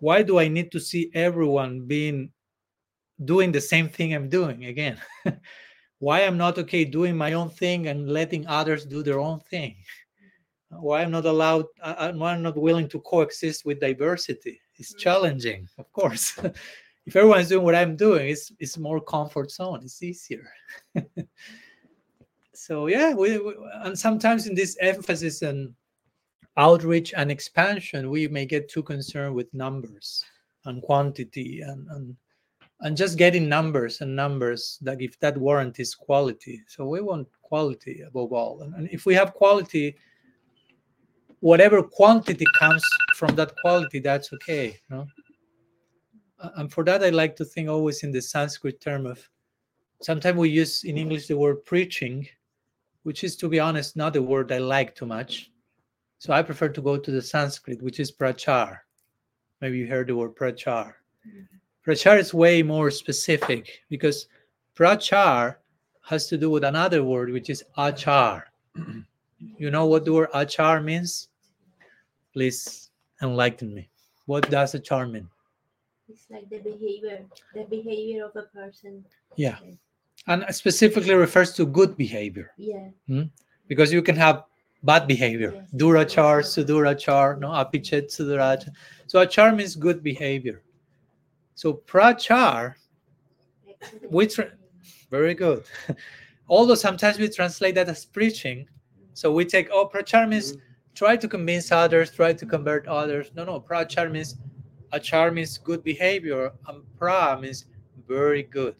Why 0.00 0.22
do 0.22 0.38
I 0.38 0.48
need 0.48 0.72
to 0.72 0.80
see 0.80 1.10
everyone 1.14 1.86
being 1.86 2.30
doing 3.24 3.52
the 3.52 3.60
same 3.60 3.88
thing 3.88 4.14
I'm 4.14 4.28
doing 4.28 4.64
again? 4.66 4.98
why 5.98 6.20
I'm 6.20 6.36
not 6.38 6.58
okay 6.58 6.84
doing 6.84 7.16
my 7.16 7.32
own 7.32 7.50
thing 7.50 7.88
and 7.88 8.08
letting 8.08 8.46
others 8.46 8.84
do 8.84 9.02
their 9.02 9.18
own 9.18 9.40
thing? 9.40 9.76
Why 10.70 11.02
I'm 11.02 11.10
not 11.10 11.24
allowed, 11.24 11.66
I- 11.82 12.08
I'm 12.08 12.18
why 12.18 12.34
I'm 12.34 12.42
not 12.42 12.56
willing 12.56 12.88
to 12.90 13.00
coexist 13.00 13.64
with 13.64 13.80
diversity? 13.80 14.60
It's 14.76 14.94
mm. 14.94 14.98
challenging, 14.98 15.68
of 15.78 15.90
course. 15.92 16.38
if 17.06 17.16
everyone's 17.16 17.48
doing 17.48 17.64
what 17.64 17.74
I'm 17.74 17.96
doing, 17.96 18.28
it's 18.28 18.52
it's 18.58 18.76
more 18.76 19.00
comfort 19.00 19.50
zone. 19.50 19.80
It's 19.82 20.02
easier. 20.02 20.52
so 22.54 22.86
yeah, 22.86 23.14
we, 23.14 23.38
we 23.38 23.54
and 23.82 23.98
sometimes 23.98 24.46
in 24.46 24.54
this 24.54 24.76
emphasis 24.80 25.42
on 25.42 25.74
outreach 26.58 27.14
and 27.16 27.30
expansion, 27.30 28.10
we 28.10 28.28
may 28.28 28.44
get 28.44 28.68
too 28.68 28.82
concerned 28.82 29.34
with 29.34 29.52
numbers 29.54 30.22
and 30.66 30.82
quantity 30.82 31.62
and 31.62 31.88
and 31.88 32.16
and 32.80 32.96
just 32.96 33.18
getting 33.18 33.48
numbers 33.48 34.00
and 34.00 34.14
numbers 34.14 34.78
that 34.82 35.00
if 35.00 35.18
that 35.20 35.36
warrant 35.36 35.80
is 35.80 35.94
quality. 35.94 36.62
So 36.68 36.86
we 36.86 37.00
want 37.00 37.28
quality 37.42 38.02
above 38.06 38.32
all. 38.32 38.62
And, 38.62 38.74
and 38.74 38.88
if 38.90 39.04
we 39.04 39.14
have 39.14 39.34
quality 39.34 39.96
whatever 41.40 41.82
quantity 41.82 42.44
comes 42.58 42.82
from 43.14 43.34
that 43.36 43.54
quality 43.60 44.00
that's 44.00 44.32
okay 44.32 44.78
and 46.56 46.72
for 46.72 46.84
that 46.84 47.02
i 47.04 47.10
like 47.10 47.36
to 47.36 47.44
think 47.44 47.68
always 47.68 48.02
in 48.02 48.10
the 48.10 48.20
sanskrit 48.20 48.80
term 48.80 49.06
of 49.06 49.28
sometimes 50.02 50.36
we 50.36 50.48
use 50.48 50.84
in 50.84 50.98
english 50.98 51.26
the 51.26 51.36
word 51.36 51.64
preaching 51.64 52.26
which 53.04 53.22
is 53.22 53.36
to 53.36 53.48
be 53.48 53.60
honest 53.60 53.96
not 53.96 54.16
a 54.16 54.22
word 54.22 54.50
i 54.52 54.58
like 54.58 54.94
too 54.94 55.06
much. 55.06 55.50
So 56.18 56.32
i 56.32 56.42
prefer 56.42 56.68
to 56.68 56.82
go 56.82 56.96
to 56.98 57.10
the 57.10 57.22
sanskrit 57.22 57.80
which 57.82 58.00
is 58.00 58.10
prachar. 58.10 58.78
Maybe 59.60 59.78
you 59.78 59.86
heard 59.86 60.08
the 60.08 60.16
word 60.16 60.34
prachar 60.34 60.94
mm-hmm. 61.26 61.57
Prachar 61.88 62.18
is 62.18 62.34
way 62.34 62.62
more 62.62 62.90
specific 62.90 63.80
because 63.88 64.26
prachar 64.76 65.56
has 66.02 66.26
to 66.26 66.36
do 66.36 66.50
with 66.50 66.64
another 66.64 67.02
word, 67.02 67.30
which 67.32 67.48
is 67.48 67.64
achar. 67.78 68.42
you 69.38 69.70
know 69.70 69.86
what 69.86 70.04
the 70.04 70.12
word 70.12 70.28
achar 70.34 70.84
means? 70.84 71.28
Please 72.34 72.90
enlighten 73.22 73.74
me. 73.74 73.88
What 74.26 74.50
does 74.50 74.74
achar 74.74 75.10
mean? 75.10 75.30
It's 76.10 76.26
like 76.28 76.50
the 76.50 76.58
behavior, 76.58 77.24
the 77.54 77.64
behavior 77.64 78.26
of 78.26 78.36
a 78.36 78.42
person. 78.42 79.02
Yeah. 79.36 79.56
And 80.26 80.44
specifically 80.50 81.14
refers 81.14 81.54
to 81.54 81.64
good 81.64 81.96
behavior 81.96 82.52
Yeah. 82.58 82.88
Hmm? 83.06 83.22
because 83.66 83.90
you 83.90 84.02
can 84.02 84.16
have 84.16 84.44
bad 84.82 85.08
behavior. 85.08 85.52
Yes. 85.54 85.70
Durachar, 85.74 86.44
Sudurachar, 86.44 87.40
no 87.40 87.48
apichet, 87.48 88.14
Sudurachar. 88.14 88.72
So 89.06 89.24
achar 89.24 89.56
means 89.56 89.74
good 89.74 90.02
behavior. 90.02 90.62
So 91.58 91.74
prachar, 91.74 92.76
We 94.08 94.28
tra- 94.28 94.52
very 95.10 95.34
good. 95.34 95.64
Although 96.48 96.76
sometimes 96.76 97.18
we 97.18 97.28
translate 97.28 97.74
that 97.74 97.88
as 97.88 98.04
preaching. 98.04 98.68
So 99.14 99.32
we 99.32 99.44
take, 99.44 99.68
oh, 99.72 99.90
prachar 99.92 100.28
means 100.28 100.56
try 100.94 101.16
to 101.16 101.26
convince 101.26 101.72
others, 101.72 102.12
try 102.12 102.32
to 102.32 102.46
convert 102.46 102.86
others. 102.86 103.32
No, 103.34 103.44
no, 103.44 103.60
prachar 103.60 104.08
means 104.08 104.36
achar 104.92 105.34
means 105.34 105.58
good 105.58 105.82
behavior, 105.82 106.52
and 106.68 106.84
pra 106.96 107.36
means 107.40 107.64
very 108.06 108.44
good. 108.44 108.76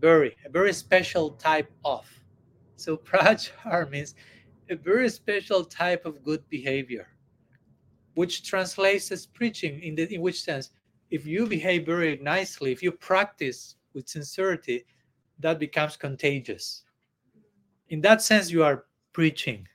Very, 0.00 0.36
a 0.44 0.50
very 0.50 0.72
special 0.72 1.30
type 1.38 1.70
of. 1.84 2.04
So 2.74 2.96
prachar 3.08 3.88
means 3.88 4.16
a 4.70 4.74
very 4.74 5.08
special 5.08 5.64
type 5.64 6.04
of 6.04 6.24
good 6.24 6.42
behavior, 6.48 7.06
which 8.14 8.42
translates 8.42 9.12
as 9.12 9.24
preaching 9.24 9.80
in 9.84 9.94
the 9.94 10.12
in 10.12 10.20
which 10.20 10.42
sense? 10.42 10.72
If 11.10 11.26
you 11.26 11.46
behave 11.46 11.86
very 11.86 12.18
nicely, 12.18 12.72
if 12.72 12.82
you 12.82 12.92
practice 12.92 13.76
with 13.94 14.08
sincerity, 14.08 14.84
that 15.38 15.58
becomes 15.58 15.96
contagious. 15.96 16.82
In 17.88 18.00
that 18.00 18.22
sense, 18.22 18.50
you 18.50 18.64
are 18.64 18.86
preaching. 19.12 19.66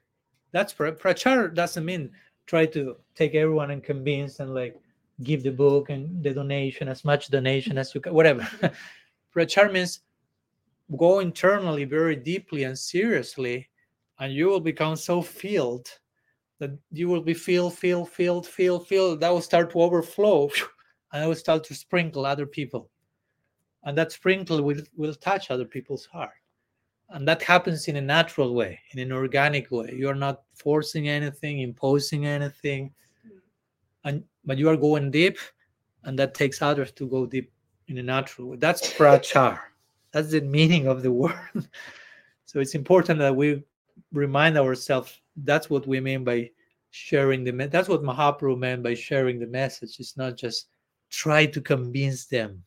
That's 0.52 0.74
pra- 0.74 0.96
prachar 0.96 1.54
doesn't 1.54 1.86
mean 1.86 2.12
try 2.46 2.66
to 2.68 2.98
take 3.16 3.36
everyone 3.36 3.72
and 3.72 3.84
convince 3.84 4.40
and 4.40 4.54
like 4.54 4.76
give 5.24 5.44
the 5.44 5.52
book 5.52 5.90
and 5.90 6.24
the 6.24 6.34
donation 6.34 6.88
as 6.88 7.06
much 7.06 7.30
donation 7.30 7.78
as 7.78 7.96
you 7.96 8.02
can, 8.02 8.14
whatever. 8.14 8.48
prachar 9.36 9.72
means 9.72 10.02
go 10.98 11.20
internally 11.20 11.86
very 11.86 12.16
deeply 12.16 12.64
and 12.64 12.78
seriously, 12.78 13.70
and 14.20 14.34
you 14.34 14.48
will 14.48 14.60
become 14.60 14.96
so 14.96 15.22
filled 15.22 15.88
that 16.60 16.72
you 16.92 17.08
will 17.08 17.22
be 17.22 17.34
filled, 17.34 17.78
filled, 17.78 18.10
filled, 18.10 18.46
filled, 18.46 18.88
filled. 18.88 19.20
That 19.22 19.32
will 19.32 19.42
start 19.42 19.72
to 19.72 19.82
overflow, 19.82 20.50
and 21.12 21.24
it 21.24 21.28
will 21.28 21.36
start 21.36 21.64
to 21.66 21.76
sprinkle 21.76 22.26
other 22.26 22.46
people. 22.46 22.90
And 23.84 23.98
that 23.98 24.12
sprinkle 24.12 24.62
will, 24.62 24.82
will 24.96 25.16
touch 25.16 25.50
other 25.50 25.66
people's 25.66 26.06
heart. 26.06 26.32
And 27.10 27.28
that 27.28 27.42
happens 27.42 27.88
in 27.88 27.98
a 27.98 28.02
natural 28.02 28.54
way 28.54 28.80
in 28.92 29.00
an 29.00 29.12
organic 29.12 29.70
way. 29.70 29.94
You 29.94 30.08
are 30.08 30.16
not 30.16 30.44
forcing 30.56 31.10
anything 31.10 31.60
imposing 31.60 32.26
anything. 32.26 32.94
And 34.06 34.24
but 34.46 34.58
you 34.58 34.70
are 34.70 34.78
going 34.78 35.12
deep 35.12 35.38
and 36.04 36.18
that 36.18 36.34
takes 36.34 36.62
others 36.62 36.92
to 36.94 37.08
go 37.08 37.26
deep 37.26 37.52
in 37.88 37.98
a 37.98 38.04
natural 38.04 38.50
way. 38.50 38.58
That's 38.58 38.94
prachar. 38.94 39.60
That's 40.12 40.32
the 40.32 40.42
meaning 40.42 40.88
of 40.88 41.04
the 41.04 41.12
word. 41.12 41.36
So 42.46 42.60
it's 42.60 42.76
important 42.76 43.20
that 43.20 43.34
we 43.34 43.64
remind 44.12 44.58
ourselves 44.58 45.22
that's 45.38 45.70
what 45.70 45.88
we 45.88 46.02
mean 46.02 46.26
by 46.26 46.50
sharing 46.90 47.46
the 47.46 47.54
me- 47.54 47.68
that's 47.68 47.88
what 47.88 48.04
mahaprabhu 48.04 48.60
meant 48.60 48.84
by 48.84 48.94
sharing 48.94 49.40
the 49.40 49.48
message. 49.48 50.02
It's 50.02 50.18
not 50.18 50.36
just 50.36 50.68
try 51.12 51.46
to 51.46 51.62
convince 51.62 52.26
them 52.26 52.64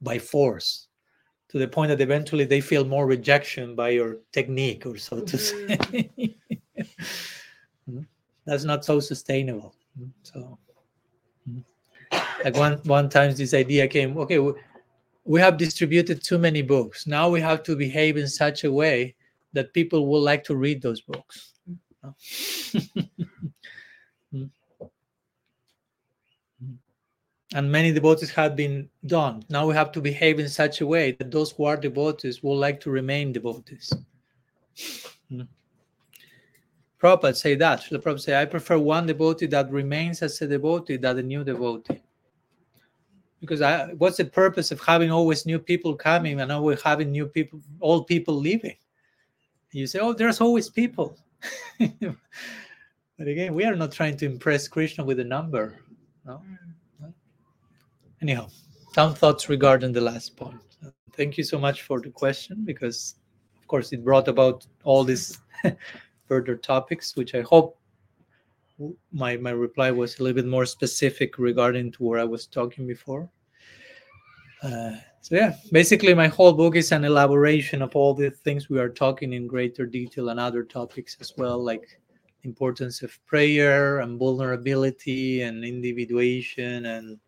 by 0.00 0.18
force 0.18 0.88
to 1.48 1.58
the 1.58 1.68
point 1.68 1.88
that 1.88 2.00
eventually 2.00 2.44
they 2.44 2.60
feel 2.60 2.84
more 2.84 3.06
rejection 3.06 3.74
by 3.74 3.90
your 3.90 4.18
technique 4.32 4.86
or 4.86 4.96
so 4.96 5.20
to 5.20 5.38
say. 5.38 5.76
Mm. 7.88 8.06
that's 8.46 8.64
not 8.64 8.84
so 8.84 9.00
sustainable. 9.00 9.74
Mm. 10.00 10.10
so 10.22 10.58
like 12.44 12.56
one 12.56 12.80
one 12.84 13.08
times 13.08 13.36
this 13.38 13.54
idea 13.54 13.86
came 13.86 14.16
okay 14.18 14.38
we, 14.38 14.52
we 15.24 15.40
have 15.40 15.56
distributed 15.56 16.22
too 16.22 16.38
many 16.38 16.62
books. 16.62 17.06
Now 17.06 17.28
we 17.28 17.40
have 17.40 17.62
to 17.64 17.76
behave 17.76 18.16
in 18.16 18.28
such 18.28 18.64
a 18.64 18.72
way 18.72 19.14
that 19.52 19.72
people 19.72 20.06
will 20.06 20.20
like 20.20 20.44
to 20.44 20.56
read 20.56 20.82
those 20.82 21.00
books 21.00 21.54
No? 22.04 22.14
Mm. 24.34 24.50
And 27.54 27.70
many 27.70 27.92
devotees 27.92 28.30
have 28.30 28.56
been 28.56 28.88
done. 29.06 29.44
Now 29.48 29.66
we 29.66 29.74
have 29.74 29.92
to 29.92 30.00
behave 30.00 30.40
in 30.40 30.48
such 30.48 30.80
a 30.80 30.86
way 30.86 31.12
that 31.12 31.30
those 31.30 31.52
who 31.52 31.64
are 31.64 31.76
devotees 31.76 32.42
will 32.42 32.56
like 32.56 32.80
to 32.80 32.90
remain 32.90 33.32
devotees. 33.32 33.92
Mm. 35.30 35.46
Prabhupada 37.00 37.36
say 37.36 37.54
that. 37.54 37.84
The 37.88 38.00
Prabhupada 38.00 38.20
say, 38.20 38.40
I 38.40 38.44
prefer 38.44 38.76
one 38.76 39.06
devotee 39.06 39.46
that 39.46 39.70
remains 39.70 40.20
as 40.20 40.42
a 40.42 40.48
devotee 40.48 40.96
than 40.96 41.18
a 41.18 41.22
new 41.22 41.44
devotee. 41.44 42.02
Because 43.40 43.62
I, 43.62 43.92
what's 43.98 44.16
the 44.16 44.24
purpose 44.24 44.72
of 44.72 44.80
having 44.80 45.12
always 45.12 45.46
new 45.46 45.60
people 45.60 45.94
coming 45.94 46.40
and 46.40 46.50
always 46.50 46.82
having 46.82 47.12
new 47.12 47.26
people, 47.26 47.60
old 47.80 48.08
people 48.08 48.34
leaving? 48.34 48.76
You 49.70 49.86
say, 49.86 50.00
oh, 50.00 50.12
there's 50.12 50.40
always 50.40 50.68
people. 50.68 51.16
but 51.78 53.28
again, 53.28 53.54
we 53.54 53.64
are 53.64 53.76
not 53.76 53.92
trying 53.92 54.16
to 54.16 54.26
impress 54.26 54.66
Krishna 54.66 55.04
with 55.04 55.20
a 55.20 55.24
number. 55.24 55.78
No? 56.24 56.40
Anyhow 58.24 58.48
some 58.94 59.12
thoughts 59.12 59.48
regarding 59.48 59.92
the 59.92 60.00
last 60.00 60.36
point. 60.36 60.60
Thank 61.12 61.36
you 61.36 61.44
so 61.44 61.58
much 61.58 61.82
for 61.82 62.00
the 62.00 62.10
question 62.10 62.64
because 62.64 63.16
of 63.58 63.66
course 63.66 63.92
it 63.92 64.04
brought 64.04 64.28
about 64.28 64.66
all 64.82 65.04
these 65.04 65.38
further 66.28 66.56
topics 66.56 67.16
which 67.16 67.34
i 67.34 67.42
hope 67.42 67.78
my 69.12 69.36
my 69.36 69.50
reply 69.50 69.90
was 69.90 70.10
a 70.18 70.22
little 70.22 70.40
bit 70.40 70.50
more 70.56 70.64
specific 70.64 71.38
regarding 71.38 71.92
to 71.92 72.02
where 72.04 72.18
i 72.18 72.24
was 72.34 72.46
talking 72.46 72.86
before. 72.86 73.28
Uh, 74.62 74.92
so 75.20 75.34
yeah 75.40 75.52
basically 75.70 76.14
my 76.14 76.28
whole 76.28 76.54
book 76.54 76.76
is 76.76 76.92
an 76.92 77.04
elaboration 77.04 77.82
of 77.82 77.94
all 77.94 78.14
the 78.14 78.30
things 78.30 78.70
we 78.70 78.80
are 78.80 78.94
talking 79.04 79.34
in 79.34 79.46
greater 79.46 79.84
detail 79.84 80.30
and 80.30 80.40
other 80.40 80.64
topics 80.64 81.18
as 81.20 81.34
well 81.36 81.62
like 81.62 81.86
importance 82.44 83.02
of 83.02 83.12
prayer 83.26 84.00
and 84.00 84.18
vulnerability 84.18 85.42
and 85.42 85.62
individuation 85.64 86.86
and 86.86 87.18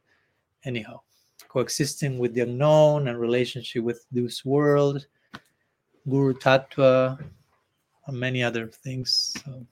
anyhow 0.66 1.01
coexisting 1.48 2.18
with 2.18 2.34
the 2.34 2.43
unknown 2.43 3.09
and 3.09 3.18
relationship 3.18 3.82
with 3.82 4.05
this 4.12 4.44
world 4.44 5.06
guru 6.09 6.34
tattva 6.34 7.18
and 8.06 8.20
many 8.20 8.43
other 8.43 8.66
things 8.66 9.34
so, 9.44 9.66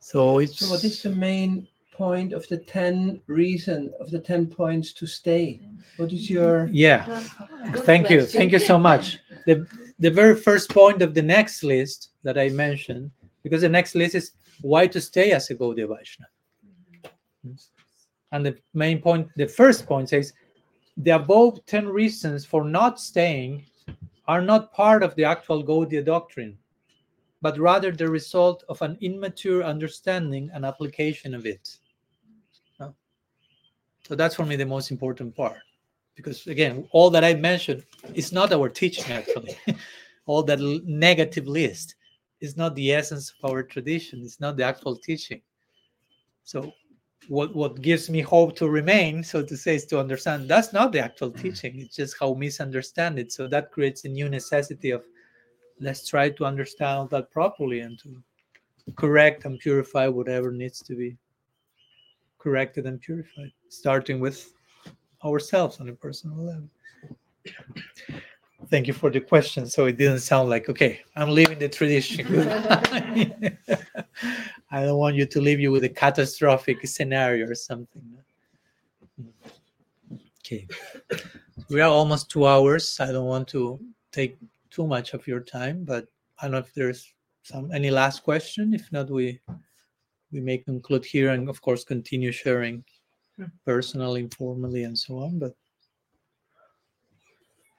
so 0.00 0.38
it's 0.38 0.58
So, 0.58 0.70
what 0.70 0.84
is 0.84 1.02
the 1.02 1.10
main 1.10 1.66
point 1.92 2.32
of 2.32 2.46
the 2.48 2.58
10 2.58 3.20
reason 3.26 3.92
of 4.00 4.10
the 4.10 4.18
10 4.18 4.46
points 4.46 4.92
to 4.94 5.06
stay? 5.06 5.60
What 5.96 6.12
is 6.12 6.30
your. 6.30 6.68
yeah 6.72 7.24
Good 7.72 7.84
thank 7.84 8.10
you 8.10 8.24
thank 8.24 8.52
you 8.52 8.58
so 8.58 8.78
much 8.78 9.18
the 9.46 9.66
the 9.98 10.10
very 10.10 10.36
first 10.36 10.70
point 10.70 11.02
of 11.02 11.14
the 11.14 11.22
next 11.22 11.62
list 11.62 12.10
that 12.22 12.38
i 12.38 12.48
mentioned 12.48 13.10
because 13.42 13.62
the 13.62 13.68
next 13.68 13.94
list 13.94 14.14
is 14.14 14.32
why 14.60 14.86
to 14.86 15.00
stay 15.00 15.32
as 15.32 15.50
a 15.50 15.54
Gaudiya 15.54 15.88
Vaishnava. 15.88 16.30
And 18.32 18.46
the 18.46 18.56
main 18.74 19.00
point, 19.00 19.28
the 19.36 19.48
first 19.48 19.86
point 19.86 20.08
says, 20.08 20.32
the 20.96 21.10
above 21.10 21.64
10 21.66 21.88
reasons 21.88 22.44
for 22.44 22.64
not 22.64 23.00
staying 23.00 23.64
are 24.28 24.42
not 24.42 24.72
part 24.72 25.02
of 25.02 25.14
the 25.16 25.24
actual 25.24 25.64
Gaudiya 25.64 26.04
doctrine, 26.04 26.56
but 27.42 27.58
rather 27.58 27.90
the 27.90 28.08
result 28.08 28.64
of 28.68 28.80
an 28.82 28.96
immature 29.00 29.64
understanding 29.64 30.50
and 30.52 30.64
application 30.64 31.34
of 31.34 31.46
it. 31.46 31.78
So 34.10 34.16
that's 34.16 34.34
for 34.34 34.44
me 34.44 34.56
the 34.56 34.66
most 34.66 34.90
important 34.90 35.36
part. 35.36 35.58
Because 36.16 36.46
again, 36.48 36.88
all 36.90 37.10
that 37.10 37.22
I 37.22 37.34
mentioned 37.34 37.84
is 38.14 38.32
not 38.32 38.52
our 38.52 38.68
teaching 38.68 39.04
actually. 39.12 39.56
all 40.26 40.42
that 40.42 40.58
negative 40.84 41.46
list 41.46 41.94
is 42.40 42.56
not 42.56 42.74
the 42.74 42.92
essence 42.92 43.32
of 43.42 43.50
our 43.50 43.62
tradition, 43.62 44.22
it's 44.22 44.40
not 44.40 44.56
the 44.56 44.64
actual 44.64 44.96
teaching. 44.96 45.40
So 46.42 46.72
what 47.28 47.54
what 47.54 47.80
gives 47.80 48.10
me 48.10 48.20
hope 48.20 48.56
to 48.56 48.68
remain, 48.68 49.22
so 49.22 49.42
to 49.42 49.56
say, 49.56 49.76
is 49.76 49.86
to 49.86 50.00
understand 50.00 50.48
that's 50.48 50.72
not 50.72 50.92
the 50.92 51.00
actual 51.00 51.30
mm. 51.30 51.40
teaching. 51.40 51.80
It's 51.80 51.96
just 51.96 52.16
how 52.18 52.34
misunderstand 52.34 53.18
it. 53.18 53.32
So 53.32 53.46
that 53.48 53.70
creates 53.70 54.04
a 54.04 54.08
new 54.08 54.28
necessity 54.28 54.90
of 54.90 55.04
let's 55.80 56.08
try 56.08 56.30
to 56.30 56.44
understand 56.44 57.10
that 57.10 57.30
properly 57.30 57.80
and 57.80 57.98
to 58.00 58.22
correct 58.96 59.44
and 59.44 59.58
purify 59.58 60.08
whatever 60.08 60.50
needs 60.50 60.82
to 60.82 60.94
be 60.94 61.16
corrected 62.38 62.86
and 62.86 63.00
purified, 63.00 63.52
starting 63.68 64.20
with 64.20 64.52
ourselves 65.24 65.80
on 65.80 65.88
a 65.88 65.92
personal 65.92 66.38
level. 66.38 66.68
Thank 68.68 68.86
you 68.86 68.92
for 68.92 69.10
the 69.10 69.20
question. 69.20 69.66
So 69.66 69.86
it 69.86 69.96
didn't 69.96 70.20
sound 70.20 70.50
like, 70.50 70.68
okay, 70.68 71.00
I'm 71.16 71.30
leaving 71.30 71.58
the 71.58 71.68
tradition. 71.68 72.26
Goodbye." 74.70 74.82
I 74.82 74.86
don't 74.86 74.98
want 74.98 75.16
you 75.16 75.26
to 75.26 75.40
leave 75.40 75.60
you 75.60 75.70
with 75.72 75.84
a 75.84 75.88
catastrophic 75.88 76.86
scenario 76.86 77.46
or 77.46 77.54
something. 77.54 78.02
Okay. 80.40 80.66
We 81.68 81.80
are 81.80 81.90
almost 81.90 82.30
two 82.30 82.46
hours. 82.46 82.98
I 82.98 83.12
don't 83.12 83.26
want 83.26 83.48
to 83.48 83.78
take 84.10 84.36
too 84.70 84.86
much 84.86 85.14
of 85.14 85.26
your 85.26 85.40
time, 85.40 85.84
but 85.84 86.06
I 86.38 86.44
don't 86.44 86.52
know 86.52 86.58
if 86.58 86.74
there's 86.74 87.12
some 87.42 87.70
any 87.72 87.90
last 87.90 88.22
question. 88.22 88.74
If 88.74 88.90
not, 88.92 89.10
we 89.10 89.40
we 90.32 90.40
may 90.40 90.58
conclude 90.58 91.04
here 91.04 91.30
and 91.30 91.48
of 91.48 91.60
course 91.60 91.84
continue 91.84 92.32
sharing 92.32 92.84
hmm. 93.36 93.44
personally, 93.64 94.20
informally, 94.20 94.84
and 94.84 94.98
so 94.98 95.18
on. 95.18 95.38
But 95.38 95.54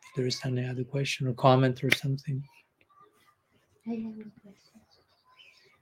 if 0.04 0.16
there 0.16 0.28
is 0.28 0.40
any 0.46 0.66
other 0.66 0.84
question 0.84 1.28
or 1.28 1.34
comment 1.34 1.84
or 1.84 1.92
something. 1.92 2.44
I 3.88 3.92
have 3.92 4.20
a 4.20 4.30
question. 4.44 4.70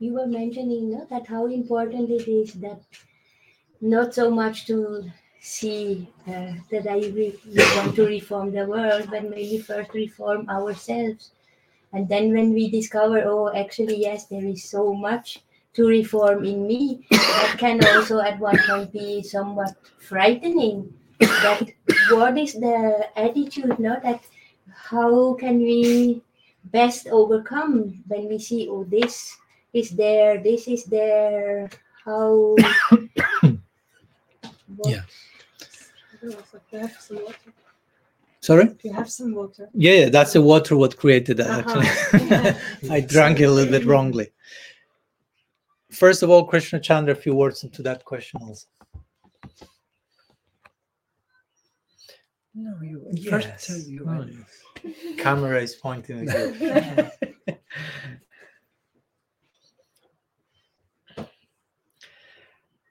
You 0.01 0.13
were 0.13 0.27
mentioning 0.27 0.97
that 1.09 1.27
how 1.27 1.47
important 1.47 2.09
it 2.09 2.25
is 2.31 2.53
that 2.53 2.79
not 3.81 4.13
so 4.13 4.31
much 4.31 4.65
to 4.67 5.11
see 5.41 6.07
uh, 6.25 6.53
that 6.71 6.87
I 6.89 6.99
re- 7.11 7.39
we 7.45 7.57
want 7.75 7.95
to 7.97 8.05
reform 8.05 8.51
the 8.51 8.65
world, 8.65 9.09
but 9.11 9.29
maybe 9.29 9.57
first 9.57 9.93
reform 9.93 10.47
ourselves. 10.49 11.31
And 11.91 12.07
then 12.07 12.31
when 12.31 12.53
we 12.53 12.69
discover, 12.69 13.23
oh, 13.25 13.51
actually, 13.53 13.99
yes, 13.99 14.25
there 14.25 14.45
is 14.45 14.63
so 14.63 14.93
much 14.93 15.43
to 15.73 15.85
reform 15.85 16.45
in 16.45 16.65
me, 16.65 17.05
that 17.11 17.55
can 17.57 17.83
also 17.85 18.21
at 18.21 18.39
one 18.39 18.57
point 18.67 18.93
be 18.93 19.21
somewhat 19.21 19.75
frightening. 19.97 20.93
That 21.19 21.71
what 22.09 22.37
is 22.37 22.53
the 22.53 23.05
attitude, 23.17 23.77
no? 23.79 23.99
That 24.01 24.23
how 24.73 25.33
can 25.33 25.57
we 25.59 26.21
best 26.65 27.07
overcome 27.07 28.01
when 28.07 28.29
we 28.29 28.39
see, 28.39 28.69
oh, 28.69 28.85
this 28.85 29.35
is 29.73 29.91
there, 29.91 30.41
this 30.41 30.67
is 30.67 30.83
there, 30.85 31.69
how. 32.05 32.55
what- 33.41 34.89
Yeah. 34.91 35.01
Also, 36.23 36.59
do 36.71 36.77
you 36.77 36.79
have 36.79 36.97
some 36.99 37.17
water? 37.23 37.53
Sorry? 38.41 38.75
You 38.83 38.93
have 38.93 39.09
some 39.11 39.35
water? 39.35 39.69
Yeah, 39.73 39.93
yeah, 39.93 40.09
that's 40.09 40.33
the 40.33 40.41
water 40.41 40.75
what 40.77 40.97
created 40.97 41.37
that 41.37 41.65
Uh-huh. 41.65 41.81
actually. 41.81 42.91
I 42.91 43.01
drank 43.01 43.39
it 43.39 43.45
a 43.45 43.51
little 43.51 43.71
bit 43.71 43.85
wrongly. 43.85 44.31
First 45.91 46.23
of 46.23 46.29
all, 46.29 46.45
Krishna 46.45 46.79
Chandra, 46.79 47.13
a 47.13 47.17
few 47.17 47.33
words 47.35 47.63
into 47.63 47.81
that 47.83 48.05
question 48.05 48.41
also. 48.43 48.67
No, 52.55 52.73
you 52.81 53.05
Yes. 53.13 53.67
first. 53.67 53.87
you 53.87 54.05
Oh. 54.07 54.25
Camera 55.17 55.61
is 55.61 55.75
pointing 55.75 56.29
at 56.29 57.17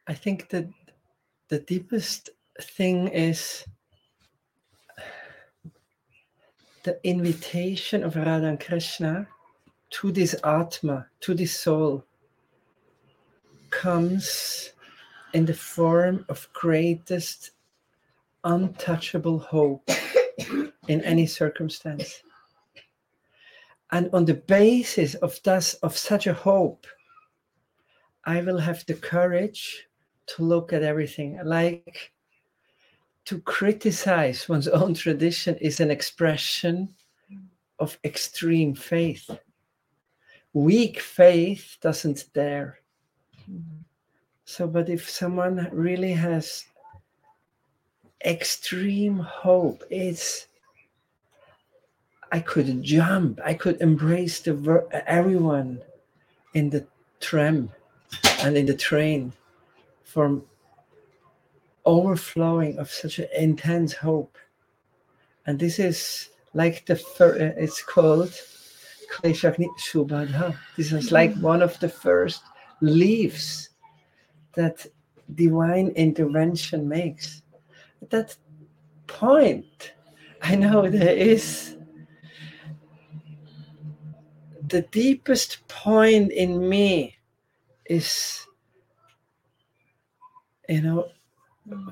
I 0.08 0.14
think 0.14 0.48
that 0.48 0.66
the 1.48 1.58
deepest 1.58 2.30
thing 2.58 3.08
is 3.08 3.62
the 6.82 6.98
invitation 7.06 8.02
of 8.02 8.16
Radha 8.16 8.46
and 8.46 8.58
Krishna 8.58 9.28
to 9.90 10.10
this 10.10 10.34
Atma, 10.42 11.06
to 11.20 11.34
this 11.34 11.54
soul, 11.54 12.06
comes 13.68 14.72
in 15.34 15.44
the 15.44 15.52
form 15.52 16.24
of 16.30 16.48
greatest 16.54 17.50
untouchable 18.44 19.38
hope 19.38 19.90
in 20.88 21.02
any 21.02 21.26
circumstance. 21.26 22.22
And 23.90 24.08
on 24.14 24.24
the 24.24 24.34
basis 24.34 25.16
of, 25.16 25.38
thus, 25.44 25.74
of 25.74 25.98
such 25.98 26.26
a 26.26 26.32
hope, 26.32 26.86
I 28.24 28.40
will 28.40 28.58
have 28.58 28.86
the 28.86 28.94
courage 28.94 29.87
to 30.28 30.42
look 30.42 30.72
at 30.72 30.82
everything. 30.82 31.40
Like 31.44 32.12
to 33.26 33.40
criticize 33.40 34.48
one's 34.48 34.68
own 34.80 34.94
tradition 34.94 35.56
is 35.56 35.80
an 35.80 35.90
expression 35.90 36.94
of 37.78 37.98
extreme 38.04 38.74
faith. 38.74 39.30
Weak 40.52 41.00
faith 41.00 41.76
doesn't 41.80 42.24
dare. 42.34 42.78
So, 44.44 44.66
but 44.66 44.88
if 44.88 45.08
someone 45.08 45.68
really 45.72 46.12
has 46.12 46.64
extreme 48.24 49.18
hope, 49.18 49.84
it's 49.90 50.46
I 52.32 52.40
could 52.40 52.82
jump, 52.82 53.40
I 53.44 53.54
could 53.54 53.80
embrace 53.80 54.40
the 54.40 54.54
ver- 54.54 54.88
everyone 55.06 55.80
in 56.54 56.70
the 56.70 56.86
tram 57.20 57.70
and 58.40 58.56
in 58.56 58.66
the 58.66 58.74
train 58.74 59.32
from 60.08 60.42
overflowing 61.84 62.78
of 62.78 62.90
such 62.90 63.18
an 63.18 63.28
intense 63.36 63.92
hope. 63.92 64.38
And 65.44 65.58
this 65.58 65.78
is 65.78 66.30
like 66.54 66.86
the 66.86 66.96
fir- 66.96 67.36
uh, 67.36 67.62
it's 67.62 67.82
called 67.82 68.32
Kleshaghni 69.12 69.68
Shubhada. 69.78 70.56
This 70.78 70.92
is 70.92 71.12
like 71.12 71.36
one 71.36 71.60
of 71.60 71.78
the 71.80 71.90
first 71.90 72.42
leaves 72.80 73.68
that 74.54 74.86
divine 75.34 75.88
intervention 75.88 76.88
makes. 76.88 77.42
At 78.00 78.08
that 78.08 78.36
point, 79.06 79.92
I 80.40 80.54
know 80.54 80.88
there 80.88 81.14
is 81.14 81.76
the 84.68 84.82
deepest 84.90 85.68
point 85.68 86.32
in 86.32 86.66
me 86.66 87.18
is 87.84 88.47
you 90.68 90.82
know 90.82 91.08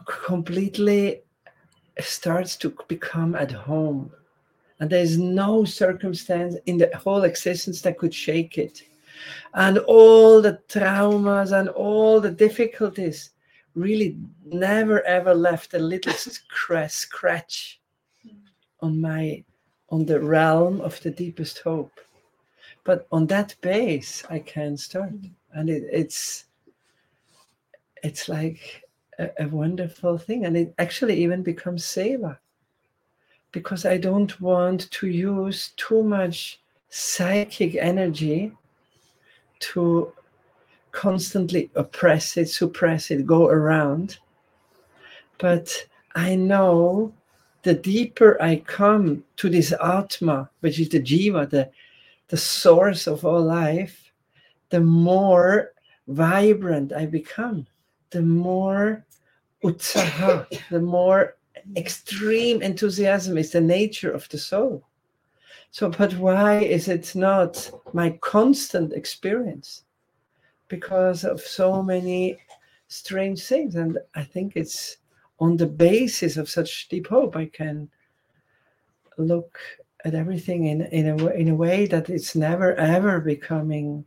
completely 0.06 1.22
starts 2.00 2.56
to 2.56 2.74
become 2.88 3.34
at 3.34 3.50
home. 3.50 4.10
And 4.78 4.90
there's 4.90 5.16
no 5.16 5.64
circumstance 5.64 6.56
in 6.66 6.78
the 6.78 6.90
whole 6.96 7.24
existence 7.24 7.80
that 7.82 7.98
could 7.98 8.14
shake 8.14 8.58
it. 8.58 8.82
And 9.54 9.78
all 9.78 10.42
the 10.42 10.60
traumas 10.68 11.58
and 11.58 11.70
all 11.70 12.20
the 12.20 12.30
difficulties 12.30 13.30
really 13.74 14.18
never 14.44 15.02
ever 15.02 15.34
left 15.34 15.74
a 15.74 15.78
little 15.78 16.12
scra- 16.12 16.90
scratch 16.90 17.80
on 18.80 19.00
my 19.00 19.42
on 19.88 20.04
the 20.04 20.20
realm 20.20 20.80
of 20.80 21.00
the 21.02 21.10
deepest 21.10 21.60
hope. 21.60 22.00
But 22.84 23.06
on 23.10 23.26
that 23.28 23.54
base 23.62 24.24
i 24.28 24.38
can 24.38 24.76
start. 24.76 25.12
Mm. 25.14 25.30
And 25.54 25.70
it, 25.70 25.84
it's 25.90 26.45
it's 28.06 28.28
like 28.28 28.60
a, 29.18 29.28
a 29.44 29.48
wonderful 29.48 30.16
thing 30.16 30.44
and 30.46 30.56
it 30.56 30.74
actually 30.78 31.16
even 31.24 31.42
becomes 31.42 31.84
seva 31.84 32.38
because 33.52 33.84
i 33.84 33.96
don't 33.96 34.40
want 34.40 34.90
to 34.90 35.06
use 35.08 35.72
too 35.76 36.02
much 36.02 36.60
psychic 36.88 37.74
energy 37.74 38.52
to 39.58 40.12
constantly 40.92 41.70
oppress 41.74 42.36
it 42.36 42.48
suppress 42.48 43.10
it 43.10 43.26
go 43.26 43.48
around. 43.48 44.18
But 45.38 45.68
i 46.14 46.34
know 46.34 47.12
the 47.62 47.74
deeper 47.74 48.40
i 48.40 48.56
come 48.56 49.24
to 49.36 49.50
this 49.50 49.72
atma 49.72 50.48
which 50.60 50.78
is 50.80 50.88
the 50.88 51.00
jiva 51.00 51.50
the 51.50 51.68
the 52.28 52.36
source 52.36 53.06
of 53.06 53.24
all 53.26 53.42
life 53.42 54.12
the 54.70 54.80
more 54.80 55.72
vibrant 56.08 56.92
i 56.92 57.04
become 57.04 57.66
the 58.10 58.22
more 58.22 59.04
utsaha, 59.62 60.46
the 60.70 60.80
more 60.80 61.36
extreme 61.76 62.62
enthusiasm 62.62 63.36
is 63.38 63.52
the 63.52 63.60
nature 63.60 64.10
of 64.10 64.28
the 64.28 64.38
soul. 64.38 64.84
So, 65.70 65.90
but 65.90 66.14
why 66.14 66.60
is 66.60 66.88
it 66.88 67.14
not 67.14 67.70
my 67.92 68.10
constant 68.22 68.92
experience? 68.92 69.82
Because 70.68 71.24
of 71.24 71.40
so 71.40 71.82
many 71.82 72.38
strange 72.88 73.44
things. 73.44 73.74
And 73.74 73.98
I 74.14 74.24
think 74.24 74.52
it's 74.54 74.98
on 75.38 75.56
the 75.56 75.66
basis 75.66 76.36
of 76.36 76.48
such 76.48 76.88
deep 76.88 77.08
hope 77.08 77.36
I 77.36 77.46
can 77.46 77.90
look 79.18 79.58
at 80.04 80.14
everything 80.14 80.66
in, 80.66 80.82
in, 80.82 81.08
a, 81.08 81.26
in 81.28 81.48
a 81.48 81.54
way 81.54 81.86
that 81.86 82.08
it's 82.08 82.34
never 82.34 82.74
ever 82.76 83.20
becoming 83.20 84.04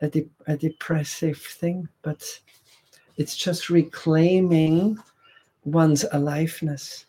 a, 0.00 0.08
de- 0.08 0.30
a 0.46 0.56
depressive 0.56 1.38
thing, 1.38 1.88
but 2.02 2.22
it's 3.22 3.36
just 3.36 3.70
reclaiming 3.70 4.98
one's 5.64 6.04
aliveness. 6.10 7.06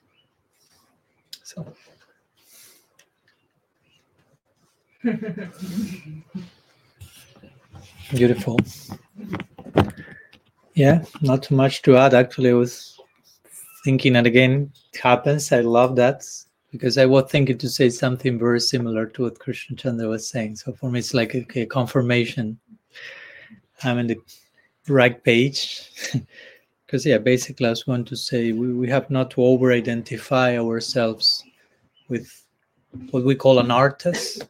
So 1.42 1.66
Beautiful. 8.12 8.60
Yeah, 10.76 11.04
not 11.22 11.42
too 11.42 11.56
much 11.56 11.82
to 11.82 11.98
add. 11.98 12.14
Actually, 12.14 12.52
I 12.52 12.54
was 12.54 13.00
thinking, 13.84 14.16
and 14.16 14.28
again, 14.28 14.72
it 14.94 15.00
happens. 15.00 15.52
I 15.52 15.62
love 15.62 15.96
that 15.96 16.24
because 16.72 17.00
I 17.00 17.08
was 17.08 17.32
thinking 17.32 17.58
to 17.58 17.70
say 17.70 17.90
something 17.90 18.38
very 18.38 18.60
similar 18.60 19.08
to 19.08 19.24
what 19.24 19.40
Krishna 19.40 19.76
Chandra 19.76 20.08
was 20.08 20.30
saying. 20.30 20.58
So 20.58 20.74
for 20.74 20.92
me, 20.92 21.00
it's 21.00 21.16
like 21.16 21.34
a, 21.34 21.44
a 21.60 21.66
confirmation. 21.66 22.60
I'm 23.84 23.98
in 23.98 24.06
the 24.08 24.18
right 24.88 25.24
page. 25.24 25.90
Because, 26.86 27.08
yeah, 27.08 27.18
basically, 27.18 27.66
I 27.66 27.72
was 27.72 27.82
going 27.82 28.06
to 28.06 28.16
say 28.16 28.52
we, 28.52 28.72
we 28.72 28.88
have 28.88 29.10
not 29.10 29.32
to 29.32 29.42
over 29.42 29.72
identify 29.72 30.60
ourselves 30.60 31.44
with 32.08 32.30
what 33.10 33.26
we 33.26 33.34
call 33.34 33.56
anartas. 33.56 34.48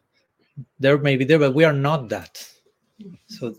There 0.78 0.98
may 0.98 1.16
be 1.16 1.24
there, 1.24 1.40
but 1.40 1.54
we 1.54 1.64
are 1.64 1.72
not 1.72 2.10
that. 2.10 2.46
So 3.28 3.56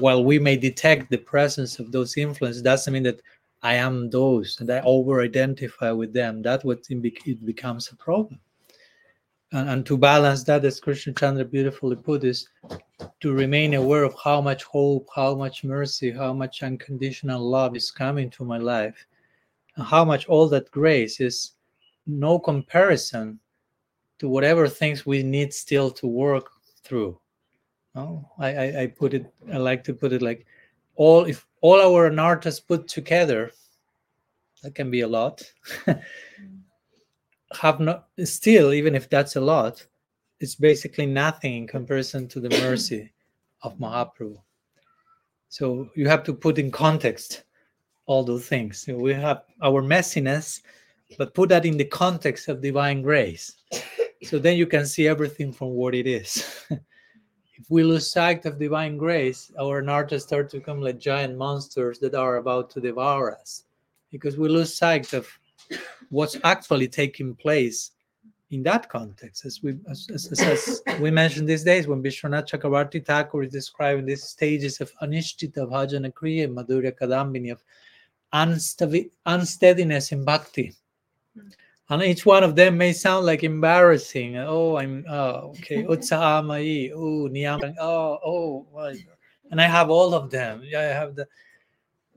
while 0.00 0.22
we 0.22 0.38
may 0.38 0.56
detect 0.56 1.10
the 1.10 1.16
presence 1.16 1.78
of 1.78 1.92
those 1.92 2.18
influences, 2.18 2.60
doesn't 2.60 2.92
mean 2.92 3.04
that 3.04 3.22
I 3.62 3.74
am 3.74 4.10
those 4.10 4.60
and 4.60 4.70
I 4.70 4.80
over 4.80 5.22
identify 5.22 5.90
with 5.90 6.12
them. 6.12 6.42
That's 6.42 6.64
what 6.64 6.80
it 6.90 7.14
it 7.24 7.46
becomes 7.46 7.88
a 7.88 7.96
problem. 7.96 8.38
And, 9.52 9.68
and 9.68 9.86
to 9.86 9.98
balance 9.98 10.44
that, 10.44 10.64
as 10.64 10.80
Krishna 10.80 11.12
Chandra 11.12 11.44
beautifully 11.44 11.96
put, 11.96 12.24
is 12.24 12.48
to 13.20 13.32
remain 13.32 13.74
aware 13.74 14.04
of 14.04 14.14
how 14.22 14.40
much 14.40 14.64
hope, 14.64 15.08
how 15.14 15.34
much 15.34 15.64
mercy, 15.64 16.10
how 16.10 16.32
much 16.32 16.62
unconditional 16.62 17.40
love 17.40 17.76
is 17.76 17.90
coming 17.90 18.30
to 18.30 18.44
my 18.44 18.58
life, 18.58 19.06
and 19.76 19.84
how 19.84 20.04
much 20.04 20.26
all 20.26 20.48
that 20.48 20.70
grace 20.70 21.20
is 21.20 21.52
no 22.06 22.38
comparison 22.38 23.38
to 24.18 24.28
whatever 24.28 24.68
things 24.68 25.06
we 25.06 25.22
need 25.22 25.52
still 25.52 25.90
to 25.90 26.06
work 26.06 26.50
through. 26.84 27.18
No, 27.94 28.30
I, 28.38 28.54
I, 28.54 28.82
I 28.82 28.86
put 28.86 29.14
it. 29.14 29.32
I 29.52 29.56
like 29.56 29.82
to 29.84 29.94
put 29.94 30.12
it 30.12 30.22
like 30.22 30.46
all 30.94 31.24
if 31.24 31.46
all 31.60 31.80
our 31.80 32.08
anartas 32.08 32.64
put 32.64 32.86
together, 32.86 33.50
that 34.62 34.74
can 34.74 34.90
be 34.90 35.00
a 35.00 35.08
lot. 35.08 35.42
have 37.52 37.80
not 37.80 38.08
still, 38.24 38.72
even 38.72 38.94
if 38.94 39.08
that's 39.08 39.36
a 39.36 39.40
lot, 39.40 39.84
it's 40.40 40.54
basically 40.54 41.06
nothing 41.06 41.54
in 41.56 41.66
comparison 41.66 42.28
to 42.28 42.40
the 42.40 42.48
mercy 42.62 43.12
of 43.62 43.78
Mahaprabhu. 43.78 44.38
So 45.48 45.90
you 45.94 46.08
have 46.08 46.22
to 46.24 46.32
put 46.32 46.58
in 46.58 46.70
context 46.70 47.44
all 48.06 48.24
those 48.24 48.46
things. 48.46 48.80
So 48.80 48.96
we 48.96 49.12
have 49.14 49.42
our 49.62 49.82
messiness, 49.82 50.60
but 51.18 51.34
put 51.34 51.48
that 51.50 51.66
in 51.66 51.76
the 51.76 51.84
context 51.84 52.48
of 52.48 52.60
divine 52.60 53.02
grace. 53.02 53.56
So 54.22 54.38
then 54.38 54.56
you 54.56 54.66
can 54.66 54.86
see 54.86 55.08
everything 55.08 55.52
from 55.52 55.70
what 55.70 55.94
it 55.94 56.06
is. 56.06 56.64
if 56.70 57.68
we 57.68 57.82
lose 57.82 58.10
sight 58.10 58.46
of 58.46 58.58
divine 58.58 58.96
grace, 58.96 59.50
our 59.58 59.82
anartas 59.82 60.22
start 60.22 60.50
to 60.50 60.58
become 60.58 60.80
like 60.80 60.98
giant 60.98 61.36
monsters 61.36 61.98
that 61.98 62.14
are 62.14 62.36
about 62.36 62.70
to 62.70 62.80
devour 62.80 63.36
us. 63.36 63.64
Because 64.10 64.36
we 64.36 64.48
lose 64.48 64.76
sight 64.76 65.12
of 65.12 65.28
what's 66.10 66.36
actually 66.44 66.88
taking 66.88 67.34
place 67.34 67.92
in 68.50 68.62
that 68.64 68.88
context. 68.88 69.44
As 69.44 69.62
we 69.62 69.76
as, 69.88 70.08
as, 70.12 70.40
as 70.40 70.82
we 71.00 71.10
mentioned 71.10 71.48
these 71.48 71.64
days 71.64 71.86
when 71.86 72.02
Vishwanath 72.02 72.48
Chakravarti 72.48 73.04
Thakur 73.04 73.44
is 73.44 73.52
describing 73.52 74.06
these 74.06 74.24
stages 74.24 74.80
of 74.80 74.92
anishtita 75.02 75.58
bhajana 75.70 76.12
kriya, 76.12 76.52
madhurya 76.52 76.92
kadambini, 76.92 77.52
of 77.52 77.62
unsteady, 78.32 79.10
unsteadiness 79.26 80.12
in 80.12 80.24
bhakti. 80.24 80.74
Hmm. 81.36 81.48
And 81.90 82.02
each 82.04 82.24
one 82.24 82.44
of 82.44 82.54
them 82.54 82.78
may 82.78 82.92
sound 82.92 83.26
like 83.26 83.42
embarrassing. 83.42 84.36
Oh, 84.36 84.76
I'm 84.76 85.04
oh 85.08 85.54
okay, 85.58 85.82
utsahamai, 85.88 86.92
oh 86.94 87.28
niyam, 87.28 87.74
oh 87.80 88.66
oh, 88.74 88.94
and 89.50 89.60
I 89.60 89.66
have 89.66 89.90
all 89.90 90.14
of 90.14 90.30
them. 90.30 90.62
Yeah, 90.64 90.80
I 90.80 90.82
have 90.82 91.16
the, 91.16 91.26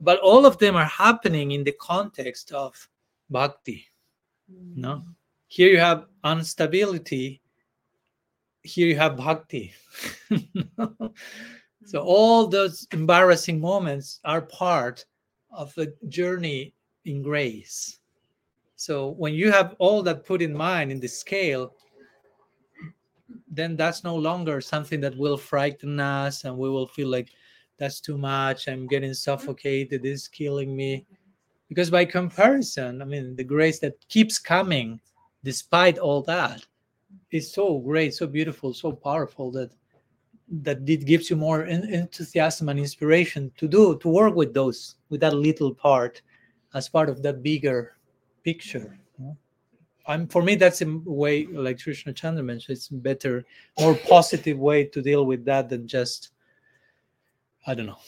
but 0.00 0.20
all 0.20 0.46
of 0.46 0.58
them 0.58 0.76
are 0.76 0.84
happening 0.84 1.52
in 1.52 1.64
the 1.64 1.74
context 1.80 2.52
of 2.52 2.88
bhakti. 3.30 3.86
No, 4.48 4.96
hmm. 4.96 5.10
here 5.48 5.70
you 5.70 5.78
have 5.78 6.06
instability. 6.24 7.40
Here 8.62 8.86
you 8.86 8.96
have 8.96 9.16
bhakti. 9.16 9.72
so 10.30 10.40
hmm. 10.78 11.98
all 11.98 12.46
those 12.46 12.86
embarrassing 12.92 13.60
moments 13.60 14.20
are 14.24 14.42
part 14.42 15.04
of 15.50 15.74
the 15.74 15.94
journey 16.08 16.74
in 17.04 17.22
grace. 17.22 17.98
So 18.76 19.10
when 19.10 19.34
you 19.34 19.50
have 19.50 19.76
all 19.78 20.02
that 20.02 20.26
put 20.26 20.42
in 20.42 20.54
mind 20.54 20.90
in 20.90 21.00
the 21.00 21.08
scale, 21.08 21.74
then 23.48 23.76
that's 23.76 24.04
no 24.04 24.16
longer 24.16 24.60
something 24.60 25.00
that 25.00 25.16
will 25.16 25.36
frighten 25.36 26.00
us 26.00 26.44
and 26.44 26.56
we 26.56 26.68
will 26.68 26.88
feel 26.88 27.08
like 27.08 27.30
that's 27.78 28.00
too 28.00 28.18
much. 28.18 28.68
I'm 28.68 28.86
getting 28.86 29.14
suffocated, 29.14 30.04
it's 30.04 30.28
killing 30.28 30.74
me. 30.76 31.06
Because 31.74 31.90
by 31.90 32.04
comparison, 32.04 33.02
I 33.02 33.04
mean, 33.04 33.34
the 33.34 33.42
grace 33.42 33.80
that 33.80 33.96
keeps 34.06 34.38
coming 34.38 35.00
despite 35.42 35.98
all 35.98 36.22
that 36.22 36.64
is 37.32 37.52
so 37.52 37.78
great, 37.80 38.14
so 38.14 38.28
beautiful, 38.28 38.72
so 38.72 38.92
powerful 38.92 39.50
that 39.50 39.72
that 40.62 40.88
it 40.88 41.04
gives 41.04 41.30
you 41.30 41.34
more 41.34 41.64
enthusiasm 41.64 42.68
and 42.68 42.78
inspiration 42.78 43.50
to 43.56 43.66
do 43.66 43.98
to 43.98 44.08
work 44.08 44.36
with 44.36 44.54
those 44.54 44.94
with 45.08 45.20
that 45.20 45.34
little 45.34 45.74
part 45.74 46.22
as 46.74 46.88
part 46.88 47.08
of 47.08 47.22
that 47.22 47.42
bigger 47.42 47.96
picture 48.44 48.96
I'm 50.06 50.28
for 50.28 50.42
me 50.42 50.54
that's 50.54 50.82
a 50.82 50.86
way 51.06 51.46
like 51.46 51.82
Krishna 51.82 52.12
Chandra 52.12 52.42
mentioned 52.42 52.76
it's 52.76 52.88
better 52.88 53.42
more 53.80 53.94
positive 53.94 54.58
way 54.58 54.84
to 54.84 55.00
deal 55.00 55.24
with 55.24 55.46
that 55.46 55.70
than 55.70 55.88
just 55.88 56.28
I 57.66 57.74
don't 57.74 57.86
know 57.86 57.98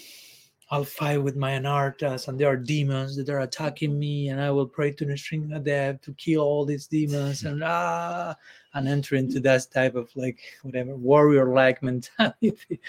I'll 0.70 0.84
fight 0.84 1.18
with 1.22 1.36
my 1.36 1.52
anartas 1.52 2.26
and 2.26 2.40
there 2.40 2.48
are 2.48 2.56
demons 2.56 3.14
that 3.16 3.28
are 3.28 3.40
attacking 3.40 3.96
me 3.96 4.30
and 4.30 4.40
I 4.40 4.50
will 4.50 4.66
pray 4.66 4.90
to 4.92 5.06
Nrsingadev 5.06 6.02
to 6.02 6.12
kill 6.14 6.40
all 6.40 6.64
these 6.64 6.88
demons 6.88 7.44
and 7.44 7.62
ah 7.62 8.34
and 8.74 8.88
enter 8.88 9.14
into 9.14 9.38
that 9.40 9.68
type 9.72 9.94
of 9.94 10.10
like 10.16 10.40
whatever 10.62 10.96
warrior 10.96 11.52
like 11.54 11.82
mentality. 11.84 12.80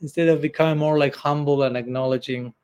Instead 0.00 0.28
of 0.28 0.40
becoming 0.40 0.78
more 0.78 0.98
like 0.98 1.14
humble 1.14 1.64
and 1.64 1.76
acknowledging 1.76 2.54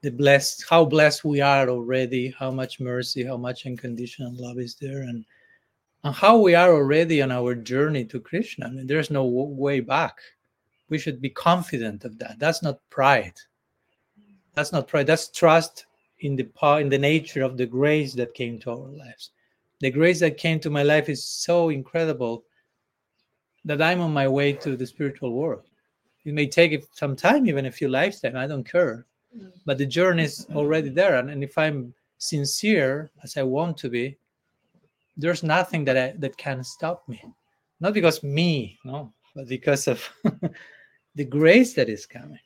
the 0.00 0.10
blessed 0.10 0.64
how 0.68 0.84
blessed 0.86 1.22
we 1.22 1.42
are 1.42 1.68
already 1.68 2.34
how 2.38 2.50
much 2.50 2.80
mercy 2.80 3.22
how 3.22 3.36
much 3.36 3.66
unconditional 3.66 4.32
love 4.34 4.58
is 4.58 4.76
there 4.76 5.02
and 5.02 5.26
and 6.04 6.14
how 6.14 6.38
we 6.38 6.54
are 6.54 6.72
already 6.72 7.20
on 7.22 7.30
our 7.30 7.54
journey 7.54 8.04
to 8.06 8.18
krishna. 8.18 8.66
I 8.66 8.70
mean 8.70 8.86
there's 8.86 9.10
no 9.10 9.26
way 9.26 9.80
back 9.80 10.16
we 10.88 10.98
should 10.98 11.20
be 11.20 11.30
confident 11.30 12.04
of 12.04 12.18
that. 12.18 12.38
That's 12.38 12.62
not 12.62 12.78
pride. 12.90 13.34
That's 14.54 14.72
not 14.72 14.88
pride. 14.88 15.06
That's 15.06 15.28
trust 15.28 15.86
in 16.20 16.36
the 16.36 16.44
power 16.44 16.80
in 16.80 16.88
the 16.88 16.98
nature 16.98 17.42
of 17.42 17.56
the 17.56 17.66
grace 17.66 18.14
that 18.14 18.34
came 18.34 18.58
to 18.60 18.70
our 18.70 18.88
lives. 18.88 19.30
The 19.80 19.90
grace 19.90 20.20
that 20.20 20.36
came 20.36 20.60
to 20.60 20.70
my 20.70 20.82
life 20.82 21.08
is 21.08 21.24
so 21.24 21.70
incredible 21.70 22.44
that 23.64 23.82
i'm 23.82 24.00
on 24.00 24.12
my 24.12 24.28
way 24.28 24.52
to 24.52 24.76
the 24.76 24.86
spiritual 24.86 25.32
world. 25.32 25.64
It 26.24 26.34
may 26.34 26.46
take 26.46 26.84
some 26.92 27.16
time 27.16 27.46
even 27.48 27.66
a 27.66 27.72
few 27.72 27.88
lifetimes 27.88 28.36
i 28.36 28.46
don't 28.46 28.68
care. 28.68 29.06
Mm. 29.36 29.50
But 29.64 29.78
the 29.78 29.86
journey 29.86 30.24
is 30.24 30.46
already 30.54 30.88
there 30.88 31.16
and, 31.16 31.30
and 31.30 31.42
if 31.42 31.58
i'm 31.58 31.94
sincere 32.18 33.10
as 33.24 33.36
i 33.36 33.42
want 33.42 33.76
to 33.78 33.88
be 33.88 34.16
there's 35.16 35.42
nothing 35.42 35.84
that 35.84 35.98
I, 35.98 36.14
that 36.18 36.36
can 36.36 36.64
stop 36.64 37.06
me. 37.08 37.22
Not 37.80 37.94
because 37.94 38.22
me 38.22 38.78
no 38.84 39.12
but 39.34 39.48
because 39.48 39.88
of 39.88 40.06
the 41.14 41.24
grace 41.24 41.74
that 41.74 41.88
is 41.88 42.06
coming. 42.06 42.38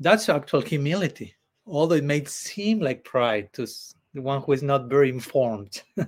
That's 0.00 0.28
actual 0.28 0.62
humility. 0.62 1.34
Although 1.66 1.96
it 1.96 2.04
may 2.04 2.24
seem 2.24 2.80
like 2.80 3.04
pride 3.04 3.52
to 3.52 3.66
the 4.14 4.22
one 4.22 4.42
who 4.42 4.52
is 4.52 4.62
not 4.62 4.88
very 4.88 5.08
informed. 5.08 5.82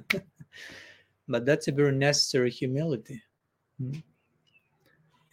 But 1.27 1.47
that's 1.47 1.69
a 1.69 1.73
very 1.73 1.93
necessary 1.93 2.51
humility. 2.51 3.23
Mm-hmm 3.81 3.99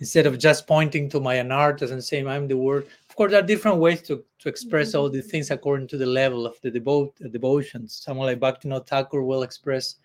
instead 0.02 0.26
of 0.26 0.40
just 0.40 0.66
pointing 0.66 1.08
to 1.08 1.20
my 1.20 1.36
anartas 1.36 1.92
and 1.92 2.04
saying 2.04 2.28
I'm 2.28 2.48
the 2.48 2.58
word. 2.58 2.88
Of 3.08 3.16
course, 3.16 3.32
there 3.32 3.40
are 3.40 3.46
different 3.46 3.78
ways 3.78 4.02
to, 4.04 4.26
to 4.40 4.50
express 4.50 4.96
all 4.96 5.10
these 5.10 5.28
things 5.28 5.52
according 5.52 5.88
to 5.90 5.98
the 5.98 6.08
level 6.08 6.48
of 6.48 6.60
the 6.62 6.72
devote 6.72 7.14
uh, 7.24 7.28
devotions. 7.28 8.02
Someone 8.04 8.26
like 8.26 8.40
Bhaktivinoda 8.40 8.88
Thakur 8.88 9.22
will 9.22 9.44
express, 9.44 9.98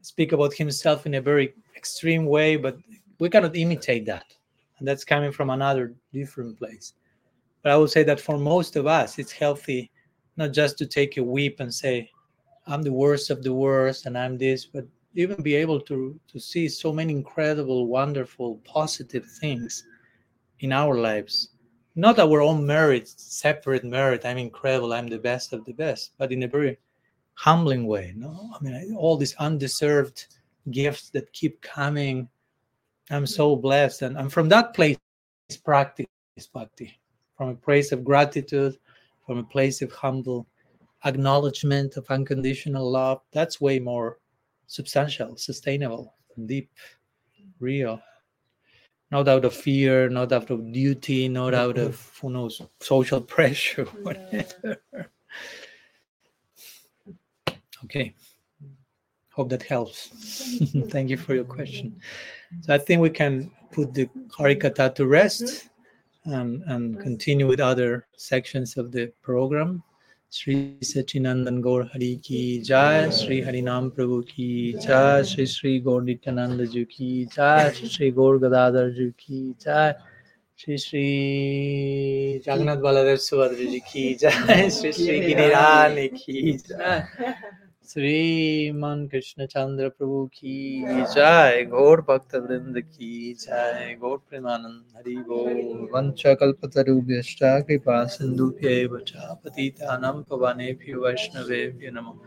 speak 0.00 0.32
about 0.32 0.54
himself 0.54 1.04
in 1.04 1.14
a 1.14 1.20
very 1.20 1.52
extreme 1.76 2.24
way, 2.24 2.56
but 2.56 2.78
we 3.18 3.30
cannot 3.30 3.56
imitate 3.56 4.06
that, 4.06 4.34
and 4.78 4.86
that's 4.86 5.04
coming 5.04 5.32
from 5.32 5.50
another 5.50 5.94
different 6.12 6.58
place. 6.58 6.94
But 7.62 7.72
I 7.72 7.76
would 7.76 7.90
say 7.90 8.02
that 8.04 8.20
for 8.20 8.38
most 8.38 8.76
of 8.76 8.86
us, 8.86 9.18
it's 9.18 9.32
healthy 9.32 9.90
not 10.36 10.52
just 10.52 10.76
to 10.78 10.86
take 10.86 11.16
a 11.16 11.22
whip 11.22 11.60
and 11.60 11.72
say, 11.72 12.10
"I'm 12.66 12.82
the 12.82 12.92
worst 12.92 13.30
of 13.30 13.42
the 13.42 13.54
worst," 13.54 14.06
and 14.06 14.16
I'm 14.18 14.36
this, 14.36 14.66
but 14.66 14.86
even 15.14 15.42
be 15.42 15.54
able 15.54 15.80
to 15.80 16.20
to 16.28 16.38
see 16.38 16.68
so 16.68 16.92
many 16.92 17.12
incredible 17.12 17.86
wonderful 17.86 18.60
positive 18.64 19.24
things 19.40 19.84
in 20.60 20.72
our 20.72 20.98
lives. 20.98 21.50
Not 21.94 22.18
our 22.18 22.42
own 22.42 22.66
merit 22.66 23.08
separate 23.08 23.82
merit 23.82 24.26
i'm 24.26 24.36
incredible 24.36 24.92
i'm 24.92 25.08
the 25.08 25.18
best 25.18 25.54
of 25.54 25.64
the 25.64 25.72
best 25.72 26.12
but 26.18 26.30
in 26.30 26.42
a 26.42 26.48
very 26.48 26.76
humbling 27.32 27.86
way 27.86 28.12
no? 28.14 28.50
I 28.54 28.62
mean 28.62 28.94
all 28.94 29.16
these 29.16 29.34
undeserved 29.36 30.26
gifts 30.70 31.08
that 31.10 31.32
keep 31.32 31.62
coming 31.62 32.28
i'm 33.10 33.26
so 33.26 33.56
blessed 33.56 34.02
and, 34.02 34.16
and 34.16 34.32
from 34.32 34.48
that 34.48 34.74
place 34.74 34.96
practice 35.64 36.06
bhakti 36.52 36.98
from 37.36 37.50
a 37.50 37.54
place 37.54 37.92
of 37.92 38.04
gratitude 38.04 38.76
from 39.24 39.38
a 39.38 39.44
place 39.44 39.82
of 39.82 39.92
humble 39.92 40.46
acknowledgement 41.04 41.96
of 41.96 42.06
unconditional 42.10 42.90
love 42.90 43.20
that's 43.32 43.60
way 43.60 43.78
more 43.78 44.18
substantial, 44.66 45.36
sustainable, 45.36 46.14
deep, 46.46 46.70
real. 47.60 48.00
Not 49.10 49.28
out 49.28 49.44
of 49.44 49.54
fear, 49.54 50.08
not 50.08 50.32
out 50.32 50.50
of 50.50 50.72
duty, 50.72 51.28
not 51.28 51.54
out 51.54 51.78
of 51.78 52.18
who 52.20 52.30
knows 52.30 52.60
social 52.80 53.20
pressure, 53.34 53.84
whatever. 53.84 54.78
Okay. 57.84 58.14
Hope 59.36 59.50
that 59.50 59.62
helps. 59.62 60.08
Thank 60.88 61.10
you 61.10 61.16
for 61.24 61.34
your 61.34 61.44
question. 61.44 62.00
So 62.62 62.72
I 62.72 62.78
think 62.78 63.02
we 63.02 63.10
can 63.10 63.50
put 63.70 63.92
the 63.92 64.08
Harikatha 64.38 64.94
to 64.94 65.06
rest 65.06 65.68
and, 66.24 66.62
and 66.62 66.98
continue 66.98 67.46
with 67.46 67.60
other 67.60 68.06
sections 68.16 68.78
of 68.78 68.92
the 68.92 69.12
program. 69.20 69.82
Shri 70.30 70.78
Sachinandan 70.80 71.60
Gaur 71.60 71.84
Hari 71.84 72.18
Ki 72.22 72.62
Jai, 72.62 73.10
Shri 73.10 73.42
Harinam 73.42 73.90
Prabhu 73.90 74.26
Ki 74.26 74.74
Jai, 74.80 75.22
Shri 75.22 75.44
Shri 75.46 75.80
Gaur 75.80 76.00
Nityananda 76.00 76.66
Ji 76.66 76.86
Ki 76.86 77.26
Jai, 77.26 77.72
Shri 77.72 77.88
Shri 77.88 78.10
Gaur 78.10 78.38
Gadadhar 78.38 78.90
Ji 78.90 79.12
Ki 79.18 79.54
Jai, 79.62 79.94
Shri 80.56 80.78
Shri 80.78 82.42
Jagannath 82.44 82.80
Baladev 82.80 83.20
Subhadra 83.28 83.70
Ji 83.70 83.80
Ki 83.80 84.16
Jai, 84.16 84.68
Shri 84.70 84.92
Shri 84.92 85.20
Girirani 85.20 86.08
Ki 86.18 86.58
Jai, 86.66 87.06
Shri 87.88 88.72
Man 88.74 89.08
Krishna 89.08 89.46
Chandra 89.46 89.90
Prabhu 89.90 90.30
Ki 90.32 90.82
Jai, 91.14 91.64
Gaur 91.64 92.02
Bhakta 92.02 92.40
Vrinda 92.40 92.82
Ki 92.96 93.34
Jai, 93.34 93.96
Gaur 94.00 94.20
Premanand 94.28 94.82
Hari 94.94 95.16
Gaur, 95.16 95.88
Vancha 95.92 96.36
Kalpatarubhyashta 96.36 97.64
Kripa 97.64 98.08
Sindhubhya 98.08 98.88
Vacha 98.88 99.38
Patitanam 99.42 100.26
Pavanebhyo 100.26 100.96
Vaishnavebhyo 101.04 101.92
Namo 101.92 102.18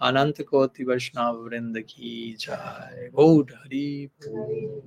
Ananta 0.00 0.44
Koti 0.44 0.84
Vaishnava 0.84 1.38
Vrinda 1.38 1.86
Ki 1.86 2.34
Jai, 2.38 3.10
Gaur 3.14 3.44
Hari 3.62 4.10
Bol. 4.18 4.82